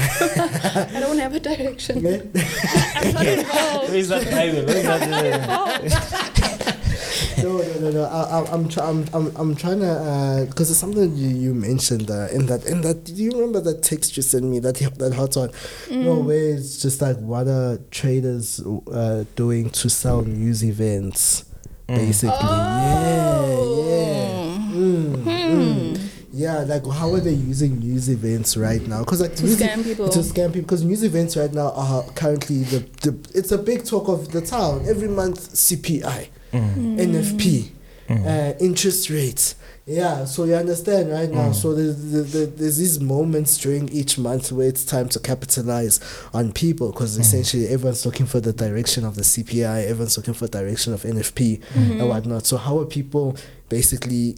I 0.94 1.00
don't 1.00 1.18
have 1.18 1.34
a 1.34 1.40
direction. 1.40 2.04
Man, 2.04 2.32
I'm 2.96 3.14
not 3.14 3.26
involved. 3.26 3.90
Where's 3.92 4.08
that 4.10 4.26
Bible? 4.32 4.66
Where's 4.66 4.84
that? 4.84 5.36
involved. 5.42 7.38
no, 7.44 7.58
no, 7.58 7.80
no, 7.80 7.92
no. 7.92 8.04
I, 8.06 8.40
I, 8.42 8.52
I'm, 8.54 8.68
try, 8.70 8.86
I'm, 8.90 9.06
I'm, 9.14 9.36
I'm 9.38 9.56
trying 9.56 9.80
to, 9.80 10.46
because 10.50 10.70
it's 10.72 10.80
something 10.80 11.16
you, 11.16 11.30
you 11.30 11.54
mentioned 11.54 12.10
uh, 12.12 12.28
in 12.32 12.46
that, 12.48 12.66
in 12.66 12.82
that. 12.82 13.06
Do 13.06 13.14
you 13.14 13.32
remember 13.32 13.62
that 13.62 13.82
text 13.84 14.18
you 14.18 14.24
sent 14.24 14.46
me? 14.46 14.60
That 14.60 14.76
that 14.98 15.14
hot 15.14 15.36
one. 15.36 15.52
No 15.90 16.16
Mm. 16.18 16.26
way. 16.26 16.40
It's 16.50 16.82
just 16.82 17.02
like 17.02 17.18
what 17.18 17.48
are 17.48 17.78
traders 17.92 18.60
uh, 18.92 19.24
doing 19.36 19.70
to 19.72 19.90
sell 19.90 20.22
news 20.24 20.64
events, 20.64 21.46
Mm. 21.88 21.96
basically. 21.98 22.38
Yeah, 22.40 23.46
yeah. 23.46 23.56
Oh. 23.58 24.58
Mm, 24.76 25.24
Hmm. 25.24 25.30
mm. 25.30 26.00
Yeah, 26.46 26.60
like 26.74 26.86
how 27.00 27.10
are 27.16 27.20
they 27.20 27.34
using 27.54 27.80
news 27.80 28.06
events 28.10 28.56
right 28.68 28.86
now? 28.92 29.00
Because 29.04 29.22
like 29.22 29.36
To 29.38 29.44
news- 29.46 29.60
scam 29.60 29.84
people. 29.84 30.10
to 30.10 30.20
scam 30.20 30.48
people 30.54 30.62
because 30.68 30.84
news 30.84 31.04
events 31.04 31.36
right 31.42 31.54
now 31.62 31.70
are 31.72 32.04
currently 32.22 32.60
the, 32.72 32.80
the 33.04 33.12
it's 33.40 33.52
a 33.52 33.58
big 33.58 33.80
talk 33.92 34.08
of 34.16 34.20
the 34.36 34.42
town 34.42 34.86
every 34.94 35.08
month 35.08 35.40
CPI 35.54 36.22
Mm. 36.54 36.98
NFP 37.10 37.72
Mm. 38.08 38.26
uh, 38.32 38.54
interest 38.60 39.10
rates 39.10 39.56
yeah 39.88 40.26
so 40.26 40.44
you 40.50 40.54
understand 40.66 41.12
right 41.12 41.32
now 41.40 41.50
Mm. 41.50 41.56
so 41.62 41.74
there's, 41.74 41.98
there's, 42.12 42.32
there's 42.60 42.78
these 42.84 43.00
moments 43.00 43.58
during 43.58 43.90
each 43.90 44.14
month 44.28 44.52
where 44.52 44.68
it's 44.74 44.86
time 44.86 45.08
to 45.10 45.20
capitalize 45.20 46.00
on 46.34 46.52
people 46.54 46.92
because 46.92 47.18
Mm. 47.18 47.22
essentially 47.22 47.68
everyone's 47.68 48.06
looking 48.06 48.28
for 48.34 48.40
the 48.48 48.54
direction 48.54 49.02
of 49.10 49.14
the 49.16 49.24
CPI 49.24 49.80
everyone's 49.92 50.18
looking 50.20 50.36
for 50.36 50.48
direction 50.48 50.94
of 50.94 51.02
NFP 51.04 51.40
Mm-hmm. 51.60 52.00
and 52.00 52.08
whatnot 52.12 52.46
so 52.46 52.58
how 52.58 52.76
are 52.82 52.86
people 53.00 53.36
basically 53.70 54.38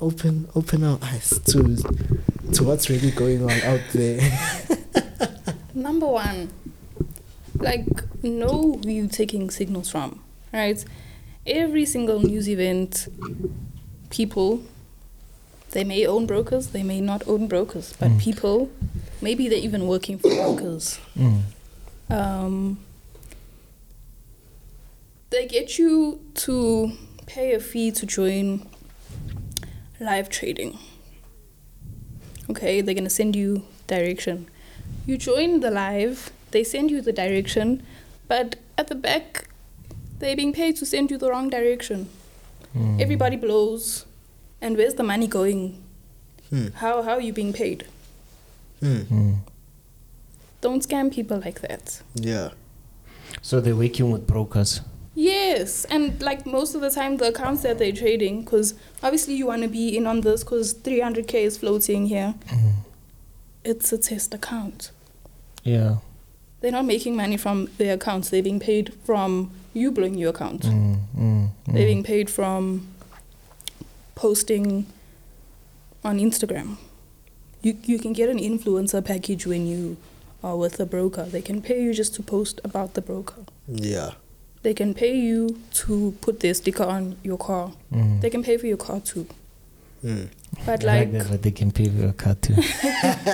open 0.00 0.48
open 0.54 0.82
our 0.84 0.98
eyes 1.02 1.38
to 1.46 1.76
to 2.52 2.64
what's 2.64 2.88
really 2.88 3.10
going 3.10 3.42
on 3.42 3.50
out 3.62 3.80
there 3.92 4.20
Number 5.74 6.06
one, 6.06 6.50
like 7.58 7.86
know 8.22 8.80
who 8.82 8.88
you're 8.90 9.08
taking 9.08 9.50
signals 9.50 9.90
from, 9.90 10.20
right? 10.52 10.82
Every 11.46 11.84
single 11.84 12.20
news 12.20 12.48
event, 12.48 13.06
people, 14.08 14.62
they 15.72 15.84
may 15.84 16.06
own 16.06 16.26
brokers, 16.26 16.68
they 16.68 16.82
may 16.82 17.02
not 17.02 17.28
own 17.28 17.46
brokers, 17.46 17.92
but 18.00 18.10
Mm. 18.10 18.18
people, 18.20 18.70
maybe 19.20 19.48
they're 19.50 19.58
even 19.58 19.86
working 19.86 20.18
for 20.18 20.30
brokers. 20.30 20.98
Mm. 21.14 21.42
Um, 22.08 22.78
they 25.30 25.46
get 25.46 25.78
you 25.78 26.20
to 26.46 26.92
pay 27.26 27.52
a 27.52 27.60
fee 27.60 27.90
to 27.92 28.06
join 28.06 28.66
live 30.00 30.28
trading. 30.28 30.78
Okay, 32.50 32.80
they're 32.80 32.94
gonna 32.94 33.10
send 33.10 33.34
you 33.34 33.62
direction. 33.86 34.48
You 35.06 35.16
join 35.16 35.60
the 35.60 35.70
live, 35.70 36.30
they 36.50 36.64
send 36.64 36.90
you 36.90 37.00
the 37.00 37.12
direction, 37.12 37.82
but 38.28 38.56
at 38.78 38.88
the 38.88 38.94
back, 38.94 39.48
they're 40.18 40.36
being 40.36 40.52
paid 40.52 40.76
to 40.76 40.86
send 40.86 41.10
you 41.10 41.18
the 41.18 41.30
wrong 41.30 41.50
direction. 41.50 42.08
Mm. 42.74 43.00
Everybody 43.00 43.36
blows, 43.36 44.06
And 44.60 44.76
where's 44.76 44.94
the 44.94 45.02
money 45.02 45.26
going? 45.26 45.82
Hmm. 46.50 46.68
How 46.74 47.02
how 47.02 47.12
are 47.12 47.20
you 47.20 47.32
being 47.32 47.52
paid? 47.52 47.86
Hmm. 48.80 49.02
Mm. 49.10 49.36
Don't 50.60 50.82
scam 50.82 51.12
people 51.12 51.38
like 51.38 51.60
that. 51.60 52.02
Yeah. 52.14 52.50
So 53.42 53.60
they're 53.60 53.76
working 53.76 54.10
with 54.10 54.26
brokers. 54.26 54.80
Yes, 55.18 55.86
and 55.86 56.20
like 56.20 56.44
most 56.44 56.74
of 56.74 56.82
the 56.82 56.90
time, 56.90 57.16
the 57.16 57.28
accounts 57.28 57.62
that 57.62 57.78
they're 57.78 57.90
trading, 57.90 58.42
because 58.44 58.74
obviously 59.02 59.34
you 59.34 59.46
want 59.46 59.62
to 59.62 59.68
be 59.68 59.96
in 59.96 60.06
on 60.06 60.20
this, 60.20 60.44
because 60.44 60.74
300k 60.74 61.34
is 61.42 61.56
floating 61.56 62.06
here. 62.06 62.34
Mm. 62.48 62.72
It's 63.64 63.92
a 63.94 63.98
test 63.98 64.34
account. 64.34 64.90
Yeah. 65.64 65.96
They're 66.60 66.70
not 66.70 66.84
making 66.84 67.16
money 67.16 67.38
from 67.38 67.68
their 67.78 67.94
accounts. 67.94 68.28
They're 68.28 68.42
being 68.42 68.60
paid 68.60 68.92
from 69.04 69.50
you 69.72 69.90
blowing 69.90 70.16
your 70.18 70.30
account. 70.30 70.62
Mm. 70.62 70.98
Mm. 71.18 71.48
They're 71.66 71.74
Mm. 71.84 71.86
being 71.86 72.02
paid 72.04 72.28
from 72.30 72.86
posting 74.14 74.86
on 76.04 76.18
Instagram. 76.18 76.76
You 77.62 77.76
you 77.84 77.98
can 77.98 78.12
get 78.12 78.28
an 78.28 78.38
influencer 78.38 79.02
package 79.04 79.46
when 79.46 79.66
you 79.66 79.96
are 80.42 80.56
with 80.56 80.78
a 80.78 80.86
broker. 80.86 81.24
They 81.24 81.42
can 81.42 81.62
pay 81.62 81.82
you 81.82 81.92
just 81.94 82.14
to 82.16 82.22
post 82.22 82.60
about 82.64 82.92
the 82.94 83.00
broker. 83.00 83.44
Yeah. 83.66 84.12
They 84.66 84.74
can 84.74 84.94
pay 84.94 85.14
you 85.16 85.60
to 85.74 86.16
put 86.20 86.40
their 86.40 86.52
sticker 86.52 86.82
on 86.82 87.18
your 87.22 87.38
car. 87.38 87.70
Mm. 87.92 88.20
They 88.20 88.30
can 88.30 88.42
pay 88.42 88.56
for 88.56 88.66
your 88.66 88.76
car 88.76 88.98
too. 88.98 89.28
Hmm. 90.00 90.24
But 90.66 90.82
I 90.82 90.86
like, 90.86 91.12
that, 91.12 91.30
but 91.30 91.42
they 91.44 91.52
can 91.52 91.70
pay 91.70 91.84
for 91.88 91.98
your 92.02 92.12
car 92.14 92.34
too. 92.34 92.54
yeah. 92.54 93.28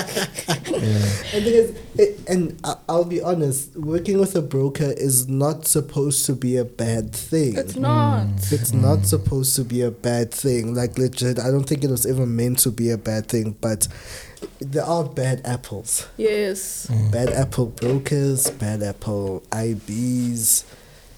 And 1.33 1.43
because, 1.43 1.71
it, 1.97 2.21
and 2.29 2.61
I- 2.63 2.77
I'll 2.87 3.07
be 3.07 3.23
honest, 3.23 3.75
working 3.77 4.19
with 4.21 4.37
a 4.37 4.43
broker 4.43 4.93
is 4.95 5.27
not 5.27 5.67
supposed 5.67 6.27
to 6.27 6.35
be 6.35 6.59
a 6.59 6.67
bad 6.67 7.15
thing. 7.15 7.57
it's 7.57 7.77
not. 7.77 8.27
It's 8.53 8.75
not 8.75 9.07
supposed 9.07 9.57
to 9.57 9.65
be 9.65 9.81
a 9.81 9.91
bad 9.91 10.33
thing. 10.35 10.75
Like 10.75 10.99
legit, 10.99 11.39
I 11.39 11.51
don't 11.51 11.65
think 11.65 11.83
it 11.83 11.89
was 11.91 12.05
ever 12.05 12.27
meant 12.27 12.59
to 12.59 12.71
be 12.71 12.91
a 12.91 12.99
bad 12.99 13.29
thing. 13.29 13.57
But 13.59 13.89
there 14.61 14.85
are 14.85 15.05
bad 15.05 15.41
apples. 15.47 16.07
Yes. 16.19 16.89
Mm. 16.91 17.11
Bad 17.11 17.31
apple 17.31 17.67
brokers, 17.69 18.51
bad 18.51 18.83
apple 18.83 19.43
IBs, 19.51 20.65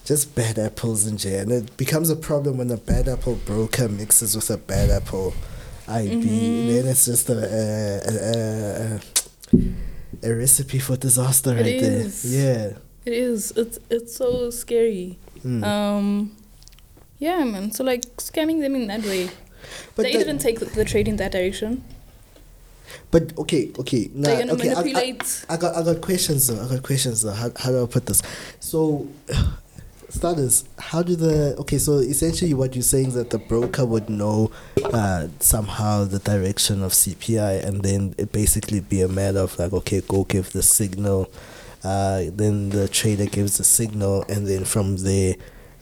just 0.05 0.35
bad 0.35 0.59
apples 0.59 1.07
in 1.07 1.17
jail. 1.17 1.41
And 1.41 1.53
it 1.53 1.77
becomes 1.77 2.11
a 2.11 2.17
problem 2.17 2.59
when 2.59 2.71
a 2.71 2.77
bad 2.77 3.09
apple 3.09 3.37
broker 3.47 3.89
mixes 3.89 4.37
with 4.37 4.51
a 4.51 4.59
bad 4.59 4.91
apple 4.91 5.35
IB. 5.89 6.11
Mhm. 6.25 6.69
Then 6.69 6.87
it's 6.87 7.07
just 7.07 7.29
a, 7.31 7.33
a, 7.35 9.01
a, 9.57 10.31
a, 10.31 10.35
recipe 10.35 10.79
for 10.79 10.97
disaster 10.97 11.51
It 11.53 11.57
right 11.57 11.67
is. 11.67 12.23
there. 12.23 12.77
It 13.05 13.13
is. 13.13 13.53
It's 13.57 13.79
it's 13.91 14.15
so 14.17 14.51
scary. 14.51 15.19
Yeah. 15.37 15.51
Mm. 15.51 15.65
Um, 15.65 16.37
yeah, 17.19 17.45
man. 17.45 17.71
So 17.73 17.85
like 17.85 18.03
scamming 18.17 18.61
them 18.61 18.75
in 18.75 18.87
that 18.89 19.03
way. 19.05 19.29
but 19.97 20.05
they 20.05 20.13
that- 20.13 20.19
didn't 20.25 20.39
take 20.41 20.61
the, 20.61 20.85
trade 20.85 21.09
in 21.09 21.17
that 21.17 21.33
direction. 21.33 21.85
But 23.11 23.37
okay, 23.39 23.71
okay. 23.79 24.11
Nah, 24.15 24.29
They're 24.29 24.47
gonna 24.47 24.53
okay, 24.55 24.73
I- 24.73 25.17
I- 25.51 25.55
I 25.55 25.57
got 25.57 25.77
I 25.77 25.83
got 25.83 26.01
questions 26.01 26.47
though. 26.47 26.63
I 26.65 26.69
got 26.69 26.83
questions 26.83 27.23
though. 27.23 27.33
How 27.33 27.51
how 27.57 27.71
do 27.71 27.83
I 27.83 27.87
put 27.87 28.07
this? 28.07 28.23
So 28.61 29.07
starters, 30.15 30.65
how 30.79 31.03
do 31.03 31.17
the 31.17 31.57
okay, 31.59 31.79
so 31.79 31.99
essentially 31.99 32.55
what 32.55 32.75
you're 32.75 32.83
saying 32.83 33.09
is 33.09 33.15
that 33.15 33.31
the 33.31 33.39
broker 33.39 33.85
would 33.85 34.09
know 34.09 34.51
uh 34.93 35.27
somehow 35.41 36.05
the 36.05 36.21
direction 36.21 36.83
of 36.83 36.93
CPI 36.93 37.65
and 37.65 37.83
then 37.83 38.15
it 38.17 38.33
basically 38.33 38.81
be 38.81 39.03
a 39.03 39.09
matter 39.09 39.41
of 39.41 39.59
like, 39.59 39.73
okay, 39.73 40.01
go 40.03 40.25
give 40.25 40.53
the 40.53 40.63
signal, 40.63 41.31
uh 41.83 42.23
then 42.33 42.71
the 42.71 42.89
trader 42.89 43.27
gives 43.27 43.59
the 43.59 43.65
signal 43.65 44.25
and 44.29 44.47
then 44.47 44.65
from 44.65 44.97
there 44.99 45.35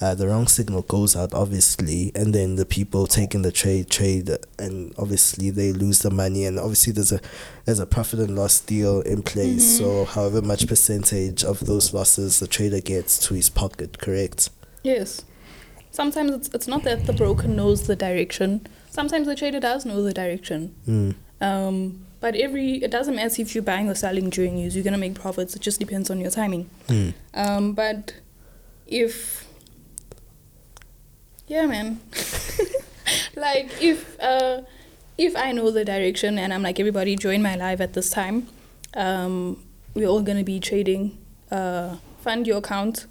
uh, 0.03 0.17
the 0.17 0.27
wrong 0.27 0.49
signal 0.49 0.83
goes 0.83 1.15
out 1.15 1.33
obviously 1.33 2.11
and 2.17 2.35
then 2.35 2.57
the 2.57 2.67
people 2.67 3.07
taking 3.07 3.43
the 3.43 3.53
trade 3.53 3.89
trade 3.89 4.29
and 4.59 4.93
obviously 4.99 5.49
they 5.49 5.73
lose 5.73 6.01
the 6.01 6.11
money 6.11 6.45
and 6.45 6.59
obviously 6.59 6.93
there's 6.93 7.13
a 7.13 7.21
there's 7.65 7.79
a 7.79 7.87
profit 7.87 8.19
and 8.21 8.35
loss 8.37 8.61
deal 8.61 9.01
in 9.03 9.23
place 9.23 9.63
Mhm. 9.65 9.79
so 9.79 10.05
however 10.05 10.43
much 10.43 10.67
percentage 10.67 11.45
of 11.45 11.61
those 11.67 11.93
losses 11.95 12.39
the 12.41 12.47
trader 12.47 12.81
gets 12.81 13.19
to 13.27 13.35
his 13.35 13.49
pocket 13.51 13.99
correct 13.99 14.51
Yes. 14.85 15.23
Sometimes 15.93 16.33
it's 16.33 16.49
it's 16.55 16.67
not 16.67 16.83
that 16.85 17.07
the 17.07 17.13
broker 17.13 17.47
knows 17.47 17.83
the 17.87 17.95
direction. 17.95 18.67
Sometimes 18.91 19.27
the 19.29 19.37
trader 19.37 19.61
does 19.61 19.85
know 19.85 20.03
the 20.03 20.13
direction. 20.13 20.75
mm. 20.89 21.15
Um, 21.41 22.05
but 22.19 22.35
every 22.35 22.83
it 22.83 22.91
doesn't 22.91 23.15
matter 23.15 23.41
if 23.43 23.55
you're 23.55 23.63
buying 23.63 23.89
or 23.89 23.95
selling 23.95 24.29
during 24.31 24.57
use. 24.59 24.75
You're 24.75 24.83
gonna 24.85 24.99
make 25.07 25.15
profits. 25.15 25.55
It 25.55 25.63
just 25.63 25.79
depends 25.79 26.11
on 26.11 26.19
your 26.21 26.31
timing. 26.33 26.69
Mm. 26.89 27.13
Um, 27.35 27.73
but 27.75 28.15
if 28.89 29.47
yeah, 31.47 31.67
man, 31.67 32.01
like 33.37 33.71
if 33.81 34.19
uh, 34.21 34.63
if 35.27 35.37
I 35.37 35.53
know 35.53 35.71
the 35.71 35.85
direction 35.85 36.39
and 36.39 36.53
I'm 36.53 36.63
like 36.63 36.81
everybody 36.81 37.17
join 37.17 37.43
my 37.43 37.55
live 37.57 37.81
at 37.81 37.93
this 37.95 38.11
time, 38.11 38.49
um, 38.95 39.63
we're 39.95 40.09
all 40.09 40.23
gonna 40.23 40.45
be 40.45 40.59
trading. 40.61 41.19
Uh, 41.51 41.97
fund 42.21 42.47
your 42.47 42.59
account, 42.59 43.07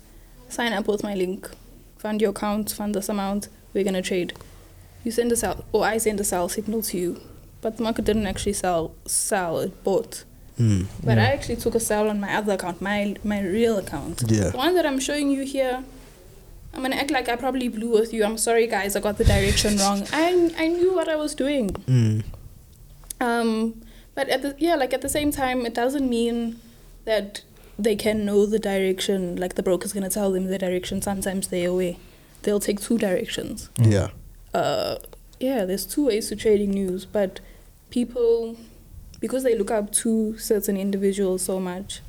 sign 0.50 0.74
up 0.74 0.88
with 0.88 1.04
my 1.04 1.14
link, 1.16 1.50
fund 1.98 2.22
your 2.22 2.32
account, 2.32 2.72
fund 2.72 2.96
this 2.96 3.10
amount. 3.10 3.50
We're 3.74 3.84
gonna 3.84 4.02
trade. 4.02 4.34
You 5.04 5.12
send 5.12 5.32
a 5.32 5.36
sell, 5.36 5.66
or 5.72 5.86
I 5.86 5.98
send 5.98 6.20
a 6.20 6.24
sell 6.24 6.50
signal 6.50 6.82
to 6.84 6.98
you, 6.98 7.22
but 7.62 7.78
the 7.78 7.84
market 7.84 8.06
didn't 8.06 8.28
actually 8.28 8.54
sell. 8.54 8.94
Sell 9.06 9.60
it 9.60 9.84
bought. 9.84 10.24
Mm. 10.60 10.88
But 11.04 11.18
Yeah. 11.18 11.24
I 11.24 11.28
actually 11.28 11.56
took 11.56 11.76
a 11.76 11.80
sell 11.80 12.10
on 12.10 12.20
my 12.20 12.36
other 12.36 12.54
account, 12.54 12.82
my 12.82 13.16
my 13.24 13.42
real 13.42 13.78
account. 13.78 14.24
Yeah. 14.28 14.50
The 14.50 14.58
one 14.58 14.76
that 14.76 14.86
I'm 14.86 15.00
showing 15.00 15.32
you 15.32 15.44
here, 15.44 15.84
I'm 16.74 16.82
gonna 16.82 16.96
act 16.96 17.12
like 17.12 17.28
I 17.30 17.36
probably 17.36 17.68
blew 17.68 17.92
with 17.92 18.14
you. 18.14 18.24
I'm 18.24 18.38
sorry, 18.38 18.68
guys. 18.68 18.96
I 18.96 19.00
got 19.02 19.18
the 19.18 19.26
direction 19.26 19.78
wrong. 19.78 20.06
I 20.14 20.54
I 20.58 20.68
knew 20.68 20.94
what 20.94 21.10
I 21.10 21.16
was 21.16 21.36
doing. 21.36 21.70
Mm. 21.70 22.24
Um, 23.20 23.82
but 24.16 24.30
at 24.30 24.42
the 24.42 24.56
yeah, 24.58 24.76
like 24.76 24.94
at 24.94 25.02
the 25.02 25.10
same 25.10 25.32
time, 25.32 25.66
it 25.66 25.74
doesn't 25.74 26.10
mean 26.10 26.60
that 27.06 27.42
they 27.78 27.96
can 27.96 28.26
know 28.26 28.46
the 28.46 28.60
direction. 28.60 29.36
Like 29.36 29.56
the 29.56 29.64
broker's 29.64 29.94
gonna 29.94 30.10
tell 30.10 30.32
them 30.32 30.46
the 30.48 30.58
direction. 30.58 31.02
Sometimes 31.02 31.48
they're 31.48 31.70
away. 31.70 31.98
They'll 32.44 32.60
take 32.60 32.80
two 32.82 32.98
directions. 32.98 33.70
yeah 33.80 34.10
Uh, 34.54 34.96
yeah, 35.40 35.66
there's 35.66 35.86
two 35.86 36.06
ways 36.08 36.30
to 36.30 36.36
trading 36.36 36.72
news, 36.72 37.06
but 37.06 37.40
people, 37.90 38.58
because 39.20 39.44
they 39.44 39.58
look 39.58 39.72
up 39.72 39.92
to 39.92 40.38
certain 40.38 40.78
individuals 40.78 41.42
so 41.44 41.60
much, 41.60 42.02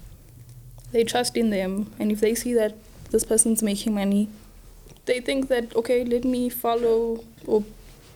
they 0.93 1.05
trust 1.05 1.37
in 1.37 1.51
them, 1.51 1.93
and 1.99 2.13
if 2.13 2.21
they 2.21 2.35
see 2.35 2.53
that 2.55 2.75
this 3.11 3.25
person's 3.25 3.63
making 3.63 3.95
money, 3.95 4.29
they 5.07 5.21
think 5.21 5.49
that 5.49 5.75
okay, 5.77 6.05
let 6.05 6.25
me 6.25 6.49
follow 6.49 7.23
or 7.47 7.65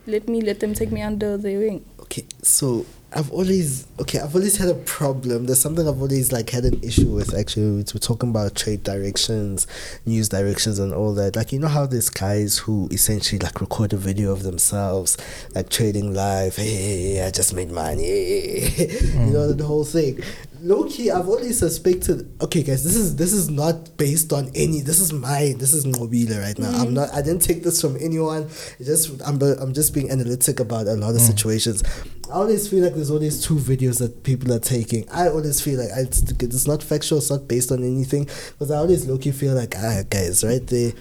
let 0.06 0.28
me 0.28 0.40
let 0.40 0.60
them 0.60 0.74
take 0.74 0.92
me 0.92 1.02
under 1.02 1.36
their 1.36 1.58
wing. 1.58 1.84
okay 2.00 2.24
so 2.42 2.86
I've 3.12 3.30
always 3.30 3.86
okay. 4.00 4.18
I've 4.18 4.34
always 4.34 4.56
had 4.56 4.68
a 4.68 4.74
problem. 4.74 5.46
There's 5.46 5.60
something 5.60 5.86
I've 5.86 6.02
always 6.02 6.32
like 6.32 6.50
had 6.50 6.64
an 6.64 6.82
issue 6.82 7.08
with. 7.10 7.34
Actually, 7.34 7.76
we're 7.76 8.00
talking 8.00 8.30
about 8.30 8.56
trade 8.56 8.82
directions, 8.82 9.68
news 10.04 10.28
directions, 10.28 10.80
and 10.80 10.92
all 10.92 11.14
that. 11.14 11.36
Like 11.36 11.52
you 11.52 11.60
know 11.60 11.68
how 11.68 11.86
there's 11.86 12.10
guys 12.10 12.58
who 12.58 12.88
essentially 12.90 13.38
like 13.38 13.60
record 13.60 13.92
a 13.92 13.96
video 13.96 14.32
of 14.32 14.42
themselves, 14.42 15.16
like 15.54 15.68
trading 15.68 16.14
live. 16.14 16.56
Hey, 16.56 17.24
I 17.24 17.30
just 17.30 17.54
made 17.54 17.70
money. 17.70 18.02
you 18.76 19.32
know 19.32 19.52
mm. 19.52 19.56
the 19.56 19.64
whole 19.64 19.84
thing. 19.84 20.20
Low 20.62 20.84
key, 20.84 21.10
I've 21.12 21.28
always 21.28 21.58
suspected. 21.60 22.28
Okay, 22.42 22.64
guys, 22.64 22.82
this 22.82 22.96
is 22.96 23.14
this 23.14 23.32
is 23.32 23.48
not 23.48 23.96
based 23.96 24.32
on 24.32 24.50
any. 24.56 24.80
This 24.80 24.98
is 24.98 25.12
mine. 25.12 25.58
This 25.58 25.74
is 25.74 25.86
Mobile 25.86 26.40
right 26.40 26.58
now. 26.58 26.70
I'm 26.70 26.88
mm. 26.88 26.92
not. 26.94 27.14
I 27.14 27.22
didn't 27.22 27.42
take 27.42 27.62
this 27.62 27.80
from 27.80 27.96
anyone. 28.00 28.44
It's 28.80 28.86
just 28.86 29.22
I'm. 29.24 29.40
I'm 29.40 29.74
just 29.74 29.94
being 29.94 30.10
analytic 30.10 30.58
about 30.58 30.88
a 30.88 30.94
lot 30.94 31.10
of 31.14 31.20
mm. 31.20 31.26
situations. 31.26 31.84
I 32.30 32.34
always 32.34 32.68
feel 32.68 32.82
like 32.82 32.94
there's 32.94 33.10
always 33.10 33.44
two 33.44 33.54
videos 33.54 33.98
that 34.00 34.24
people 34.24 34.52
are 34.52 34.58
taking. 34.58 35.08
I 35.10 35.28
always 35.28 35.60
feel 35.60 35.78
like 35.78 35.90
I, 35.96 36.00
it's, 36.00 36.22
it's 36.22 36.66
not 36.66 36.82
factual, 36.82 37.18
it's 37.18 37.30
not 37.30 37.46
based 37.46 37.70
on 37.70 37.84
anything. 37.84 38.24
Because 38.24 38.70
I 38.70 38.78
always 38.78 39.06
look, 39.06 39.24
you 39.26 39.32
feel 39.32 39.54
like, 39.54 39.74
ah, 39.76 40.02
guys, 40.10 40.42
right 40.42 40.66
there. 40.66 40.92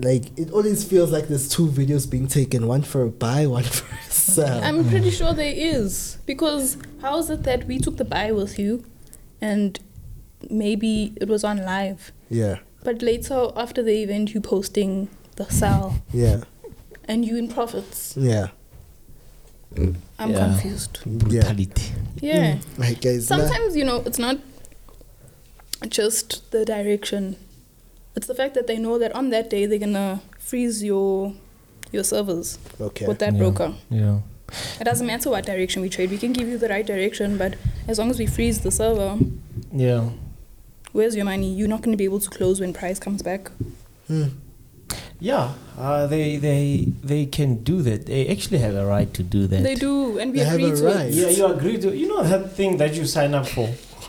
Like, 0.00 0.38
it 0.38 0.50
always 0.50 0.84
feels 0.84 1.10
like 1.10 1.28
there's 1.28 1.48
two 1.48 1.66
videos 1.66 2.08
being 2.08 2.28
taken 2.28 2.66
one 2.66 2.82
for 2.82 3.02
a 3.02 3.10
buy, 3.10 3.46
one 3.58 3.64
for 3.64 3.94
a 3.94 4.10
sell. 4.10 4.62
I'm 4.62 4.88
pretty 4.88 5.10
sure 5.10 5.34
there 5.34 5.52
is 5.54 6.18
because 6.24 6.78
how 7.02 7.18
is 7.18 7.28
it 7.30 7.42
that 7.42 7.66
we 7.66 7.78
took 7.78 7.96
the 7.96 8.04
buy 8.04 8.32
with 8.32 8.58
you, 8.58 8.84
and 9.40 9.78
maybe 10.48 11.12
it 11.16 11.28
was 11.28 11.42
on 11.42 11.58
live, 11.64 12.12
yeah, 12.30 12.58
but 12.84 13.02
later 13.02 13.48
after 13.56 13.82
the 13.82 14.02
event 14.02 14.34
you 14.34 14.40
posting 14.40 15.08
the 15.34 15.46
sell 15.50 16.00
yeah, 16.12 16.44
and 17.06 17.24
you 17.24 17.36
in 17.36 17.48
profits. 17.48 18.16
yeah. 18.16 18.48
I'm 19.76 20.30
Yeah. 20.30 20.38
confused. 20.38 20.98
Brutality. 21.06 21.92
Yeah. 22.20 22.58
Like, 22.76 23.00
guys, 23.00 23.26
Sometimes, 23.26 23.76
you 23.76 23.84
know, 23.84 24.02
it's 24.06 24.18
not 24.18 24.38
just 25.88 26.50
the 26.50 26.64
direction. 26.64 27.36
It's 28.16 28.26
the 28.26 28.34
fact 28.34 28.54
that 28.54 28.66
they 28.66 28.78
know 28.78 28.98
that 28.98 29.12
on 29.14 29.30
that 29.30 29.48
day 29.50 29.66
they're 29.66 29.78
gonna 29.78 30.20
freeze 30.38 30.82
your 30.82 31.34
your 31.92 32.04
servers 32.04 32.58
okay. 32.80 33.06
with 33.06 33.18
that 33.20 33.32
Yeah. 33.34 33.38
broker. 33.38 33.74
Yeah. 33.90 34.18
It 34.80 34.84
doesn't 34.84 35.06
matter 35.06 35.30
what 35.30 35.46
direction 35.46 35.82
we 35.82 35.88
trade. 35.88 36.10
We 36.10 36.18
can 36.18 36.32
give 36.32 36.48
you 36.48 36.58
the 36.58 36.68
right 36.68 36.84
direction, 36.86 37.38
but 37.38 37.54
as 37.86 37.98
long 37.98 38.10
as 38.10 38.18
we 38.18 38.26
freeze 38.26 38.60
the 38.60 38.70
server, 38.70 39.18
Yeah. 39.72 40.10
where's 40.92 41.14
your 41.14 41.24
money? 41.24 41.54
You're 41.54 41.68
not 41.68 41.82
gonna 41.82 41.96
be 41.96 42.04
able 42.04 42.20
to 42.20 42.28
close 42.30 42.60
when 42.60 42.72
price 42.72 42.98
comes 42.98 43.22
back. 43.22 43.50
Hmm. 44.08 44.24
Yeah, 45.20 45.54
uh, 45.76 46.06
they 46.06 46.36
they 46.36 46.86
they 47.02 47.26
can 47.26 47.64
do 47.64 47.82
that. 47.82 48.06
They 48.06 48.28
actually 48.28 48.58
have 48.58 48.74
a 48.74 48.86
right 48.86 49.12
to 49.14 49.22
do 49.22 49.46
that. 49.48 49.62
They 49.64 49.74
do, 49.74 50.18
and 50.18 50.30
we 50.32 50.38
They 50.38 50.44
have 50.44 50.54
agree 50.60 50.70
a 50.70 50.76
to 50.76 50.84
right. 50.86 51.06
it. 51.10 51.14
Yeah, 51.14 51.28
you 51.30 51.46
agree 51.46 51.76
to. 51.78 51.90
You 51.96 52.06
know 52.08 52.22
that 52.22 52.52
thing 52.54 52.76
that 52.78 52.94
you 52.94 53.04
sign 53.04 53.34
up 53.34 53.46
for. 53.48 53.68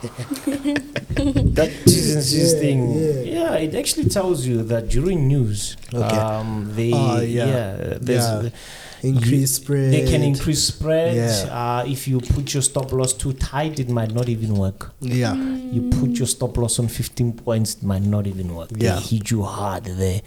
that 1.58 1.70
T's 1.84 2.34
Yeah, 2.34 2.60
thing. 2.60 2.80
yeah. 2.94 3.20
Yeah. 3.36 3.54
it 3.66 3.74
actually 3.74 4.08
tells 4.08 4.46
you 4.46 4.62
that 4.64 4.88
during 4.88 5.26
news, 5.28 5.76
Okay. 5.92 6.16
um, 6.16 6.72
they 6.74 6.92
Oh, 6.94 7.20
yeah. 7.20 7.46
yeah, 7.46 7.98
there's, 8.00 8.24
Yeah. 8.44 8.50
Increase 9.02 9.52
spread. 9.56 9.92
they 9.92 10.06
can 10.10 10.22
increase 10.22 10.62
spread. 10.62 11.16
Yeah. 11.16 11.80
Uh, 11.80 11.84
if 11.86 12.06
you 12.06 12.20
put 12.20 12.52
your 12.52 12.62
stop 12.62 12.92
loss 12.92 13.12
too 13.12 13.32
tight, 13.32 13.78
it 13.80 13.88
might 13.88 14.12
not 14.12 14.28
even 14.28 14.54
work. 14.54 14.92
Yeah. 15.00 15.34
You 15.34 15.88
put 15.90 16.10
your 16.18 16.26
stop 16.26 16.56
loss 16.56 16.78
on 16.78 16.88
15 16.88 17.32
points, 17.34 17.76
it 17.76 17.82
might 17.82 18.02
not 18.02 18.26
even 18.26 18.54
work. 18.54 18.70
Yeah. 18.76 18.96
They 18.96 19.00
hit 19.00 19.30
you 19.30 19.42
hard 19.42 19.84
there. 19.84 20.20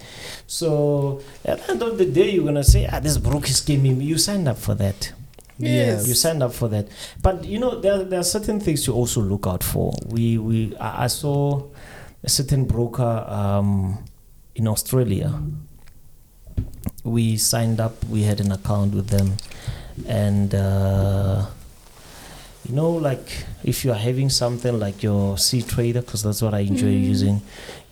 So 0.46 1.20
at 1.44 1.58
the 1.60 1.72
end 1.72 1.82
of 1.82 1.98
the 1.98 2.06
day, 2.06 2.30
you're 2.30 2.44
gonna 2.44 2.64
say, 2.64 2.88
ah, 2.90 3.00
this 3.00 3.18
broker 3.18 3.46
is 3.46 3.60
scamming 3.60 3.96
me. 3.98 4.04
You 4.06 4.18
signed 4.18 4.48
up 4.48 4.58
for 4.58 4.74
that. 4.74 5.12
Yes. 5.58 6.08
You 6.08 6.14
signed 6.14 6.42
up 6.42 6.52
for 6.52 6.68
that. 6.68 6.88
But 7.22 7.44
you 7.44 7.58
know, 7.58 7.78
there, 7.80 8.02
there 8.04 8.20
are 8.20 8.24
certain 8.24 8.58
things 8.60 8.84
to 8.84 8.92
also 8.92 9.20
look 9.20 9.46
out 9.46 9.62
for. 9.62 9.92
We 10.06 10.36
we 10.38 10.76
I 10.76 11.04
I 11.04 11.06
saw 11.06 11.62
a 12.22 12.28
certain 12.28 12.64
broker 12.64 13.24
um, 13.28 14.04
in 14.54 14.66
Australia. 14.66 15.40
We 17.04 17.36
signed 17.36 17.80
up. 17.80 18.02
We 18.06 18.22
had 18.22 18.40
an 18.40 18.50
account 18.50 18.94
with 18.94 19.08
them, 19.08 19.36
and 20.08 20.54
uh, 20.54 21.44
you 22.66 22.74
know, 22.74 22.90
like 22.90 23.44
if 23.62 23.84
you 23.84 23.92
are 23.92 23.98
having 24.08 24.30
something 24.30 24.78
like 24.80 25.02
your 25.02 25.36
cTrader, 25.36 26.00
because 26.04 26.22
that's 26.22 26.40
what 26.42 26.54
I 26.54 26.60
enjoy 26.60 26.94
Mm. 26.94 27.04
using, 27.04 27.42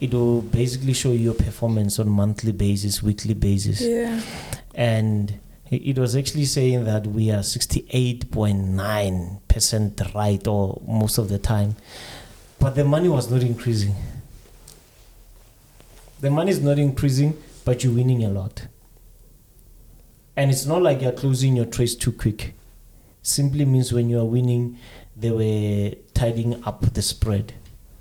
it 0.00 0.14
will 0.14 0.40
basically 0.40 0.94
show 0.94 1.12
your 1.12 1.34
performance 1.34 1.98
on 1.98 2.08
monthly 2.08 2.52
basis, 2.52 3.02
weekly 3.02 3.34
basis 3.34 3.82
Yeah. 3.82 4.20
and 4.74 5.34
it 5.70 5.98
was 5.98 6.16
actually 6.16 6.46
saying 6.46 6.84
that 6.84 7.06
we 7.06 7.30
are 7.30 7.42
68.9% 7.42 10.14
right 10.14 10.46
or 10.46 10.80
most 10.86 11.18
of 11.18 11.28
the 11.28 11.38
time 11.38 11.76
but 12.58 12.74
the 12.74 12.84
money 12.84 13.08
was 13.08 13.30
not 13.30 13.42
increasing 13.42 13.94
the 16.20 16.30
money 16.30 16.50
is 16.50 16.60
not 16.60 16.78
increasing 16.78 17.34
but 17.64 17.82
you're 17.82 17.92
winning 17.94 18.22
a 18.24 18.28
lot 18.28 18.66
and 20.36 20.50
it's 20.50 20.66
not 20.66 20.82
like 20.82 21.02
you're 21.02 21.12
closing 21.12 21.56
your 21.56 21.66
trades 21.66 21.94
too 21.94 22.12
quick. 22.12 22.54
Simply 23.22 23.64
means 23.64 23.92
when 23.92 24.08
you 24.10 24.18
are 24.20 24.24
winning 24.24 24.78
they 25.16 25.30
were 25.30 25.94
tidying 26.14 26.62
up 26.64 26.80
the 26.94 27.02
spread. 27.02 27.54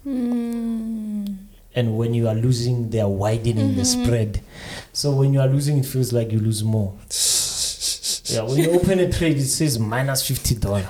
Mm. 0.08 1.38
and 1.76 1.98
when 1.98 2.14
you 2.14 2.28
are 2.28 2.34
losing 2.36 2.90
they 2.90 3.00
are 3.00 3.08
widening 3.10 3.76
the 3.76 3.84
Mhm. 3.84 3.86
spread. 4.06 4.42
So 4.94 5.12
when 5.14 5.32
you 5.34 5.40
are 5.40 5.48
losing 5.48 5.78
it 5.78 5.86
feels 5.86 6.12
like 6.12 6.32
you 6.32 6.40
lose 6.40 6.64
more. 6.64 6.94
Yeah 8.26 8.44
when 8.44 8.58
you 8.58 8.72
open 8.72 9.00
a 9.00 9.12
trade 9.12 9.38
it 9.38 9.46
says 9.46 9.78
minus 9.78 10.26
50 10.26 10.56
dollar 10.56 10.90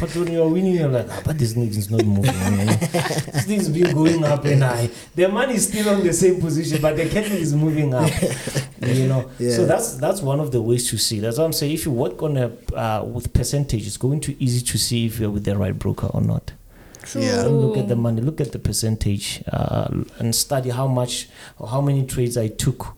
but 0.00 0.14
when 0.16 0.30
you 0.32 0.42
are 0.42 0.48
winning 0.48 0.74
you're 0.74 0.88
like 0.88 1.06
ah, 1.10 1.22
but 1.24 1.38
this 1.38 1.54
thing 1.54 1.68
is 1.68 1.90
not 1.90 2.04
moving 2.04 2.32
this 2.66 3.44
thing's 3.44 3.68
been 3.68 3.92
going 3.94 4.24
up 4.24 4.44
and 4.44 4.62
high 4.62 4.88
the 5.14 5.28
money 5.28 5.54
is 5.54 5.68
still 5.68 5.88
on 5.88 6.02
the 6.04 6.12
same 6.12 6.40
position 6.40 6.80
but 6.82 6.96
the 6.96 7.08
candle 7.08 7.32
is 7.38 7.54
moving 7.54 7.94
up 7.94 8.10
you 8.82 9.06
know 9.08 9.30
Yeah. 9.38 9.54
so 9.56 9.66
that's 9.66 9.96
that's 9.96 10.20
one 10.22 10.40
of 10.40 10.52
the 10.52 10.60
ways 10.60 10.88
to 10.90 10.98
see 10.98 11.20
that's 11.20 11.38
what 11.38 11.44
i'm 11.44 11.52
saying 11.52 11.72
if 11.72 11.84
you 11.86 11.92
work 11.92 12.22
on 12.22 12.36
a 12.36 12.46
uh, 12.74 13.04
with 13.04 13.32
percentage 13.32 13.86
it's 13.86 13.96
going 13.96 14.20
to 14.20 14.42
easy 14.42 14.64
to 14.64 14.78
see 14.78 15.06
if 15.06 15.18
you're 15.18 15.30
with 15.30 15.44
the 15.44 15.56
right 15.56 15.78
broker 15.78 16.08
or 16.12 16.20
not 16.20 16.52
True. 17.02 17.22
Yeah. 17.22 17.44
don't 17.44 17.60
look 17.60 17.76
at 17.76 17.88
the 17.88 17.96
money 17.96 18.20
look 18.20 18.40
at 18.40 18.52
the 18.52 18.58
percentage 18.58 19.42
uh, 19.52 19.88
and 20.18 20.34
study 20.34 20.70
how 20.70 20.88
much 20.88 21.28
or 21.58 21.68
how 21.68 21.80
many 21.80 22.04
trades 22.06 22.36
i 22.36 22.48
took 22.48 22.94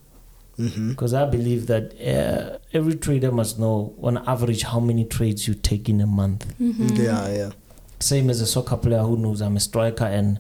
Mm-hmm. 0.59 0.91
because 0.91 1.15
i 1.15 1.25
believe 1.25 1.67
that 1.69 1.95
uh, 2.01 2.59
every 2.73 2.97
trader 2.97 3.31
must 3.31 3.59
know 3.59 3.95
on 4.03 4.19
average 4.27 4.63
how 4.65 4.81
many 4.81 5.05
trades 5.05 5.47
you 5.47 5.55
take 5.55 5.89
in 5.89 6.01
a 6.01 6.07
month 6.07 6.45
Mhm. 6.61 6.99
Yeah, 6.99 7.29
yeah. 7.33 7.51
same 8.01 8.29
as 8.31 8.41
a 8.41 8.47
soccer 8.47 8.77
player 8.77 9.03
who 9.03 9.17
knows 9.17 9.41
i'm 9.41 9.57
a 9.57 9.61
striker 9.61 10.05
and 10.07 10.39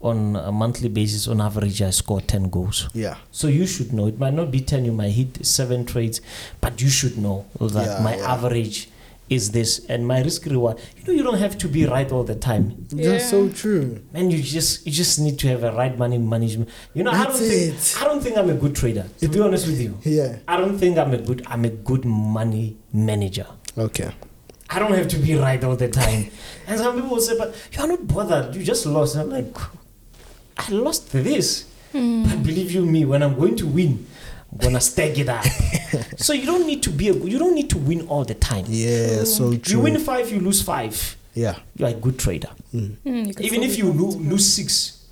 on 0.00 0.36
a 0.36 0.52
monthly 0.52 0.88
basis 0.88 1.26
on 1.26 1.40
average 1.40 1.82
i 1.82 1.90
score 1.90 2.20
10 2.20 2.48
goals 2.50 2.88
Yeah. 2.94 3.16
so 3.32 3.48
you 3.48 3.66
should 3.66 3.92
know 3.92 4.06
it 4.06 4.18
might 4.20 4.34
not 4.34 4.50
be 4.52 4.60
10 4.60 4.84
you 4.84 4.92
might 4.92 5.10
hit 5.10 5.44
7 5.44 5.84
trades 5.84 6.20
but 6.60 6.80
you 6.80 6.88
should 6.88 7.18
know 7.18 7.46
that 7.58 7.86
Yeah, 7.98 8.00
my 8.04 8.16
yeah. 8.16 8.32
average 8.34 8.88
is 9.28 9.50
this 9.50 9.84
and 9.88 10.06
my 10.06 10.22
risk 10.22 10.44
reward 10.46 10.78
you 10.96 11.02
know 11.04 11.12
you 11.12 11.22
don't 11.22 11.38
have 11.38 11.58
to 11.58 11.66
be 11.66 11.84
right 11.84 12.12
all 12.12 12.22
the 12.22 12.34
time 12.36 12.86
That's 12.90 13.28
so 13.28 13.48
true. 13.48 14.00
and 14.14 14.32
you 14.32 14.40
just 14.42 14.86
you 14.86 14.92
just 14.92 15.18
need 15.18 15.36
to 15.40 15.48
have 15.48 15.64
a 15.64 15.72
right 15.72 15.98
money 15.98 16.16
management. 16.18 16.70
You 16.94 17.02
know, 17.02 17.10
I 17.10 17.24
That's 17.24 17.40
don't 17.40 17.48
think 17.48 17.74
it. 17.74 17.96
I 18.00 18.04
don't 18.04 18.22
think 18.22 18.36
I'm 18.38 18.50
a 18.50 18.54
good 18.54 18.74
trader. 18.76 19.06
To 19.18 19.24
It- 19.26 19.32
be 19.32 19.40
honest 19.40 19.66
with 19.66 19.80
you, 19.80 19.98
Yeah. 20.04 20.36
I 20.46 20.56
don't 20.56 20.78
think 20.78 20.96
I'm 20.96 21.12
a 21.12 21.18
good 21.18 21.42
I'm 21.48 21.64
a 21.64 21.70
good 21.70 22.04
money 22.04 22.76
manager. 22.92 23.46
Okay. 23.76 24.10
I 24.70 24.78
don't 24.78 24.94
have 24.94 25.08
to 25.08 25.18
be 25.18 25.34
right 25.34 25.62
all 25.64 25.76
the 25.76 25.88
time. 25.88 26.30
and 26.68 26.78
some 26.78 26.94
people 26.94 27.10
will 27.10 27.20
say, 27.20 27.36
"But 27.38 27.54
you're 27.72 27.86
not 27.88 28.06
bothered. 28.06 28.54
You 28.54 28.62
just 28.62 28.86
lost." 28.86 29.14
And 29.16 29.22
I'm 29.24 29.30
like, 29.30 29.56
I 30.58 30.70
lost 30.70 31.12
this, 31.12 31.64
Mm. 31.94 32.24
but 32.28 32.42
believe 32.42 32.70
you 32.72 32.84
me, 32.84 33.04
when 33.04 33.22
I'm 33.22 33.34
going 33.38 33.56
to 33.56 33.66
win, 33.66 34.06
I'm 34.52 34.58
gonna 34.58 34.80
stack 34.80 35.18
it 35.18 35.28
up. 35.28 35.44
so 36.16 36.32
you 36.32 36.46
don't 36.46 36.66
need 36.66 36.82
to 36.84 36.90
be 36.90 37.08
a 37.08 37.12
you 37.14 37.38
don't 37.38 37.54
need 37.54 37.70
to 37.70 37.78
win 37.78 38.06
all 38.08 38.24
the 38.24 38.34
time. 38.34 38.64
Yeah, 38.68 39.24
so 39.24 39.50
You 39.66 39.80
win 39.80 39.98
five, 39.98 40.30
you 40.30 40.40
lose 40.40 40.62
five. 40.62 41.16
Yeah. 41.34 41.56
You're 41.76 41.90
a 41.90 41.94
good 41.94 42.18
trader. 42.18 42.48
Mm. 42.74 42.96
Mm, 43.04 43.40
even 43.40 43.62
if 43.62 43.76
you 43.76 43.92
lo- 43.92 44.16
lose 44.16 44.50
six 44.50 45.04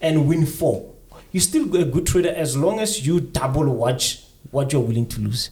and 0.00 0.26
win 0.28 0.44
four, 0.44 0.92
you're 1.30 1.40
still 1.40 1.74
a 1.76 1.84
good 1.84 2.06
trader 2.06 2.30
as 2.30 2.56
long 2.56 2.80
as 2.80 3.06
you 3.06 3.20
double 3.20 3.64
watch 3.66 4.24
what 4.50 4.72
you're 4.72 4.82
willing 4.82 5.06
to 5.06 5.20
lose. 5.20 5.50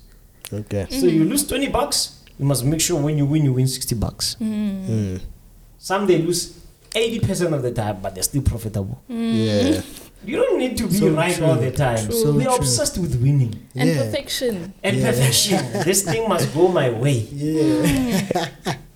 Okay. 0.52 0.86
So 0.90 1.06
you 1.06 1.24
lose 1.24 1.46
20 1.46 1.68
bucks, 1.68 2.24
you 2.38 2.44
must 2.46 2.64
make 2.64 2.80
sure 2.80 3.00
when 3.00 3.16
you 3.16 3.26
win, 3.26 3.44
you 3.44 3.52
win 3.52 3.68
60 3.68 3.94
bucks. 3.94 4.36
Mm. 4.40 4.86
Mm. 4.88 5.20
Some 5.78 6.06
they 6.06 6.18
lose 6.18 6.58
80% 6.90 7.52
of 7.54 7.62
the 7.62 7.70
time, 7.70 8.00
but 8.02 8.14
they're 8.14 8.24
still 8.24 8.42
profitable. 8.42 9.00
Yeah. 9.08 9.82
You 10.24 10.36
don't 10.36 10.58
need 10.58 10.76
to 10.78 10.86
be 10.88 10.94
So 10.94 11.10
right 11.10 11.34
true. 11.34 11.46
all 11.46 11.54
the 11.56 11.70
time. 11.70 12.04
True. 12.04 12.12
So 12.12 12.32
We're 12.32 12.44
true. 12.44 12.54
obsessed 12.56 12.98
with 12.98 13.20
winning 13.22 13.68
And 13.74 13.88
yeah. 13.88 14.02
perfection. 14.04 14.74
and 14.82 14.96
Yeah. 14.96 15.10
perfection. 15.10 15.58
this 15.84 16.02
thing 16.02 16.28
must 16.28 16.52
go 16.54 16.68
my 16.68 16.90
way. 16.90 17.26
Yeah. 17.32 18.24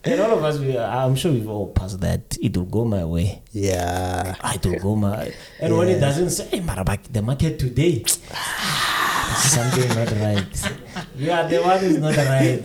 And 0.05 0.21
all 0.21 0.33
of 0.37 0.43
us, 0.43 0.59
we, 0.59 0.77
I'm 0.77 1.15
sure 1.15 1.31
we've 1.33 1.49
all 1.49 1.69
passed 1.69 2.01
that. 2.01 2.37
It 2.43 2.57
will 2.57 2.65
go 2.65 2.85
my 2.85 3.05
way. 3.05 3.41
Yeah. 3.53 4.35
I 4.41 4.59
will 4.65 4.79
go 4.81 4.97
my. 4.97 5.33
And 5.61 5.79
when 5.79 5.89
it 5.89 6.01
doesn't 6.01 6.31
say, 6.31 6.47
hey, 6.49 6.61
Marabak, 6.61 7.13
the 7.13 7.23
market 7.23 7.59
today, 7.61 8.03
something 9.39 9.89
not 9.95 10.11
right. 10.21 10.73
You 11.23 11.31
are 11.31 11.49
the 11.49 11.61
one 11.63 11.85
is 11.85 11.99
not 11.99 12.17
right. 12.17 12.61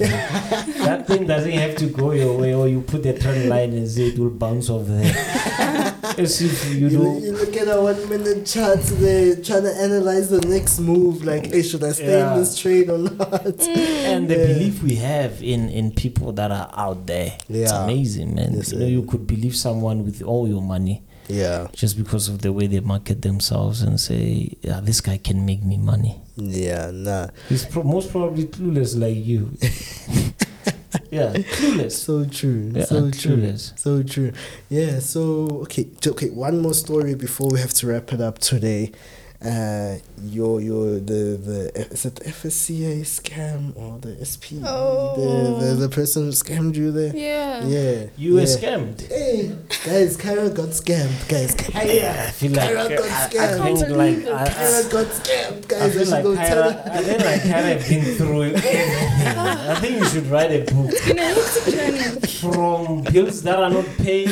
that 0.87 1.05
thing 1.05 1.27
doesn't 1.27 1.51
have 1.51 1.75
to 1.77 1.85
go 1.87 2.11
your 2.11 2.37
way, 2.37 2.53
or 2.55 2.67
you 2.67 2.81
put 2.81 3.03
the 3.03 3.13
trend 3.13 3.49
line 3.49 3.71
and 3.73 3.87
say 3.87 4.07
it 4.07 4.17
will 4.17 4.31
bounce 4.31 4.69
off 4.69 4.87
there. 4.87 5.03
As 6.17 6.41
if 6.41 6.73
you 6.73 6.87
You, 6.87 6.97
know. 6.97 7.17
you 7.19 7.31
look 7.33 7.55
at 7.55 7.67
our 7.67 7.83
one 7.83 8.09
minute 8.09 8.45
charts 8.47 8.89
there, 8.91 9.35
trying 9.35 9.63
to 9.63 9.73
analyze 9.75 10.29
the 10.29 10.41
next 10.41 10.79
move. 10.79 11.23
Like, 11.23 11.47
hey, 11.47 11.61
should 11.61 11.83
I 11.83 11.91
stay 11.91 12.17
Yeah. 12.17 12.33
in 12.33 12.39
this 12.39 12.57
trade 12.57 12.89
or 12.89 12.97
not? 12.97 13.17
Mm. 13.17 13.77
And 13.77 14.27
the 14.29 14.37
Yeah. 14.37 14.47
belief 14.47 14.81
we 14.81 14.95
have 14.95 15.43
in, 15.43 15.69
in 15.69 15.91
people 15.91 16.31
that 16.33 16.49
are 16.51 16.71
out 16.75 17.05
there, 17.05 17.37
it's 17.49 17.71
amazing, 17.71 18.33
man. 18.35 18.53
Yes, 18.55 18.71
you 18.71 18.79
know, 18.79 18.85
you 18.87 19.03
could 19.03 19.27
believe 19.27 19.55
someone 19.55 20.03
with 20.03 20.21
all 20.23 20.47
your 20.47 20.61
money 20.61 21.03
Yeah. 21.27 21.67
just 21.73 21.97
because 21.97 22.29
of 22.29 22.41
the 22.41 22.53
way 22.53 22.67
they 22.67 22.79
market 22.79 23.21
themselves 23.21 23.81
and 23.81 23.99
say, 23.99 24.55
yeah, 24.61 24.79
this 24.81 25.01
guy 25.01 25.17
can 25.17 25.45
make 25.45 25.63
me 25.63 25.77
money. 25.77 26.21
Yeah, 26.35 26.91
nah. 26.93 27.27
He's 27.49 27.65
pro- 27.65 27.83
most 27.83 28.11
probably 28.11 28.45
clueless 28.45 28.97
like 28.99 29.17
you. 29.17 29.51
yeah, 31.11 31.33
clueless. 31.33 31.93
So 31.93 32.25
true. 32.25 32.71
Yeah, 32.73 32.85
so 32.85 33.11
true. 33.11 33.37
clueless. 33.37 33.77
So 33.77 34.03
true. 34.03 34.31
Yeah, 34.69 34.99
so 34.99 35.47
okay, 35.63 35.87
okay, 36.05 36.29
one 36.29 36.61
more 36.61 36.73
story 36.73 37.15
before 37.15 37.49
we 37.49 37.59
have 37.59 37.73
to 37.75 37.87
wrap 37.87 38.13
it 38.13 38.21
up 38.21 38.39
today. 38.39 38.91
Uh 39.39 39.97
your 40.23 40.59
your 40.59 40.93
the 40.99 41.37
the 41.37 41.71
is 41.91 42.05
it 42.05 42.15
the 42.15 42.25
FSCA 42.25 43.01
scam 43.01 43.77
or 43.77 43.99
the 43.99 44.17
SP? 44.25 44.57
Oh. 44.65 45.13
The, 45.61 45.65
the 45.65 45.73
the 45.87 45.89
person 45.89 46.23
who 46.23 46.31
scammed 46.31 46.75
you 46.75 46.91
there? 46.91 47.15
Yeah. 47.15 47.63
Yeah. 47.63 48.07
You 48.17 48.33
were 48.33 48.39
yeah. 48.41 48.45
scammed. 48.47 49.07
Hey, 49.07 49.55
guys, 49.85 50.17
Kyra 50.17 50.55
got 50.55 50.69
scammed, 50.69 51.29
guys. 51.29 51.53
Kyra, 51.53 52.17
I 52.27 52.31
feel 52.31 52.51
like 52.51 52.69
Kyra 52.71 52.89
got 52.97 53.11
I, 53.11 53.25
I 53.25 53.27
scammed. 53.29 53.63
think 53.63 53.77
Can't 53.77 53.79
like 53.79 54.15
believe 54.15 54.25
it. 54.25 54.33
I, 54.33 54.43
I, 54.43 54.47
Kyra 54.49 54.91
got 54.91 55.05
scammed, 55.05 55.67
guys. 55.67 55.81
I 55.81 55.89
feel 55.91 55.99
should 56.05 56.09
like 56.09 56.23
go 56.23 56.35
tell 56.35 56.71
Kyra. 56.71 56.89
I 56.89 57.03
feel 57.03 57.17
like 57.29 57.41
Kyra 57.41 57.89
been 57.89 58.05
through 58.17 58.43
everything. 58.43 59.37
I 59.37 59.75
think 59.75 59.99
you 59.99 60.05
should 60.05 60.25
write 60.27 60.51
a 60.51 60.73
book 60.73 60.91
Been 61.05 61.19
a 61.19 61.23
hectic 61.25 61.73
journey. 61.75 62.27
from 62.41 63.03
bills 63.13 63.43
that 63.43 63.59
are 63.59 63.69
not 63.69 63.85
paid 63.97 64.29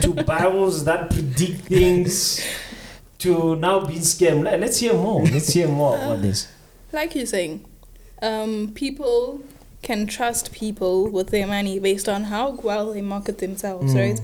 to 0.00 0.14
Bibles 0.24 0.84
that 0.86 1.10
predict 1.10 1.66
things 1.66 2.40
to 3.20 3.56
now 3.56 3.80
being 3.86 4.00
scammed. 4.00 4.44
Let- 4.44 4.60
Let's 4.60 4.78
hear 4.78 4.94
more. 4.94 5.22
Let's 5.24 5.52
hear 5.52 5.68
more 5.68 5.96
about 5.96 6.22
this. 6.22 6.48
Like 6.92 7.14
you're 7.14 7.26
saying, 7.26 7.64
um, 8.22 8.72
people 8.74 9.40
can 9.82 10.06
trust 10.06 10.52
people 10.52 11.08
with 11.08 11.28
their 11.28 11.46
money 11.46 11.78
based 11.78 12.08
on 12.08 12.24
how 12.24 12.50
well 12.62 12.92
they 12.92 13.00
market 13.02 13.38
themselves, 13.38 13.94
Mm. 13.94 13.98
right? 13.98 14.20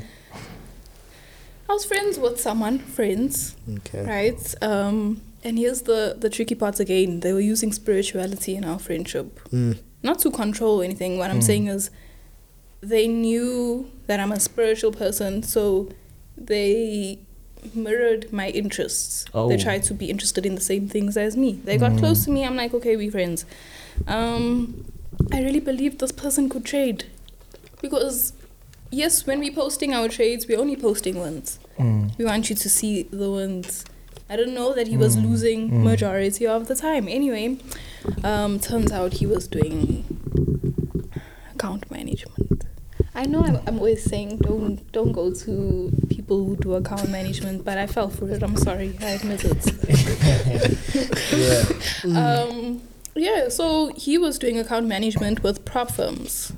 I 1.68 1.72
was 1.72 1.84
friends 1.84 2.18
with 2.18 2.40
someone, 2.40 2.78
friends, 2.78 3.56
Okay. 3.78 4.02
right? 4.04 4.54
Um, 4.62 5.20
and 5.42 5.58
here's 5.58 5.82
the 5.82 6.16
the 6.18 6.30
tricky 6.30 6.54
part 6.54 6.78
again. 6.80 7.20
They 7.20 7.32
were 7.32 7.40
using 7.52 7.72
spirituality 7.72 8.54
in 8.54 8.64
our 8.64 8.78
friendship, 8.78 9.40
Mm. 9.52 9.78
not 10.02 10.18
to 10.20 10.30
control 10.30 10.80
anything. 10.82 11.18
What 11.18 11.30
I'm 11.30 11.40
Mm. 11.40 11.44
saying 11.50 11.66
is, 11.68 11.90
they 12.80 13.06
knew 13.08 13.86
that 14.06 14.20
I'm 14.20 14.32
a 14.32 14.38
spiritual 14.40 14.92
person, 14.92 15.42
so 15.42 15.88
they 16.36 17.18
mirrored 17.74 18.32
my 18.32 18.48
interests. 18.50 19.24
Oh. 19.34 19.48
They 19.48 19.56
tried 19.56 19.82
to 19.84 19.94
be 19.94 20.10
interested 20.10 20.44
in 20.46 20.54
the 20.54 20.60
same 20.60 20.88
things 20.88 21.16
as 21.16 21.36
me. 21.36 21.60
They 21.64 21.76
got 21.78 21.92
Mm. 21.92 21.98
close 21.98 22.24
to 22.24 22.30
me. 22.30 22.44
I'm 22.44 22.56
like, 22.56 22.72
okay, 22.74 22.96
we 22.96 23.10
friends. 23.10 23.44
Um, 24.06 24.84
I 25.32 25.42
really 25.42 25.60
believed 25.60 25.98
this 26.00 26.12
person 26.12 26.48
could 26.48 26.64
trade 26.64 27.04
because 27.82 28.32
yes, 28.90 29.26
when 29.26 29.38
we 29.40 29.50
posting 29.50 29.92
our 29.94 30.08
trades, 30.08 30.46
we're 30.48 30.58
only 30.60 30.76
posting 30.76 31.18
ones. 31.18 31.58
Mm. 31.78 32.16
We 32.18 32.24
want 32.24 32.48
you 32.50 32.56
to 32.56 32.68
see 32.68 33.04
the 33.04 33.30
ones. 33.30 33.84
I 34.28 34.36
don't 34.36 34.54
know 34.54 34.74
that 34.74 34.88
he 34.88 34.96
was 34.96 35.16
Mm, 35.16 35.22
losing 35.30 35.70
mm. 35.70 35.82
majority 35.84 36.46
of 36.46 36.66
the 36.68 36.74
time. 36.74 37.06
Anyway, 37.08 37.58
um, 38.24 38.58
turns 38.58 38.90
out 38.92 39.14
he 39.14 39.26
was 39.26 39.46
doing 39.48 40.04
account 41.54 41.90
management. 41.90 42.64
I 43.16 43.24
know 43.24 43.42
I'm, 43.42 43.58
I'm 43.66 43.78
always 43.78 44.04
saying 44.04 44.36
don't 44.38 44.92
don't 44.92 45.12
go 45.12 45.32
to 45.32 45.90
people 46.10 46.44
who 46.44 46.56
do 46.56 46.74
account 46.74 47.08
management, 47.08 47.64
but 47.64 47.78
I 47.78 47.86
fell 47.86 48.10
for 48.10 48.28
it. 48.28 48.42
I'm 48.42 48.56
sorry, 48.56 48.94
I 49.00 49.12
admit 49.12 49.42
it. 49.42 49.56
yeah. 51.32 51.62
Mm. 52.04 52.16
Um, 52.16 52.82
yeah, 53.14 53.48
so 53.48 53.90
he 53.96 54.18
was 54.18 54.38
doing 54.38 54.58
account 54.58 54.86
management 54.86 55.42
with 55.42 55.64
prop 55.64 55.90
firms. 55.92 56.52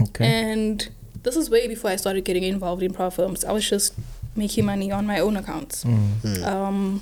Okay. 0.00 0.24
And 0.24 0.88
this 1.22 1.36
is 1.36 1.50
way 1.50 1.68
before 1.68 1.90
I 1.90 1.96
started 1.96 2.24
getting 2.24 2.44
involved 2.44 2.82
in 2.82 2.94
prop 2.94 3.12
firms. 3.12 3.44
I 3.44 3.52
was 3.52 3.68
just 3.68 3.92
making 4.34 4.64
money 4.64 4.90
on 4.90 5.06
my 5.06 5.20
own 5.20 5.36
accounts. 5.36 5.84
Mm. 5.84 6.08
Mm. 6.22 6.46
Um, 6.46 7.00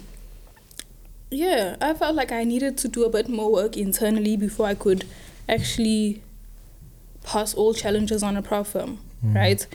yeah, 1.30 1.76
I 1.80 1.94
felt 1.94 2.16
like 2.16 2.32
I 2.32 2.42
needed 2.42 2.76
to 2.78 2.88
do 2.88 3.04
a 3.04 3.08
bit 3.08 3.28
more 3.28 3.52
work 3.52 3.76
internally 3.76 4.36
before 4.36 4.66
I 4.66 4.74
could 4.74 5.06
actually 5.48 6.20
pass 7.24 7.54
all 7.54 7.74
challenges 7.74 8.22
on 8.22 8.36
a 8.36 8.42
prop 8.42 8.66
firm, 8.66 8.98
Mm. 9.24 9.34
right? 9.34 9.66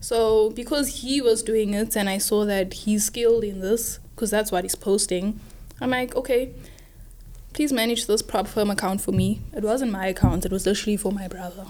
So 0.00 0.50
because 0.50 1.02
he 1.02 1.20
was 1.20 1.42
doing 1.42 1.74
it 1.74 1.96
and 1.96 2.08
I 2.08 2.18
saw 2.18 2.44
that 2.44 2.72
he's 2.74 3.04
skilled 3.04 3.44
in 3.44 3.60
this, 3.60 3.98
because 4.14 4.30
that's 4.30 4.50
what 4.52 4.64
he's 4.64 4.74
posting, 4.74 5.38
I'm 5.80 5.90
like, 5.90 6.14
okay, 6.16 6.50
please 7.52 7.72
manage 7.72 8.06
this 8.06 8.22
prop 8.22 8.46
firm 8.46 8.70
account 8.70 9.00
for 9.00 9.12
me. 9.12 9.40
It 9.56 9.62
wasn't 9.62 9.92
my 9.92 10.06
account, 10.06 10.44
it 10.44 10.52
was 10.52 10.66
literally 10.66 10.96
for 10.96 11.12
my 11.12 11.28
brother. 11.28 11.66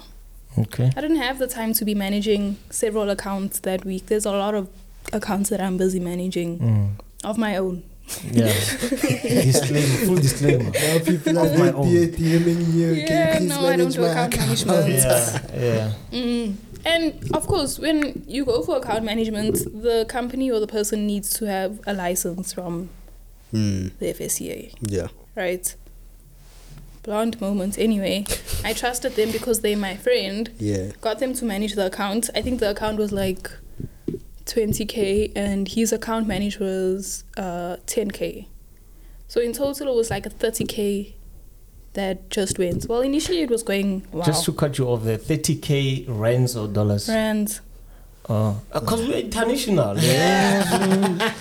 Okay. 0.58 0.90
I 0.96 1.00
didn't 1.00 1.16
have 1.16 1.38
the 1.38 1.46
time 1.46 1.72
to 1.74 1.84
be 1.84 1.94
managing 1.94 2.56
several 2.70 3.08
accounts 3.10 3.60
that 3.60 3.84
week. 3.84 4.06
There's 4.06 4.26
a 4.26 4.32
lot 4.32 4.54
of 4.54 4.68
accounts 5.12 5.48
that 5.50 5.60
I'm 5.60 5.76
busy 5.76 5.98
managing 6.00 6.58
Mm. 6.58 6.88
of 7.24 7.38
my 7.38 7.56
own. 7.56 7.82
Yeah. 8.30 8.46
disclaimer. 8.82 10.06
Full 10.06 10.16
disclaimer. 10.16 10.70
Now 10.70 10.98
people 11.04 11.38
are 11.38 11.46
Of 11.46 11.58
my 11.58 11.72
own. 11.72 11.86
DMing 11.86 12.74
you. 12.74 12.92
Yeah, 12.92 13.06
Can 13.38 13.42
you 13.44 13.48
please 13.48 13.48
no, 13.48 13.66
I 13.66 13.76
don't 13.76 13.78
manage 13.78 13.94
do 13.94 14.00
my 14.02 14.08
account 14.08 14.34
account? 14.34 14.66
management. 14.66 14.88
Yeah. 14.88 15.38
Yeah. 15.62 15.92
Mm. 16.12 16.54
And 16.84 17.30
of 17.36 17.46
course, 17.46 17.78
when 17.78 18.24
you 18.26 18.44
go 18.44 18.62
for 18.62 18.76
account 18.76 19.04
management, 19.04 19.54
the 19.82 20.04
company 20.08 20.50
or 20.50 20.58
the 20.60 20.66
person 20.66 21.06
needs 21.06 21.32
to 21.34 21.46
have 21.46 21.80
a 21.86 21.94
license 21.94 22.52
from 22.52 22.90
Mm. 23.52 23.90
the 23.98 24.06
FSCA, 24.14 24.72
Yeah. 24.80 25.08
right? 25.36 25.74
Blonde 27.02 27.40
moments. 27.40 27.76
Anyway, 27.78 28.24
I 28.64 28.72
trusted 28.72 29.14
them 29.16 29.30
because 29.30 29.60
they're 29.60 29.76
my 29.76 29.96
friend. 29.96 30.50
Yeah. 30.58 30.92
Got 31.00 31.18
them 31.18 31.34
to 31.34 31.44
manage 31.44 31.74
the 31.74 31.86
account. 31.86 32.30
I 32.34 32.42
think 32.42 32.60
the 32.60 32.70
account 32.70 32.96
was 32.98 33.12
like 33.12 33.50
20k, 34.52 35.32
and 35.34 35.68
his 35.68 35.92
account 35.92 36.26
manager 36.26 36.64
was 36.64 37.24
uh, 37.36 37.76
10k. 37.86 38.46
So 39.28 39.40
in 39.40 39.52
total, 39.52 39.88
it 39.88 39.94
was 39.94 40.10
like 40.10 40.26
a 40.26 40.30
30k 40.30 41.14
that 41.94 42.28
just 42.28 42.58
went. 42.58 42.86
Well, 42.88 43.00
initially 43.00 43.40
it 43.40 43.50
was 43.50 43.62
going 43.62 44.06
wow. 44.12 44.24
Just 44.24 44.44
to 44.44 44.52
cut 44.52 44.76
you 44.78 44.88
off 44.88 45.04
there, 45.04 45.18
30k 45.18 46.04
rands 46.08 46.56
or 46.56 46.68
dollars? 46.68 47.08
Rands. 47.08 47.60
Because 48.22 49.08
we're 49.08 49.18
international. 49.18 49.98
Yeah. 50.02 50.62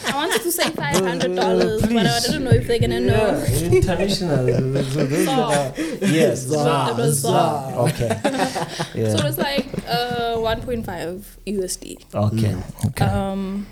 I 0.07 0.15
wanted 0.15 0.41
to 0.41 0.51
say 0.51 0.69
five 0.71 0.95
hundred 0.97 1.35
dollars, 1.35 1.81
but 1.81 1.91
I 1.91 2.03
Please. 2.03 2.25
didn't 2.25 2.43
know 2.43 2.51
if 2.51 2.67
they're 2.67 2.79
gonna 2.79 2.99
know. 2.99 3.43
International. 3.71 4.47
So 4.83 5.05
those 5.05 5.25
Zar. 5.25 5.51
that 5.51 5.79
are- 5.79 6.05
yes, 6.07 6.39
Zar. 6.39 6.63
Zar. 6.65 6.89
It 6.91 6.97
was 6.97 7.15
Zar. 7.19 7.73
Okay. 7.87 8.19
Yeah. 8.95 9.15
So 9.15 9.27
it's 9.27 9.37
like 9.37 9.67
uh, 9.87 10.37
one 10.37 10.61
point 10.61 10.85
five 10.85 11.37
USD. 11.45 12.13
okay. 12.13 12.55
Okay. 12.87 13.05
Um, 13.05 13.67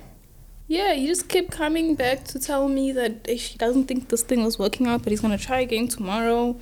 yeah, 0.68 0.94
he 0.94 1.08
just 1.08 1.28
kept 1.30 1.50
coming 1.52 1.96
back 1.96 2.26
to 2.26 2.40
tell 2.40 2.68
me 2.70 2.92
that 2.92 3.26
he 3.28 3.58
doesn't 3.58 3.86
think 3.86 4.10
this 4.10 4.22
thing 4.22 4.44
was 4.44 4.60
working 4.60 4.86
out, 4.88 5.02
but 5.04 5.10
he's 5.12 5.20
gonna 5.22 5.38
try 5.38 5.62
again 5.62 5.88
tomorrow. 5.88 6.56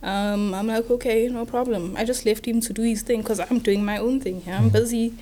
Um, 0.00 0.54
I'm 0.54 0.68
like, 0.68 0.88
okay, 0.88 1.26
no 1.26 1.44
problem. 1.44 1.96
I 1.96 2.04
just 2.04 2.24
left 2.24 2.46
him 2.46 2.60
to 2.60 2.72
do 2.72 2.82
his 2.82 3.02
thing 3.02 3.20
because 3.22 3.40
I'm 3.40 3.58
doing 3.58 3.84
my 3.84 3.98
own 3.98 4.20
thing. 4.20 4.42
here. 4.42 4.54
I'm 4.54 4.70
Mhm. 4.70 4.72
busy. 4.72 5.14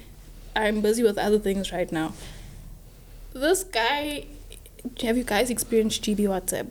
I'm 0.57 0.81
busy 0.81 1.03
with 1.03 1.19
other 1.19 1.39
things 1.39 1.71
right 1.73 1.91
now. 1.93 2.15
This 3.35 3.63
guy, 3.65 4.25
have 5.03 5.17
you 5.17 5.25
guys 5.25 5.51
experienced 5.51 6.03
GB 6.03 6.21
WhatsApp? 6.21 6.69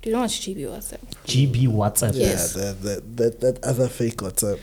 Do 0.00 0.10
you 0.10 0.12
know 0.16 0.22
what's 0.22 0.38
GB 0.38 0.60
WhatsApp? 0.60 1.00
GB 1.26 1.68
WhatsApp. 1.68 2.14
Yeah, 2.14 2.26
Yes. 2.26 2.54
that, 2.54 2.82
that, 2.82 3.16
that, 3.16 3.40
that 3.40 3.64
other 3.64 3.88
fake 3.88 4.16
WhatsApp. 4.16 4.60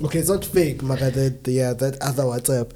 okay, 0.04 0.20
it's 0.20 0.30
not 0.30 0.44
fake, 0.44 0.82
Maka, 0.82 1.10
that, 1.10 1.46
yeah, 1.46 1.74
that 1.74 2.00
other 2.00 2.22
WhatsApp. 2.24 2.72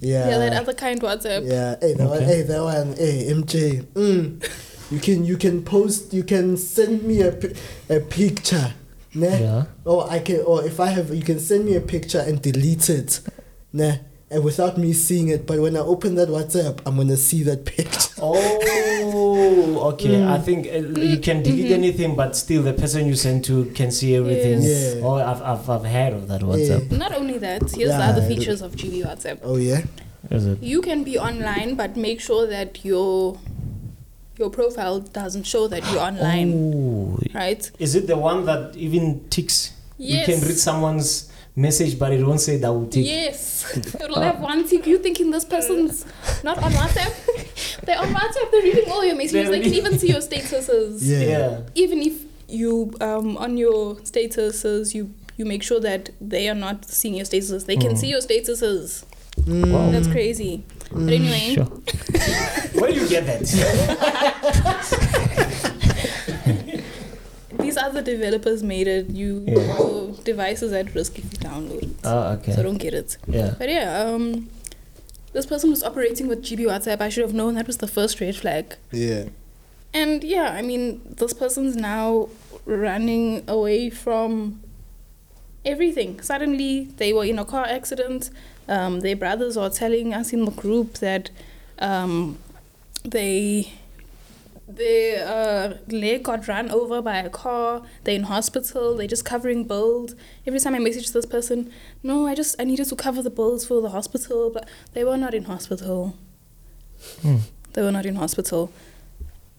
Yeah. 0.00 0.28
Yeah, 0.28 0.38
that 0.38 0.52
other 0.54 0.74
kind 0.74 1.00
WhatsApp. 1.00 1.48
Yeah, 1.48 1.76
hey, 1.80 1.94
that 1.94 2.08
one, 2.08 2.22
hey, 2.22 2.42
that 2.42 2.62
one, 2.62 2.94
hey, 2.96 3.26
MJ. 3.32 3.82
Mm. 3.94 4.48
You 4.92 5.00
can, 5.00 5.24
you 5.24 5.36
can 5.38 5.64
post, 5.64 6.12
you 6.12 6.22
can 6.22 6.56
send 6.56 7.02
me 7.02 7.22
a, 7.22 7.34
a 7.88 8.00
picture, 8.00 8.74
ne? 9.14 9.40
Yeah. 9.40 9.64
Or 9.84 10.08
I 10.10 10.18
can, 10.20 10.40
or 10.42 10.64
if 10.64 10.78
I 10.78 10.88
have, 10.88 11.12
you 11.14 11.22
can 11.22 11.40
send 11.40 11.64
me 11.64 11.74
a 11.76 11.80
picture 11.80 12.20
and 12.20 12.40
delete 12.42 12.88
it, 12.90 13.20
ne? 13.72 14.00
And 14.32 14.42
without 14.44 14.78
me 14.78 14.92
seeing 14.94 15.28
it, 15.28 15.46
but 15.46 15.58
when 15.60 15.76
I 15.76 15.80
open 15.80 16.14
that 16.14 16.28
WhatsApp, 16.28 16.80
I'm 16.86 16.96
gonna 16.96 17.16
see 17.18 17.42
that 17.44 17.64
picture. 17.64 18.08
Oh, 18.24 19.90
okay. 19.92 20.08
Mm. 20.20 20.28
I 20.30 20.38
think 20.38 20.66
uh, 20.68 21.00
you 21.00 21.18
can 21.18 21.42
delete 21.42 21.66
Mhm. 21.70 21.80
anything, 21.80 22.14
but 22.14 22.36
still 22.36 22.62
the 22.62 22.72
person 22.72 23.06
you 23.06 23.16
send 23.16 23.44
to 23.46 23.64
can 23.74 23.90
see 23.90 24.14
everything. 24.14 24.62
Yes. 24.62 24.94
Yeah. 24.96 25.02
Oh, 25.04 25.14
I've, 25.14 25.42
I've, 25.42 25.68
I've 25.68 25.84
heard 25.84 26.12
of 26.14 26.28
that 26.28 26.40
WhatsApp. 26.42 26.90
Not 26.92 27.12
only 27.12 27.38
that, 27.38 27.62
here's 27.62 27.90
Yeah, 27.90 27.98
the 27.98 28.04
other 28.04 28.22
features 28.22 28.62
of 28.62 28.76
GB 28.76 29.04
WhatsApp. 29.04 29.38
Oh 29.42 29.56
yeah. 29.56 29.82
Is 30.30 30.46
it? 30.46 30.62
You 30.62 30.80
can 30.82 31.02
be 31.02 31.18
online, 31.18 31.74
but 31.74 31.96
make 31.96 32.20
sure 32.20 32.46
that 32.46 32.84
your 32.84 33.36
your 34.38 34.50
profile 34.50 35.00
doesn't 35.00 35.44
show 35.46 35.66
that 35.68 35.82
you're 35.90 36.00
online, 36.00 36.50
Oh, 36.54 37.18
right? 37.34 37.62
is 37.78 37.94
it 37.94 38.06
the 38.06 38.16
one 38.16 38.46
that 38.46 38.74
even 38.76 39.20
ticks? 39.30 39.72
Yes. 39.98 40.26
You 40.28 40.34
can 40.34 40.48
read 40.48 40.58
someone's 40.58 41.28
message, 41.54 41.98
but 41.98 42.12
it 42.12 42.24
won't 42.24 42.40
say 42.40 42.56
that 42.58 42.72
will 42.72 42.86
tick. 42.86 43.04
Yes, 43.06 43.64
it'll 43.94 44.20
have 44.20 44.40
one 44.40 44.66
tick. 44.66 44.86
You 44.86 44.98
thinking 44.98 45.30
this 45.30 45.44
person's 45.44 46.04
not 46.42 46.58
on 46.62 46.72
WhatsApp? 46.72 47.12
They're 47.84 47.98
on 47.98 48.08
WhatsApp. 48.08 48.50
They're 48.50 48.62
reading 48.62 48.90
all 48.90 49.04
your 49.04 49.16
messages. 49.16 49.50
They 49.50 49.60
can 49.60 49.74
even 49.74 49.98
see 49.98 50.08
your 50.08 50.20
statuses. 50.20 50.98
Yeah. 51.02 51.18
Yeah. 51.20 51.60
Even 51.74 52.00
if 52.02 52.22
you 52.48 52.92
um 53.00 53.36
on 53.38 53.56
your 53.56 53.96
statuses 53.96 54.94
you 54.94 55.12
you 55.38 55.44
make 55.46 55.62
sure 55.62 55.80
that 55.80 56.10
they 56.20 56.48
are 56.50 56.54
not 56.54 56.84
seeing 56.88 57.14
your 57.14 57.24
statuses. 57.24 57.64
They 57.66 57.76
can 57.76 57.92
Mm. 57.92 57.98
see 57.98 58.08
your 58.08 58.20
statuses. 58.20 59.04
Mm. 59.40 59.72
Wow. 59.72 59.90
That's 59.90 60.06
crazy. 60.08 60.62
But 60.90 61.12
anyway, 61.14 61.54
Sure. 61.54 61.64
Where 62.78 62.92
do 62.92 63.00
you 63.00 63.08
get 63.08 63.24
that? 63.26 63.42
these 67.72 67.82
other 67.82 68.02
developers 68.02 68.62
made 68.62 68.86
it. 68.86 69.10
You 69.10 69.44
Yeah. 69.46 69.78
your 69.78 70.12
device 70.24 70.62
is 70.62 70.72
at 70.72 70.94
risk 70.94 71.18
if 71.18 71.24
you 71.24 71.38
download 71.38 71.82
it. 71.82 71.88
oh, 72.04 72.32
okay. 72.34 72.52
So 72.52 72.62
don't 72.62 72.78
get 72.78 72.94
it. 72.94 73.16
yeah. 73.26 73.54
But 73.58 73.68
yeah, 73.68 74.02
um, 74.02 74.48
this 75.32 75.46
person 75.46 75.70
was 75.70 75.82
operating 75.82 76.28
with 76.28 76.42
GB 76.42 76.60
WhatsApp. 76.66 77.00
I 77.00 77.08
should 77.08 77.22
have 77.22 77.34
known 77.34 77.54
that 77.54 77.66
was 77.66 77.78
the 77.78 77.88
first 77.88 78.20
red 78.20 78.36
flag. 78.36 78.76
Yeah. 78.90 79.24
And 79.94 80.22
yeah, 80.24 80.52
I 80.52 80.62
mean, 80.62 81.00
this 81.04 81.32
person's 81.32 81.76
now 81.76 82.28
running 82.66 83.42
away 83.48 83.90
from 83.90 84.60
everything. 85.64 86.20
Suddenly, 86.20 86.88
they 86.96 87.12
were 87.12 87.24
in 87.24 87.38
a 87.38 87.44
car 87.44 87.66
accident. 87.66 88.30
Um, 88.68 89.00
their 89.00 89.16
brothers 89.16 89.56
are 89.56 89.70
telling 89.70 90.12
us 90.14 90.32
in 90.32 90.44
the 90.44 90.50
group 90.50 90.94
that 90.94 91.30
um, 91.78 92.38
they 93.04 93.72
their 94.68 95.26
uh, 95.26 95.78
leg 95.88 96.22
got 96.22 96.46
run 96.48 96.70
over 96.70 97.02
by 97.02 97.18
a 97.18 97.28
car. 97.28 97.82
They're 98.04 98.14
in 98.14 98.24
hospital. 98.24 98.96
They're 98.96 99.06
just 99.06 99.24
covering 99.24 99.64
bills. 99.64 100.14
Every 100.46 100.60
time 100.60 100.74
I 100.74 100.78
message 100.78 101.10
this 101.12 101.26
person, 101.26 101.72
no, 102.02 102.26
I 102.26 102.34
just 102.34 102.56
I 102.60 102.64
needed 102.64 102.86
to 102.88 102.96
cover 102.96 103.22
the 103.22 103.30
bills 103.30 103.66
for 103.66 103.80
the 103.80 103.90
hospital, 103.90 104.50
but 104.50 104.68
they 104.92 105.04
were 105.04 105.16
not 105.16 105.34
in 105.34 105.44
hospital. 105.44 106.16
Hmm. 107.22 107.38
They 107.72 107.82
were 107.82 107.92
not 107.92 108.06
in 108.06 108.16
hospital. 108.16 108.72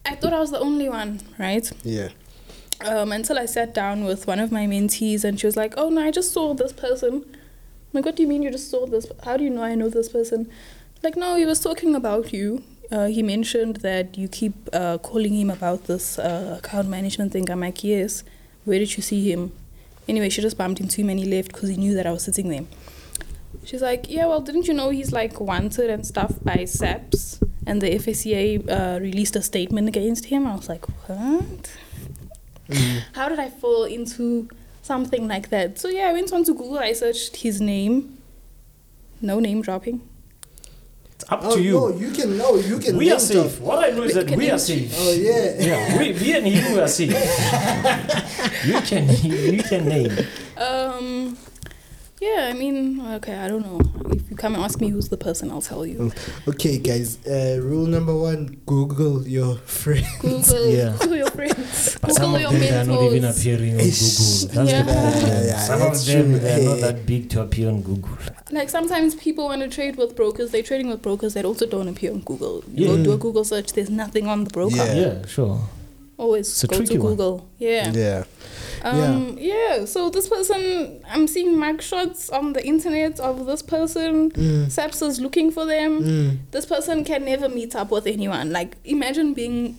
I 0.06 0.16
thought 0.16 0.34
I 0.34 0.40
was 0.40 0.52
the 0.52 0.60
only 0.60 0.90
one, 0.90 1.22
right? 1.38 1.70
Yeah. 1.84 2.10
Um, 2.84 3.12
until 3.12 3.40
I 3.40 3.46
sat 3.46 3.74
down 3.74 4.04
with 4.04 4.28
one 4.28 4.40
of 4.40 4.52
my 4.52 4.66
mentees 4.68 5.24
and 5.24 5.40
she 5.40 5.46
was 5.46 5.56
like, 5.56 5.74
Oh 5.78 5.90
no, 5.90 6.02
I 6.02 6.12
just 6.12 6.34
saw 6.34 6.54
this 6.54 6.74
person. 6.74 7.26
I'm 7.94 8.00
like, 8.00 8.06
what 8.06 8.16
do 8.16 8.24
you 8.24 8.28
mean 8.28 8.42
you 8.42 8.52
just 8.52 8.72
saw 8.72 8.86
this? 8.86 9.06
How 9.24 9.38
do 9.38 9.44
you 9.44 9.50
know 9.50 9.64
I 9.64 9.76
know 9.76 9.88
this 9.88 10.10
person? 10.10 10.50
Like, 11.04 11.16
no, 11.16 11.36
he 11.36 11.46
was 11.46 11.60
talking 11.60 11.94
about 11.94 12.34
you. 12.34 12.64
Uh, 12.94 13.07
he 13.07 13.24
mentioned 13.24 13.78
that 13.78 14.18
you 14.18 14.28
keep 14.28 14.53
uh, 14.72 14.99
calling 14.99 15.34
him 15.34 15.49
about 15.49 15.86
this 15.86 16.20
uh, 16.20 16.60
account 16.60 16.88
management 16.88 17.34
thing. 17.34 17.49
I'm 17.49 17.61
like, 17.61 17.84
yes. 17.84 18.24
Where 18.65 18.78
did 18.78 18.95
you 18.95 19.02
see 19.02 19.32
him? 19.32 19.52
Anyway, 20.07 20.30
she 20.30 20.41
just 20.41 20.57
bumped 20.57 20.80
into 20.80 21.02
him 21.02 21.10
and 21.10 21.20
he 21.20 21.26
left 21.26 21.52
because 21.52 21.70
he 21.70 21.76
knew 21.76 21.95
that 21.95 22.06
I 22.06 22.11
was 22.11 22.24
sitting 22.24 22.49
there. 22.49 22.65
She's 23.65 23.82
like, 23.82 24.10
yeah, 24.10 24.28
well, 24.28 24.41
didn't 24.41 24.68
you 24.68 24.76
know 24.76 24.91
he's 24.91 25.11
like 25.11 25.40
wanted 25.40 25.90
and 25.90 26.06
stuff 26.06 26.34
by 26.44 26.65
SAPS? 26.65 27.41
And 27.65 27.82
the 27.82 27.90
FSCA 27.91 28.70
uh, 28.70 28.99
released 28.99 29.36
a 29.36 29.41
statement 29.41 29.88
against 29.88 30.26
him. 30.26 30.45
I 30.45 30.56
was 30.56 30.70
like, 30.70 30.86
what? 31.07 31.72
Mm. 32.70 33.03
How 33.14 33.28
did 33.28 33.40
I 33.40 33.49
fall 33.49 33.86
into 33.86 34.49
something 34.84 35.28
like 35.28 35.49
that? 35.49 35.80
So 35.80 35.88
yeah, 35.88 36.10
I 36.10 36.14
went 36.14 36.32
on 36.32 36.44
to 36.44 36.53
Google. 36.53 36.80
I 36.80 36.94
searched 36.94 37.38
his 37.38 37.60
name. 37.60 38.20
No 39.20 39.40
name 39.40 39.61
dropping. 39.61 40.02
It's 41.15 41.26
up 41.31 41.41
Oh 41.44 41.56
to 41.56 41.61
you. 41.61 41.73
no, 41.73 41.90
you 41.95 42.11
can 42.11 42.38
know. 42.38 42.56
you 42.56 42.80
can. 42.80 42.98
we 42.98 43.07
are 43.11 43.18
name 43.18 43.19
safe. 43.19 43.57
drop. 43.57 43.68
What 43.68 43.84
I 43.85 43.91
know 43.95 44.03
is 44.03 44.15
that 44.15 44.30
we 44.31 44.49
are 44.49 44.57
name- 44.57 44.60
safe. 44.60 44.94
Oh 44.98 45.11
yeah. 45.14 45.53
Yeah, 45.60 45.98
we, 45.98 46.11
we 46.14 46.34
and 46.35 46.48
him 46.48 46.73
we 46.73 46.80
are 46.80 46.88
safe. 46.88 47.11
you 48.65 48.81
can 48.81 49.07
you 49.23 49.64
can 49.64 49.85
name. 49.88 50.11
Um, 50.57 51.23
yeah, 52.28 52.50
I 52.50 52.54
mean, 52.54 52.78
okay, 53.18 53.36
I 53.36 53.48
don't 53.52 53.66
know. 53.70 53.80
If 54.18 54.30
you 54.30 54.36
come 54.36 54.54
and 54.56 54.64
ask 54.64 54.80
me 54.80 54.90
who's 54.90 55.10
the 55.10 55.18
person, 55.18 55.50
I'll 55.52 55.62
tell 55.62 55.86
you. 55.86 56.12
Okay, 56.48 56.78
guys. 56.78 57.18
Uh, 57.26 57.60
rule 57.62 57.86
number 57.88 58.16
one: 58.16 58.40
Google 58.66 59.28
your 59.28 59.56
friends. 59.80 60.08
Google, 60.22 60.68
Yeah. 60.80 60.95
Google 61.00 61.18
your 61.24 61.32
friends. 61.32 61.98
But 62.02 62.12
some 62.14 62.32
Google 62.32 62.48
of 62.48 62.52
them 62.54 62.60
they 62.62 62.70
are 62.80 62.84
not 62.86 63.02
even 63.04 63.22
mentors. 63.22 63.40
appearing 63.40 63.72
on 63.74 63.78
Google. 63.78 63.88
That's 64.56 64.72
Yeah. 64.72 64.82
the 64.84 64.91
problem. 64.94 65.28
Yeah, 65.28 65.44
yeah, 65.52 65.60
some 65.70 65.82
of 65.82 65.88
that's 65.88 66.06
them 66.06 66.26
true. 66.32 66.40
they 66.40 66.54
are 66.62 66.66
not 66.70 66.76
Hey. 66.76 66.82
that 66.82 67.06
big 67.06 67.30
to 67.32 67.41
appear 67.41 67.68
on 67.70 67.82
Google. 67.82 68.18
Like 68.52 68.70
sometimes 68.70 69.16
people 69.16 69.45
want 69.45 69.62
to 69.64 69.68
trade 69.70 69.95
with 69.98 70.16
brokers. 70.16 70.52
They're 70.52 70.64
trading 70.72 70.90
with 70.90 71.02
brokers 71.02 71.34
that 71.36 71.45
also 71.45 71.66
don't 71.66 71.88
appear 71.88 72.12
on 72.12 72.20
Google. 72.22 72.64
You 72.74 72.88
Yeah. 72.88 72.95
go 72.98 73.04
do 73.04 73.12
a 73.14 73.18
Google 73.18 73.44
search. 73.44 73.74
There's 73.74 73.90
nothing 73.90 74.28
on 74.28 74.44
the 74.45 74.50
broker. 74.52 74.76
Yeah. 74.76 74.94
Yeah, 74.94 75.26
sure. 75.26 75.60
Always 76.18 76.48
It's 76.50 76.64
a 76.64 76.68
go 76.68 76.78
to 76.78 76.86
tricky 76.86 77.00
one. 77.00 77.12
Google. 77.12 77.48
Yeah. 77.58 77.91
Yeah. 77.91 78.24
Um, 78.84 79.38
yeah. 79.39 79.85
So 79.85 80.10
this 80.10 80.27
person, 80.27 81.03
I'm 81.10 81.27
seeing 81.27 81.55
mugshots 81.55 82.31
on 82.31 82.53
the 82.53 82.65
internet 82.65 83.19
of 83.19 83.45
this 83.45 83.61
person. 83.61 84.31
Mm. 84.31 84.72
SAPS 84.72 85.01
is 85.01 85.19
looking 85.19 85.51
for 85.51 85.65
them. 85.65 86.03
Mm. 86.03 86.38
this 86.51 86.65
person 86.65 87.03
can 87.03 87.26
never 87.26 87.47
meet 87.49 87.76
up 87.76 87.91
with 87.91 88.07
anyone. 88.07 88.51
Like, 88.51 88.76
imagine 88.84 89.34
being 89.34 89.77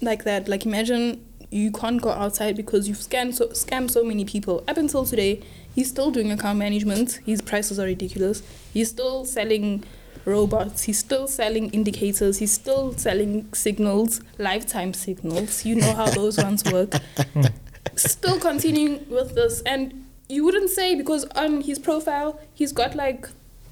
like 0.00 0.24
that. 0.24 0.48
Like, 0.48 0.64
imagine 0.64 1.24
you 1.50 1.72
can't 1.72 2.00
go 2.00 2.10
outside 2.10 2.56
because 2.56 2.88
you've 2.88 2.98
scammed 2.98 3.34
so, 3.34 3.48
scammed 3.48 3.90
so 3.90 4.04
many 4.04 4.24
people. 4.24 4.62
Up 4.68 4.76
until 4.76 5.04
today, 5.04 5.42
he's 5.74 5.88
still 5.88 6.10
doing 6.10 6.30
account 6.30 6.58
management. 6.58 7.20
His 7.24 7.40
prices 7.40 7.78
are 7.78 7.86
ridiculous. 7.86 8.42
He's 8.72 8.90
still 8.90 9.24
selling 9.24 9.84
robots. 10.24 10.82
He's 10.82 10.98
still 10.98 11.26
selling 11.26 11.70
indicators. 11.70 12.38
He's 12.38 12.52
still 12.52 12.92
selling 12.92 13.52
signals, 13.52 14.20
lifetime 14.38 14.92
signals. 14.94 15.64
You 15.64 15.76
know 15.76 15.94
how 15.94 16.06
those 16.06 16.38
ones 16.38 16.64
work. 16.70 16.92
Still 17.96 18.38
continuing 18.40 19.08
with 19.08 19.34
this. 19.34 19.62
And 19.62 20.04
you 20.28 20.44
wouldn't 20.44 20.70
say 20.70 20.94
because 20.94 21.24
on 21.36 21.62
his 21.62 21.78
profile, 21.78 22.40
he's 22.54 22.72
got 22.72 22.94
like 22.94 23.26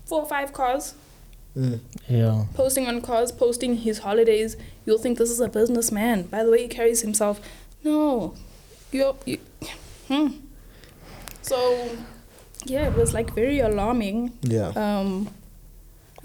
four 0.06 0.22
or 0.22 0.28
five 0.28 0.52
cars 0.52 0.94
Mm. 1.56 1.80
Yeah. 2.06 2.44
posting 2.52 2.86
on 2.86 3.00
cars, 3.00 3.32
posting 3.32 3.76
his 3.78 4.00
holidays, 4.00 4.58
you'll 4.84 4.98
think 4.98 5.16
this 5.16 5.30
is 5.30 5.40
a 5.40 5.48
businessman. 5.48 6.24
By 6.24 6.44
the 6.44 6.50
way 6.50 6.60
he 6.60 6.68
carries 6.68 7.00
himself. 7.00 7.40
No. 7.82 8.34
You're 8.92 9.16
you, 9.24 9.38
hmm. 10.06 10.28
So 11.40 11.88
yeah, 12.66 12.88
it 12.88 12.94
was 12.94 13.14
like 13.14 13.34
very 13.34 13.58
alarming. 13.60 14.32
Yeah. 14.42 14.68
Um 14.76 15.28
I 15.28 15.45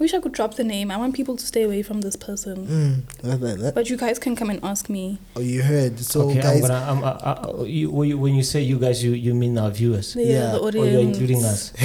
wish 0.02 0.12
I 0.14 0.20
could 0.20 0.32
drop 0.32 0.54
the 0.54 0.64
name. 0.64 0.90
I 0.90 0.96
want 0.96 1.14
people 1.14 1.36
to 1.36 1.46
stay 1.46 1.62
away 1.62 1.82
from 1.82 2.00
this 2.02 2.16
person. 2.16 2.56
Mm. 2.66 3.22
That- 3.22 3.40
that- 3.40 3.58
that- 3.60 3.74
But 3.74 3.88
you 3.90 3.96
guys 3.96 4.18
can 4.18 4.36
come 4.36 4.50
and 4.50 4.60
ask 4.62 4.88
me. 4.90 5.18
Oh, 5.36 5.40
you 5.40 5.62
heard. 5.62 5.98
So, 6.00 6.28
okay, 6.28 6.40
guys. 6.42 6.62
I'm 6.68 6.68
gonna. 6.68 6.84
I'm, 6.90 7.00
uh, 7.04 7.60
uh, 7.60 7.64
you, 7.64 7.90
when 7.90 8.34
you- 8.34 8.42
say 8.42 8.60
you 8.60 8.78
guys, 8.78 9.02
you, 9.04 9.12
you 9.12 9.32
mean 9.34 9.56
our 9.56 9.70
viewers, 9.70 10.14
The, 10.14 10.24
Yeah. 10.24 10.52
the 10.52 10.58
or 10.58 10.70
you're 10.72 11.00
including 11.00 11.44
us? 11.44 11.72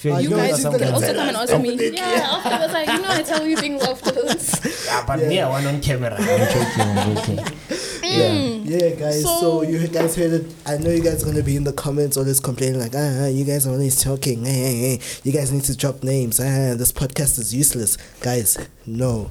You're 0.00 0.14
Uh, 0.14 0.18
You 0.20 0.30
know 0.30 0.36
guys 0.36 0.62
that 0.62 0.78
can 0.78 0.94
also 0.94 1.12
come 1.12 1.28
and 1.28 1.36
ask 1.36 1.58
me. 1.58 1.74
Yeah, 1.90 2.22
afterwards, 2.38 2.72
like, 2.72 2.86
you 2.86 3.00
know, 3.02 3.10
I 3.10 3.22
tell 3.22 3.44
you 3.44 3.56
things 3.56 3.82
afterwards. 3.92 4.46
Yeah, 4.86 5.02
but 5.04 5.18
Yeah. 5.18 5.28
me, 5.28 5.40
I 5.40 5.48
want 5.50 5.66
on 5.66 5.80
camera. 5.82 6.14
I'm 6.14 6.38
joking. 6.54 6.86
I'm 6.86 7.16
joking. 7.16 7.38
Mm. 8.02 8.62
Yeah, 8.66 8.90
guys. 8.94 9.22
So, 9.22 9.40
So- 9.40 9.62
you 9.62 9.86
guys 9.88 10.14
heard 10.16 10.32
it. 10.32 10.46
I 10.66 10.76
know 10.78 10.90
you 10.90 11.02
guys 11.02 11.22
are 11.22 11.26
gonna 11.26 11.42
be 11.42 11.56
in 11.56 11.64
the 11.64 11.72
comments 11.72 12.16
always 12.16 12.40
complaining 12.40 12.80
like, 12.80 12.94
ah, 12.94 13.26
you 13.26 13.44
guys 13.44 13.66
are 13.66 13.70
always 13.72 14.02
talking. 14.02 14.44
Hey, 14.44 14.52
hey, 14.52 14.76
hey. 14.96 15.00
You 15.24 15.32
guys 15.32 15.52
need 15.52 15.64
to 15.64 15.76
drop 15.76 16.02
names. 16.02 16.38
Ah, 16.40 16.74
this 16.76 16.92
podcast 16.92 17.38
is 17.38 17.54
useless, 17.54 17.96
guys. 18.20 18.56
No, 18.86 19.30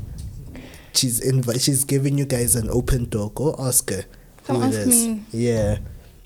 she's 0.94 1.20
invi- 1.22 1.62
She's 1.64 1.84
giving 1.84 2.18
you 2.18 2.26
guys 2.26 2.56
an 2.56 2.70
open 2.70 3.06
door. 3.06 3.32
Go 3.34 3.56
ask 3.60 3.90
her. 3.90 4.06
Come 4.46 4.58
who 4.58 4.64
it 4.64 4.68
ask 4.68 4.78
is. 4.88 4.88
me. 4.88 5.24
Yeah. 5.32 5.78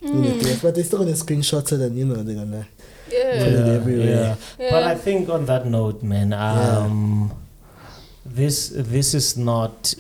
Mm. 0.04 0.44
Yeah, 0.46 0.56
But 0.62 0.76
they're 0.76 0.84
still 0.84 1.00
gonna 1.00 1.12
screenshot 1.12 1.66
it 1.72 1.80
and 1.80 1.98
you 1.98 2.06
know 2.06 2.24
they're 2.24 2.36
gonna. 2.36 2.68
Yeah. 3.12 3.44
Put 3.44 3.54
it 3.54 3.68
everywhere. 3.68 4.38
Yeah. 4.60 4.70
But 4.72 4.84
I 4.84 4.96
think 4.96 5.30
on 5.30 5.46
that 5.46 5.68
note, 5.68 6.02
man, 6.02 6.34
um, 6.34 7.32
this 8.26 8.72
this 8.74 9.14
is 9.14 9.36
not, 9.38 9.94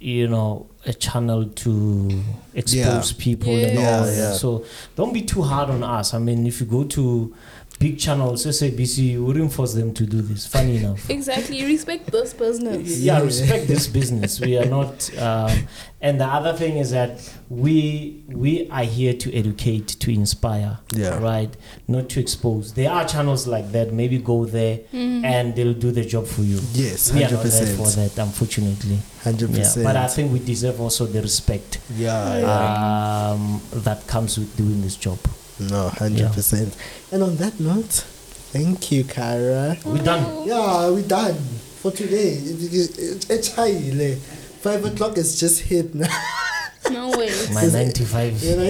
you 0.00 0.26
know, 0.28 0.66
a 0.86 0.92
channel 0.94 1.44
to 1.46 2.22
expose 2.54 3.12
people 3.12 3.52
and 3.52 3.76
all 3.78 3.84
Yeah, 3.84 4.00
that. 4.00 4.16
yeah. 4.16 4.32
So 4.34 4.64
don't 4.94 5.12
be 5.12 5.22
too 5.22 5.42
hard 5.42 5.68
on 5.70 5.82
us. 5.82 6.14
I 6.14 6.18
mean, 6.18 6.46
if 6.46 6.60
you 6.60 6.66
go 6.66 6.84
to 6.84 7.34
big 7.78 7.98
channels, 7.98 8.46
SABC, 8.46 8.98
you 9.12 9.24
wouldn't 9.24 9.52
force 9.52 9.74
them 9.74 9.92
to 9.94 10.06
do 10.06 10.22
this. 10.22 10.46
Funny 10.46 10.78
enough. 10.78 11.08
Exactly. 11.16 11.64
Respect 11.64 12.10
this 12.10 12.32
business. 12.32 12.98
yeah, 13.00 13.18
Yeah. 13.18 13.24
respect 13.24 13.66
this 13.68 13.86
business. 13.86 14.40
We 14.40 14.56
are 14.58 14.64
not, 14.66 15.10
um, 15.18 15.66
and 16.00 16.20
the 16.20 16.24
other 16.26 16.52
thing 16.54 16.78
is 16.78 16.90
that 16.90 17.20
we 17.48 18.22
we 18.28 18.68
are 18.70 18.84
here 18.84 19.12
to 19.14 19.34
educate, 19.34 19.88
to 20.00 20.10
inspire, 20.12 20.78
Yeah. 20.94 21.18
right? 21.18 21.54
Not 21.88 22.08
to 22.10 22.20
expose. 22.20 22.72
There 22.72 22.90
are 22.90 23.04
channels 23.06 23.46
like 23.46 23.72
that. 23.72 23.92
Maybe 23.92 24.18
go 24.18 24.44
there 24.46 24.80
Mm. 24.92 25.24
and 25.24 25.54
they'll 25.54 25.74
do 25.86 25.90
the 25.92 26.04
job 26.04 26.26
for 26.26 26.42
you. 26.42 26.60
Yes, 26.74 27.12
We 27.12 27.20
are 27.20 27.28
hundred 27.28 27.44
not 27.44 27.52
there 27.52 27.76
for 27.76 27.88
that, 28.00 28.18
unfortunately. 28.18 28.98
Hundred 29.22 29.50
Yeah, 29.50 29.58
percent. 29.58 29.84
but 29.84 29.96
I 29.96 30.06
think 30.08 30.32
we 30.32 30.38
deserve 30.38 30.80
also 30.80 31.06
the 31.06 31.20
respect 31.22 31.78
Yeah, 31.96 32.38
yeah. 32.38 33.30
um, 33.32 33.60
that 33.86 34.06
comes 34.06 34.38
with 34.38 34.56
doing 34.56 34.82
this 34.82 34.96
job. 34.96 35.18
No, 35.58 35.88
hundred 35.88 36.32
percent. 36.32 36.76
And 37.10 37.22
on 37.22 37.36
that 37.36 37.58
note, 37.58 38.04
thank 38.52 38.92
you, 38.92 39.04
Kyra. 39.04 39.82
We're 39.84 40.02
done. 40.02 40.46
Yeah, 40.46 40.90
we 40.90 41.02
done 41.02 41.34
for 41.80 41.90
today. 41.90 42.34
It- 42.34 42.72
it- 42.74 42.98
it- 42.98 43.26
It's 43.30 43.54
high. 43.54 43.72
like, 43.94 44.18
Five 44.60 44.84
o'clock 44.84 45.16
is 45.16 45.38
just 45.38 45.60
hit 45.60 45.94
now. 45.94 46.08
No 46.90 47.10
way. 47.10 47.30
My 47.52 47.62
Is 47.64 47.72
nine 47.74 47.90
to 47.92 48.04
five. 48.04 48.40
You 48.42 48.56
know, 48.56 48.62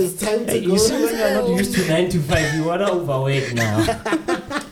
it's 0.00 0.14
time 0.22 0.46
to 0.46 0.52
Hey, 0.52 0.64
go. 0.64 0.72
you 0.72 0.78
see, 0.78 0.92
when 0.94 1.18
you're 1.18 1.34
not 1.42 1.48
used 1.50 1.74
to 1.74 1.86
nine 1.86 2.08
to 2.08 2.20
five, 2.20 2.54
you 2.54 2.64
wanna 2.64 2.90
overweight 2.90 3.52
now. 3.54 3.84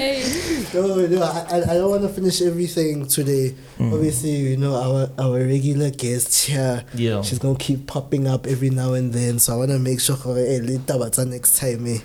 Hey. 0.10 0.64
No, 0.72 0.96
no, 0.96 1.20
I, 1.22 1.44
I 1.50 1.56
I 1.60 1.74
don't 1.76 1.90
want 1.90 2.02
to 2.02 2.08
finish 2.08 2.40
everything 2.40 3.04
today. 3.06 3.52
Mm. 3.76 3.92
Obviously, 3.92 4.30
you 4.32 4.56
know 4.56 4.72
our 4.80 5.10
our 5.20 5.44
regular 5.44 5.90
guest 5.90 6.46
here. 6.48 6.84
Yeah. 6.94 7.20
She's 7.20 7.38
gonna 7.38 7.58
keep 7.58 7.86
popping 7.86 8.24
up 8.26 8.46
every 8.46 8.70
now 8.70 8.94
and 8.94 9.12
then, 9.12 9.38
so 9.38 9.52
I 9.52 9.56
wanna 9.60 9.78
make 9.78 10.00
sure. 10.00 10.16
Hey, 10.16 10.60
later, 10.64 10.96
what's 10.96 11.18
next 11.18 11.58
time? 11.60 11.84
Eh? 11.86 12.00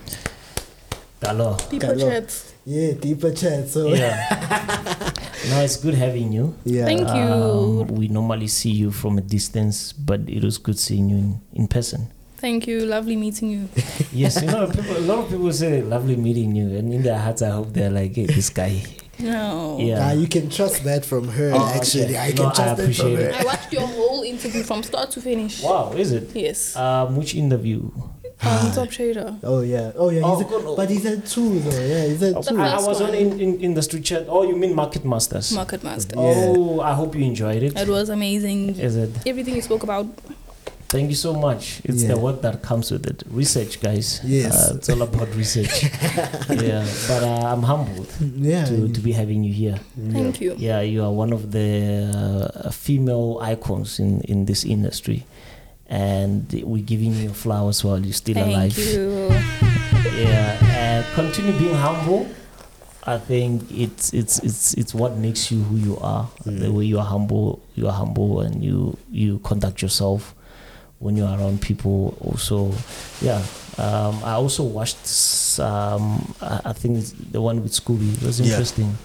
Hello. 1.24 1.56
Deeper 1.72 1.96
Hello. 1.96 2.10
chats. 2.10 2.52
Yeah, 2.66 3.00
deeper 3.00 3.32
chat. 3.32 3.70
So 3.70 3.88
Yeah. 3.94 4.28
no, 5.50 5.62
it's 5.64 5.78
good 5.78 5.94
having 5.96 6.34
you. 6.36 6.52
yeah. 6.66 6.84
Thank 6.84 7.08
you. 7.08 7.24
Um, 7.32 7.88
we 7.96 8.10
normally 8.10 8.48
see 8.52 8.72
you 8.76 8.92
from 8.92 9.18
a 9.18 9.22
distance, 9.24 9.94
but 9.94 10.20
it 10.28 10.44
was 10.44 10.58
good 10.58 10.78
seeing 10.78 11.08
you 11.08 11.16
in, 11.18 11.42
in 11.54 11.68
person. 11.72 12.12
Thank 12.46 12.68
you. 12.68 12.86
Lovely 12.86 13.16
meeting 13.16 13.50
you. 13.50 13.70
Yes, 14.14 14.40
you 14.40 14.48
know, 14.48 14.68
people, 14.68 14.96
a 14.98 15.06
lot 15.10 15.18
of 15.24 15.30
people 15.32 15.52
say, 15.52 15.82
lovely 15.82 16.16
meeting 16.16 16.56
you. 16.56 16.78
And 16.78 16.94
in 16.94 17.02
their 17.02 17.18
hearts, 17.18 17.42
I 17.42 17.50
hope 17.50 17.74
they're 17.74 17.90
like, 17.90 18.14
hey, 18.16 18.28
this 18.28 18.50
guy. 18.52 18.84
No. 19.18 19.80
Yeah. 19.82 20.00
Ah, 20.10 20.12
you 20.14 20.28
can 20.28 20.50
trust 20.52 20.84
that 20.84 21.04
from 21.04 21.28
her. 21.28 21.52
Oh, 21.56 21.68
actually, 21.76 22.14
okay. 22.16 22.18
I 22.20 22.30
No, 22.30 22.36
can 22.36 22.46
I 22.46 22.54
trust 22.54 22.78
that 22.78 22.96
from 22.96 23.16
her. 23.16 23.30
it. 23.30 23.36
I 23.36 23.44
watched 23.44 23.74
your 23.74 23.88
whole 23.88 24.22
interview 24.22 24.62
from 24.62 24.84
start 24.84 25.10
to 25.16 25.22
finish. 25.22 25.64
Wow, 25.64 25.94
is 25.94 26.12
it? 26.12 26.30
Yes. 26.36 26.76
Um, 26.76 27.16
which 27.18 27.34
interview? 27.34 27.90
Um, 28.44 28.72
top 28.74 28.90
trader. 28.90 29.36
Oh 29.44 29.62
yeah, 29.62 29.92
oh 29.96 30.10
yeah. 30.12 30.22
Oh, 30.24 30.38
He's 30.38 30.46
good. 30.48 30.66
a, 30.72 30.76
but 30.76 30.90
he's 30.90 31.06
at 31.08 31.26
two 31.26 31.60
though. 31.60 31.80
Yeah, 31.94 32.04
he's 32.10 32.22
at 32.22 32.36
I, 32.38 32.42
two. 32.42 32.62
I 32.62 32.76
first 32.76 32.88
was 32.90 33.02
on 33.02 33.14
in, 33.16 33.40
in, 33.40 33.52
in 33.66 33.74
the 33.74 33.82
street 33.82 34.06
chat. 34.06 34.26
Oh, 34.30 34.44
you 34.48 34.56
mean 34.56 34.76
Market 34.76 35.04
Masters? 35.04 35.52
Market 35.54 35.84
Masters. 35.84 36.14
Yeah. 36.18 36.54
Oh, 36.56 36.80
I 36.82 36.94
hope 36.94 37.16
you 37.16 37.24
enjoyed 37.26 37.64
it. 37.64 37.80
It 37.80 37.88
was 37.88 38.10
amazing. 38.10 38.78
Is 38.78 38.96
it? 38.98 39.10
Everything 39.26 39.56
you 39.56 39.62
spoke 39.62 39.84
about. 39.84 40.06
Thank 40.96 41.10
you 41.10 41.16
so 41.28 41.34
much. 41.34 41.82
It's 41.84 42.04
Yeah. 42.04 42.14
the 42.16 42.20
work 42.26 42.40
that 42.42 42.62
comes 42.64 42.88
with 42.90 43.06
it. 43.06 43.24
Research, 43.28 43.82
guys. 43.82 44.22
Yes. 44.24 44.56
Uh, 44.56 44.76
it's 44.78 44.88
all 44.90 45.02
about 45.02 45.28
research. 45.36 45.84
yeah. 46.50 46.88
But 47.10 47.22
uh, 47.24 47.52
I'm 47.52 47.64
humbled 47.64 48.08
Yeah. 48.22 48.64
to, 48.64 48.88
to 48.88 49.00
be 49.02 49.12
having 49.12 49.44
you 49.44 49.52
here. 49.52 49.78
Thank 50.16 50.40
you. 50.40 50.56
Yeah, 50.58 50.80
you 50.80 51.04
are 51.04 51.12
one 51.12 51.34
of 51.34 51.52
the 51.52 52.08
uh, 52.16 52.72
female 52.72 53.40
icons 53.42 54.00
in, 54.00 54.22
in 54.22 54.46
this 54.46 54.64
industry. 54.64 55.26
And 55.90 56.48
we're 56.64 56.84
giving 56.94 57.12
you 57.14 57.30
flowers 57.36 57.84
while 57.84 58.00
you're 58.00 58.14
still 58.14 58.36
Thank 58.40 58.56
alive. 58.56 58.78
you. 58.80 59.36
Yeah. 60.16 60.56
And 60.80 61.04
continue 61.14 61.52
being 61.60 61.76
humble. 61.76 62.24
I 63.04 63.18
think 63.18 63.68
it's 63.70 64.14
it's 64.14 64.40
it's 64.48 64.74
it's 64.80 64.94
what 64.96 65.18
makes 65.18 65.52
you 65.52 65.60
who 65.68 65.76
you 65.76 65.98
are. 66.00 66.30
Mm. 66.46 66.60
The 66.64 66.72
way 66.72 66.86
you 66.86 67.00
are 67.04 67.10
humble, 67.16 67.60
you 67.76 67.88
are 67.90 67.98
humble, 68.04 68.40
and 68.40 68.64
you 68.64 68.96
you 69.12 69.40
conduct 69.44 69.82
yourself 69.82 70.34
when 71.00 71.16
you're 71.18 71.28
around 71.30 71.62
people. 71.62 72.18
Also, 72.22 72.72
yeah. 73.22 73.42
Um, 73.78 74.22
I 74.24 74.34
also 74.34 74.64
watched. 74.64 74.98
s- 75.04 75.60
Um, 75.60 76.34
I, 76.42 76.62
I 76.72 76.74
think 76.74 76.98
it's 77.00 77.12
the 77.32 77.42
one 77.42 77.62
with 77.64 77.72
Scooby. 77.74 78.14
It 78.16 78.24
was 78.24 78.40
Yeah. 78.40 78.48
interesting. 78.52 78.98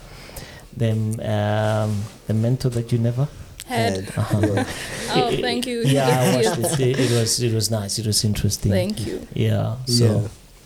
Them 0.76 1.18
um, 1.20 2.04
the 2.26 2.34
mentor 2.34 2.70
that 2.70 2.92
you 2.92 2.98
never. 2.98 3.28
Had. 3.66 4.08
Uh-huh. 4.16 4.64
Oh, 5.12 5.30
thank 5.40 5.66
you. 5.66 5.82
Yeah, 5.82 6.06
I 6.08 6.36
watched 6.36 6.80
it. 6.80 6.80
it. 6.98 7.00
It 7.00 7.10
was 7.10 7.40
it 7.42 7.52
was 7.52 7.70
nice. 7.70 7.98
It 7.98 8.06
was 8.06 8.24
interesting. 8.24 8.70
Thank 8.72 9.06
you. 9.06 9.26
Yeah. 9.34 9.76
So 9.86 10.04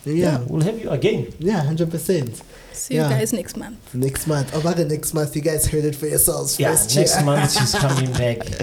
yeah. 0.05 0.13
yeah, 0.13 0.13
Yeah. 0.23 0.37
we'll 0.47 0.61
have 0.61 0.79
you 0.79 0.89
again. 0.89 1.33
Yeah, 1.39 1.63
hundred 1.63 1.89
percent. 1.89 2.41
See 2.75 2.95
Yeah. 2.95 3.09
you 3.09 3.15
guys 3.15 3.33
next 3.33 3.57
month. 3.57 3.93
Next 3.93 4.27
month. 4.27 4.51
Oh, 4.53 4.59
the 4.59 4.85
next 4.85 5.13
month. 5.13 5.35
You 5.35 5.41
guys 5.41 5.65
heard 5.67 5.85
it 5.85 5.95
for 5.95 6.07
yourselves. 6.07 6.59
Yeah, 6.59 6.71
first. 6.71 6.95
next 6.95 7.23
month 7.23 7.51
she's 7.51 7.73
coming 7.75 8.11
back. 8.13 8.39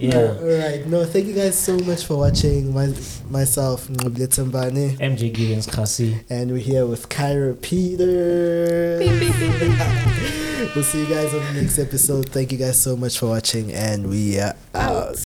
Yeah. 0.00 0.16
All 0.40 0.44
right. 0.44 0.86
No, 0.86 1.04
thank 1.04 1.26
you 1.26 1.34
guys 1.34 1.58
so 1.58 1.76
much 1.80 2.04
for 2.06 2.16
watching. 2.18 2.72
My, 2.72 2.86
myself, 3.30 3.88
Nqobile 3.88 4.28
Tembane, 4.28 4.96
MJ 4.98 5.32
Givens 5.34 5.66
Kgasi. 5.66 6.22
and 6.30 6.52
we're 6.52 6.58
here 6.58 6.86
with 6.86 7.08
Kyra 7.08 7.60
Peter. 7.60 9.00
We'll 10.74 10.84
see 10.84 11.00
you 11.00 11.06
guys 11.06 11.32
on 11.34 11.40
the 11.54 11.62
next 11.62 11.78
episode. 11.78 12.28
Thank 12.28 12.52
you 12.52 12.58
guys 12.58 12.78
so 12.80 12.96
much 12.96 13.18
for 13.18 13.26
watching, 13.28 13.72
and 13.72 14.08
we 14.08 14.38
are 14.38 14.54
out. 14.74 15.27